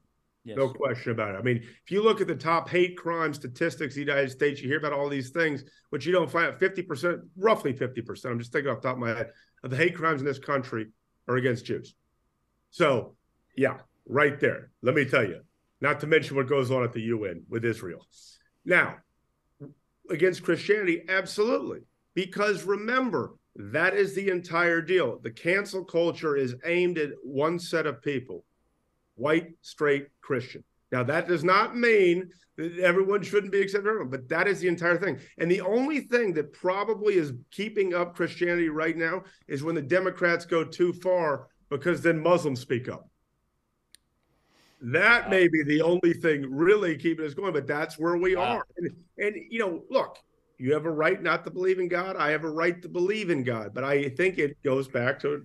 Yes. 0.51 0.59
No 0.59 0.69
question 0.69 1.13
about 1.13 1.37
it. 1.37 1.39
I 1.39 1.43
mean, 1.43 1.59
if 1.59 1.93
you 1.93 2.03
look 2.03 2.21
at 2.21 2.27
the 2.27 2.35
top 2.35 2.69
hate 2.69 2.97
crime 2.97 3.33
statistics 3.33 3.95
in 3.95 4.05
the 4.05 4.13
United 4.13 4.33
States, 4.33 4.61
you 4.61 4.69
hear 4.69 4.79
about 4.79 4.93
all 4.93 5.09
these 5.09 5.31
things, 5.31 5.63
but 5.93 6.05
you 6.05 6.11
don't 6.11 6.29
find 6.29 6.47
out 6.47 6.59
50%, 6.59 7.21
roughly 7.37 7.73
50%, 7.73 8.27
I'm 8.27 8.39
just 8.41 8.53
thinking 8.53 8.69
off 8.69 8.83
the 8.83 8.89
top 8.89 8.97
of 8.97 9.01
my 9.01 9.11
head, 9.11 9.31
of 9.63 9.71
the 9.71 9.77
hate 9.77 9.95
crimes 9.95 10.21
in 10.21 10.27
this 10.27 10.41
country 10.41 10.89
are 11.29 11.37
against 11.37 11.67
Jews. 11.67 11.95
So, 12.71 13.15
yeah, 13.57 13.79
right 14.07 14.41
there. 14.41 14.73
Let 14.83 14.97
me 14.97 15.05
tell 15.05 15.25
you, 15.25 15.41
not 15.81 16.01
to 16.01 16.09
mention 16.09 16.37
what 16.37 16.49
goes 16.49 16.73
on 16.73 16.83
at 16.83 16.93
the 16.93 17.03
UN 17.03 17.45
with 17.49 17.65
Israel. 17.65 18.05
Now, 18.65 18.97
against 20.11 20.43
Christianity, 20.43 21.05
absolutely. 21.09 21.83
Because 22.15 22.65
remember, 22.65 23.37
that 23.55 23.95
is 23.95 24.17
the 24.17 24.31
entire 24.31 24.83
deal. 24.83 25.21
The 25.23 25.31
cancel 25.31 25.85
culture 25.85 26.37
is 26.37 26.57
aimed 26.65 26.99
at 26.99 27.11
one 27.23 27.61
set 27.61 27.87
of 27.87 28.03
people 28.03 28.45
white, 29.21 29.53
straight 29.61 30.09
Christian. 30.21 30.65
Now, 30.93 31.05
that 31.05 31.29
does 31.29 31.45
not 31.45 31.77
mean 31.77 32.31
that 32.57 32.79
everyone 32.79 33.23
shouldn't 33.23 33.53
be 33.53 33.61
accepted, 33.61 34.11
but 34.11 34.29
that 34.29 34.49
is 34.49 34.61
the 34.61 34.69
entire 34.69 34.99
thing. 34.99 35.19
And 35.39 35.51
the 35.51 35.61
only 35.61 36.01
thing 36.01 36.33
that 36.35 36.53
probably 36.53 37.15
is 37.15 37.33
keeping 37.51 37.95
up 37.95 38.17
Christianity 38.17 38.69
right 38.69 38.97
now 38.97 39.23
is 39.47 39.63
when 39.63 39.75
the 39.75 39.83
Democrats 39.83 40.45
go 40.45 40.65
too 40.65 40.93
far 40.93 41.47
because 41.69 42.03
then 42.03 42.21
Muslims 42.21 42.61
speak 42.61 42.89
up. 42.89 43.09
That 44.83 45.31
may 45.31 45.47
be 45.47 45.63
the 45.63 45.83
only 45.83 46.15
thing 46.15 46.47
really 46.51 46.97
keeping 46.97 47.27
us 47.27 47.35
going, 47.35 47.53
but 47.53 47.67
that's 47.67 47.99
where 47.99 48.17
we 48.17 48.35
are. 48.35 48.65
And, 48.79 48.91
and, 49.19 49.37
you 49.51 49.59
know, 49.59 49.83
look, 49.91 50.17
you 50.59 50.73
have 50.73 50.87
a 50.87 50.91
right 50.91 51.23
not 51.23 51.45
to 51.45 51.51
believe 51.51 51.79
in 51.79 51.89
God. 51.89 52.17
I 52.17 52.31
have 52.31 52.45
a 52.45 52.51
right 52.51 52.81
to 52.83 52.89
believe 52.89 53.31
in 53.31 53.45
God. 53.45 53.73
But 53.75 53.85
I 53.85 54.09
think 54.09 54.39
it 54.39 54.61
goes 54.63 54.89
back 54.89 55.21
to 55.21 55.43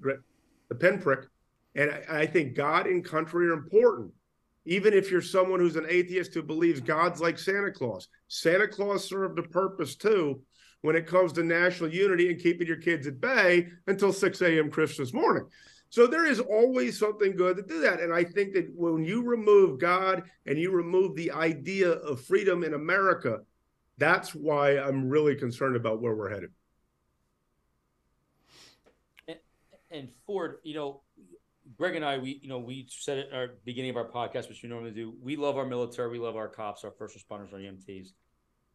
the 0.69 0.75
pinprick. 0.75 1.27
And 1.75 1.91
I, 1.91 2.21
I 2.21 2.25
think 2.25 2.55
God 2.55 2.87
and 2.87 3.03
country 3.03 3.47
are 3.47 3.53
important. 3.53 4.11
Even 4.65 4.93
if 4.93 5.11
you're 5.11 5.21
someone 5.21 5.59
who's 5.59 5.75
an 5.75 5.85
atheist 5.87 6.33
who 6.33 6.41
believes 6.41 6.81
God's 6.81 7.21
like 7.21 7.37
Santa 7.37 7.71
Claus, 7.71 8.07
Santa 8.27 8.67
Claus 8.67 9.07
served 9.07 9.37
a 9.37 9.43
purpose 9.43 9.95
too 9.95 10.41
when 10.81 10.95
it 10.95 11.07
comes 11.07 11.33
to 11.33 11.43
national 11.43 11.93
unity 11.93 12.29
and 12.29 12.41
keeping 12.41 12.67
your 12.67 12.77
kids 12.77 13.05
at 13.05 13.21
bay 13.21 13.67
until 13.87 14.11
6 14.11 14.41
a.m. 14.41 14.71
Christmas 14.71 15.13
morning. 15.13 15.45
So 15.89 16.07
there 16.07 16.25
is 16.25 16.39
always 16.39 16.97
something 16.97 17.35
good 17.35 17.57
to 17.57 17.63
do 17.63 17.79
that. 17.81 17.99
And 17.99 18.13
I 18.13 18.23
think 18.23 18.53
that 18.53 18.67
when 18.75 19.03
you 19.03 19.23
remove 19.23 19.79
God 19.79 20.23
and 20.45 20.57
you 20.59 20.71
remove 20.71 21.15
the 21.15 21.31
idea 21.31 21.91
of 21.91 22.21
freedom 22.21 22.63
in 22.63 22.73
America, 22.73 23.39
that's 23.97 24.35
why 24.35 24.77
I'm 24.77 25.09
really 25.09 25.35
concerned 25.35 25.75
about 25.75 26.01
where 26.01 26.15
we're 26.15 26.29
headed. 26.29 26.49
And, 29.27 29.37
and 29.89 30.09
Ford, 30.25 30.57
you 30.63 30.75
know, 30.75 31.01
Greg 31.77 31.95
and 31.95 32.05
I, 32.05 32.17
we, 32.17 32.39
you 32.41 32.49
know, 32.49 32.59
we 32.59 32.87
said 32.89 33.17
at 33.19 33.33
our 33.33 33.47
beginning 33.65 33.91
of 33.91 33.97
our 33.97 34.09
podcast, 34.09 34.49
which 34.49 34.61
we 34.63 34.69
normally 34.69 34.91
do. 34.91 35.13
We 35.21 35.35
love 35.35 35.57
our 35.57 35.65
military, 35.65 36.09
we 36.09 36.19
love 36.19 36.35
our 36.35 36.47
cops, 36.47 36.83
our 36.83 36.91
first 36.91 37.17
responders, 37.17 37.53
our 37.53 37.59
EMTs. 37.59 38.09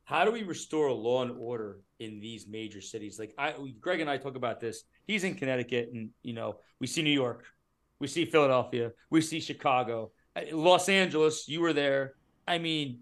How 0.05 0.25
do 0.25 0.33
we 0.33 0.43
restore 0.43 0.91
law 0.91 1.23
and 1.23 1.33
order 1.39 1.79
in 2.01 2.21
these 2.21 2.47
major 2.47 2.81
cities? 2.81 3.19
Like 3.19 3.33
I, 3.39 3.55
Greg 3.81 4.01
and 4.01 4.11
I 4.11 4.17
talk 4.17 4.37
about 4.37 4.61
this. 4.61 4.85
He's 5.07 5.25
in 5.25 5.35
Connecticut, 5.35 5.91
and 5.93 6.11
you 6.23 6.35
know, 6.35 6.57
we 6.81 6.87
see 6.87 7.03
New 7.03 7.11
York, 7.11 7.45
we 8.01 8.09
see 8.09 8.25
Philadelphia, 8.25 8.93
we 9.11 9.21
see 9.21 9.41
Chicago, 9.41 10.11
Los 10.53 10.89
Angeles. 10.89 11.49
You 11.49 11.61
were 11.61 11.73
there. 11.73 12.15
I 12.47 12.59
mean, 12.59 13.01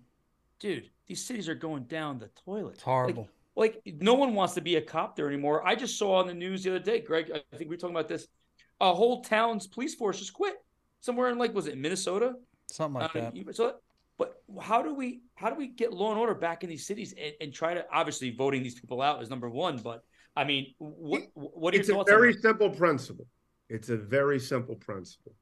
dude, 0.61 0.91
these 1.07 1.25
cities 1.25 1.49
are 1.49 1.55
going 1.55 1.85
down 1.85 2.19
the 2.19 2.29
toilet. 2.45 2.75
It's 2.75 2.83
horrible. 2.83 3.29
Like, 3.57 3.81
like, 3.85 3.97
no 4.01 4.15
one 4.15 4.35
wants 4.35 4.55
to 4.55 4.61
be 4.61 4.77
a 4.77 4.81
cop 4.81 5.17
there 5.17 5.27
anymore. 5.27 5.67
I 5.67 5.75
just 5.75 5.99
saw 5.99 6.21
on 6.21 6.27
the 6.29 6.35
news 6.35 6.63
the 6.63 6.71
other 6.71 6.79
day, 6.79 7.01
Greg. 7.01 7.31
I 7.35 7.57
think 7.57 7.69
we 7.69 7.75
were 7.75 7.77
talking 7.77 7.97
about 7.97 8.07
this. 8.07 8.29
A 8.81 8.95
whole 8.95 9.23
town's 9.23 9.67
police 9.67 9.95
force 9.95 10.19
just 10.19 10.33
quit 10.33 10.55
somewhere 11.01 11.31
in 11.31 11.39
like 11.39 11.55
was 11.55 11.67
it 11.67 11.79
Minnesota? 11.79 12.35
Something 12.71 13.01
like 13.01 13.13
that. 13.13 13.57
So, 13.57 13.77
but 14.19 14.43
how 14.61 14.83
do 14.83 14.95
we 14.95 15.23
how 15.35 15.51
do 15.51 15.57
we 15.57 15.69
get 15.69 15.93
law 15.93 16.11
and 16.11 16.21
order 16.21 16.35
back 16.35 16.65
in 16.65 16.71
these 16.71 16.87
cities 16.87 17.15
and, 17.21 17.33
and 17.41 17.53
try 17.53 17.75
to 17.75 17.85
obviously 17.93 18.31
voting 18.31 18.63
these 18.63 18.79
people 18.79 19.01
out 19.01 19.23
is 19.23 19.31
number 19.31 19.49
one, 19.49 19.79
but 19.79 20.03
I 20.37 20.45
mean, 20.45 20.75
what 20.79 21.23
what 21.35 21.75
are 21.75 21.79
it's 21.79 21.89
your 21.89 21.99
thoughts? 21.99 22.11
It's 22.11 22.15
a 22.15 22.19
very 22.19 22.33
simple 22.35 22.71
principle. 22.71 23.27
It's 23.69 23.89
a 23.89 23.97
very 23.97 24.39
simple 24.39 24.77
principle. 24.77 25.35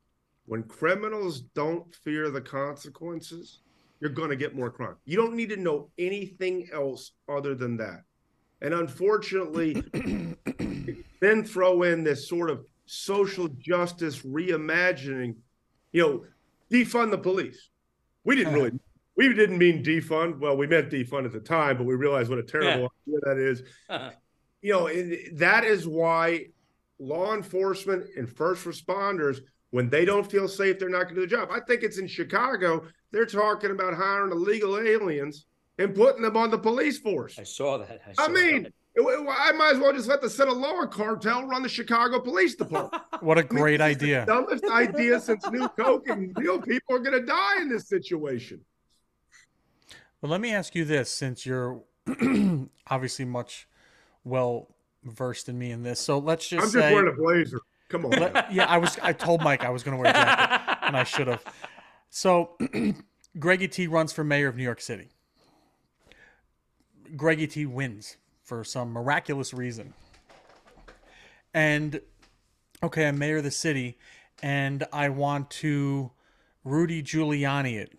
When 0.46 0.62
criminals 0.62 1.40
don't 1.40 1.94
fear 1.94 2.30
the 2.30 2.40
consequences, 2.40 3.60
you're 4.00 4.10
going 4.10 4.30
to 4.30 4.36
get 4.36 4.54
more 4.54 4.70
crime. 4.70 4.96
You 5.04 5.16
don't 5.16 5.34
need 5.34 5.50
to 5.50 5.56
know 5.56 5.90
anything 5.98 6.68
else 6.72 7.12
other 7.28 7.54
than 7.54 7.76
that. 7.78 8.02
And 8.62 8.72
unfortunately, 8.72 9.82
then 11.20 11.44
throw 11.44 11.82
in 11.82 12.04
this 12.04 12.28
sort 12.28 12.50
of 12.50 12.64
social 12.86 13.48
justice 13.48 14.22
reimagining, 14.22 15.36
you 15.92 16.02
know, 16.02 16.24
defund 16.70 17.10
the 17.10 17.18
police. 17.18 17.70
We 18.24 18.36
didn't 18.36 18.54
really, 18.54 18.72
we 19.16 19.32
didn't 19.32 19.58
mean 19.58 19.84
defund. 19.84 20.38
Well, 20.38 20.56
we 20.56 20.66
meant 20.66 20.90
defund 20.90 21.26
at 21.26 21.32
the 21.32 21.40
time, 21.40 21.76
but 21.76 21.84
we 21.84 21.94
realized 21.94 22.30
what 22.30 22.38
a 22.38 22.42
terrible 22.42 22.92
yeah. 23.06 23.16
idea 23.16 23.20
that 23.22 23.38
is. 23.38 23.62
Uh-huh. 23.88 24.10
You 24.62 24.72
know, 24.72 24.88
that 25.34 25.64
is 25.64 25.86
why 25.86 26.46
law 26.98 27.34
enforcement 27.34 28.06
and 28.16 28.28
first 28.28 28.64
responders 28.64 29.40
when 29.70 29.90
they 29.90 30.04
don't 30.04 30.28
feel 30.28 30.48
safe, 30.48 30.78
they're 30.78 30.88
not 30.88 31.04
going 31.04 31.16
to 31.16 31.20
do 31.20 31.26
the 31.26 31.36
job. 31.36 31.50
I 31.50 31.60
think 31.60 31.82
it's 31.82 31.98
in 31.98 32.06
Chicago. 32.06 32.84
They're 33.10 33.26
talking 33.26 33.70
about 33.70 33.94
hiring 33.94 34.32
illegal 34.32 34.78
aliens 34.78 35.46
and 35.78 35.94
putting 35.94 36.22
them 36.22 36.36
on 36.36 36.50
the 36.50 36.58
police 36.58 36.98
force. 36.98 37.38
I 37.38 37.42
saw 37.42 37.78
that. 37.78 38.00
I, 38.06 38.12
saw 38.12 38.24
I 38.24 38.28
mean, 38.28 38.62
that. 38.64 38.72
I 38.98 39.52
might 39.52 39.74
as 39.74 39.78
well 39.78 39.92
just 39.92 40.08
let 40.08 40.22
the 40.22 40.30
Sinaloa 40.30 40.88
cartel 40.88 41.44
run 41.44 41.62
the 41.62 41.68
Chicago 41.68 42.18
Police 42.18 42.54
Department. 42.54 43.02
what 43.20 43.36
a 43.36 43.42
great 43.42 43.80
I 43.80 43.88
mean, 43.88 43.96
idea! 43.96 44.26
dumbest 44.26 44.64
idea 44.64 45.20
since 45.20 45.48
New 45.50 45.68
Coke, 45.68 46.08
and 46.08 46.36
real 46.38 46.60
people 46.60 46.96
are 46.96 47.00
going 47.00 47.18
to 47.18 47.26
die 47.26 47.60
in 47.60 47.68
this 47.68 47.88
situation. 47.88 48.60
Well, 50.20 50.30
let 50.30 50.40
me 50.40 50.52
ask 50.52 50.74
you 50.74 50.84
this: 50.84 51.10
since 51.10 51.44
you're 51.44 51.82
obviously 52.90 53.26
much 53.26 53.68
well 54.24 54.74
versed 55.04 55.48
in 55.48 55.58
me 55.58 55.72
in 55.72 55.82
this, 55.82 56.00
so 56.00 56.18
let's 56.18 56.48
just 56.48 56.64
I'm 56.64 56.70
say, 56.70 56.80
just 56.80 56.94
wearing 56.94 57.12
a 57.12 57.16
blazer. 57.16 57.60
Come 57.88 58.06
on. 58.06 58.12
Let, 58.12 58.52
yeah, 58.52 58.64
I 58.64 58.78
was. 58.78 58.98
I 59.02 59.12
told 59.12 59.42
Mike 59.42 59.62
I 59.62 59.70
was 59.70 59.82
going 59.82 59.96
to 59.96 60.02
wear 60.02 60.10
a 60.10 60.14
jacket, 60.14 60.78
and 60.86 60.96
I 60.96 61.04
should 61.04 61.26
have. 61.26 61.44
So, 62.08 62.56
Greggy 63.38 63.68
T 63.68 63.86
runs 63.88 64.12
for 64.12 64.24
mayor 64.24 64.48
of 64.48 64.56
New 64.56 64.64
York 64.64 64.80
City. 64.80 65.10
Greggy 67.14 67.46
T 67.46 67.66
wins 67.66 68.16
for 68.46 68.64
some 68.64 68.92
miraculous 68.92 69.52
reason. 69.52 69.92
And 71.52 72.00
okay, 72.82 73.08
I'm 73.08 73.18
mayor 73.18 73.38
of 73.38 73.44
the 73.44 73.50
city, 73.50 73.98
and 74.42 74.86
I 74.92 75.08
want 75.08 75.50
to 75.50 76.12
Rudy 76.64 77.02
Giuliani 77.02 77.76
it. 77.76 77.92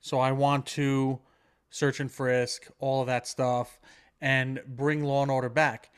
So 0.00 0.18
I 0.20 0.32
want 0.32 0.66
to 0.66 1.20
search 1.68 2.00
and 2.00 2.10
frisk, 2.10 2.68
all 2.78 3.00
of 3.00 3.06
that 3.08 3.26
stuff, 3.26 3.80
and 4.20 4.60
bring 4.66 5.02
law 5.02 5.22
and 5.22 5.30
order 5.30 5.48
back. 5.48 5.90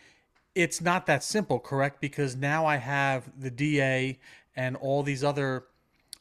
it's 0.55 0.81
not 0.81 1.07
that 1.07 1.25
simple, 1.25 1.59
correct? 1.59 2.01
Because 2.01 2.37
now 2.37 2.65
I 2.65 2.77
have 2.77 3.31
the 3.39 3.51
DA 3.51 4.19
and 4.55 4.77
all 4.77 5.03
these 5.03 5.25
other 5.25 5.65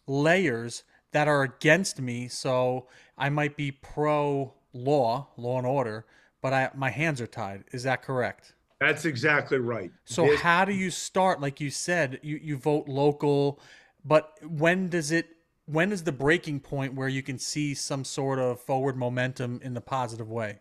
layers 0.07 0.83
that 1.11 1.27
are 1.27 1.43
against 1.43 2.01
me. 2.01 2.27
So 2.27 2.87
I 3.17 3.29
might 3.29 3.55
be 3.55 3.71
pro 3.71 4.53
law, 4.73 5.27
law 5.37 5.57
and 5.59 5.67
order, 5.67 6.05
but 6.43 6.53
I 6.53 6.69
my 6.75 6.91
hands 6.91 7.19
are 7.21 7.27
tied. 7.27 7.63
Is 7.71 7.81
that 7.83 8.03
correct? 8.03 8.53
That's 8.79 9.05
exactly 9.05 9.57
right. 9.57 9.91
So 10.05 10.27
this- 10.27 10.41
how 10.41 10.65
do 10.65 10.73
you 10.73 10.91
start? 10.91 11.41
Like 11.41 11.59
you 11.59 11.71
said, 11.71 12.19
you, 12.21 12.37
you 12.39 12.57
vote 12.57 12.87
local, 12.87 13.59
but 14.05 14.37
when 14.47 14.89
does 14.89 15.11
it 15.11 15.29
when 15.65 15.93
is 15.93 16.03
the 16.03 16.11
breaking 16.11 16.59
point 16.59 16.93
where 16.93 17.07
you 17.07 17.23
can 17.23 17.39
see 17.39 17.73
some 17.73 18.03
sort 18.03 18.37
of 18.37 18.59
forward 18.59 18.97
momentum 18.97 19.61
in 19.63 19.73
the 19.73 19.81
positive 19.81 20.29
way? 20.29 20.59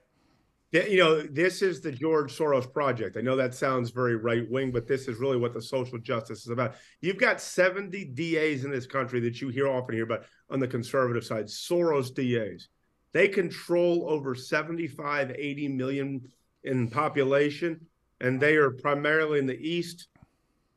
Yeah, 0.70 0.86
you 0.86 0.98
know, 0.98 1.20
this 1.20 1.60
is 1.60 1.82
the 1.82 1.92
George 1.92 2.34
Soros 2.34 2.72
project. 2.72 3.18
I 3.18 3.20
know 3.20 3.36
that 3.36 3.54
sounds 3.54 3.90
very 3.90 4.16
right 4.16 4.48
wing, 4.50 4.70
but 4.70 4.86
this 4.86 5.06
is 5.06 5.18
really 5.18 5.36
what 5.36 5.52
the 5.52 5.60
social 5.60 5.98
justice 5.98 6.42
is 6.42 6.48
about. 6.48 6.76
You've 7.02 7.18
got 7.18 7.42
70 7.42 8.06
DAs 8.06 8.64
in 8.64 8.70
this 8.70 8.86
country 8.86 9.20
that 9.20 9.42
you 9.42 9.48
hear 9.48 9.68
often 9.68 9.94
hear 9.96 10.04
about 10.04 10.24
on 10.48 10.60
the 10.60 10.68
conservative 10.68 11.24
side, 11.24 11.44
Soros 11.46 12.14
DAs. 12.14 12.68
They 13.12 13.28
control 13.28 14.06
over 14.08 14.34
75, 14.34 15.32
80 15.36 15.68
million 15.68 16.28
in 16.64 16.88
population, 16.88 17.80
and 18.20 18.40
they 18.40 18.56
are 18.56 18.70
primarily 18.70 19.38
in 19.38 19.46
the 19.46 19.60
East 19.60 20.08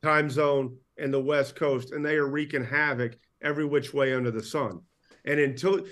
time 0.04 0.30
zone 0.30 0.78
and 0.98 1.14
the 1.14 1.22
West 1.22 1.56
Coast, 1.56 1.92
and 1.92 2.06
they 2.06 2.16
are 2.16 2.28
wreaking 2.28 2.66
havoc 2.66 3.18
every 3.42 3.66
which 3.66 3.94
way 3.94 4.14
under 4.14 4.32
the 4.32 4.44
sun. 4.44 4.82
And 5.26 5.40
until 5.40 5.86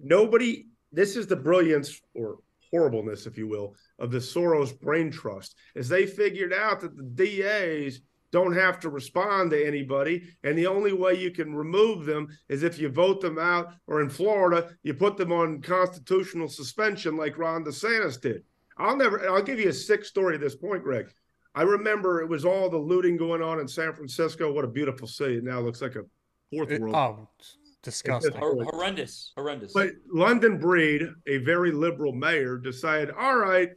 nobody, 0.00 0.66
this 0.92 1.16
is 1.16 1.26
the 1.26 1.36
brilliance 1.36 2.00
or 2.14 2.38
horribleness, 2.70 3.26
if 3.26 3.38
you 3.38 3.46
will, 3.46 3.74
of 3.98 4.10
the 4.10 4.18
Soros 4.18 4.78
brain 4.80 5.10
trust, 5.10 5.56
is 5.74 5.88
they 5.88 6.06
figured 6.06 6.52
out 6.52 6.80
that 6.80 6.96
the 6.96 7.02
DAs 7.02 8.00
don't 8.32 8.54
have 8.54 8.80
to 8.80 8.88
respond 8.88 9.50
to 9.50 9.66
anybody. 9.66 10.22
And 10.44 10.56
the 10.56 10.66
only 10.66 10.92
way 10.92 11.14
you 11.14 11.30
can 11.30 11.54
remove 11.54 12.04
them 12.04 12.28
is 12.48 12.62
if 12.62 12.78
you 12.78 12.88
vote 12.88 13.20
them 13.20 13.38
out, 13.38 13.74
or 13.86 14.00
in 14.00 14.10
Florida, 14.10 14.74
you 14.82 14.94
put 14.94 15.16
them 15.16 15.32
on 15.32 15.62
constitutional 15.62 16.48
suspension 16.48 17.16
like 17.16 17.38
Ron 17.38 17.64
DeSantis 17.64 18.20
did. 18.20 18.42
I'll 18.78 18.96
never, 18.96 19.28
I'll 19.28 19.42
give 19.42 19.60
you 19.60 19.70
a 19.70 19.72
sick 19.72 20.04
story 20.04 20.34
at 20.34 20.40
this 20.40 20.56
point, 20.56 20.82
Greg. 20.82 21.06
I 21.54 21.62
remember 21.62 22.20
it 22.20 22.28
was 22.28 22.44
all 22.44 22.68
the 22.68 22.76
looting 22.76 23.16
going 23.16 23.42
on 23.42 23.60
in 23.60 23.66
San 23.66 23.94
Francisco. 23.94 24.52
What 24.52 24.64
a 24.64 24.68
beautiful 24.68 25.08
city. 25.08 25.38
It 25.38 25.44
now 25.44 25.60
looks 25.60 25.80
like 25.80 25.96
a 25.96 26.02
fourth 26.52 26.70
it, 26.70 26.82
world. 26.82 26.94
Oh, 26.94 27.28
disgusting. 27.82 28.32
horrendous. 28.34 29.32
Horrendous. 29.34 29.72
But 29.72 29.92
London 30.12 30.58
Breed, 30.58 31.08
a 31.26 31.38
very 31.38 31.72
liberal 31.72 32.12
mayor, 32.12 32.58
decided, 32.58 33.14
all 33.18 33.38
right, 33.38 33.70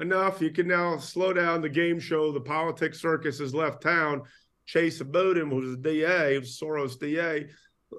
enough. 0.00 0.40
You 0.40 0.50
can 0.50 0.66
now 0.66 0.98
slow 0.98 1.32
down 1.32 1.60
the 1.60 1.68
game 1.68 2.00
show. 2.00 2.32
The 2.32 2.40
politics 2.40 3.00
circus 3.00 3.38
has 3.38 3.54
left 3.54 3.82
town. 3.82 4.22
Chesa 4.66 5.10
Boudin, 5.10 5.50
who 5.50 5.56
was 5.56 5.70
the 5.72 5.76
DA, 5.76 6.40
Soros 6.40 6.98
DA, 6.98 7.48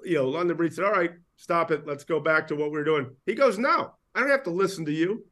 you 0.04 0.14
know, 0.16 0.28
London 0.28 0.56
Breed 0.56 0.72
said, 0.72 0.84
all 0.84 0.92
right, 0.92 1.12
stop 1.36 1.70
it. 1.70 1.86
Let's 1.86 2.04
go 2.04 2.18
back 2.18 2.46
to 2.48 2.56
what 2.56 2.70
we 2.70 2.78
we're 2.78 2.84
doing. 2.84 3.10
He 3.26 3.34
goes, 3.34 3.58
no, 3.58 3.92
I 4.14 4.20
don't 4.20 4.30
have 4.30 4.44
to 4.44 4.50
listen 4.50 4.84
to 4.86 4.92
you. 4.92 5.24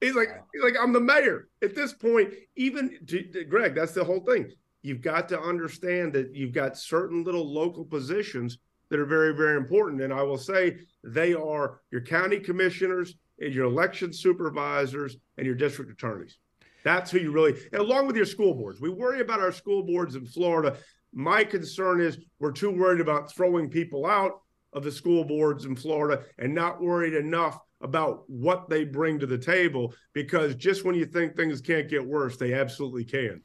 He's 0.00 0.14
like, 0.14 0.28
he's 0.52 0.62
like, 0.62 0.74
I'm 0.80 0.92
the 0.92 1.00
mayor. 1.00 1.48
At 1.62 1.74
this 1.74 1.92
point, 1.92 2.34
even 2.56 2.98
to, 3.06 3.22
to, 3.22 3.44
Greg, 3.44 3.74
that's 3.74 3.92
the 3.92 4.04
whole 4.04 4.20
thing. 4.20 4.50
You've 4.82 5.00
got 5.00 5.28
to 5.30 5.40
understand 5.40 6.12
that 6.14 6.34
you've 6.34 6.52
got 6.52 6.76
certain 6.76 7.24
little 7.24 7.50
local 7.50 7.84
positions 7.84 8.58
that 8.88 9.00
are 9.00 9.06
very, 9.06 9.34
very 9.34 9.56
important. 9.56 10.02
And 10.02 10.12
I 10.12 10.22
will 10.22 10.38
say 10.38 10.78
they 11.02 11.34
are 11.34 11.80
your 11.90 12.02
county 12.02 12.38
commissioners 12.38 13.14
and 13.40 13.54
your 13.54 13.66
election 13.66 14.12
supervisors 14.12 15.16
and 15.36 15.46
your 15.46 15.54
district 15.54 15.90
attorneys. 15.90 16.38
That's 16.84 17.10
who 17.10 17.18
you 17.18 17.32
really, 17.32 17.54
along 17.72 18.06
with 18.06 18.16
your 18.16 18.26
school 18.26 18.54
boards. 18.54 18.80
We 18.80 18.90
worry 18.90 19.20
about 19.20 19.40
our 19.40 19.52
school 19.52 19.82
boards 19.82 20.14
in 20.14 20.24
Florida. 20.24 20.76
My 21.12 21.42
concern 21.42 22.00
is 22.00 22.18
we're 22.38 22.52
too 22.52 22.70
worried 22.70 23.00
about 23.00 23.34
throwing 23.34 23.68
people 23.68 24.06
out 24.06 24.40
of 24.72 24.84
the 24.84 24.92
school 24.92 25.24
boards 25.24 25.64
in 25.64 25.74
Florida 25.74 26.22
and 26.38 26.54
not 26.54 26.80
worried 26.80 27.14
enough 27.14 27.58
about 27.80 28.22
what 28.28 28.68
they 28.68 28.84
bring 28.84 29.18
to 29.18 29.26
the 29.26 29.38
table 29.38 29.94
because 30.12 30.54
just 30.54 30.84
when 30.84 30.94
you 30.94 31.04
think 31.04 31.36
things 31.36 31.60
can't 31.60 31.88
get 31.88 32.06
worse, 32.06 32.36
they 32.36 32.54
absolutely 32.54 33.04
can. 33.04 33.42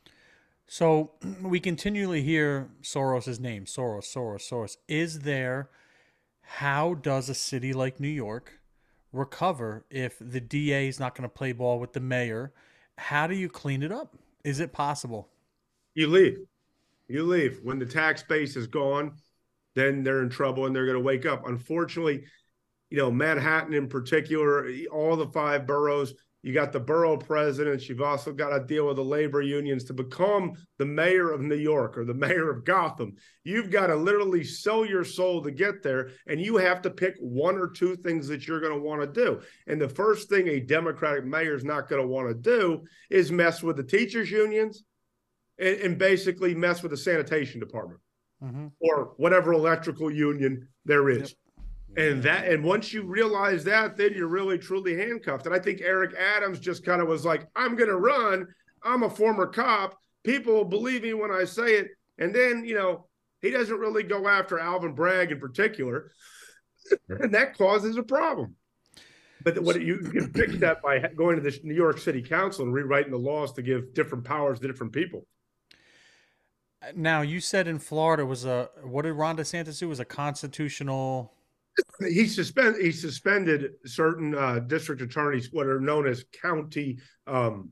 So 0.67 1.13
we 1.41 1.59
continually 1.59 2.21
hear 2.21 2.69
Soros's 2.81 3.39
name, 3.39 3.65
Soros, 3.65 4.05
Soros, 4.05 4.47
Soros. 4.47 4.77
Is 4.87 5.19
there 5.19 5.69
how 6.41 6.93
does 6.93 7.29
a 7.29 7.33
city 7.33 7.73
like 7.73 7.99
New 7.99 8.07
York 8.07 8.60
recover 9.11 9.85
if 9.89 10.17
the 10.19 10.39
DA 10.39 10.87
is 10.87 10.99
not 10.99 11.15
going 11.15 11.29
to 11.29 11.33
play 11.33 11.51
ball 11.51 11.79
with 11.79 11.93
the 11.93 11.99
mayor? 11.99 12.53
How 12.97 13.27
do 13.27 13.35
you 13.35 13.49
clean 13.49 13.83
it 13.83 13.91
up? 13.91 14.15
Is 14.43 14.59
it 14.59 14.71
possible? 14.73 15.29
You 15.93 16.07
leave. 16.07 16.39
You 17.07 17.23
leave. 17.23 17.59
When 17.63 17.79
the 17.79 17.85
tax 17.85 18.23
base 18.23 18.55
is 18.55 18.67
gone, 18.67 19.13
then 19.75 20.03
they're 20.03 20.21
in 20.21 20.29
trouble 20.29 20.65
and 20.65 20.75
they're 20.75 20.85
going 20.85 20.97
to 20.97 21.03
wake 21.03 21.25
up. 21.25 21.47
Unfortunately, 21.47 22.23
you 22.89 22.97
know, 22.97 23.11
Manhattan 23.11 23.73
in 23.73 23.87
particular, 23.87 24.69
all 24.91 25.15
the 25.15 25.27
five 25.27 25.65
boroughs, 25.65 26.13
you 26.43 26.53
got 26.53 26.71
the 26.71 26.79
borough 26.79 27.17
presidents. 27.17 27.87
You've 27.87 28.01
also 28.01 28.33
got 28.33 28.49
to 28.49 28.65
deal 28.65 28.87
with 28.87 28.95
the 28.95 29.03
labor 29.03 29.41
unions 29.41 29.83
to 29.85 29.93
become 29.93 30.53
the 30.79 30.85
mayor 30.85 31.31
of 31.31 31.41
New 31.41 31.55
York 31.55 31.97
or 31.97 32.05
the 32.05 32.13
mayor 32.15 32.49
of 32.49 32.63
Gotham. 32.63 33.13
You've 33.43 33.69
got 33.69 33.87
to 33.87 33.95
literally 33.95 34.43
sell 34.43 34.85
your 34.85 35.03
soul 35.03 35.43
to 35.43 35.51
get 35.51 35.83
there. 35.83 36.09
And 36.27 36.41
you 36.41 36.57
have 36.57 36.81
to 36.83 36.89
pick 36.89 37.15
one 37.19 37.57
or 37.57 37.67
two 37.67 37.95
things 37.95 38.27
that 38.27 38.47
you're 38.47 38.59
going 38.59 38.73
to 38.73 38.79
want 38.79 39.01
to 39.01 39.07
do. 39.07 39.41
And 39.67 39.79
the 39.79 39.89
first 39.89 40.29
thing 40.29 40.47
a 40.47 40.59
Democratic 40.59 41.25
mayor 41.25 41.55
is 41.55 41.63
not 41.63 41.87
going 41.87 42.01
to 42.01 42.07
want 42.07 42.29
to 42.29 42.33
do 42.33 42.83
is 43.09 43.31
mess 43.31 43.61
with 43.61 43.77
the 43.77 43.83
teachers' 43.83 44.31
unions 44.31 44.83
and, 45.59 45.77
and 45.77 45.97
basically 45.97 46.55
mess 46.55 46.81
with 46.81 46.91
the 46.91 46.97
sanitation 46.97 47.59
department 47.59 48.01
mm-hmm. 48.43 48.67
or 48.79 49.13
whatever 49.17 49.53
electrical 49.53 50.11
union 50.11 50.67
there 50.85 51.09
is. 51.09 51.19
Yep. 51.19 51.29
And 51.97 52.23
that, 52.23 52.47
and 52.47 52.63
once 52.63 52.93
you 52.93 53.03
realize 53.03 53.63
that, 53.65 53.97
then 53.97 54.13
you're 54.13 54.27
really 54.27 54.57
truly 54.57 54.95
handcuffed. 54.95 55.45
And 55.45 55.53
I 55.53 55.59
think 55.59 55.81
Eric 55.81 56.15
Adams 56.15 56.59
just 56.59 56.85
kind 56.85 57.01
of 57.01 57.07
was 57.07 57.25
like, 57.25 57.47
I'm 57.55 57.75
going 57.75 57.89
to 57.89 57.97
run. 57.97 58.47
I'm 58.83 59.03
a 59.03 59.09
former 59.09 59.47
cop. 59.47 59.97
People 60.23 60.53
will 60.53 60.65
believe 60.65 61.03
me 61.03 61.13
when 61.13 61.31
I 61.31 61.43
say 61.43 61.75
it. 61.75 61.89
And 62.17 62.33
then, 62.33 62.63
you 62.63 62.75
know, 62.75 63.07
he 63.41 63.49
doesn't 63.49 63.77
really 63.77 64.03
go 64.03 64.27
after 64.27 64.59
Alvin 64.59 64.93
Bragg 64.93 65.31
in 65.31 65.39
particular. 65.39 66.11
and 67.09 67.33
that 67.33 67.57
causes 67.57 67.97
a 67.97 68.03
problem. 68.03 68.55
But 69.43 69.59
what 69.61 69.81
you 69.81 69.97
can 69.97 70.31
fix 70.31 70.57
that 70.59 70.81
by 70.81 70.99
going 70.99 71.35
to 71.35 71.41
the 71.41 71.59
New 71.63 71.73
York 71.73 71.97
City 71.97 72.21
Council 72.21 72.63
and 72.63 72.73
rewriting 72.73 73.11
the 73.11 73.17
laws 73.17 73.51
to 73.53 73.61
give 73.61 73.93
different 73.93 74.23
powers 74.23 74.59
to 74.59 74.67
different 74.67 74.93
people. 74.93 75.25
Now 76.95 77.21
you 77.21 77.39
said 77.39 77.67
in 77.67 77.79
Florida 77.79 78.25
was 78.25 78.45
a 78.45 78.69
what 78.83 79.03
did 79.03 79.13
Ron 79.13 79.37
DeSantis 79.37 79.79
do? 79.79 79.89
Was 79.89 79.99
a 79.99 80.05
constitutional 80.05 81.33
he 82.07 82.27
suspend 82.27 82.75
he 82.81 82.91
suspended 82.91 83.71
certain 83.85 84.35
uh, 84.35 84.59
district 84.59 85.01
attorneys, 85.01 85.49
what 85.51 85.67
are 85.67 85.79
known 85.79 86.07
as 86.07 86.25
county 86.41 86.99
um, 87.27 87.69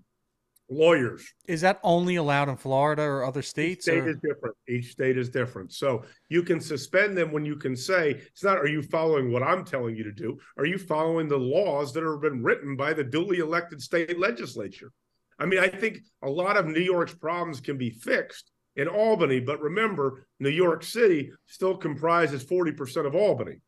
lawyers. 0.69 1.33
Is 1.47 1.61
that 1.61 1.79
only 1.83 2.15
allowed 2.15 2.49
in 2.49 2.57
Florida 2.57 3.01
or 3.01 3.23
other 3.23 3.41
states? 3.41 3.87
Each 3.87 3.93
state 3.93 4.03
or? 4.03 4.09
is 4.09 4.17
different. 4.17 4.55
Each 4.67 4.91
state 4.91 5.17
is 5.17 5.29
different. 5.29 5.73
So 5.73 6.03
you 6.29 6.43
can 6.43 6.59
suspend 6.59 7.17
them 7.17 7.31
when 7.31 7.45
you 7.45 7.55
can 7.55 7.75
say 7.75 8.11
it's 8.11 8.43
not. 8.43 8.57
Are 8.57 8.67
you 8.67 8.81
following 8.81 9.31
what 9.31 9.43
I'm 9.43 9.65
telling 9.65 9.95
you 9.95 10.03
to 10.03 10.11
do? 10.11 10.37
Are 10.57 10.65
you 10.65 10.77
following 10.77 11.27
the 11.27 11.37
laws 11.37 11.93
that 11.93 12.03
have 12.03 12.21
been 12.21 12.43
written 12.43 12.75
by 12.75 12.93
the 12.93 13.03
duly 13.03 13.39
elected 13.39 13.81
state 13.81 14.19
legislature? 14.19 14.91
I 15.39 15.45
mean, 15.45 15.59
I 15.59 15.69
think 15.69 15.99
a 16.21 16.29
lot 16.29 16.57
of 16.57 16.67
New 16.67 16.81
York's 16.81 17.13
problems 17.13 17.61
can 17.61 17.77
be 17.77 17.89
fixed 17.89 18.51
in 18.75 18.87
Albany, 18.87 19.39
but 19.39 19.61
remember, 19.61 20.27
New 20.39 20.49
York 20.49 20.83
City 20.83 21.31
still 21.47 21.75
comprises 21.75 22.43
40% 22.43 23.05
of 23.05 23.15
Albany 23.15 23.61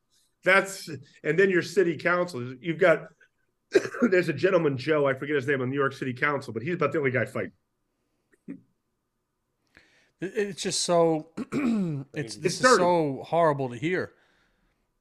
that's 0.43 0.89
and 1.23 1.37
then 1.37 1.49
your 1.49 1.61
city 1.61 1.97
council. 1.97 2.55
You've 2.59 2.79
got 2.79 3.07
there's 4.01 4.29
a 4.29 4.33
gentleman 4.33 4.77
Joe, 4.77 5.07
I 5.07 5.13
forget 5.13 5.35
his 5.35 5.47
name 5.47 5.61
on 5.61 5.69
New 5.69 5.77
York 5.77 5.93
City 5.93 6.13
Council, 6.13 6.53
but 6.53 6.63
he's 6.63 6.75
about 6.75 6.91
the 6.91 6.99
only 6.99 7.11
guy 7.11 7.25
fighting. 7.25 7.51
It's 10.19 10.61
just 10.61 10.81
so 10.81 11.29
it's 12.13 12.35
this 12.35 12.61
is 12.61 12.75
so 12.77 13.23
horrible 13.25 13.69
to 13.69 13.75
hear. 13.75 14.13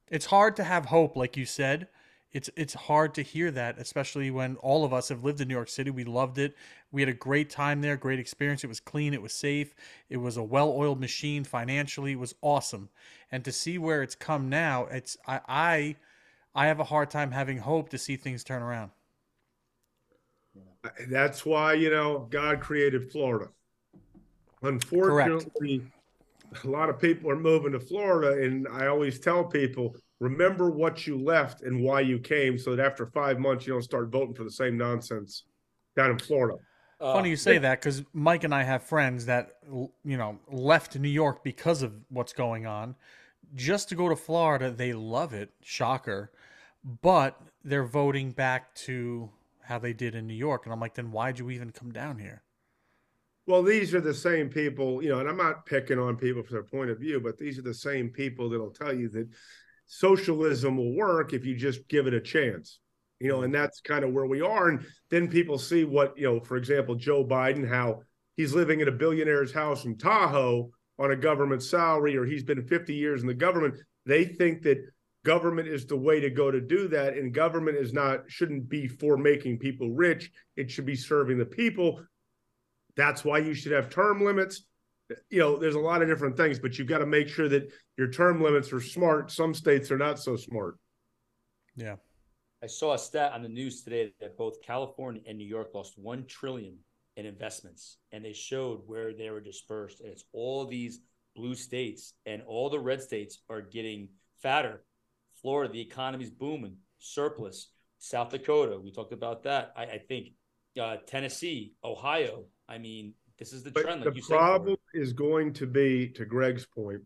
It's 0.09 0.27
hard 0.27 0.57
to 0.57 0.65
have 0.65 0.87
hope, 0.87 1.15
like 1.15 1.37
you 1.37 1.45
said, 1.45 1.89
it's 2.33 2.49
it's 2.55 2.75
hard 2.75 3.15
to 3.15 3.23
hear 3.23 3.51
that, 3.51 3.79
especially 3.79 4.31
when 4.31 4.57
all 4.57 4.85
of 4.85 4.93
us 4.93 5.09
have 5.09 5.25
lived 5.25 5.41
in 5.41 5.49
New 5.49 5.55
York 5.55 5.69
City. 5.69 5.91
We 5.91 6.05
loved 6.05 6.39
it. 6.39 6.55
We 6.93 7.03
had 7.03 7.09
a 7.09 7.15
great 7.15 7.51
time 7.51 7.81
there, 7.81 7.97
great 7.97 8.21
experience. 8.21 8.63
It 8.63 8.69
was 8.69 8.79
clean, 8.79 9.15
it 9.15 9.23
was 9.23 9.33
safe, 9.33 9.75
it 10.09 10.19
was 10.19 10.37
a 10.37 10.43
well-oiled 10.43 11.01
machine 11.01 11.45
financially. 11.45 12.13
It 12.13 12.19
was 12.19 12.35
awesome. 12.41 12.89
And 13.33 13.45
to 13.45 13.53
see 13.53 13.79
where 13.79 14.03
it's 14.03 14.15
come 14.15 14.49
now, 14.49 14.87
it's 14.87 15.17
I 15.27 15.41
I, 15.49 15.97
I 16.55 16.67
have 16.67 16.79
a 16.79 16.85
hard 16.85 17.11
time 17.11 17.33
having 17.33 17.59
hope 17.59 17.89
to 17.91 17.99
see 17.99 18.17
things 18.17 18.45
turn 18.45 18.63
around. 18.63 18.93
That's 21.09 21.45
why 21.45 21.75
you 21.75 21.91
know 21.91 22.29
God 22.31 22.61
created 22.61 23.11
Florida. 23.11 23.51
Unfortunately, 24.63 25.83
Correct. 26.53 26.65
a 26.65 26.71
lot 26.71 26.91
of 26.91 26.99
people 27.01 27.29
are 27.31 27.37
moving 27.37 27.73
to 27.73 27.81
Florida, 27.81 28.45
and 28.45 28.69
I 28.69 28.87
always 28.87 29.19
tell 29.19 29.43
people 29.43 29.97
remember 30.21 30.71
what 30.71 31.07
you 31.07 31.19
left 31.19 31.63
and 31.63 31.83
why 31.83 32.01
you 32.01 32.19
came 32.19 32.59
so 32.59 32.77
that 32.77 32.87
after 32.87 33.07
five 33.07 33.39
months 33.39 33.67
you 33.67 33.73
don't 33.73 33.83
start 33.83 34.09
voting 34.09 34.35
for 34.35 34.45
the 34.45 34.51
same 34.51 34.77
nonsense 34.77 35.45
down 35.97 36.11
in 36.11 36.19
Florida. 36.19 36.59
Uh, 37.01 37.15
Funny 37.15 37.31
you 37.31 37.37
say 37.37 37.57
that 37.57 37.81
because 37.81 38.03
Mike 38.13 38.45
and 38.45 38.55
I 38.55 38.63
have 38.63 38.83
friends 38.83 39.25
that 39.27 39.57
you 39.73 40.17
know 40.19 40.39
left 40.53 40.99
New 40.99 41.09
York 41.09 41.43
because 41.43 41.83
of 41.83 41.95
what's 42.11 42.35
going 42.35 42.67
on, 42.67 42.95
just 43.55 43.89
to 43.89 43.95
go 43.95 44.09
to 44.11 44.17
Florida. 44.17 44.71
They 44.71 44.93
love 44.93 45.33
it, 45.33 45.51
shocker, 45.63 46.31
but 47.01 47.41
they're 47.65 47.85
voting 47.85 48.33
back 48.33 48.75
to 48.75 49.31
how 49.63 49.79
they 49.79 49.95
did 49.95 50.15
in 50.15 50.27
New 50.27 50.35
York, 50.35 50.67
and 50.67 50.75
I'm 50.75 50.81
like, 50.81 50.95
then 50.95 51.11
why'd 51.11 51.39
you 51.39 51.49
even 51.51 51.71
come 51.71 51.91
down 51.91 52.19
here? 52.19 52.43
Well, 53.47 53.63
these 53.63 53.95
are 53.95 54.01
the 54.01 54.15
same 54.15 54.51
people, 54.51 55.03
you 55.03 55.09
know, 55.09 55.21
and 55.21 55.29
I'm 55.29 55.37
not 55.37 55.65
picking 55.65 55.99
on 55.99 56.17
people 56.17 56.43
for 56.43 56.53
their 56.53 56.63
point 56.63 56.91
of 56.91 56.99
view, 56.99 57.19
but 57.19 57.39
these 57.39 57.59
are 57.59 57.63
the 57.63 57.73
same 57.73 58.11
people 58.11 58.51
that'll 58.51 58.71
tell 58.71 58.93
you 58.93 59.09
that 59.09 59.29
socialism 59.93 60.77
will 60.77 60.95
work 60.95 61.33
if 61.33 61.45
you 61.45 61.57
just 61.57 61.89
give 61.89 62.07
it 62.07 62.15
a 62.15 62.21
chance 62.21 62.79
you 63.21 63.29
know, 63.29 63.43
and 63.43 63.55
that's 63.55 63.81
kind 63.81 64.03
of 64.03 64.13
where 64.13 64.27
we 64.27 64.41
are. 64.41 64.71
And 64.71 64.85
then 65.11 65.29
people 65.29 65.59
see 65.59 65.85
what, 65.85 66.17
you 66.17 66.25
know, 66.25 66.41
for 66.41 66.57
example, 66.57 66.95
Joe 66.95 67.25
Biden, 67.25 67.69
how 67.69 68.01
he's 68.37 68.55
living 68.55 68.81
in 68.81 68.89
a 68.89 68.93
billionaire's 68.93 69.53
house 69.53 69.85
in 69.85 69.99
Tahoe 69.99 70.71
on 70.99 71.11
a 71.11 71.17
government 71.17 71.63
salary, 71.63 72.17
or 72.17 72.25
he's 72.25 72.43
been 72.43 72.67
50 72.67 72.95
years 72.95 73.21
in 73.21 73.29
the 73.29 73.35
government. 73.35 73.75
They 74.07 74.25
think 74.25 74.63
that 74.63 74.79
government 75.25 75.69
is 75.69 75.85
the 75.85 75.97
way 75.97 76.19
to 76.21 76.31
go 76.31 76.51
to 76.51 76.63
do 76.63 76.89
that. 76.89 77.15
And 77.15 77.35
government 77.35 77.77
is 77.77 77.93
not, 77.93 78.23
shouldn't 78.27 78.71
be 78.71 78.89
for 78.89 79.19
making 79.19 79.59
people 79.59 79.91
rich. 79.91 80.31
It 80.57 80.71
should 80.71 80.87
be 80.87 80.97
serving 80.97 81.37
the 81.37 81.45
people. 81.45 82.03
That's 82.97 83.23
why 83.23 83.39
you 83.39 83.53
should 83.53 83.73
have 83.73 83.91
term 83.91 84.25
limits. 84.25 84.65
You 85.31 85.39
know, 85.41 85.57
there's 85.57 85.75
a 85.75 85.81
lot 85.81 86.03
of 86.03 86.09
different 86.09 86.37
things, 86.37 86.59
but 86.59 86.79
you've 86.79 86.89
got 86.89 86.99
to 86.99 87.07
make 87.07 87.29
sure 87.29 87.49
that 87.49 87.73
your 87.97 88.09
term 88.09 88.43
limits 88.43 88.73
are 88.73 88.81
smart. 88.81 89.31
Some 89.31 89.55
states 89.55 89.91
are 89.91 89.99
not 89.99 90.19
so 90.19 90.37
smart. 90.37 90.79
Yeah. 91.77 91.97
I 92.63 92.67
saw 92.67 92.95
a 92.95 92.99
stat 92.99 93.33
on 93.33 93.43
the 93.43 93.49
news 93.49 93.83
today 93.83 94.13
that 94.21 94.37
both 94.37 94.61
California 94.63 95.23
and 95.27 95.39
New 95.39 95.47
York 95.47 95.71
lost 95.75 95.95
one 95.97 96.27
trillion 96.27 96.77
in 97.17 97.27
investments, 97.27 97.99
and 98.13 98.25
they 98.25 98.33
showed 98.33 98.83
where 98.87 99.13
they 99.13 99.31
were 99.31 99.41
dispersed. 99.41 100.01
And 100.01 100.11
it's 100.11 100.25
all 100.33 100.67
these 100.67 101.01
blue 101.35 101.55
states, 101.55 102.15
and 102.27 102.43
all 102.47 102.69
the 102.69 102.79
red 102.79 103.01
states 103.01 103.39
are 103.49 103.63
getting 103.63 104.09
fatter. 104.43 104.85
Florida, 105.41 105.73
the 105.73 105.81
economy's 105.81 106.31
booming, 106.31 106.77
surplus. 106.99 107.71
South 107.99 108.31
Dakota, 108.31 108.79
we 108.79 108.91
talked 108.91 109.13
about 109.13 109.43
that. 109.43 109.73
I, 109.77 109.83
I 109.83 109.99
think 109.99 110.29
uh, 110.81 110.97
Tennessee, 111.07 111.75
Ohio. 111.85 112.45
I 112.69 112.79
mean, 112.79 113.15
this 113.41 113.53
is 113.53 113.65
the 113.65 113.71
but 113.71 113.83
trend. 113.83 114.05
Like 114.05 114.15
the 114.15 114.21
problem 114.21 114.77
is 114.95 115.13
going 115.13 115.55
to 115.55 115.67
be, 115.67 116.09
to 116.11 116.25
Greg's 116.25 116.67
point, 116.67 117.01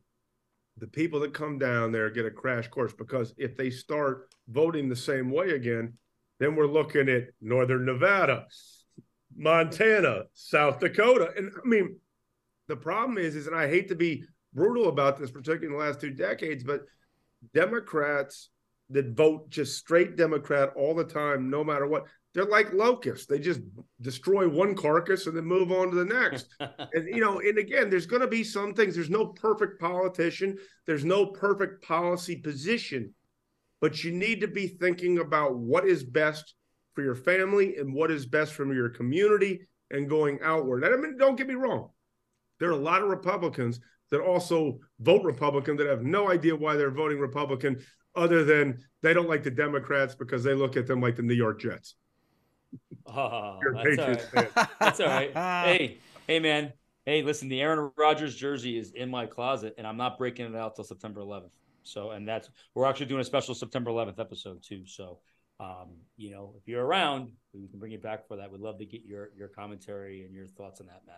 the 0.76 0.88
people 0.88 1.20
that 1.20 1.32
come 1.32 1.58
down 1.58 1.92
there 1.92 2.10
get 2.10 2.26
a 2.26 2.30
crash 2.30 2.68
course 2.68 2.92
because 2.92 3.32
if 3.38 3.56
they 3.56 3.70
start 3.70 4.28
voting 4.48 4.88
the 4.88 4.96
same 4.96 5.30
way 5.30 5.50
again, 5.50 5.94
then 6.40 6.56
we're 6.56 6.66
looking 6.66 7.08
at 7.08 7.28
Northern 7.40 7.86
Nevada, 7.86 8.46
Montana, 9.36 10.24
South 10.34 10.80
Dakota. 10.80 11.30
And 11.36 11.52
I 11.56 11.66
mean, 11.66 11.96
the 12.66 12.76
problem 12.76 13.18
is, 13.18 13.36
is, 13.36 13.46
and 13.46 13.56
I 13.56 13.68
hate 13.68 13.88
to 13.88 13.94
be 13.94 14.24
brutal 14.52 14.88
about 14.88 15.16
this, 15.16 15.30
particularly 15.30 15.66
in 15.66 15.72
the 15.72 15.78
last 15.78 16.00
two 16.00 16.10
decades, 16.10 16.64
but 16.64 16.82
Democrats 17.54 18.50
that 18.90 19.16
vote 19.16 19.48
just 19.50 19.78
straight 19.78 20.16
Democrat 20.16 20.72
all 20.76 20.94
the 20.94 21.04
time, 21.04 21.50
no 21.50 21.62
matter 21.62 21.86
what, 21.86 22.04
they're 22.34 22.44
like 22.44 22.72
locusts. 22.72 23.26
They 23.26 23.38
just 23.38 23.60
destroy 24.00 24.48
one 24.48 24.74
carcass 24.74 25.26
and 25.26 25.36
then 25.36 25.44
move 25.44 25.70
on 25.70 25.90
to 25.90 25.96
the 25.96 26.04
next. 26.04 26.48
and 26.58 27.06
you 27.06 27.20
know, 27.20 27.38
and 27.38 27.58
again, 27.58 27.88
there's 27.88 28.06
going 28.06 28.22
to 28.22 28.28
be 28.28 28.42
some 28.42 28.74
things. 28.74 28.94
There's 28.94 29.08
no 29.08 29.26
perfect 29.26 29.80
politician. 29.80 30.58
There's 30.86 31.04
no 31.04 31.26
perfect 31.26 31.84
policy 31.84 32.36
position, 32.36 33.14
but 33.80 34.02
you 34.02 34.10
need 34.10 34.40
to 34.40 34.48
be 34.48 34.66
thinking 34.66 35.18
about 35.18 35.56
what 35.56 35.86
is 35.86 36.02
best 36.02 36.54
for 36.94 37.02
your 37.02 37.14
family 37.14 37.76
and 37.76 37.94
what 37.94 38.10
is 38.10 38.26
best 38.26 38.52
for 38.52 38.72
your 38.72 38.88
community 38.88 39.68
and 39.90 40.08
going 40.08 40.40
outward. 40.42 40.82
And 40.82 40.92
I 40.92 40.96
mean, 40.96 41.16
don't 41.16 41.36
get 41.36 41.48
me 41.48 41.54
wrong. 41.54 41.90
There 42.58 42.68
are 42.68 42.72
a 42.72 42.76
lot 42.76 43.02
of 43.02 43.08
Republicans 43.08 43.78
that 44.10 44.20
also 44.20 44.80
vote 45.00 45.22
Republican 45.24 45.76
that 45.76 45.86
have 45.86 46.02
no 46.02 46.30
idea 46.30 46.54
why 46.54 46.74
they're 46.76 46.90
voting 46.90 47.18
Republican, 47.18 47.80
other 48.16 48.44
than 48.44 48.78
they 49.02 49.12
don't 49.12 49.28
like 49.28 49.42
the 49.42 49.50
Democrats 49.50 50.14
because 50.14 50.44
they 50.44 50.54
look 50.54 50.76
at 50.76 50.86
them 50.86 51.00
like 51.00 51.16
the 51.16 51.22
New 51.22 51.34
York 51.34 51.60
Jets. 51.60 51.96
Oh, 53.06 53.60
that's 53.74 53.98
all, 53.98 54.08
right. 54.34 54.68
that's 54.80 55.00
all 55.00 55.08
right. 55.08 55.32
Hey, 55.34 55.98
hey, 56.26 56.40
man. 56.40 56.72
Hey, 57.04 57.22
listen, 57.22 57.48
the 57.48 57.60
Aaron 57.60 57.90
Rodgers 57.98 58.34
jersey 58.34 58.78
is 58.78 58.92
in 58.92 59.10
my 59.10 59.26
closet, 59.26 59.74
and 59.76 59.86
I'm 59.86 59.98
not 59.98 60.16
breaking 60.16 60.46
it 60.46 60.56
out 60.56 60.74
till 60.74 60.84
September 60.84 61.20
11th. 61.20 61.50
So, 61.82 62.12
and 62.12 62.26
that's 62.26 62.48
we're 62.74 62.86
actually 62.86 63.06
doing 63.06 63.20
a 63.20 63.24
special 63.24 63.54
September 63.54 63.90
11th 63.90 64.18
episode 64.18 64.62
too. 64.66 64.86
So, 64.86 65.18
um, 65.60 65.90
you 66.16 66.30
know, 66.30 66.54
if 66.56 66.66
you're 66.66 66.84
around, 66.84 67.30
we 67.52 67.68
can 67.68 67.78
bring 67.78 67.92
you 67.92 67.98
back 67.98 68.26
for 68.26 68.36
that. 68.38 68.50
We'd 68.50 68.62
love 68.62 68.78
to 68.78 68.86
get 68.86 69.02
your 69.04 69.28
your 69.36 69.48
commentary 69.48 70.24
and 70.24 70.34
your 70.34 70.46
thoughts 70.46 70.80
on 70.80 70.86
that, 70.86 71.02
man. 71.06 71.16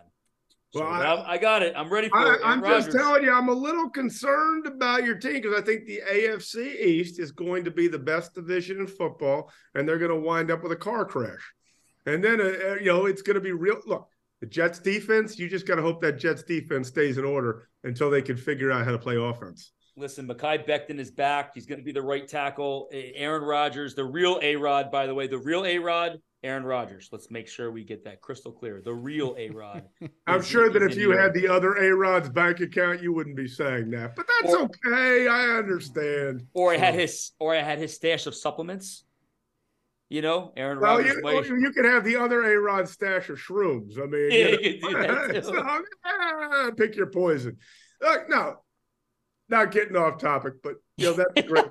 So, 0.73 0.81
well, 0.81 1.23
I, 1.25 1.33
I, 1.33 1.37
got 1.37 1.63
it. 1.63 1.73
I'm 1.77 1.89
ready 1.89 2.09
for 2.09 2.17
I, 2.17 2.35
it. 2.35 2.41
I'm 2.43 2.61
just 2.61 2.91
telling 2.91 3.23
you, 3.23 3.31
I'm 3.31 3.47
a 3.47 3.53
little 3.53 3.89
concerned 3.89 4.67
about 4.67 5.05
your 5.05 5.15
team 5.15 5.41
because 5.41 5.57
I 5.57 5.63
think 5.63 5.85
the 5.85 6.01
AFC 6.11 6.81
East 6.81 7.19
is 7.19 7.31
going 7.31 7.63
to 7.63 7.71
be 7.71 7.87
the 7.87 7.99
best 7.99 8.33
division 8.33 8.81
in 8.81 8.87
football, 8.87 9.49
and 9.75 9.87
they're 9.87 9.97
going 9.97 10.11
to 10.11 10.19
wind 10.19 10.51
up 10.51 10.63
with 10.63 10.73
a 10.73 10.77
car 10.77 11.05
crash. 11.05 11.53
And 12.05 12.21
then, 12.21 12.41
uh, 12.41 12.43
uh 12.43 12.75
you 12.75 12.87
know, 12.87 13.05
it's 13.05 13.21
going 13.21 13.35
to 13.35 13.41
be 13.41 13.53
real. 13.53 13.79
Look, 13.85 14.09
the 14.41 14.45
Jets 14.45 14.79
defense, 14.79 15.39
you 15.39 15.47
just 15.47 15.65
got 15.65 15.75
to 15.75 15.81
hope 15.81 16.01
that 16.01 16.19
Jets 16.19 16.43
defense 16.43 16.89
stays 16.89 17.17
in 17.17 17.23
order 17.23 17.69
until 17.85 18.09
they 18.09 18.21
can 18.21 18.35
figure 18.35 18.71
out 18.71 18.83
how 18.83 18.91
to 18.91 18.99
play 18.99 19.15
offense. 19.15 19.71
Listen, 19.95 20.27
Mekhi 20.27 20.67
Becton 20.67 20.99
is 20.99 21.09
back. 21.09 21.55
He's 21.55 21.65
going 21.65 21.79
to 21.79 21.83
be 21.83 21.91
the 21.91 22.01
right 22.01 22.27
tackle. 22.27 22.87
Aaron 22.91 23.41
Rodgers, 23.41 23.95
the 23.95 24.05
real 24.05 24.39
A 24.43 24.55
Rod, 24.55 24.91
by 24.91 25.07
the 25.07 25.13
way, 25.15 25.27
the 25.27 25.39
real 25.39 25.65
A 25.65 25.79
Rod 25.79 26.19
Aaron 26.47 26.63
Rodgers. 26.63 27.09
Let's 27.11 27.29
make 27.29 27.47
sure 27.47 27.71
we 27.71 27.83
get 27.83 28.05
that 28.05 28.21
crystal 28.21 28.53
clear. 28.53 28.81
The 28.81 28.93
real 28.93 29.35
A 29.37 29.49
Rod. 29.49 29.83
I'm 30.27 30.41
sure 30.41 30.69
that 30.69 30.81
if 30.81 30.95
you 30.95 31.11
had 31.11 31.33
the 31.33 31.47
other 31.47 31.73
A 31.75 31.93
Rod's 31.93 32.29
bank 32.29 32.61
account, 32.61 33.03
you 33.03 33.11
wouldn't 33.11 33.35
be 33.35 33.47
saying 33.47 33.91
that. 33.91 34.15
But 34.15 34.25
that's 34.41 34.53
or, 34.53 34.61
okay. 34.61 35.27
I 35.27 35.57
understand. 35.57 36.47
Or 36.53 36.73
I 36.73 36.77
had 36.77 36.95
his 36.95 37.31
or 37.39 37.53
I 37.53 37.61
had 37.61 37.79
his 37.79 37.93
stash 37.93 38.25
of 38.27 38.35
supplements. 38.35 39.03
You 40.09 40.21
know, 40.21 40.53
Aaron 40.55 40.79
well, 40.79 40.99
Rodgers. 40.99 41.49
You, 41.49 41.59
you, 41.59 41.71
can 41.73 41.83
have 41.83 42.05
the 42.05 42.15
other 42.15 42.41
A 42.45 42.57
Rod 42.57 42.87
stash 42.87 43.27
of 43.29 43.37
shrooms. 43.37 43.99
I 44.01 44.05
mean, 44.05 44.31
yeah, 44.31 44.55
you, 44.61 44.91
know, 44.93 45.27
you 45.33 45.41
so, 45.43 45.83
ah, 46.05 46.71
pick 46.77 46.95
your 46.95 47.07
poison. 47.07 47.57
Look, 48.01 48.29
no, 48.29 48.61
not 49.49 49.71
getting 49.71 49.97
off 49.97 50.17
topic, 50.17 50.53
but 50.63 50.75
you 50.95 51.07
know 51.07 51.13
that's 51.13 51.45
great. 51.45 51.65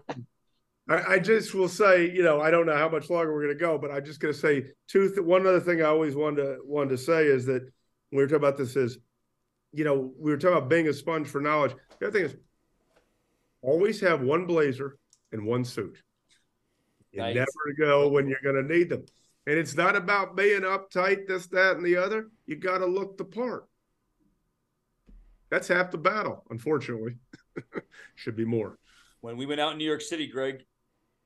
I, 0.89 1.15
I, 1.15 1.19
just 1.19 1.55
will 1.55 1.69
say, 1.69 2.11
you 2.11 2.23
know, 2.23 2.41
I 2.41 2.51
don't 2.51 2.67
know 2.67 2.77
how 2.77 2.89
much 2.89 3.11
longer 3.11 3.33
we're 3.33 3.43
going 3.43 3.59
to 3.59 3.61
go, 3.61 3.77
but 3.77 3.91
I'm 3.91 4.05
just 4.05 4.21
going 4.21 4.33
to 4.33 4.39
say 4.39 4.67
two. 4.89 5.09
Th- 5.09 5.21
one 5.21 5.47
other 5.47 5.61
thing 5.61 5.83
I 5.83 5.87
always 5.87 6.15
wanted 6.15 6.43
to 6.43 6.59
wanted 6.65 6.91
to 6.91 6.99
say 6.99 7.27
is 7.27 7.45
that 7.47 7.63
when 7.63 7.71
we 8.13 8.19
were 8.19 8.27
talking 8.27 8.45
about 8.45 8.57
this 8.57 8.77
is, 8.77 8.99
you 9.73 9.85
know, 9.85 10.13
we 10.19 10.31
were 10.31 10.37
talking 10.37 10.57
about 10.57 10.71
being 10.71 10.89
a 10.89 10.93
sponge 10.93 11.29
for 11.29 11.41
knowledge. 11.41 11.75
The 11.99 12.07
other 12.07 12.19
thing 12.19 12.27
is, 12.27 12.37
always 13.63 14.01
have 14.01 14.21
one 14.23 14.47
blazer 14.47 14.97
and 15.33 15.45
one 15.45 15.65
suit. 15.65 15.99
You 17.11 17.21
nice. 17.21 17.35
never 17.35 17.77
go 17.79 18.09
when 18.09 18.29
you're 18.29 18.39
going 18.45 18.67
to 18.67 18.75
need 18.75 18.89
them. 18.89 19.05
And 19.47 19.59
it's 19.59 19.75
not 19.75 19.97
about 19.97 20.37
being 20.37 20.63
uptight, 20.63 21.27
this, 21.27 21.47
that, 21.49 21.77
and 21.77 21.85
the 21.85 21.97
other. 21.97 22.29
You 22.47 22.57
got 22.57 22.79
to 22.79 22.87
look 22.87 23.17
the 23.17 23.25
part. 23.25 23.67
That's 25.51 25.69
half 25.69 25.91
the 25.91 25.99
battle, 25.99 26.45
unfortunately. 26.51 27.17
Should 28.17 28.37
be 28.37 28.45
more. 28.45 28.79
When 29.21 29.37
we 29.37 29.47
went 29.47 29.61
out 29.61 29.73
in 29.73 29.79
New 29.79 29.85
York 29.85 30.01
City, 30.01 30.27
Greg, 30.27 30.65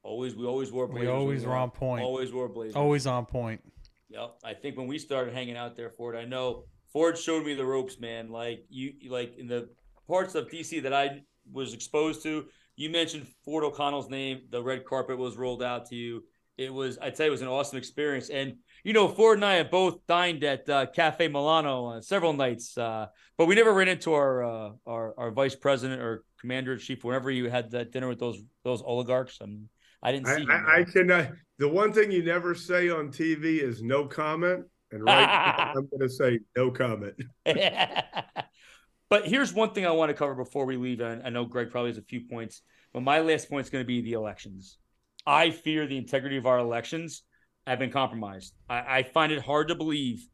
Always, 0.02 0.34
we 0.34 0.46
always 0.46 0.72
wore 0.72 0.86
blazers. 0.86 1.08
We 1.08 1.12
always 1.12 1.44
were 1.44 1.56
on 1.56 1.70
point. 1.70 2.02
Always 2.02 2.32
wore 2.32 2.48
blazers. 2.48 2.76
Always 2.76 3.06
on 3.06 3.26
point. 3.26 3.60
Yep. 4.08 4.38
I 4.42 4.54
think 4.54 4.76
when 4.76 4.86
we 4.86 4.98
started 4.98 5.34
hanging 5.34 5.56
out 5.56 5.76
there, 5.76 5.90
Ford, 5.90 6.16
I 6.16 6.24
know 6.24 6.64
Ford 6.92 7.16
showed 7.18 7.44
me 7.44 7.54
the 7.54 7.64
ropes, 7.64 8.00
man. 8.00 8.30
Like 8.30 8.64
you, 8.68 8.94
like 9.08 9.36
in 9.38 9.46
the 9.46 9.68
parts 10.08 10.34
of 10.34 10.48
DC 10.48 10.82
that 10.82 10.92
I 10.92 11.22
was 11.52 11.74
exposed 11.74 12.22
to, 12.24 12.46
you 12.76 12.90
mentioned 12.90 13.26
Ford 13.44 13.62
O'Connell's 13.62 14.08
name. 14.08 14.42
The 14.50 14.62
red 14.62 14.84
carpet 14.84 15.18
was 15.18 15.36
rolled 15.36 15.62
out 15.62 15.86
to 15.86 15.96
you. 15.96 16.24
It 16.56 16.72
was, 16.72 16.98
I'd 17.00 17.16
say, 17.16 17.26
it 17.26 17.30
was 17.30 17.42
an 17.42 17.48
awesome 17.48 17.78
experience. 17.78 18.28
And 18.30 18.56
you 18.84 18.92
know, 18.92 19.08
Ford 19.08 19.38
and 19.38 19.44
I 19.44 19.54
have 19.54 19.70
both 19.70 20.06
dined 20.06 20.42
at 20.44 20.68
uh, 20.68 20.86
Cafe 20.86 21.28
Milano 21.28 21.84
on 21.84 22.02
several 22.02 22.32
nights, 22.32 22.76
uh, 22.76 23.06
but 23.36 23.46
we 23.46 23.54
never 23.54 23.72
ran 23.72 23.88
into 23.88 24.14
our, 24.14 24.42
uh, 24.42 24.70
our 24.86 25.14
our 25.18 25.30
vice 25.30 25.54
president 25.54 26.00
or 26.00 26.24
commander 26.40 26.72
in 26.72 26.78
chief 26.78 27.04
whenever 27.04 27.30
you 27.30 27.50
had 27.50 27.70
that 27.72 27.92
dinner 27.92 28.08
with 28.08 28.18
those 28.18 28.42
those 28.64 28.82
oligarchs. 28.82 29.38
I'm 29.40 29.68
I 30.02 30.12
didn't 30.12 30.26
see. 30.26 30.46
I, 30.50 30.54
I, 30.54 30.80
I 30.80 30.84
cannot. 30.84 31.24
Uh, 31.24 31.28
the 31.58 31.68
one 31.68 31.92
thing 31.92 32.10
you 32.10 32.24
never 32.24 32.54
say 32.54 32.88
on 32.88 33.08
TV 33.08 33.62
is 33.62 33.82
no 33.82 34.06
comment, 34.06 34.64
and 34.90 35.04
right, 35.04 35.72
I'm 35.76 35.88
going 35.88 36.00
to 36.00 36.08
say 36.08 36.40
no 36.56 36.70
comment. 36.70 37.14
but 37.44 39.26
here's 39.26 39.52
one 39.52 39.72
thing 39.72 39.86
I 39.86 39.90
want 39.90 40.08
to 40.08 40.14
cover 40.14 40.34
before 40.34 40.64
we 40.64 40.76
leave. 40.76 41.00
And 41.00 41.22
I 41.22 41.28
know 41.28 41.44
Greg 41.44 41.70
probably 41.70 41.90
has 41.90 41.98
a 41.98 42.02
few 42.02 42.22
points, 42.30 42.62
but 42.92 43.02
my 43.02 43.20
last 43.20 43.50
point 43.50 43.66
is 43.66 43.70
going 43.70 43.84
to 43.84 43.86
be 43.86 44.00
the 44.00 44.12
elections. 44.12 44.78
I 45.26 45.50
fear 45.50 45.86
the 45.86 45.98
integrity 45.98 46.38
of 46.38 46.46
our 46.46 46.58
elections 46.58 47.24
have 47.66 47.78
been 47.78 47.90
compromised. 47.90 48.54
I, 48.68 48.98
I 48.98 49.02
find 49.02 49.30
it 49.30 49.42
hard 49.42 49.68
to 49.68 49.74
believe, 49.74 50.26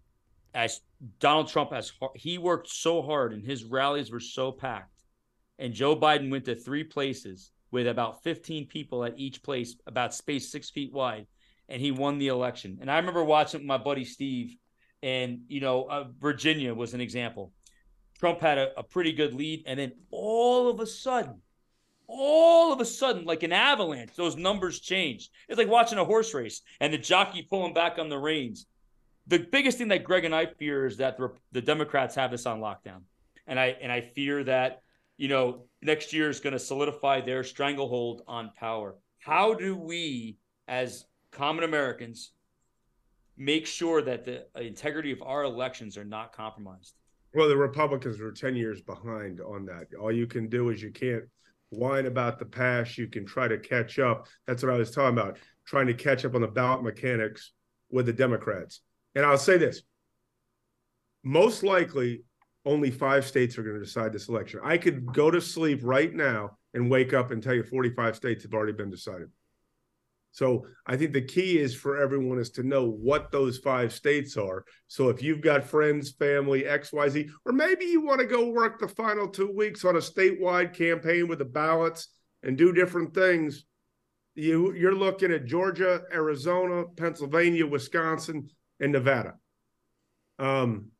as 0.55 0.81
Donald 1.19 1.49
Trump 1.49 1.73
has 1.73 1.93
he 2.15 2.39
worked 2.39 2.69
so 2.69 3.03
hard 3.03 3.33
and 3.33 3.45
his 3.45 3.65
rallies 3.65 4.13
were 4.13 4.21
so 4.21 4.53
packed, 4.53 5.03
and 5.59 5.75
Joe 5.75 5.97
Biden 5.97 6.31
went 6.31 6.45
to 6.45 6.55
three 6.55 6.85
places 6.85 7.51
with 7.71 7.87
about 7.87 8.23
15 8.23 8.67
people 8.67 9.05
at 9.05 9.19
each 9.19 9.43
place, 9.43 9.77
about 9.87 10.15
space 10.15 10.51
six 10.51 10.71
feet 10.71 10.93
wide, 10.93 11.27
and 11.69 11.81
he 11.81 11.91
won 11.91 12.19
the 12.19 12.29
election. 12.29 12.79
And 12.81 12.91
I 12.91 12.97
remember 12.99 13.25
watching 13.25 13.61
with 13.61 13.67
my 13.67 13.79
buddy 13.79 14.05
Steve 14.05 14.57
And, 15.03 15.43
you 15.49 15.61
know, 15.61 15.85
uh, 15.85 16.05
Virginia 16.19 16.75
was 16.75 16.95
an 16.95 17.01
example. 17.01 17.53
Trump 18.19 18.41
had 18.41 18.59
a, 18.59 18.79
a 18.79 18.83
pretty 18.83 19.13
good 19.13 19.35
lead. 19.35 19.65
And 19.67 19.79
then 19.79 19.93
all 20.11 20.71
of 20.71 20.81
a 20.81 20.87
sudden, 20.87 21.43
all 22.09 22.73
of 22.73 22.81
a 22.81 22.85
sudden, 22.85 23.25
like 23.25 23.43
an 23.43 23.53
avalanche, 23.53 24.15
those 24.17 24.37
numbers 24.37 24.81
changed. 24.81 25.31
It's 25.49 25.59
like 25.59 25.69
watching 25.69 25.99
a 25.99 26.05
horse 26.05 26.33
race 26.35 26.63
and 26.81 26.93
the 26.93 26.99
jockey 26.99 27.43
pulling 27.43 27.75
back 27.75 27.99
on 27.99 28.09
the 28.09 28.19
reins. 28.19 28.67
The 29.27 29.41
biggest 29.41 29.79
thing 29.79 29.89
that 29.89 30.05
Greg 30.05 30.25
and 30.25 30.35
I 30.35 30.47
fear 30.47 30.87
is 30.87 30.99
that 30.99 31.19
the, 31.19 31.33
the 31.53 31.61
Democrats 31.61 32.15
have 32.15 32.31
this 32.31 32.47
on 32.47 32.61
lockdown, 32.61 33.03
and 33.47 33.59
I 33.59 33.77
and 33.83 33.91
I 33.91 34.01
fear 34.01 34.45
that 34.45 34.83
you 35.17 35.29
know 35.29 35.65
next 35.83 36.13
year 36.13 36.29
is 36.29 36.41
going 36.41 36.53
to 36.53 36.59
solidify 36.59 37.21
their 37.21 37.43
stranglehold 37.45 38.23
on 38.27 38.51
power. 38.57 38.97
How 39.19 39.55
do 39.55 39.77
we, 39.77 40.39
as 40.69 41.05
common 41.31 41.65
Americans, 41.65 42.33
make 43.37 43.67
sure 43.67 44.03
that 44.03 44.25
the 44.25 44.47
integrity 44.57 45.13
of 45.13 45.23
our 45.23 45.45
elections 45.45 45.97
are 45.97 46.05
not 46.05 46.33
compromised? 46.33 46.95
Well, 47.35 47.49
the 47.49 47.57
Republicans 47.57 48.21
are 48.21 48.33
10 48.33 48.57
years 48.57 48.81
behind 48.81 49.41
on 49.41 49.67
that. 49.67 49.89
All 50.01 50.13
you 50.13 50.27
can 50.27 50.49
do 50.49 50.71
is 50.71 50.83
you 50.83 50.91
can't 50.91 51.25
whine 51.71 52.07
about 52.07 52.39
the 52.39 52.47
past. 52.47 52.97
You 52.97 53.09
can 53.09 53.27
try 53.27 53.49
to 53.49 53.59
catch 53.59 53.99
up. 53.99 54.27
That's 54.47 54.63
what 54.63 54.73
I 54.73 54.79
was 54.79 54.91
talking 54.91 55.19
about, 55.19 55.39
trying 55.67 55.87
to 55.89 55.95
catch 55.95 56.25
up 56.25 56.35
on 56.35 56.41
the 56.41 56.47
ballot 56.47 56.83
mechanics 56.83 57.53
with 57.91 58.07
the 58.07 58.13
Democrats. 58.13 58.81
And 59.15 59.25
I'll 59.25 59.39
say 59.39 59.59
this 59.59 59.83
most 61.25 61.65
likely, 61.65 62.23
only 62.67 62.91
five 62.91 63.25
states 63.25 63.57
are 63.57 63.63
going 63.63 63.79
to 63.79 63.85
decide 63.85 64.13
this 64.13 64.29
election. 64.29 64.61
I 64.63 64.77
could 64.77 65.07
go 65.07 65.31
to 65.31 65.41
sleep 65.41 65.81
right 65.83 66.13
now 66.13 66.59
and 66.75 66.91
wake 66.91 67.15
up 67.15 67.31
and 67.31 67.43
tell 67.43 67.55
you 67.55 67.63
45 67.63 68.17
states 68.17 68.43
have 68.43 68.53
already 68.53 68.73
been 68.73 68.91
decided. 68.91 69.31
So 70.33 70.67
I 70.85 70.99
think 70.99 71.15
the 71.15 71.23
key 71.23 71.59
is 71.59 71.75
for 71.75 71.97
everyone 71.97 72.39
is 72.39 72.51
to 72.51 72.63
know 72.63 72.91
what 72.91 73.31
those 73.31 73.57
five 73.57 73.91
states 73.91 74.37
are. 74.37 74.65
So 74.87 75.09
if 75.09 75.23
you've 75.23 75.41
got 75.41 75.65
friends, 75.65 76.11
family, 76.11 76.65
XYZ, 76.65 77.31
or 77.47 77.53
maybe 77.53 77.87
you 77.87 78.03
want 78.03 78.21
to 78.21 78.27
go 78.27 78.51
work 78.51 78.79
the 78.79 78.89
final 78.89 79.29
two 79.29 79.51
weeks 79.51 79.85
on 79.85 79.97
a 79.97 80.01
statewide 80.01 80.75
campaign 80.75 81.27
with 81.29 81.39
the 81.39 81.47
ballots 81.47 82.09
and 82.43 82.59
do 82.59 82.73
different 82.73 83.15
things, 83.15 83.65
you 84.35 84.75
you're 84.75 84.95
looking 84.95 85.33
at 85.33 85.47
Georgia, 85.47 86.03
Arizona, 86.13 86.85
Pennsylvania, 86.97 87.67
Wisconsin, 87.67 88.51
and 88.79 88.93
Nevada. 88.93 89.35
Um, 90.39 90.91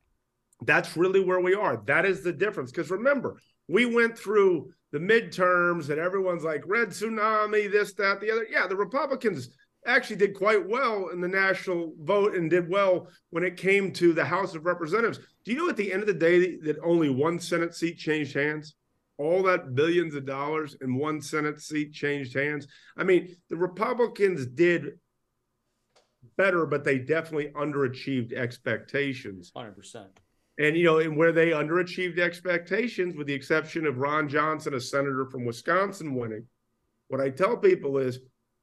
that's 0.67 0.97
really 0.97 1.25
where 1.25 1.41
we 1.41 1.55
are. 1.55 1.83
That 1.87 2.05
is 2.05 2.23
the 2.23 2.33
difference. 2.33 2.71
Because 2.71 2.91
remember, 2.91 3.37
we 3.69 3.87
went 3.87 4.19
through 4.19 4.71
the 4.93 4.99
midterms 4.99 5.91
and 5.91 5.99
everyone's 5.99 6.45
like 6.45 6.63
red 6.67 6.89
tsunami, 6.89 7.71
this, 7.71 7.95
that, 7.95 8.21
the 8.21 8.31
other. 8.31 8.47
Yeah, 8.51 8.67
the 8.67 8.77
Republicans 8.77 9.51
actually 9.87 10.17
did 10.17 10.35
quite 10.35 10.69
well 10.69 11.09
in 11.13 11.21
the 11.21 11.29
national 11.29 11.95
vote 12.01 12.35
and 12.35 12.51
did 12.51 12.69
well 12.69 13.09
when 13.31 13.45
it 13.45 13.57
came 13.57 13.93
to 13.93 14.13
the 14.13 14.25
House 14.25 14.55
of 14.55 14.67
Representatives. 14.67 15.21
Do 15.45 15.53
you 15.53 15.59
know 15.59 15.69
at 15.69 15.77
the 15.77 15.93
end 15.93 16.03
of 16.03 16.09
the 16.09 16.15
day 16.15 16.57
that 16.59 16.77
only 16.83 17.09
one 17.09 17.39
Senate 17.39 17.75
seat 17.75 17.97
changed 17.97 18.35
hands? 18.35 18.75
All 19.19 19.43
that 19.45 19.75
billions 19.75 20.15
of 20.15 20.27
dollars 20.27 20.77
in 20.83 20.97
one 20.97 21.23
Senate 21.23 21.61
seat 21.61 21.93
changed 21.93 22.35
hands. 22.35 22.67
I 22.97 23.05
mean, 23.05 23.35
the 23.49 23.57
Republicans 23.57 24.47
did 24.47 24.99
better, 26.37 26.67
but 26.67 26.85
they 26.85 26.99
definitely 26.99 27.49
underachieved 27.49 28.33
expectations. 28.35 29.53
100%. 29.57 30.07
And 30.59 30.77
you 30.77 30.85
know, 30.85 30.99
and 30.99 31.17
where 31.17 31.33
they 31.33 31.51
underachieved 31.51 32.19
expectations, 32.19 33.15
with 33.15 33.27
the 33.27 33.35
exception 33.35 33.87
of 33.87 33.99
Ron 33.99 34.29
Johnson, 34.29 34.75
a 34.75 34.81
senator 34.81 35.27
from 35.27 35.45
Wisconsin, 35.45 36.15
winning, 36.15 36.47
what 37.09 37.21
I 37.21 37.31
tell 37.31 37.57
people 37.57 37.99
is, 37.99 38.21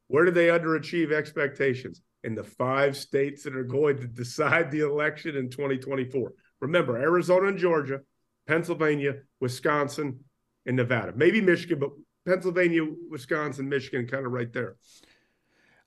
where 0.07 0.25
did 0.25 0.33
they 0.33 0.47
underachieve 0.47 1.11
expectations? 1.11 2.01
In 2.23 2.35
the 2.35 2.43
five 2.43 2.95
states 2.95 3.43
that 3.43 3.55
are 3.55 3.63
going 3.63 3.97
to 3.97 4.07
decide 4.23 4.71
the 4.71 4.79
election 4.81 5.35
in 5.35 5.49
2024. 5.49 6.31
Remember, 6.61 6.97
Arizona 6.97 7.47
and 7.47 7.57
Georgia, 7.57 7.99
Pennsylvania, 8.47 9.15
Wisconsin, 9.39 10.19
and 10.65 10.77
Nevada. 10.77 11.13
Maybe 11.15 11.41
Michigan, 11.41 11.79
but 11.79 11.91
Pennsylvania, 12.25 12.85
Wisconsin, 13.09 13.67
Michigan, 13.67 14.07
kind 14.07 14.25
of 14.25 14.31
right 14.31 14.51
there. 14.51 14.77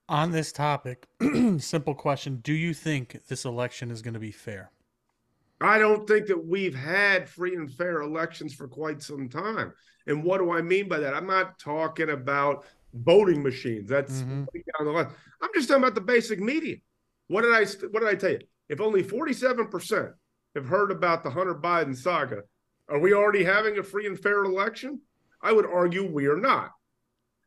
On 0.08 0.30
this 0.30 0.52
topic, 0.52 1.06
simple 1.58 1.94
question 1.94 2.36
Do 2.36 2.52
you 2.52 2.74
think 2.74 3.26
this 3.28 3.44
election 3.44 3.90
is 3.90 4.02
going 4.02 4.14
to 4.14 4.20
be 4.20 4.30
fair? 4.30 4.70
I 5.60 5.78
don't 5.78 6.06
think 6.06 6.26
that 6.26 6.46
we've 6.46 6.74
had 6.74 7.28
free 7.28 7.54
and 7.54 7.72
fair 7.72 8.02
elections 8.02 8.54
for 8.54 8.68
quite 8.68 9.02
some 9.02 9.28
time. 9.28 9.72
And 10.06 10.22
what 10.22 10.38
do 10.38 10.52
I 10.52 10.62
mean 10.62 10.88
by 10.88 10.98
that? 10.98 11.14
I'm 11.14 11.26
not 11.26 11.58
talking 11.58 12.10
about 12.10 12.66
voting 12.94 13.42
machines. 13.42 13.88
That's 13.88 14.20
mm-hmm. 14.20 14.44
down 14.44 14.86
the 14.86 14.90
line. 14.90 15.08
I'm 15.42 15.50
just 15.54 15.68
talking 15.68 15.82
about 15.82 15.94
the 15.94 16.00
basic 16.00 16.40
media. 16.40 16.76
What 17.28 17.42
did 17.42 17.54
I 17.54 17.64
what 17.88 18.00
did 18.00 18.08
I 18.08 18.14
tell 18.14 18.32
you? 18.32 18.40
If 18.68 18.80
only 18.80 19.02
47% 19.02 20.12
have 20.54 20.66
heard 20.66 20.90
about 20.90 21.22
the 21.22 21.30
Hunter 21.30 21.54
Biden 21.54 21.96
saga, 21.96 22.42
are 22.88 22.98
we 22.98 23.14
already 23.14 23.44
having 23.44 23.78
a 23.78 23.82
free 23.82 24.06
and 24.06 24.18
fair 24.18 24.44
election? 24.44 25.00
I 25.42 25.52
would 25.52 25.66
argue 25.66 26.10
we 26.10 26.26
are 26.26 26.36
not. 26.36 26.70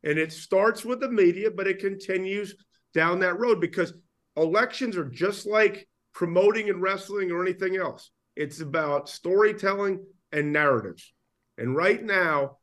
And 0.03 0.17
it 0.17 0.31
starts 0.31 0.85
with 0.85 1.01
the 1.01 1.09
media, 1.09 1.51
but 1.51 1.67
it 1.67 1.79
continues 1.79 2.55
down 2.93 3.19
that 3.19 3.39
road 3.39 3.59
because 3.59 3.93
elections 4.37 4.95
are 4.95 5.09
just 5.09 5.45
like 5.45 5.88
promoting 6.13 6.69
and 6.69 6.81
wrestling 6.81 7.31
or 7.31 7.41
anything 7.41 7.77
else. 7.77 8.11
It's 8.35 8.61
about 8.61 9.09
storytelling 9.09 10.05
and 10.31 10.53
narratives. 10.53 11.13
And 11.57 11.75
right 11.75 12.03
now, 12.03 12.57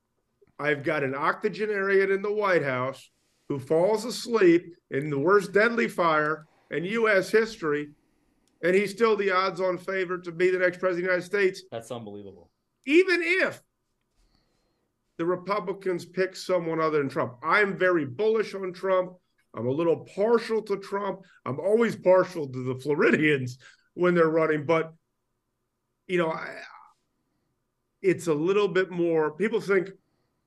I've 0.58 0.82
got 0.82 1.04
an 1.04 1.14
octogenarian 1.14 2.10
in 2.10 2.22
the 2.22 2.32
White 2.32 2.64
House 2.64 3.10
who 3.48 3.58
falls 3.58 4.04
asleep 4.04 4.74
in 4.90 5.10
the 5.10 5.18
worst 5.18 5.52
deadly 5.52 5.88
fire 5.88 6.46
in 6.70 6.84
U.S. 6.84 7.30
history, 7.30 7.90
and 8.62 8.74
he's 8.74 8.90
still 8.90 9.16
the 9.16 9.30
odds 9.30 9.60
on 9.60 9.78
favorite 9.78 10.24
to 10.24 10.32
be 10.32 10.50
the 10.50 10.58
next 10.58 10.78
president 10.78 10.90
of 10.90 10.96
the 10.96 11.12
United 11.12 11.26
States. 11.26 11.62
That's 11.70 11.90
unbelievable. 11.90 12.50
Even 12.86 13.20
if 13.22 13.62
the 15.18 15.26
Republicans 15.26 16.04
pick 16.04 16.34
someone 16.34 16.80
other 16.80 16.98
than 16.98 17.08
Trump, 17.08 17.36
I'm 17.42 17.76
very 17.76 18.04
bullish 18.04 18.54
on 18.54 18.72
Trump. 18.72 19.12
I'm 19.56 19.66
a 19.66 19.72
little 19.72 20.06
partial 20.14 20.62
to 20.62 20.76
Trump. 20.76 21.20
I'm 21.44 21.58
always 21.58 21.96
partial 21.96 22.46
to 22.46 22.64
the 22.64 22.80
Floridians 22.80 23.58
when 23.94 24.14
they're 24.14 24.28
running, 24.28 24.66
but 24.66 24.92
you 26.06 26.18
know, 26.18 26.30
I, 26.30 26.56
it's 28.02 28.26
a 28.26 28.34
little 28.34 28.68
bit 28.68 28.90
more. 28.90 29.32
People 29.32 29.60
think 29.60 29.90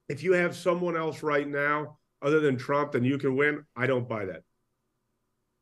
if 0.08 0.24
you 0.24 0.34
have 0.34 0.56
someone 0.56 0.96
else 0.96 1.24
right 1.24 1.48
now 1.48 1.98
other 2.22 2.40
than 2.40 2.58
Trump, 2.58 2.92
then 2.94 3.04
you 3.04 3.18
can 3.18 3.36
win. 3.36 3.66
I 3.76 3.88
don't 3.88 4.08
buy 4.08 4.26
that. 4.26 4.44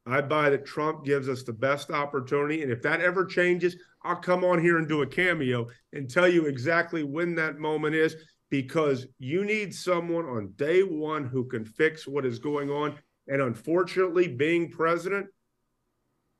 I 0.06 0.22
buy 0.22 0.50
that 0.50 0.66
Trump 0.66 1.04
gives 1.04 1.28
us 1.28 1.44
the 1.44 1.54
best 1.54 1.92
opportunity. 1.92 2.64
And 2.64 2.72
if 2.72 2.82
that 2.84 3.02
ever 3.02 3.26
changes, 3.26 3.76
I'll 4.04 4.16
come 4.16 4.44
on 4.44 4.62
here 4.62 4.78
and 4.78 4.88
do 4.88 5.02
a 5.02 5.08
cameo 5.08 5.68
and 5.92 6.10
tell 6.10 6.28
you 6.28 6.46
exactly 6.46 7.04
when 7.04 7.36
that 7.36 7.60
moment 7.60 7.96
is 7.96 8.16
because 8.50 9.08
you 9.20 9.44
need 9.44 9.76
someone 9.76 10.26
on 10.26 10.54
day 10.56 10.82
one 10.82 11.26
who 11.26 11.46
can 11.46 11.66
fix 11.66 12.08
what 12.08 12.26
is 12.26 12.40
going 12.40 12.70
on. 12.70 12.98
And 13.28 13.42
unfortunately, 13.42 14.28
being 14.28 14.70
president 14.70 15.28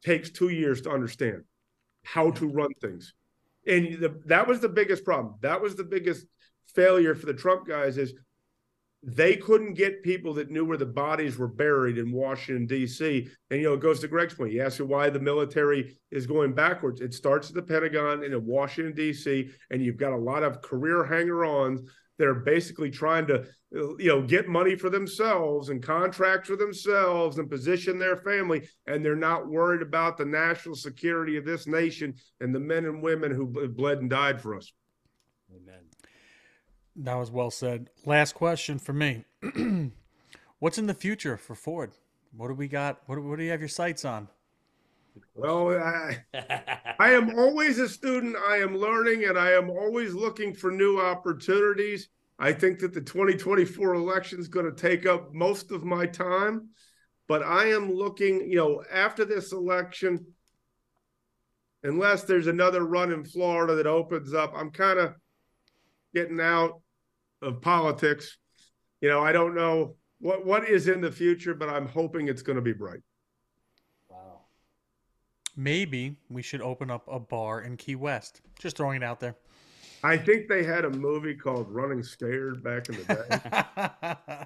takes 0.04 0.30
two 0.30 0.50
years 0.50 0.82
to 0.82 0.92
understand 0.92 1.44
how 2.04 2.32
to 2.32 2.48
run 2.48 2.72
things. 2.82 3.14
And 3.66 4.00
the, 4.00 4.22
that 4.26 4.48
was 4.48 4.62
the 4.62 4.70
biggest 4.70 5.04
problem. 5.04 5.36
That 5.42 5.62
was 5.62 5.76
the 5.76 5.84
biggest 5.84 6.26
failure 6.74 7.16
for 7.16 7.26
the 7.26 7.34
Trump 7.34 7.68
guys 7.68 7.98
is 7.98 8.14
they 9.04 9.36
couldn't 9.36 9.76
get 9.76 10.04
people 10.04 10.34
that 10.34 10.50
knew 10.50 10.66
where 10.66 10.78
the 10.78 10.86
bodies 10.86 11.38
were 11.38 11.48
buried 11.48 11.98
in 11.98 12.12
Washington, 12.12 12.66
D.C. 12.66 13.28
And, 13.52 13.62
you 13.62 13.68
know, 13.68 13.74
it 13.76 13.80
goes 13.80 14.00
to 14.00 14.08
Greg's 14.08 14.34
point. 14.34 14.54
You 14.54 14.64
ask 14.64 14.80
why 14.80 15.10
the 15.10 15.20
military 15.20 15.98
is 16.12 16.26
going 16.26 16.54
backwards. 16.54 17.02
It 17.02 17.14
starts 17.14 17.50
at 17.50 17.56
the 17.56 17.62
Pentagon 17.62 18.24
and 18.24 18.34
in 18.34 18.46
Washington, 18.46 18.94
D.C., 18.94 19.50
and 19.70 19.82
you've 19.82 19.98
got 19.98 20.14
a 20.14 20.18
lot 20.18 20.44
of 20.44 20.62
career 20.62 21.04
hanger 21.06 21.46
ons 22.18 22.28
that 22.28 22.28
are 22.28 22.36
basically 22.36 22.90
trying 22.90 23.28
to 23.28 23.46
you 23.72 24.08
know 24.08 24.22
get 24.22 24.48
money 24.48 24.76
for 24.76 24.90
themselves 24.90 25.70
and 25.70 25.84
contracts 25.84 26.48
for 26.48 26.56
themselves 26.56 27.38
and 27.38 27.50
position 27.50 28.00
their 28.00 28.18
family 28.18 28.68
and 28.88 29.04
they're 29.04 29.16
not 29.16 29.48
worried 29.48 29.82
about 29.82 30.18
the 30.18 30.26
national 30.26 30.76
security 30.76 31.38
of 31.38 31.46
this 31.46 31.68
nation 31.68 32.14
and 32.40 32.54
the 32.54 32.60
men 32.60 32.86
and 32.86 33.02
women 33.02 33.32
who 33.32 33.46
bled 33.70 34.00
and 34.00 34.10
died 34.10 34.42
for 34.42 34.56
us. 34.56 34.72
Amen. 35.54 35.82
That 36.96 37.16
was 37.16 37.32
well 37.32 37.52
said. 37.52 37.90
Last 38.06 38.36
question 38.36 38.80
for 38.80 38.94
me. 38.94 39.26
What's 40.60 40.78
in 40.78 40.88
the 40.88 40.94
future 40.94 41.38
for 41.38 41.56
ford? 41.56 41.92
What 42.36 42.48
do 42.48 42.54
we 42.56 42.68
got? 42.68 43.02
What, 43.06 43.22
what 43.22 43.38
do 43.38 43.44
you 43.44 43.52
have 43.52 43.62
your 43.62 43.70
sights 43.70 44.06
on 44.06 44.28
well, 45.38 45.70
I, 45.78 46.18
I 47.00 47.12
am 47.14 47.38
always 47.38 47.78
a 47.78 47.88
student. 47.88 48.36
I 48.36 48.58
am 48.58 48.76
learning 48.76 49.26
and 49.26 49.38
I 49.38 49.52
am 49.52 49.70
always 49.70 50.14
looking 50.14 50.54
for 50.54 50.72
new 50.72 51.00
opportunities. 51.00 52.10
I 52.40 52.52
think 52.54 52.80
that 52.80 52.94
the 52.94 53.02
2024 53.02 53.94
election 53.94 54.40
is 54.40 54.48
going 54.48 54.66
to 54.66 54.72
take 54.72 55.06
up 55.06 55.34
most 55.34 55.72
of 55.72 55.84
my 55.84 56.06
time, 56.06 56.70
but 57.28 57.44
I 57.44 57.68
am 57.68 57.92
looking, 57.92 58.50
you 58.50 58.58
know, 58.58 58.84
after 58.92 59.26
this 59.26 59.52
election, 59.52 60.26
unless 61.84 62.24
there's 62.24 62.48
another 62.48 62.84
run 62.84 63.12
in 63.12 63.24
Florida 63.24 63.76
that 63.76 63.88
opens 63.88 64.34
up, 64.34 64.54
I'm 64.56 64.72
kind 64.72 65.00
of 65.00 65.14
getting 66.14 66.40
out 66.40 66.82
of 67.42 67.62
politics. 67.62 68.38
You 69.02 69.10
know, 69.10 69.24
I 69.24 69.32
don't 69.32 69.56
know 69.56 69.96
what 70.20 70.46
what 70.46 70.68
is 70.68 70.88
in 70.88 71.02
the 71.02 71.12
future, 71.12 71.54
but 71.54 71.70
I'm 71.70 71.88
hoping 71.88 72.28
it's 72.28 72.42
going 72.42 72.56
to 72.56 72.62
be 72.62 72.74
bright. 72.74 73.02
Maybe 75.60 76.16
we 76.30 76.44
should 76.44 76.62
open 76.62 76.92
up 76.92 77.04
a 77.12 77.20
bar 77.20 77.62
in 77.62 77.78
Key 77.78 77.96
West. 77.96 78.42
Just 78.60 78.78
throwing 78.78 78.98
it 79.02 79.04
out 79.04 79.20
there. 79.20 79.36
I 80.04 80.16
think 80.16 80.48
they 80.48 80.64
had 80.64 80.86
a 80.86 80.90
movie 80.92 81.34
called 81.34 81.70
Running 81.72 82.04
Scared 82.04 82.64
back 82.64 82.88
in 82.90 82.96
the 82.98 84.46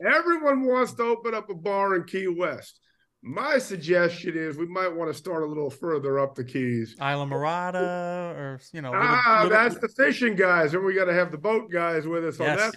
Everyone 0.04 0.64
wants 0.66 0.94
to 0.94 1.04
open 1.04 1.32
up 1.34 1.48
a 1.48 1.54
bar 1.54 1.94
in 1.94 2.02
Key 2.04 2.26
West. 2.26 2.80
My 3.22 3.56
suggestion 3.58 4.36
is 4.36 4.56
we 4.56 4.66
might 4.66 4.92
want 4.92 5.08
to 5.12 5.16
start 5.16 5.44
a 5.44 5.46
little 5.46 5.70
further 5.70 6.18
up 6.18 6.34
the 6.34 6.42
Keys. 6.42 6.96
Islamorada, 6.98 8.34
or 8.34 8.60
you 8.72 8.82
know, 8.82 8.90
little- 8.90 9.06
Ah, 9.06 9.40
little- 9.44 9.50
that's 9.56 9.78
the 9.78 9.88
fishing 9.88 10.34
guys, 10.34 10.74
and 10.74 10.84
we 10.84 10.92
got 10.94 11.04
to 11.04 11.14
have 11.14 11.30
the 11.30 11.38
boat 11.38 11.70
guys 11.70 12.04
with 12.08 12.24
us 12.24 12.40
on 12.40 12.46
that. 12.56 12.74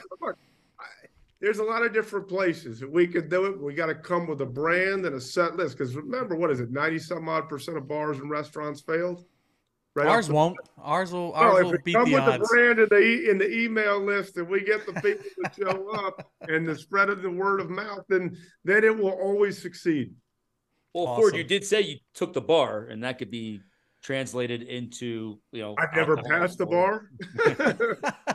Look, 1.42 1.44
I- 1.44 1.46
there's 1.46 1.60
a 1.60 1.64
lot 1.64 1.86
of 1.86 1.94
different 1.94 2.28
places 2.28 2.80
that 2.80 2.92
we 2.92 3.08
could 3.08 3.30
do 3.30 3.46
it. 3.46 3.60
We 3.60 3.74
got 3.74 3.88
to 3.88 3.96
come 3.96 4.28
with 4.28 4.42
a 4.42 4.46
brand 4.46 5.06
and 5.06 5.16
a 5.16 5.22
set 5.22 5.56
list. 5.56 5.78
Because 5.78 5.96
remember, 5.96 6.36
what 6.36 6.52
is 6.52 6.60
it? 6.60 6.72
Ninety 6.72 7.00
some 7.00 7.28
odd 7.30 7.50
percent 7.50 7.78
of 7.78 7.88
bars 7.88 8.20
and 8.20 8.30
restaurants 8.30 8.82
failed. 8.82 9.26
Right 9.96 10.08
ours 10.08 10.30
won't. 10.30 10.58
Ours 10.78 11.14
will. 11.14 11.32
Oh, 11.36 11.40
Ours 11.40 11.60
if 11.60 11.64
will 11.66 11.72
we 11.72 11.78
beat 11.86 11.94
come 11.96 12.10
the 12.10 12.16
with 12.16 12.26
the 12.26 12.48
brand 12.50 12.80
in 12.80 12.88
the 12.90 13.00
e- 13.00 13.30
in 13.30 13.38
the 13.38 13.50
email 13.50 14.04
list, 14.04 14.36
and 14.38 14.48
we 14.50 14.62
get 14.62 14.86
the 14.86 14.94
people 14.94 15.26
to 15.44 15.52
show 15.64 15.90
up, 16.06 16.30
and 16.50 16.68
the 16.68 16.76
spread 16.76 17.10
of 17.10 17.22
the 17.22 17.30
word 17.32 17.62
of 17.62 17.70
mouth, 17.70 18.04
then 18.10 18.38
then 18.66 18.84
it 18.84 18.96
will 18.96 19.12
always 19.12 19.62
succeed. 19.62 20.14
Well, 20.94 21.16
Ford, 21.16 21.36
you 21.36 21.44
did 21.46 21.66
say 21.66 21.82
you 21.82 21.98
took 22.14 22.34
the 22.34 22.42
bar, 22.42 22.86
and 22.86 23.04
that 23.04 23.18
could 23.20 23.32
be 23.32 23.62
translated 24.02 24.64
into 24.64 25.40
you 25.54 25.62
know. 25.62 25.76
I've 25.78 25.96
never 25.96 26.18
passed 26.18 26.58
the 26.58 26.66
bar. 26.66 27.10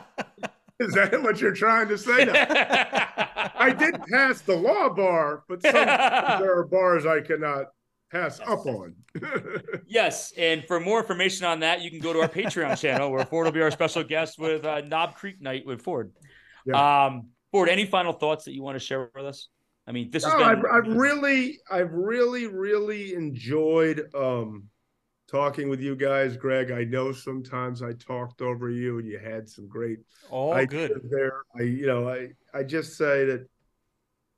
Is 0.81 0.93
that 0.93 1.21
what 1.21 1.39
you're 1.39 1.53
trying 1.53 1.87
to 1.89 1.97
say? 1.97 2.25
No. 2.25 2.33
I 2.35 3.73
did 3.77 4.01
pass 4.11 4.41
the 4.41 4.55
law 4.55 4.89
bar, 4.89 5.43
but 5.47 5.61
sometimes 5.61 5.87
there 6.41 6.57
are 6.57 6.65
bars 6.65 7.05
I 7.05 7.21
cannot 7.21 7.67
pass 8.11 8.39
up 8.39 8.65
on. 8.65 8.95
Yes, 9.87 10.31
and 10.37 10.63
for 10.67 10.79
more 10.79 11.01
information 11.01 11.45
on 11.45 11.59
that, 11.59 11.81
you 11.81 11.89
can 11.89 11.99
go 11.99 12.13
to 12.13 12.21
our 12.21 12.29
Patreon 12.29 12.79
channel 12.79 13.11
where 13.11 13.25
Ford 13.25 13.45
will 13.45 13.51
be 13.51 13.61
our 13.61 13.71
special 13.71 14.03
guest 14.03 14.39
with 14.39 14.63
uh, 14.65 14.81
Knob 14.81 15.15
Creek 15.15 15.41
Night 15.41 15.65
with 15.65 15.81
Ford. 15.81 16.13
Um, 16.73 17.27
Ford, 17.51 17.67
any 17.67 17.85
final 17.85 18.13
thoughts 18.13 18.45
that 18.45 18.53
you 18.53 18.63
want 18.63 18.75
to 18.75 18.79
share 18.79 19.11
with 19.13 19.25
us? 19.25 19.49
I 19.85 19.91
mean, 19.91 20.09
this 20.09 20.23
has 20.23 20.31
No, 20.33 20.39
been. 20.39 20.47
I've, 20.47 20.63
I've 20.71 20.95
really, 20.95 21.59
I've 21.69 21.91
really, 21.91 22.47
really 22.47 23.13
enjoyed 23.13 24.09
um, 24.15 24.69
talking 25.31 25.69
with 25.69 25.79
you 25.79 25.95
guys, 25.95 26.35
Greg. 26.35 26.71
I 26.71 26.83
know 26.83 27.13
sometimes 27.13 27.81
I 27.81 27.93
talked 27.93 28.41
over 28.41 28.69
you, 28.69 28.99
and 28.99 29.07
you 29.07 29.17
had 29.17 29.49
some 29.49 29.67
great 29.67 29.99
All 30.29 30.53
ideas 30.53 30.89
good. 30.89 31.09
there. 31.09 31.41
I, 31.57 31.63
you 31.63 31.87
know, 31.87 32.09
I, 32.09 32.29
I 32.53 32.63
just 32.63 32.97
say 32.97 33.25
that 33.25 33.47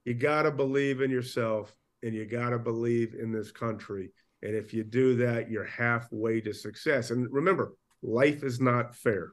you 0.06 0.14
got 0.14 0.44
to 0.44 0.52
believe 0.52 1.02
in 1.02 1.10
yourself, 1.10 1.76
and 2.04 2.14
you 2.14 2.26
got 2.26 2.52
to 2.52 2.60
believe 2.60 3.16
in 3.16 3.32
this 3.32 3.52
country. 3.52 4.12
And 4.44 4.56
if 4.56 4.74
you 4.74 4.84
do 4.84 5.16
that, 5.18 5.50
you're 5.50 5.66
halfway 5.66 6.42
to 6.42 6.54
success. 6.54 7.10
And 7.10 7.28
remember, 7.32 7.74
life 8.02 8.44
is 8.44 8.60
not 8.60 8.96
fair. 8.96 9.32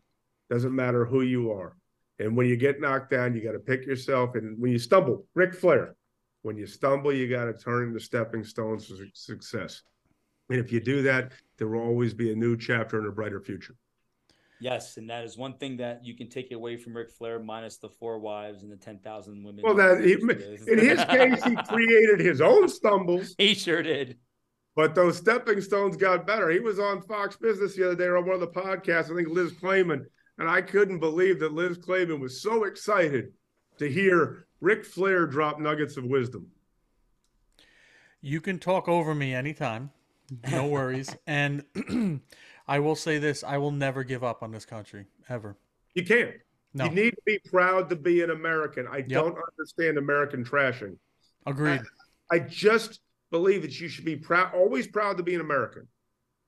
Doesn't 0.49 0.75
matter 0.75 1.05
who 1.05 1.23
you 1.23 1.53
are. 1.53 1.77
And 2.19 2.37
when 2.37 2.47
you 2.47 2.57
get 2.57 2.81
knocked 2.81 3.11
down, 3.11 3.35
you 3.35 3.43
got 3.43 3.53
to 3.53 3.59
pick 3.59 3.85
yourself. 3.87 4.35
And 4.35 4.59
when 4.61 4.73
you 4.73 4.79
stumble, 4.79 5.27
Ric 5.35 5.55
Flair, 5.55 5.95
when 6.43 6.57
you 6.57 6.67
stumble, 6.67 7.13
you 7.13 7.29
got 7.29 7.47
to 7.47 7.53
turn 7.53 7.89
into 7.89 8.01
stepping 8.01 8.45
stones 8.45 8.87
to 8.89 9.07
success. 9.15 9.83
And 10.49 10.59
if 10.59 10.73
you 10.73 10.81
do 10.81 11.03
that, 11.03 11.33
there 11.61 11.69
will 11.69 11.83
always 11.83 12.15
be 12.15 12.33
a 12.33 12.35
new 12.35 12.57
chapter 12.57 12.99
and 12.99 13.07
a 13.07 13.13
brighter 13.13 13.39
future. 13.39 13.77
Yes, 14.61 14.97
and 14.97 15.09
that 15.09 15.25
is 15.25 15.37
one 15.37 15.57
thing 15.59 15.77
that 15.77 16.05
you 16.05 16.17
can 16.17 16.29
take 16.29 16.53
away 16.53 16.77
from 16.77 16.97
Ric 16.97 17.11
Flair, 17.13 17.39
minus 17.39 17.77
the 17.77 17.89
four 17.89 18.19
wives 18.19 18.63
and 18.63 18.73
the 18.73 18.77
ten 18.77 18.99
thousand 18.99 19.45
women. 19.45 19.63
Well, 19.63 19.75
that 19.75 20.03
he, 20.03 20.15
in 20.15 20.79
his 20.79 21.05
case, 21.05 21.45
he 21.45 21.57
created 21.69 22.19
his 22.19 22.41
own 22.41 22.69
stumbles, 22.69 23.35
he 23.39 23.55
sure 23.55 23.83
did. 23.83 24.17
but 24.75 24.95
those 24.95 25.19
stepping 25.19 25.61
stones 25.61 25.97
got 25.97 26.27
better. 26.27 26.51
He 26.51 26.61
was 26.61 26.79
on 26.79 27.03
Fox 27.03 27.37
Business 27.37 27.77
the 27.77 27.87
other 27.87 27.95
day 27.95 28.09
on 28.09 28.27
one 28.27 28.35
of 28.35 28.41
the 28.41 28.49
podcasts. 28.49 29.11
I 29.11 29.17
think 29.17 29.29
Liz 29.29 29.53
Claman, 29.53 30.07
and 30.39 30.49
I 30.49 30.63
couldn't 30.63 30.99
believe 30.99 31.41
that 31.41 31.53
Liz 31.53 31.77
Claman 31.79 32.21
was 32.21 32.43
so 32.43 32.65
excited 32.65 33.33
to 33.79 33.91
hear 33.91 34.47
Ric 34.61 34.85
Flair 34.85 35.27
drop 35.27 35.59
nuggets 35.61 35.97
of 35.99 36.05
wisdom. 36.05 36.47
You 38.23 38.41
can 38.43 38.59
talk 38.59 38.89
over 38.89 39.15
me 39.15 39.35
anytime. 39.35 39.91
No 40.53 40.67
worries. 40.67 41.15
and 41.27 41.65
I 42.69 42.79
will 42.79 42.97
say 42.97 43.19
this: 43.19 43.43
I 43.45 43.59
will 43.59 43.73
never 43.73 44.05
give 44.05 44.23
up 44.25 44.43
on 44.43 44.53
this 44.53 44.65
country 44.65 45.07
ever. 45.29 45.57
You 45.95 46.05
can't. 46.05 46.35
No, 46.73 46.85
You 46.85 46.91
need 46.93 47.11
to 47.11 47.23
be 47.27 47.41
proud 47.51 47.91
to 47.91 47.97
be 47.97 48.23
an 48.23 48.31
American. 48.31 48.87
I 48.91 49.01
don't 49.01 49.37
understand 49.59 49.99
American 49.99 50.45
trashing. 50.45 50.97
agreed. 51.47 51.81
I 52.31 52.39
just 52.39 53.01
believe 53.33 53.63
that 53.63 53.81
you 53.81 53.89
should 53.89 54.05
be 54.05 54.17
proud, 54.17 54.55
always 54.55 54.87
proud 54.87 55.17
to 55.17 55.25
be 55.25 55.35
an 55.35 55.41
American. 55.41 55.89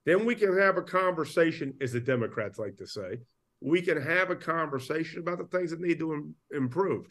Then 0.06 0.24
we 0.24 0.36
can 0.36 0.56
have 0.56 0.76
a 0.76 0.82
conversation, 0.82 1.74
as 1.80 1.92
the 1.92 2.00
Democrats 2.00 2.58
like 2.58 2.76
to 2.76 2.86
say. 2.86 3.18
We 3.60 3.82
can 3.82 4.00
have 4.00 4.30
a 4.30 4.36
conversation 4.36 5.20
about 5.20 5.38
the 5.38 5.44
things 5.56 5.70
that 5.72 5.80
need 5.80 5.98
to 5.98 6.12
im- 6.12 6.34
improve. 6.52 7.06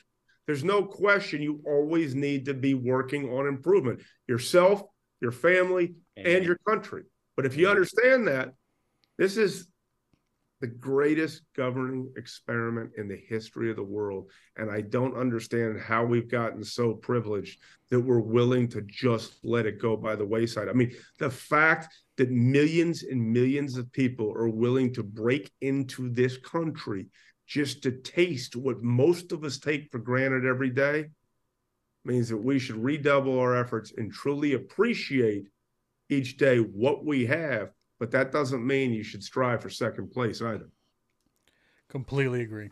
There's 0.48 0.64
no 0.64 0.84
question 0.84 1.41
you 1.41 1.61
always 1.65 2.15
need 2.15 2.45
to 2.45 2.53
be 2.53 2.73
working 2.73 3.30
on 3.30 3.45
improvement 3.48 4.02
yourself, 4.27 4.84
your 5.22 5.31
family, 5.31 5.93
and 6.18 6.43
your 6.43 6.57
country. 6.68 7.03
But 7.35 7.45
if 7.45 7.56
you 7.56 7.69
understand 7.69 8.27
that, 8.27 8.53
this 9.18 9.38
is 9.38 9.68
the 10.61 10.68
greatest 10.68 11.41
governing 11.56 12.11
experiment 12.18 12.91
in 12.95 13.07
the 13.07 13.19
history 13.27 13.72
of 13.72 13.76
the 13.76 13.84
world. 13.84 14.30
And 14.57 14.69
I 14.69 14.81
don't 14.81 15.18
understand 15.18 15.80
how 15.80 16.06
we've 16.06 16.30
gotten 16.30 16.64
so 16.64 16.93
privileged 16.93 17.60
that 17.89 17.99
we're 17.99 18.19
willing 18.19 18.68
to 18.69 18.81
just 18.84 19.39
let 19.43 19.65
it 19.65 19.81
go 19.81 19.98
by 19.98 20.15
the 20.15 20.26
wayside. 20.26 20.69
I 20.69 20.73
mean, 20.73 20.91
the 21.18 21.31
fact 21.31 21.93
that 22.18 22.30
millions 22.30 23.02
and 23.03 23.34
millions 23.34 23.76
of 23.76 23.91
people 23.91 24.31
are 24.31 24.49
willing 24.49 24.93
to 24.93 25.03
break 25.03 25.52
into 25.61 26.10
this 26.10 26.38
country 26.38 27.07
just 27.48 27.81
to 27.84 27.91
taste 27.91 28.56
what 28.56 28.84
most 28.84 29.31
of 29.31 29.43
us 29.43 29.57
take 29.57 29.91
for 29.91 29.98
granted 29.98 30.45
every 30.45 30.69
day 30.69 31.06
means 32.03 32.29
that 32.29 32.37
we 32.37 32.59
should 32.59 32.77
redouble 32.77 33.39
our 33.39 33.55
efforts 33.55 33.93
and 33.97 34.11
truly 34.11 34.53
appreciate 34.53 35.47
each 36.09 36.37
day 36.37 36.57
what 36.57 37.05
we 37.05 37.25
have. 37.25 37.71
But 37.99 38.11
that 38.11 38.31
doesn't 38.31 38.65
mean 38.65 38.93
you 38.93 39.03
should 39.03 39.23
strive 39.23 39.61
for 39.61 39.69
second 39.69 40.11
place 40.11 40.41
either. 40.41 40.69
Completely 41.89 42.41
agree. 42.41 42.69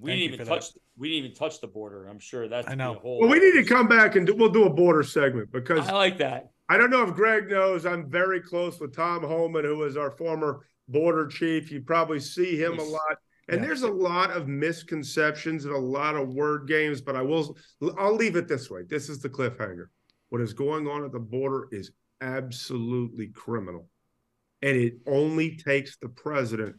We 0.00 0.10
Thank 0.10 0.20
didn't 0.20 0.34
even 0.34 0.38
for 0.38 0.44
that. 0.44 0.60
touch. 0.62 0.70
We 0.96 1.08
didn't 1.08 1.24
even 1.24 1.36
touch 1.36 1.60
the 1.60 1.68
border. 1.68 2.06
I'm 2.06 2.18
sure 2.18 2.48
that's 2.48 2.68
I 2.68 2.74
know. 2.74 2.96
A 2.96 2.98
whole 2.98 3.20
Well, 3.20 3.30
we 3.30 3.38
need 3.38 3.52
to 3.52 3.64
come 3.64 3.86
back 3.86 4.16
and 4.16 4.26
do, 4.26 4.34
we'll 4.34 4.48
do 4.48 4.64
a 4.64 4.70
border 4.70 5.02
segment 5.04 5.52
because 5.52 5.88
I 5.88 5.92
like 5.92 6.18
that. 6.18 6.50
I 6.68 6.76
don't 6.76 6.90
know 6.90 7.02
if 7.04 7.14
Greg 7.14 7.48
knows. 7.48 7.86
I'm 7.86 8.10
very 8.10 8.40
close 8.40 8.78
with 8.80 8.94
Tom 8.94 9.22
Homan, 9.22 9.64
who 9.64 9.84
is 9.84 9.96
our 9.96 10.10
former 10.10 10.66
border 10.88 11.26
chief. 11.26 11.70
You 11.70 11.80
probably 11.80 12.20
see 12.20 12.60
him 12.60 12.78
a 12.78 12.82
lot. 12.82 13.18
And 13.48 13.60
Yeah. 13.60 13.66
there's 13.66 13.82
a 13.82 13.90
lot 13.90 14.30
of 14.30 14.46
misconceptions 14.46 15.64
and 15.64 15.74
a 15.74 15.78
lot 15.78 16.16
of 16.16 16.34
word 16.34 16.68
games, 16.68 17.00
but 17.00 17.16
I 17.16 17.22
will 17.22 17.56
I'll 17.96 18.14
leave 18.14 18.36
it 18.36 18.46
this 18.48 18.70
way. 18.70 18.82
This 18.82 19.08
is 19.08 19.20
the 19.20 19.28
cliffhanger. 19.30 19.86
What 20.28 20.40
is 20.42 20.52
going 20.52 20.86
on 20.86 21.04
at 21.04 21.12
the 21.12 21.18
border 21.18 21.68
is 21.72 21.92
absolutely 22.20 23.28
criminal. 23.28 23.88
And 24.62 24.76
it 24.76 24.98
only 25.06 25.56
takes 25.56 25.96
the 25.96 26.08
president 26.08 26.76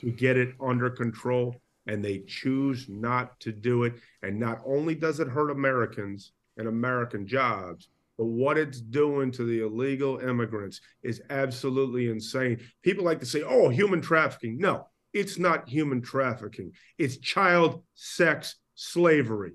to 0.00 0.10
get 0.10 0.36
it 0.36 0.54
under 0.60 0.90
control, 0.90 1.56
and 1.86 2.04
they 2.04 2.20
choose 2.20 2.88
not 2.88 3.38
to 3.40 3.52
do 3.52 3.84
it. 3.84 3.94
And 4.22 4.38
not 4.38 4.60
only 4.64 4.94
does 4.94 5.20
it 5.20 5.28
hurt 5.28 5.50
Americans 5.50 6.32
and 6.56 6.66
American 6.68 7.26
jobs, 7.26 7.88
but 8.16 8.26
what 8.26 8.58
it's 8.58 8.80
doing 8.80 9.30
to 9.32 9.44
the 9.44 9.60
illegal 9.60 10.18
immigrants 10.18 10.80
is 11.02 11.22
absolutely 11.30 12.08
insane. 12.08 12.58
People 12.82 13.04
like 13.04 13.20
to 13.20 13.26
say, 13.26 13.42
oh, 13.42 13.68
human 13.68 14.00
trafficking. 14.00 14.58
No, 14.58 14.88
it's 15.18 15.38
not 15.38 15.68
human 15.68 16.00
trafficking, 16.00 16.72
it's 16.96 17.18
child 17.18 17.82
sex 17.94 18.56
slavery. 18.74 19.52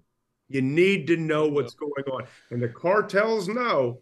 You 0.50 0.62
need 0.62 1.08
to 1.08 1.18
know 1.18 1.48
what's 1.48 1.74
going 1.74 2.04
on. 2.12 2.26
And 2.52 2.62
the 2.62 2.68
cartels 2.68 3.48
know 3.48 4.02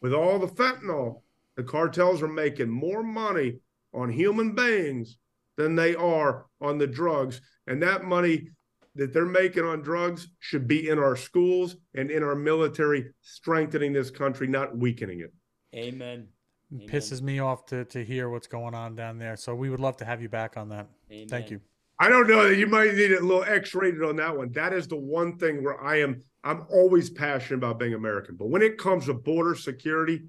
with 0.00 0.12
all 0.14 0.38
the 0.38 0.48
fentanyl, 0.48 1.22
the 1.56 1.62
cartels 1.62 2.22
are 2.22 2.28
making 2.28 2.70
more 2.70 3.02
money 3.02 3.58
on 3.92 4.10
human 4.10 4.54
beings 4.54 5.18
than 5.56 5.76
they 5.76 5.94
are 5.94 6.46
on 6.60 6.78
the 6.78 6.86
drugs. 6.86 7.40
And 7.66 7.82
that 7.82 8.04
money 8.04 8.48
that 8.94 9.12
they're 9.12 9.26
making 9.26 9.64
on 9.64 9.82
drugs 9.82 10.28
should 10.40 10.66
be 10.66 10.88
in 10.88 10.98
our 10.98 11.16
schools 11.16 11.76
and 11.94 12.10
in 12.10 12.22
our 12.22 12.34
military, 12.34 13.12
strengthening 13.20 13.92
this 13.92 14.10
country, 14.10 14.46
not 14.46 14.76
weakening 14.76 15.20
it. 15.20 15.32
Amen. 15.74 16.28
It 16.70 16.74
Amen. 16.74 16.88
pisses 16.88 17.22
me 17.22 17.38
off 17.38 17.66
to, 17.66 17.84
to 17.86 18.04
hear 18.04 18.28
what's 18.28 18.46
going 18.46 18.74
on 18.74 18.94
down 18.94 19.18
there. 19.18 19.36
So 19.36 19.54
we 19.54 19.70
would 19.70 19.80
love 19.80 19.96
to 19.98 20.04
have 20.04 20.20
you 20.20 20.28
back 20.28 20.56
on 20.56 20.68
that. 20.68 20.88
Amen. 21.10 21.28
Thank 21.28 21.50
you. 21.50 21.60
I 21.98 22.08
don't 22.08 22.28
know 22.28 22.48
that 22.48 22.56
you 22.56 22.66
might 22.66 22.94
need 22.94 23.10
it 23.10 23.22
a 23.22 23.24
little 23.24 23.42
X-rated 23.44 24.02
on 24.04 24.16
that 24.16 24.36
one. 24.36 24.52
That 24.52 24.72
is 24.72 24.86
the 24.86 24.96
one 24.96 25.36
thing 25.38 25.64
where 25.64 25.82
I 25.82 26.00
am 26.00 26.22
I'm 26.44 26.66
always 26.70 27.10
passionate 27.10 27.58
about 27.58 27.78
being 27.78 27.94
American. 27.94 28.36
But 28.36 28.48
when 28.48 28.62
it 28.62 28.78
comes 28.78 29.06
to 29.06 29.14
border 29.14 29.54
security, 29.54 30.22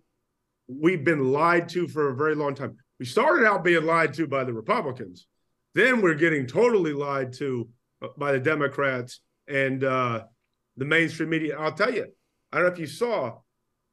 we've 0.68 1.04
been 1.04 1.32
lied 1.32 1.70
to 1.70 1.88
for 1.88 2.10
a 2.10 2.16
very 2.16 2.36
long 2.36 2.56
time. 2.56 2.78
We 3.00 3.06
started 3.06 3.46
out 3.46 3.64
being 3.64 3.86
lied 3.86 4.14
to 4.16 4.28
by 4.28 4.44
the 4.44 4.54
Republicans. 4.54 5.28
Then 5.76 6.02
we're 6.02 6.16
getting 6.16 6.48
totally 6.48 6.94
lied 6.94 7.34
to 7.34 7.70
by 8.18 8.32
the 8.32 8.40
Democrats 8.40 9.20
and 9.48 9.84
uh, 9.84 10.24
the 10.78 10.86
mainstream 10.86 11.30
media. 11.30 11.58
I'll 11.60 11.72
tell 11.72 11.94
you, 11.94 12.08
I 12.52 12.58
don't 12.58 12.68
know 12.68 12.74
if 12.74 12.80
you 12.80 12.88
saw 12.88 13.38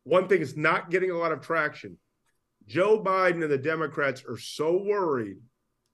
one 0.05 0.27
thing 0.27 0.41
is 0.41 0.57
not 0.57 0.91
getting 0.91 1.11
a 1.11 1.19
lot 1.19 1.33
of 1.33 1.43
traction. 1.43 1.99
Joe 2.67 3.01
Biden 3.03 3.43
and 3.43 3.51
the 3.51 3.59
Democrats 3.59 4.25
are 4.29 4.39
so 4.39 4.83
worried 4.83 5.39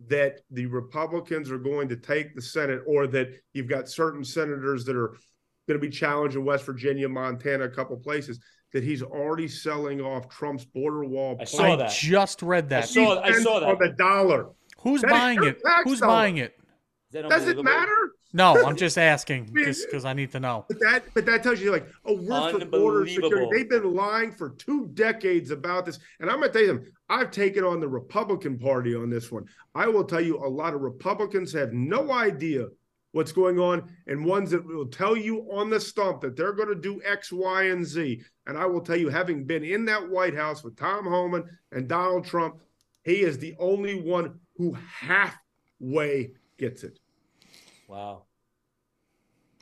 that 0.08 0.40
the 0.50 0.66
Republicans 0.66 1.50
are 1.50 1.58
going 1.58 1.88
to 1.88 1.96
take 1.96 2.34
the 2.34 2.42
Senate 2.42 2.80
or 2.86 3.06
that 3.08 3.28
you've 3.52 3.68
got 3.68 3.88
certain 3.88 4.24
senators 4.24 4.84
that 4.84 4.96
are 4.96 5.10
going 5.68 5.78
to 5.80 5.86
be 5.86 5.90
challenged 5.90 6.36
in 6.36 6.44
West 6.44 6.64
Virginia, 6.64 7.08
Montana, 7.08 7.64
a 7.64 7.68
couple 7.68 7.96
places 7.96 8.40
that 8.72 8.82
he's 8.82 9.02
already 9.02 9.46
selling 9.46 10.00
off 10.00 10.28
Trump's 10.28 10.64
border 10.64 11.04
wall. 11.04 11.36
I 11.40 11.44
saw 11.44 11.74
I 11.74 11.76
that. 11.76 11.92
just 11.92 12.42
read 12.42 12.70
that. 12.70 12.84
I 12.84 12.86
saw, 12.86 13.20
I 13.20 13.32
saw 13.40 13.60
that. 13.60 13.68
on 13.68 13.76
the 13.78 13.94
dollar. 13.98 14.48
Who's 14.80 15.02
That 15.02 15.08
is 15.08 15.12
buying 15.12 15.44
it? 15.44 15.58
Who's 15.84 16.00
dollar. 16.00 16.12
buying 16.12 16.36
it? 16.38 16.58
Does 17.12 17.46
it 17.46 17.62
matter? 17.62 18.12
No, 18.32 18.64
I'm 18.64 18.76
just 18.76 18.96
asking 18.96 19.54
just 19.64 19.86
because 19.86 20.04
I 20.04 20.12
need 20.12 20.32
to 20.32 20.40
know. 20.40 20.64
But 20.68 20.80
that, 20.80 21.02
but 21.14 21.26
that 21.26 21.42
tells 21.42 21.60
you 21.60 21.70
like, 21.70 21.86
oh, 22.04 22.14
we're 22.20 22.58
for 22.58 22.64
border 22.64 23.06
security. 23.06 23.48
They've 23.52 23.68
been 23.68 23.94
lying 23.94 24.32
for 24.32 24.50
two 24.50 24.88
decades 24.94 25.50
about 25.50 25.86
this, 25.86 25.98
and 26.20 26.30
I'm 26.30 26.40
going 26.40 26.50
to 26.50 26.52
tell 26.52 26.62
you 26.62 26.68
something. 26.68 26.92
I've 27.08 27.30
taken 27.30 27.64
on 27.64 27.80
the 27.80 27.88
Republican 27.88 28.58
Party 28.58 28.94
on 28.94 29.10
this 29.10 29.30
one. 29.30 29.44
I 29.74 29.86
will 29.88 30.04
tell 30.04 30.20
you, 30.20 30.38
a 30.38 30.48
lot 30.48 30.74
of 30.74 30.80
Republicans 30.80 31.52
have 31.52 31.72
no 31.72 32.10
idea 32.10 32.68
what's 33.12 33.32
going 33.32 33.58
on, 33.58 33.90
and 34.06 34.24
ones 34.24 34.50
that 34.50 34.64
will 34.64 34.86
tell 34.86 35.16
you 35.16 35.40
on 35.52 35.68
the 35.68 35.78
stump 35.78 36.22
that 36.22 36.36
they're 36.36 36.54
going 36.54 36.68
to 36.68 36.74
do 36.74 37.02
X, 37.04 37.30
Y, 37.30 37.64
and 37.64 37.84
Z. 37.84 38.22
And 38.46 38.56
I 38.56 38.64
will 38.64 38.80
tell 38.80 38.96
you, 38.96 39.10
having 39.10 39.44
been 39.44 39.62
in 39.62 39.84
that 39.84 40.08
White 40.08 40.34
House 40.34 40.64
with 40.64 40.76
Tom 40.76 41.04
Homan 41.04 41.44
and 41.70 41.86
Donald 41.86 42.24
Trump, 42.24 42.62
he 43.04 43.22
is 43.22 43.38
the 43.38 43.54
only 43.58 44.00
one 44.00 44.40
who 44.56 44.72
halfway 44.72 46.30
gets 46.58 46.82
it. 46.84 46.98
Wow. 47.92 48.22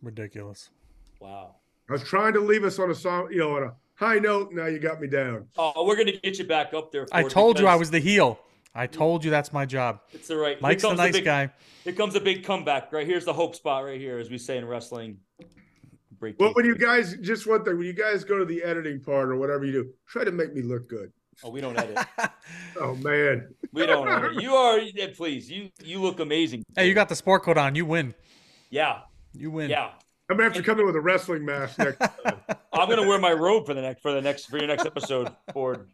Ridiculous. 0.04 0.70
Wow. 1.18 1.56
I 1.88 1.92
was 1.94 2.04
trying 2.04 2.32
to 2.34 2.40
leave 2.40 2.62
us 2.62 2.78
on 2.78 2.88
a 2.88 2.94
song, 2.94 3.26
you 3.32 3.38
know, 3.38 3.56
on 3.56 3.64
a 3.64 3.74
high 3.96 4.20
note. 4.20 4.52
Now 4.52 4.66
you 4.66 4.78
got 4.78 5.00
me 5.00 5.08
down. 5.08 5.48
Oh, 5.58 5.84
we're 5.84 5.96
gonna 5.96 6.12
get 6.12 6.38
you 6.38 6.44
back 6.44 6.72
up 6.72 6.92
there. 6.92 7.08
I 7.10 7.22
Ford, 7.22 7.32
told 7.32 7.58
you 7.58 7.66
I 7.66 7.74
was 7.74 7.90
the 7.90 7.98
heel. 7.98 8.38
I 8.72 8.86
told 8.86 9.24
you 9.24 9.32
that's 9.32 9.52
my 9.52 9.66
job. 9.66 10.02
It's 10.12 10.28
the 10.28 10.36
right. 10.36 10.60
Mike's 10.62 10.82
here 10.82 10.90
the 10.90 10.96
comes 10.96 10.98
nice 11.06 11.12
big, 11.14 11.24
guy. 11.24 11.50
Here 11.82 11.92
comes 11.92 12.14
a 12.14 12.20
big 12.20 12.44
comeback. 12.44 12.92
Right 12.92 13.04
here's 13.04 13.24
the 13.24 13.32
hope 13.32 13.56
spot. 13.56 13.84
Right 13.84 14.00
here, 14.00 14.18
as 14.18 14.30
we 14.30 14.38
say 14.38 14.58
in 14.58 14.64
wrestling. 14.64 15.18
Break. 16.20 16.38
Well, 16.38 16.50
tape. 16.50 16.56
when 16.56 16.66
you 16.66 16.76
guys 16.76 17.16
just 17.16 17.48
one 17.48 17.64
thing, 17.64 17.78
when 17.78 17.86
you 17.88 17.92
guys 17.92 18.22
go 18.22 18.38
to 18.38 18.44
the 18.44 18.62
editing 18.62 19.00
part 19.00 19.28
or 19.28 19.36
whatever 19.38 19.64
you 19.64 19.72
do, 19.72 19.90
try 20.06 20.22
to 20.22 20.30
make 20.30 20.54
me 20.54 20.62
look 20.62 20.88
good. 20.88 21.12
Oh, 21.42 21.50
we 21.50 21.60
don't 21.60 21.78
edit. 21.78 21.98
Oh 22.80 22.94
man, 22.96 23.54
We 23.72 23.86
don't 23.86 24.08
edit. 24.08 24.42
You 24.42 24.54
are. 24.54 24.78
yeah, 24.78 25.06
Please, 25.14 25.50
you 25.50 25.70
you 25.82 26.00
look 26.00 26.20
amazing. 26.20 26.64
Hey, 26.74 26.88
you 26.88 26.94
got 26.94 27.08
the 27.08 27.16
sport 27.16 27.42
coat 27.42 27.58
on. 27.58 27.74
You 27.74 27.84
win. 27.84 28.14
Yeah. 28.70 29.00
You 29.32 29.50
win. 29.50 29.70
Yeah. 29.70 29.90
I'm 30.28 30.36
gonna 30.36 30.44
have 30.44 30.54
to 30.54 30.62
come 30.62 30.78
in 30.80 30.86
with 30.86 30.96
a 30.96 31.00
wrestling 31.00 31.44
mask 31.44 31.78
next. 31.78 31.98
time. 32.24 32.36
I'm 32.72 32.88
gonna 32.88 33.06
wear 33.06 33.18
my 33.18 33.32
robe 33.32 33.66
for 33.66 33.74
the 33.74 33.82
next 33.82 34.00
for 34.00 34.12
the 34.12 34.22
next 34.22 34.46
for 34.46 34.58
your 34.58 34.68
next 34.68 34.86
episode, 34.86 35.34
Ford. 35.52 35.88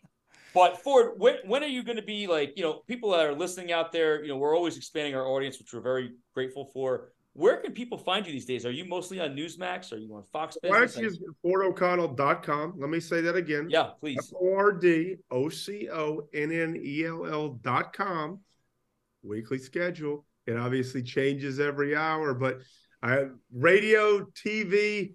But 0.55 0.83
Ford, 0.83 1.13
when 1.17 1.37
when 1.45 1.63
are 1.63 1.69
you 1.69 1.83
going 1.83 1.97
to 1.97 2.03
be 2.03 2.27
like 2.27 2.55
you 2.57 2.63
know 2.63 2.83
people 2.87 3.11
that 3.11 3.21
are 3.21 3.35
listening 3.35 3.73
out 3.73 3.93
there? 3.93 4.23
You 4.23 4.29
know 4.29 4.37
we're 4.37 4.57
always 4.57 4.77
expanding 4.77 5.15
our 5.15 5.27
audience, 5.27 5.59
which 5.59 5.73
we're 5.73 5.81
very 5.81 6.13
grateful 6.35 6.67
for. 6.73 7.13
Where 7.37 7.59
can 7.59 7.73
people 7.73 7.99
find 7.99 8.27
you 8.27 8.33
these 8.33 8.47
days? 8.47 8.65
Are 8.65 8.71
you 8.71 8.87
mostly 8.87 9.21
on 9.21 9.37
Newsmax? 9.37 9.93
Are 9.93 9.99
you 9.99 10.15
on 10.15 10.25
Fox 10.33 10.57
Business? 10.63 10.97
use 10.97 11.19
FordO'Connell.com? 11.45 12.75
Let 12.79 12.89
me 12.89 12.99
say 12.99 13.21
that 13.21 13.37
again. 13.37 13.69
yeah, 13.69 13.91
please. 14.01 14.17
F 14.19 14.33
O 14.41 14.55
R 14.55 14.73
D 14.73 15.17
O 15.31 15.51
C 15.51 15.91
O 15.93 16.27
N 16.33 16.51
N 16.51 16.81
E 16.83 17.05
L 17.05 17.27
L 17.27 17.51
dot 17.63 17.93
com. 17.93 18.41
Weekly 19.23 19.59
schedule. 19.59 20.25
It 20.47 20.57
obviously 20.57 21.03
changes 21.03 21.61
every 21.61 21.95
hour, 21.95 22.33
but 22.33 22.61
I 23.03 23.11
have 23.11 23.33
radio, 23.53 24.25
TV, 24.27 25.13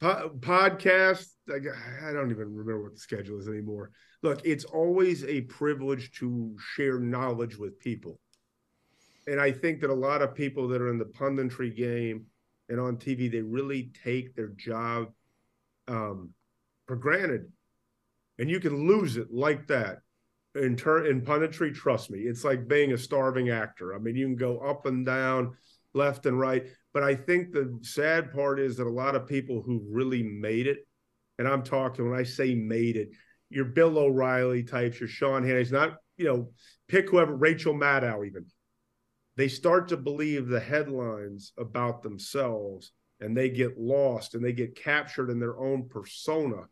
po- 0.00 0.32
podcast. 0.40 1.28
I 1.48 2.12
don't 2.12 2.32
even 2.32 2.52
remember 2.52 2.82
what 2.82 2.94
the 2.94 3.00
schedule 3.00 3.38
is 3.38 3.46
anymore. 3.46 3.92
Look, 4.24 4.40
it's 4.44 4.64
always 4.64 5.24
a 5.24 5.42
privilege 5.42 6.10
to 6.18 6.56
share 6.74 6.98
knowledge 6.98 7.56
with 7.56 7.78
people. 7.78 8.18
And 9.28 9.40
I 9.40 9.52
think 9.52 9.80
that 9.80 9.90
a 9.90 9.94
lot 9.94 10.22
of 10.22 10.34
people 10.34 10.68
that 10.68 10.80
are 10.80 10.90
in 10.90 10.98
the 10.98 11.04
punditry 11.04 11.74
game 11.74 12.26
and 12.68 12.80
on 12.80 12.96
TV, 12.96 13.30
they 13.30 13.42
really 13.42 13.92
take 14.02 14.34
their 14.34 14.48
job 14.48 15.08
um, 15.86 16.30
for 16.86 16.96
granted. 16.96 17.52
And 18.38 18.48
you 18.48 18.60
can 18.60 18.86
lose 18.86 19.16
it 19.16 19.32
like 19.32 19.66
that 19.68 19.98
in 20.54 20.76
turn 20.76 21.06
in 21.06 21.20
punditry 21.20 21.72
trust 21.74 22.10
me 22.10 22.20
it's 22.20 22.42
like 22.42 22.66
being 22.66 22.92
a 22.92 22.98
starving 22.98 23.50
actor. 23.50 23.94
I 23.94 23.98
mean 23.98 24.16
you 24.16 24.26
can 24.26 24.36
go 24.36 24.58
up 24.58 24.86
and 24.86 25.04
down 25.04 25.54
left 25.94 26.26
and 26.26 26.38
right. 26.38 26.66
But 26.94 27.02
i 27.02 27.14
think 27.14 27.52
the 27.52 27.78
sad 27.82 28.32
part 28.32 28.58
is 28.58 28.76
that 28.76 28.86
a 28.86 28.90
lot 28.90 29.14
of 29.14 29.28
people 29.28 29.62
who 29.62 29.86
really 29.88 30.22
made 30.22 30.66
it 30.66 30.78
and 31.38 31.46
i'm 31.46 31.62
talking 31.62 32.10
when 32.10 32.18
i 32.18 32.24
say 32.24 32.54
made 32.54 32.96
it 32.96 33.10
your 33.50 33.66
bill 33.66 33.98
o'reilly 33.98 34.64
types 34.64 34.98
your 34.98 35.08
sean 35.08 35.44
hannity 35.44 35.70
not 35.70 35.98
you 36.16 36.24
know 36.24 36.50
pick 36.88 37.10
whoever 37.10 37.36
rachel 37.36 37.72
maddow 37.72 38.26
even 38.26 38.44
they 39.38 39.48
start 39.48 39.88
to 39.88 39.96
believe 39.96 40.48
the 40.48 40.60
headlines 40.60 41.52
about 41.56 42.02
themselves 42.02 42.92
and 43.20 43.34
they 43.34 43.48
get 43.48 43.78
lost 43.78 44.34
and 44.34 44.44
they 44.44 44.52
get 44.52 44.76
captured 44.76 45.30
in 45.30 45.40
their 45.40 45.58
own 45.58 45.88
persona 45.88 46.66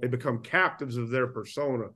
they 0.00 0.08
become 0.08 0.42
captives 0.42 0.96
of 0.96 1.10
their 1.10 1.26
persona 1.26 1.88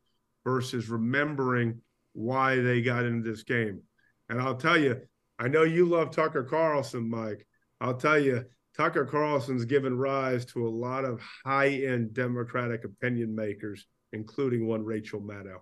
versus 0.45 0.89
remembering 0.89 1.81
why 2.15 2.57
they 2.57 2.83
got 2.83 3.05
into 3.05 3.29
this 3.29 3.43
game. 3.43 3.81
And 4.29 4.41
I'll 4.41 4.57
tell 4.57 4.77
you, 4.77 5.01
I 5.39 5.49
know 5.49 5.63
you 5.63 5.87
love 5.87 6.11
Tucker 6.11 6.45
Carlson, 6.45 7.09
Mike. 7.09 7.47
I'll 7.81 7.97
tell 7.97 8.19
you, 8.19 8.45
Tucker 8.77 9.05
Carlson's 9.05 9.65
given 9.65 9.97
rise 9.97 10.45
to 10.47 10.67
a 10.67 10.71
lot 10.71 11.05
of 11.05 11.21
high 11.45 11.69
end 11.69 12.15
Democratic 12.15 12.85
opinion 12.85 13.35
makers, 13.35 13.87
including 14.13 14.67
one 14.67 14.85
Rachel 14.85 15.21
Maddow. 15.21 15.61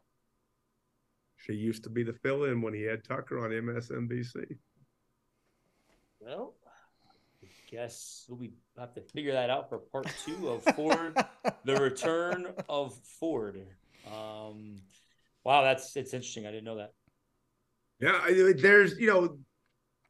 She 1.47 1.55
used 1.55 1.85
to 1.85 1.91
be 1.91 2.03
the 2.03 2.13
fill 2.13 2.45
in 2.45 2.61
when 2.61 2.75
he 2.75 2.83
had 2.83 3.03
Tucker 3.05 3.45
on 3.45 3.51
MSNBC. 3.51 4.57
Well, 6.21 6.55
I 7.43 7.47
guess 7.71 8.27
we'll 8.29 8.51
have 8.79 8.95
to 8.95 9.01
figure 9.01 9.33
that 9.33 9.49
out 9.49 9.71
for 9.71 9.79
part 9.79 10.07
two 10.25 10.49
of 10.49 10.63
Ford, 10.77 11.17
the 11.65 11.77
return 11.77 12.47
of 12.69 12.95
Ford. 13.19 13.67
Um, 14.07 14.77
wow, 15.45 15.63
that's 15.63 15.97
it's 15.97 16.13
interesting. 16.13 16.47
I 16.47 16.51
didn't 16.51 16.65
know 16.65 16.77
that. 16.77 16.93
Yeah, 18.01 18.53
there's 18.57 18.99
you 18.99 19.07
know, 19.07 19.39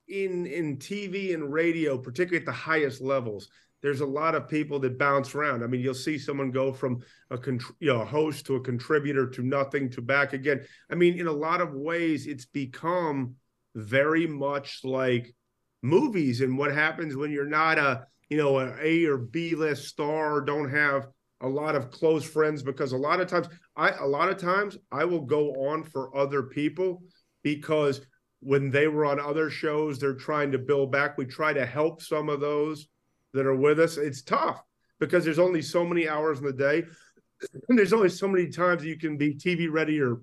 in 0.09 0.47
in 0.47 0.79
TV 0.79 1.33
and 1.35 1.53
radio, 1.53 1.97
particularly 1.97 2.43
at 2.43 2.47
the 2.47 2.53
highest 2.53 3.01
levels, 3.01 3.49
there's 3.83 4.01
a 4.01 4.07
lot 4.07 4.35
of 4.35 4.49
people 4.49 4.79
that 4.81 4.99
bounce 4.99 5.35
around. 5.35 5.63
I 5.63 5.67
mean, 5.67 5.81
you'll 5.81 5.95
see 5.95 6.19
someone 6.19 6.51
go 6.51 6.73
from 6.73 7.03
a 7.31 7.39
you 7.79 7.93
know 7.93 8.03
a 8.03 8.05
host 8.05 8.47
to 8.47 8.57
a 8.57 8.61
contributor 8.61 9.27
to 9.31 9.43
nothing 9.43 9.91
to 9.91 10.03
back 10.03 10.33
again. 10.33 10.65
I 10.91 10.95
mean, 10.95 11.19
in 11.19 11.27
a 11.27 11.33
lot 11.33 11.61
of 11.61 11.73
ways, 11.73 12.27
it's 12.27 12.45
become 12.45 13.37
very 13.75 14.27
much 14.27 14.81
like 14.85 15.35
movies 15.83 16.41
and 16.41 16.59
what 16.59 16.73
happens 16.73 17.17
when 17.17 17.31
you're 17.31 17.47
not 17.47 17.79
a 17.79 18.07
you 18.29 18.37
know 18.37 18.59
an 18.59 18.77
A 18.83 19.05
or 19.07 19.17
B 19.17 19.55
list 19.55 19.89
star 19.89 20.35
or 20.35 20.41
don't 20.41 20.71
have 20.71 21.09
a 21.41 21.49
lot 21.49 21.75
of 21.75 21.91
close 21.91 22.25
friends 22.25 22.63
because 22.63 22.93
a 22.93 22.99
lot 22.99 23.21
of 23.21 23.29
times 23.29 23.49
I 23.77 23.91
a 23.91 24.07
lot 24.07 24.29
of 24.29 24.37
times 24.37 24.77
I 24.93 25.05
will 25.05 25.23
go 25.23 25.53
on 25.69 25.85
for 25.85 26.15
other 26.17 26.43
people 26.43 27.03
because 27.43 28.03
when 28.41 28.71
they 28.71 28.89
were 28.89 29.07
on 29.07 29.19
other 29.19 29.49
shows 29.49 29.99
they're 29.99 30.15
trying 30.15 30.53
to 30.53 30.59
build 30.59 30.93
back 30.93 31.17
we 31.17 31.25
try 31.25 31.53
to 31.53 31.65
help 31.65 32.03
some 32.03 32.29
of 32.29 32.41
those 32.41 32.89
that 33.33 33.47
are 33.47 33.55
with 33.57 33.81
us 33.81 33.97
it's 33.97 34.23
tough 34.23 34.63
because 34.99 35.25
there's 35.25 35.39
only 35.39 35.63
so 35.63 35.85
many 35.85 36.09
hours 36.09 36.39
in 36.39 36.45
the 36.45 36.53
day 36.53 36.83
and 37.69 37.79
there's 37.79 37.93
only 37.93 38.09
so 38.09 38.29
many 38.29 38.49
times 38.49 38.85
you 38.85 38.97
can 38.99 39.17
be 39.17 39.35
TV 39.35 39.69
ready 39.71 40.01
or 40.01 40.21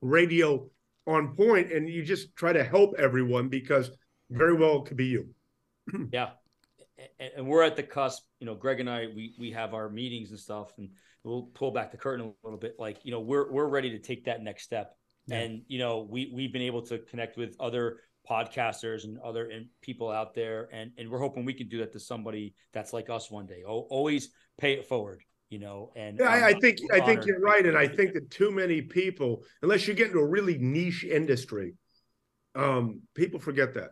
radio 0.00 0.68
on 1.06 1.34
point 1.34 1.72
and 1.72 1.88
you 1.88 2.02
just 2.02 2.34
try 2.36 2.52
to 2.52 2.64
help 2.64 2.94
everyone 2.98 3.48
because 3.48 3.90
very 4.30 4.54
well 4.54 4.78
it 4.78 4.86
could 4.86 4.96
be 4.96 5.06
you 5.06 5.28
Yeah, 6.12 6.30
and, 7.18 7.46
we're 7.46 7.62
at 7.62 7.76
the 7.76 7.82
cusp. 7.82 8.22
You 8.40 8.46
know, 8.46 8.54
Greg 8.54 8.80
and 8.80 8.88
I, 8.88 9.06
we 9.14 9.34
we 9.38 9.50
have 9.50 9.74
our 9.74 9.90
meetings 9.90 10.30
and 10.30 10.38
stuff, 10.38 10.72
and 10.78 10.88
we'll 11.24 11.50
pull 11.54 11.70
back 11.72 11.90
the 11.90 11.98
curtain 11.98 12.24
a 12.26 12.46
little 12.46 12.58
bit. 12.58 12.76
Like, 12.78 12.98
you 13.04 13.10
know, 13.10 13.20
we're 13.20 13.50
we're 13.52 13.66
ready 13.66 13.90
to 13.90 13.98
take 13.98 14.24
that 14.24 14.42
next 14.42 14.62
step, 14.62 14.96
Yeah. 15.26 15.40
and 15.40 15.62
you 15.68 15.78
know, 15.78 16.06
we 16.08 16.30
we've 16.34 16.52
been 16.52 16.62
able 16.62 16.82
to 16.82 16.98
connect 16.98 17.36
with 17.36 17.54
other 17.60 17.98
podcasters 18.28 19.04
and 19.04 19.18
other 19.20 19.50
and 19.50 19.66
people 19.82 20.10
out 20.10 20.34
there, 20.34 20.68
and 20.72 20.90
and 20.98 21.08
we're 21.10 21.18
hoping 21.18 21.44
we 21.44 21.54
can 21.54 21.68
do 21.68 21.78
that 21.78 21.92
to 21.92 22.00
somebody 22.00 22.54
that's 22.72 22.92
like 22.92 23.10
us 23.10 23.30
one 23.30 23.46
day. 23.46 23.62
O- 23.66 23.86
always 23.90 24.30
pay 24.58 24.72
it 24.74 24.86
forward. 24.86 25.22
You 25.50 25.58
know, 25.60 25.92
and 25.94 26.18
Yeah, 26.18 26.30
I, 26.30 26.38
I 26.38 26.48
I'm 26.50 26.60
think 26.60 26.78
I 26.92 27.00
think 27.00 27.26
you're 27.26 27.38
right, 27.38 27.64
and 27.64 27.76
I 27.76 27.86
think 27.86 28.14
that 28.14 28.30
too 28.30 28.50
many 28.50 28.80
people, 28.82 29.44
unless 29.62 29.86
you 29.86 29.94
get 29.94 30.08
into 30.08 30.18
a 30.18 30.26
really 30.26 30.58
niche 30.58 31.04
industry, 31.04 31.74
um, 32.54 33.02
people 33.14 33.38
forget 33.38 33.74
that. 33.74 33.90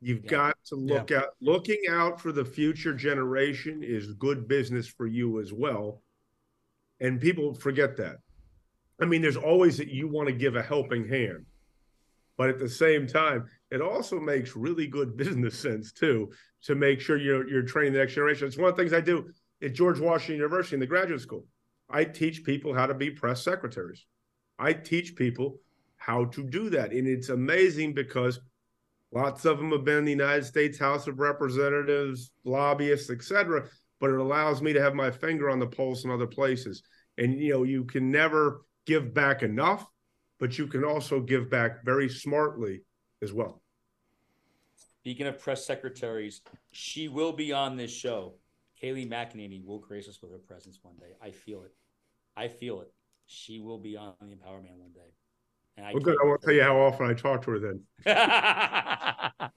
You've 0.00 0.24
Yeah. 0.24 0.30
got 0.30 0.56
to 0.66 0.76
look 0.76 1.10
out. 1.10 1.30
Looking 1.40 1.82
out 1.90 2.20
for 2.20 2.32
the 2.32 2.44
future 2.44 2.94
generation 2.94 3.82
is 3.82 4.12
good 4.14 4.46
business 4.48 4.86
for 4.86 5.06
you 5.06 5.40
as 5.40 5.52
well, 5.52 6.02
and 7.00 7.20
people 7.20 7.52
forget 7.54 7.96
that. 7.96 8.18
I 9.00 9.04
mean, 9.04 9.20
there's 9.20 9.36
always 9.36 9.76
that 9.78 9.88
you 9.88 10.08
want 10.08 10.28
to 10.28 10.34
give 10.34 10.56
a 10.56 10.62
helping 10.62 11.06
hand, 11.08 11.44
but 12.38 12.48
at 12.48 12.58
the 12.58 12.68
same 12.68 13.06
time, 13.06 13.46
it 13.70 13.80
also 13.80 14.20
makes 14.20 14.56
really 14.56 14.86
good 14.86 15.16
business 15.16 15.58
sense 15.58 15.92
too 15.92 16.30
to 16.62 16.74
make 16.74 17.00
sure 17.00 17.16
you're 17.16 17.48
you're 17.48 17.62
training 17.62 17.92
the 17.92 17.98
next 17.98 18.14
generation. 18.14 18.46
It's 18.46 18.56
one 18.56 18.70
of 18.70 18.76
the 18.76 18.82
things 18.82 18.92
I 18.92 19.00
do 19.00 19.30
at 19.62 19.74
George 19.74 20.00
Washington 20.00 20.36
University 20.36 20.74
in 20.76 20.80
the 20.80 20.86
graduate 20.86 21.20
school. 21.20 21.46
I 21.88 22.04
teach 22.04 22.44
people 22.44 22.74
how 22.74 22.86
to 22.86 22.94
be 22.94 23.10
press 23.10 23.42
secretaries. 23.42 24.04
I 24.58 24.72
teach 24.72 25.14
people 25.14 25.58
how 25.96 26.26
to 26.26 26.42
do 26.42 26.70
that. 26.70 26.92
And 26.92 27.06
it's 27.06 27.28
amazing 27.28 27.94
because 27.94 28.40
lots 29.12 29.44
of 29.44 29.58
them 29.58 29.70
have 29.70 29.84
been 29.84 29.98
in 29.98 30.04
the 30.04 30.10
United 30.10 30.44
States 30.44 30.78
House 30.78 31.06
of 31.06 31.20
Representatives, 31.20 32.32
lobbyists, 32.44 33.10
etc. 33.10 33.66
But 34.00 34.10
it 34.10 34.18
allows 34.18 34.62
me 34.62 34.72
to 34.72 34.82
have 34.82 34.94
my 34.94 35.10
finger 35.10 35.48
on 35.48 35.58
the 35.58 35.66
pulse 35.66 36.04
in 36.04 36.10
other 36.10 36.26
places. 36.26 36.82
And 37.18 37.40
you 37.40 37.52
know, 37.52 37.62
you 37.62 37.84
can 37.84 38.10
never 38.10 38.62
give 38.86 39.14
back 39.14 39.42
enough, 39.42 39.86
but 40.38 40.58
you 40.58 40.66
can 40.66 40.84
also 40.84 41.20
give 41.20 41.48
back 41.50 41.84
very 41.84 42.08
smartly 42.08 42.82
as 43.22 43.32
well. 43.32 43.62
Speaking 45.00 45.26
of 45.26 45.38
press 45.38 45.64
secretaries, 45.64 46.40
she 46.72 47.08
will 47.08 47.32
be 47.32 47.52
on 47.52 47.76
this 47.76 47.92
show. 47.92 48.34
Kayleigh 48.82 49.08
McEnany 49.08 49.64
will 49.64 49.78
grace 49.78 50.08
us 50.08 50.20
with 50.20 50.32
her 50.32 50.38
presence 50.38 50.80
one 50.82 50.96
day. 50.96 51.12
I 51.22 51.30
feel 51.30 51.62
it. 51.62 51.72
I 52.36 52.48
feel 52.48 52.80
it. 52.80 52.92
She 53.26 53.60
will 53.60 53.78
be 53.78 53.96
on 53.96 54.14
the 54.20 54.32
Empower 54.32 54.60
Man 54.60 54.78
one 54.78 54.92
day. 54.92 55.12
And 55.76 55.86
I 55.86 55.92
well, 55.92 56.02
good. 56.02 56.16
I 56.22 56.26
won't 56.26 56.42
tell 56.42 56.52
you 56.52 56.62
how 56.62 56.76
often 56.78 57.06
I 57.06 57.14
talk 57.14 57.42
to 57.42 57.50
her 57.52 57.58
then. 57.58 57.82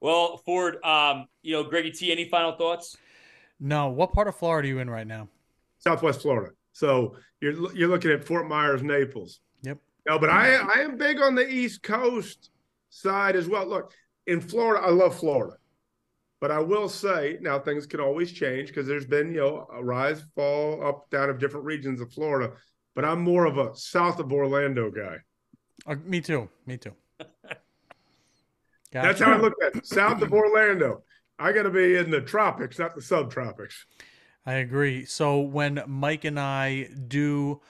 well, 0.00 0.36
Ford, 0.38 0.84
um, 0.84 1.26
you 1.42 1.52
know, 1.52 1.64
Greggy 1.64 1.90
T, 1.90 2.12
any 2.12 2.28
final 2.28 2.52
thoughts? 2.52 2.96
No. 3.58 3.88
What 3.90 4.12
part 4.12 4.28
of 4.28 4.36
Florida 4.36 4.66
are 4.66 4.70
you 4.70 4.78
in 4.78 4.88
right 4.88 5.06
now? 5.06 5.28
Southwest 5.78 6.22
Florida. 6.22 6.52
So 6.72 7.16
you're 7.40 7.74
you're 7.74 7.88
looking 7.88 8.12
at 8.12 8.24
Fort 8.24 8.48
Myers, 8.48 8.82
Naples. 8.82 9.40
Yep. 9.62 9.78
No, 10.06 10.18
but 10.18 10.30
I 10.30 10.54
I 10.54 10.80
am 10.80 10.96
big 10.96 11.20
on 11.20 11.34
the 11.34 11.48
East 11.48 11.82
Coast 11.82 12.50
side 12.90 13.36
as 13.36 13.48
well. 13.48 13.66
Look, 13.66 13.92
in 14.26 14.40
Florida, 14.40 14.84
I 14.84 14.90
love 14.90 15.16
Florida. 15.16 15.56
But 16.40 16.50
I 16.50 16.58
will 16.58 16.88
say 16.88 17.38
now 17.40 17.60
things 17.60 17.86
can 17.86 18.00
always 18.00 18.32
change 18.32 18.68
because 18.68 18.86
there's 18.86 19.06
been, 19.06 19.32
you 19.32 19.40
know, 19.40 19.68
a 19.72 19.82
rise, 19.82 20.24
fall, 20.34 20.84
up, 20.84 21.08
down 21.10 21.30
of 21.30 21.38
different 21.38 21.66
regions 21.66 22.00
of 22.00 22.12
Florida. 22.12 22.54
But 22.96 23.04
I'm 23.04 23.22
more 23.22 23.44
of 23.44 23.58
a 23.58 23.74
south 23.76 24.18
of 24.18 24.32
Orlando 24.32 24.90
guy. 24.90 25.18
Uh, 25.86 25.94
me 26.04 26.20
too. 26.20 26.48
Me 26.66 26.76
too. 26.76 26.94
That's 28.90 29.20
how 29.20 29.32
I 29.32 29.36
look 29.36 29.54
at 29.64 29.76
it. 29.76 29.86
South 29.86 30.20
of 30.20 30.32
Orlando. 30.32 31.04
I 31.38 31.52
got 31.52 31.62
to 31.62 31.70
be 31.70 31.96
in 31.96 32.10
the 32.10 32.20
tropics, 32.20 32.78
not 32.78 32.94
the 32.94 33.00
subtropics. 33.00 33.74
I 34.44 34.54
agree. 34.54 35.04
So 35.04 35.40
when 35.40 35.82
Mike 35.86 36.24
and 36.24 36.38
I 36.38 36.88
do 37.06 37.60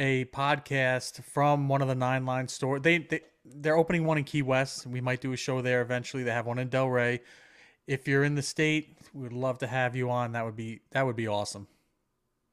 a 0.00 0.24
podcast 0.24 1.22
from 1.22 1.68
one 1.68 1.82
of 1.82 1.88
the 1.88 1.94
Nine 1.94 2.24
Line 2.24 2.48
store, 2.48 2.80
they, 2.80 2.98
they 2.98 3.20
they're 3.44 3.76
opening 3.76 4.04
one 4.04 4.18
in 4.18 4.24
Key 4.24 4.42
West. 4.42 4.86
We 4.86 5.00
might 5.00 5.20
do 5.20 5.32
a 5.32 5.36
show 5.36 5.60
there 5.60 5.82
eventually. 5.82 6.22
They 6.24 6.32
have 6.32 6.46
one 6.46 6.58
in 6.58 6.68
Delray. 6.68 7.20
If 7.86 8.08
you're 8.08 8.24
in 8.24 8.34
the 8.34 8.42
state, 8.42 8.96
we'd 9.12 9.32
love 9.32 9.58
to 9.58 9.66
have 9.66 9.94
you 9.94 10.10
on. 10.10 10.32
That 10.32 10.44
would 10.44 10.56
be 10.56 10.80
that 10.92 11.04
would 11.04 11.16
be 11.16 11.28
awesome. 11.28 11.68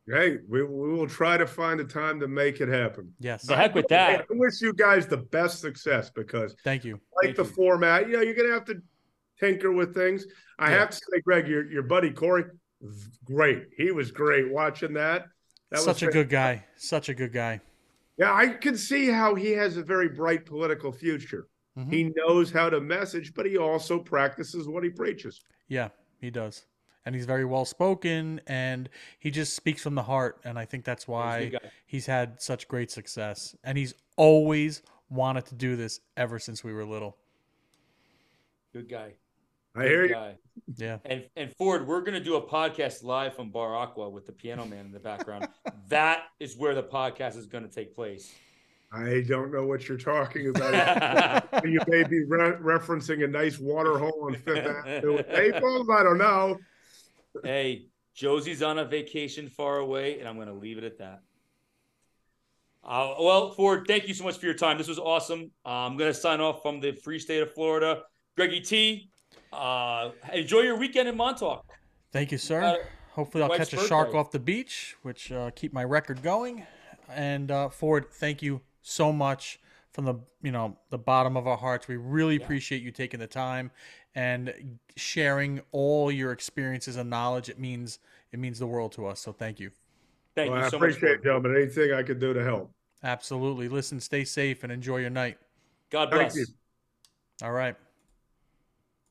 Hey, 0.07 0.37
we, 0.47 0.63
we 0.63 0.93
will 0.93 1.07
try 1.07 1.35
to 1.37 1.45
find 1.45 1.81
a 1.81 1.83
time 1.83 2.19
to 2.21 2.27
make 2.27 2.61
it 2.61 2.69
happen. 2.69 3.13
Yes. 3.19 3.43
The 3.43 3.57
heck 3.57 3.75
with 3.75 3.89
that. 3.89 4.21
I 4.21 4.23
wish 4.29 4.61
you 4.61 4.73
guys 4.73 5.05
the 5.05 5.17
best 5.17 5.59
success 5.59 6.09
because 6.09 6.55
thank 6.63 6.85
you. 6.85 6.93
Like 7.15 7.35
thank 7.35 7.37
the 7.37 7.43
you. 7.43 7.49
format, 7.49 8.07
you 8.07 8.13
know, 8.13 8.21
you're 8.21 8.35
gonna 8.35 8.53
have 8.53 8.65
to 8.65 8.81
tinker 9.39 9.71
with 9.71 9.93
things. 9.93 10.25
I 10.59 10.71
yeah. 10.71 10.79
have 10.79 10.89
to 10.89 10.95
say, 10.97 11.21
Greg, 11.23 11.47
your 11.47 11.69
your 11.71 11.83
buddy 11.83 12.11
Corey, 12.11 12.45
great. 13.23 13.67
He 13.77 13.91
was 13.91 14.11
great 14.11 14.51
watching 14.51 14.93
that. 14.93 15.27
That 15.69 15.81
such 15.81 16.03
a 16.03 16.07
good 16.07 16.29
guy. 16.29 16.65
Such 16.75 17.09
a 17.09 17.13
good 17.13 17.33
guy. 17.33 17.61
Yeah, 18.17 18.33
I 18.33 18.47
can 18.47 18.77
see 18.77 19.07
how 19.07 19.35
he 19.35 19.51
has 19.51 19.77
a 19.77 19.83
very 19.83 20.09
bright 20.09 20.45
political 20.45 20.91
future. 20.91 21.47
Mm-hmm. 21.77 21.91
He 21.91 22.13
knows 22.15 22.51
how 22.51 22.69
to 22.69 22.81
message, 22.81 23.33
but 23.35 23.45
he 23.45 23.57
also 23.57 23.99
practices 23.99 24.67
what 24.67 24.83
he 24.83 24.89
preaches. 24.89 25.41
Yeah, 25.67 25.89
he 26.19 26.31
does 26.31 26.65
and 27.07 27.15
he's 27.15 27.25
very 27.25 27.45
well 27.45 27.63
spoken 27.63 28.41
and 28.47 28.89
he 29.17 29.31
just 29.31 29.55
speaks 29.55 29.81
from 29.81 29.95
the 29.95 30.03
heart 30.03 30.41
and 30.43 30.59
i 30.59 30.65
think 30.65 30.83
that's 30.83 31.07
why 31.07 31.49
he's 31.85 32.05
had 32.05 32.39
such 32.41 32.67
great 32.67 32.91
success 32.91 33.55
and 33.63 33.77
he's 33.77 33.93
always 34.17 34.81
wanted 35.09 35.45
to 35.45 35.55
do 35.55 35.77
this 35.77 36.01
ever 36.17 36.37
since 36.37 36.65
we 36.65 36.73
were 36.73 36.83
little 36.83 37.15
good 38.73 38.89
guy 38.89 39.13
i 39.77 39.83
good 39.83 39.89
hear 39.89 40.07
guy. 40.07 40.35
you 40.55 40.73
yeah 40.75 40.97
and 41.05 41.23
and 41.35 41.53
ford 41.55 41.87
we're 41.87 42.01
going 42.01 42.13
to 42.13 42.23
do 42.23 42.35
a 42.35 42.41
podcast 42.41 43.03
live 43.03 43.35
from 43.35 43.49
bar 43.49 43.75
aqua 43.75 44.09
with 44.09 44.25
the 44.25 44.31
piano 44.31 44.65
man 44.65 44.85
in 44.85 44.91
the 44.91 44.99
background 44.99 45.47
that 45.87 46.23
is 46.39 46.57
where 46.57 46.75
the 46.75 46.83
podcast 46.83 47.37
is 47.37 47.45
going 47.45 47.67
to 47.67 47.73
take 47.73 47.95
place 47.95 48.33
I 48.89 49.25
don't 49.27 49.51
know 49.51 49.65
what 49.65 49.89
you're 49.89 49.97
talking 49.97 50.47
about. 50.55 51.43
you 51.65 51.77
may 51.89 52.03
be 52.03 52.23
re- 52.23 52.53
referencing 52.53 53.21
a 53.21 53.27
nice 53.27 53.59
water 53.59 53.97
hole 53.97 54.27
on 54.27 54.35
Fifth 54.35 54.65
Avenue 54.65 55.17
Naples. 55.29 55.89
I 55.91 56.03
don't 56.03 56.17
know 56.17 56.57
hey, 57.43 57.87
Josie's 58.13 58.63
on 58.63 58.79
a 58.79 58.85
vacation 58.85 59.47
far 59.47 59.77
away, 59.77 60.19
and 60.19 60.27
I'm 60.27 60.35
going 60.35 60.47
to 60.47 60.53
leave 60.53 60.77
it 60.77 60.83
at 60.83 60.97
that. 60.99 61.21
Uh, 62.83 63.15
well, 63.19 63.51
Ford, 63.51 63.85
thank 63.87 64.07
you 64.07 64.13
so 64.13 64.23
much 64.23 64.37
for 64.37 64.45
your 64.45 64.55
time. 64.55 64.77
This 64.77 64.87
was 64.87 64.99
awesome. 64.99 65.51
Uh, 65.65 65.69
I'm 65.69 65.97
going 65.97 66.11
to 66.11 66.17
sign 66.17 66.39
off 66.39 66.61
from 66.61 66.79
the 66.79 66.93
free 66.93 67.19
state 67.19 67.41
of 67.41 67.53
Florida. 67.53 68.03
Greggy 68.35 68.61
T, 68.61 69.09
uh, 69.57 70.11
enjoy 70.33 70.61
your 70.61 70.77
weekend 70.77 71.09
in 71.09 71.17
Montauk. 71.17 71.65
Thank 72.11 72.31
you, 72.31 72.37
sir. 72.37 72.61
Uh, 72.61 72.75
Hopefully, 73.11 73.43
I'll 73.43 73.49
catch 73.49 73.73
a 73.73 73.77
birthday. 73.77 73.89
shark 73.89 74.13
off 74.13 74.31
the 74.31 74.39
beach, 74.39 74.95
which 75.01 75.31
uh, 75.31 75.49
keep 75.55 75.73
my 75.73 75.83
record 75.83 76.21
going. 76.21 76.65
And 77.09 77.49
uh, 77.49 77.69
Ford, 77.69 78.05
thank 78.11 78.41
you 78.41 78.61
so 78.81 79.11
much 79.11 79.59
from 79.91 80.05
the 80.05 80.15
you 80.43 80.51
know 80.51 80.77
the 80.91 80.97
bottom 80.97 81.35
of 81.35 81.47
our 81.47 81.57
hearts. 81.57 81.87
We 81.87 81.97
really 81.97 82.37
yeah. 82.37 82.43
appreciate 82.43 82.83
you 82.83 82.91
taking 82.91 83.19
the 83.19 83.27
time 83.27 83.71
and 84.13 84.53
sharing 84.95 85.61
all 85.71 86.11
your 86.11 86.31
experiences 86.31 86.95
and 86.95 87.09
knowledge. 87.09 87.49
It 87.49 87.59
means 87.59 87.99
it 88.31 88.39
means 88.39 88.59
the 88.59 88.67
world 88.67 88.91
to 88.93 89.07
us. 89.07 89.19
So 89.19 89.31
thank 89.31 89.59
you. 89.59 89.71
Thank 90.35 90.51
well, 90.51 90.59
you. 90.59 90.65
I 90.67 90.69
so 90.69 90.77
appreciate 90.77 91.13
it, 91.13 91.23
gentlemen. 91.23 91.55
Anything 91.55 91.93
I 91.93 92.03
could 92.03 92.19
do 92.19 92.33
to 92.33 92.43
help. 92.43 92.71
Absolutely. 93.03 93.67
Listen, 93.69 93.99
stay 93.99 94.23
safe 94.23 94.63
and 94.63 94.71
enjoy 94.71 94.97
your 94.97 95.09
night. 95.09 95.37
God 95.89 96.11
bless. 96.11 96.37
All 97.41 97.51
right. 97.51 97.75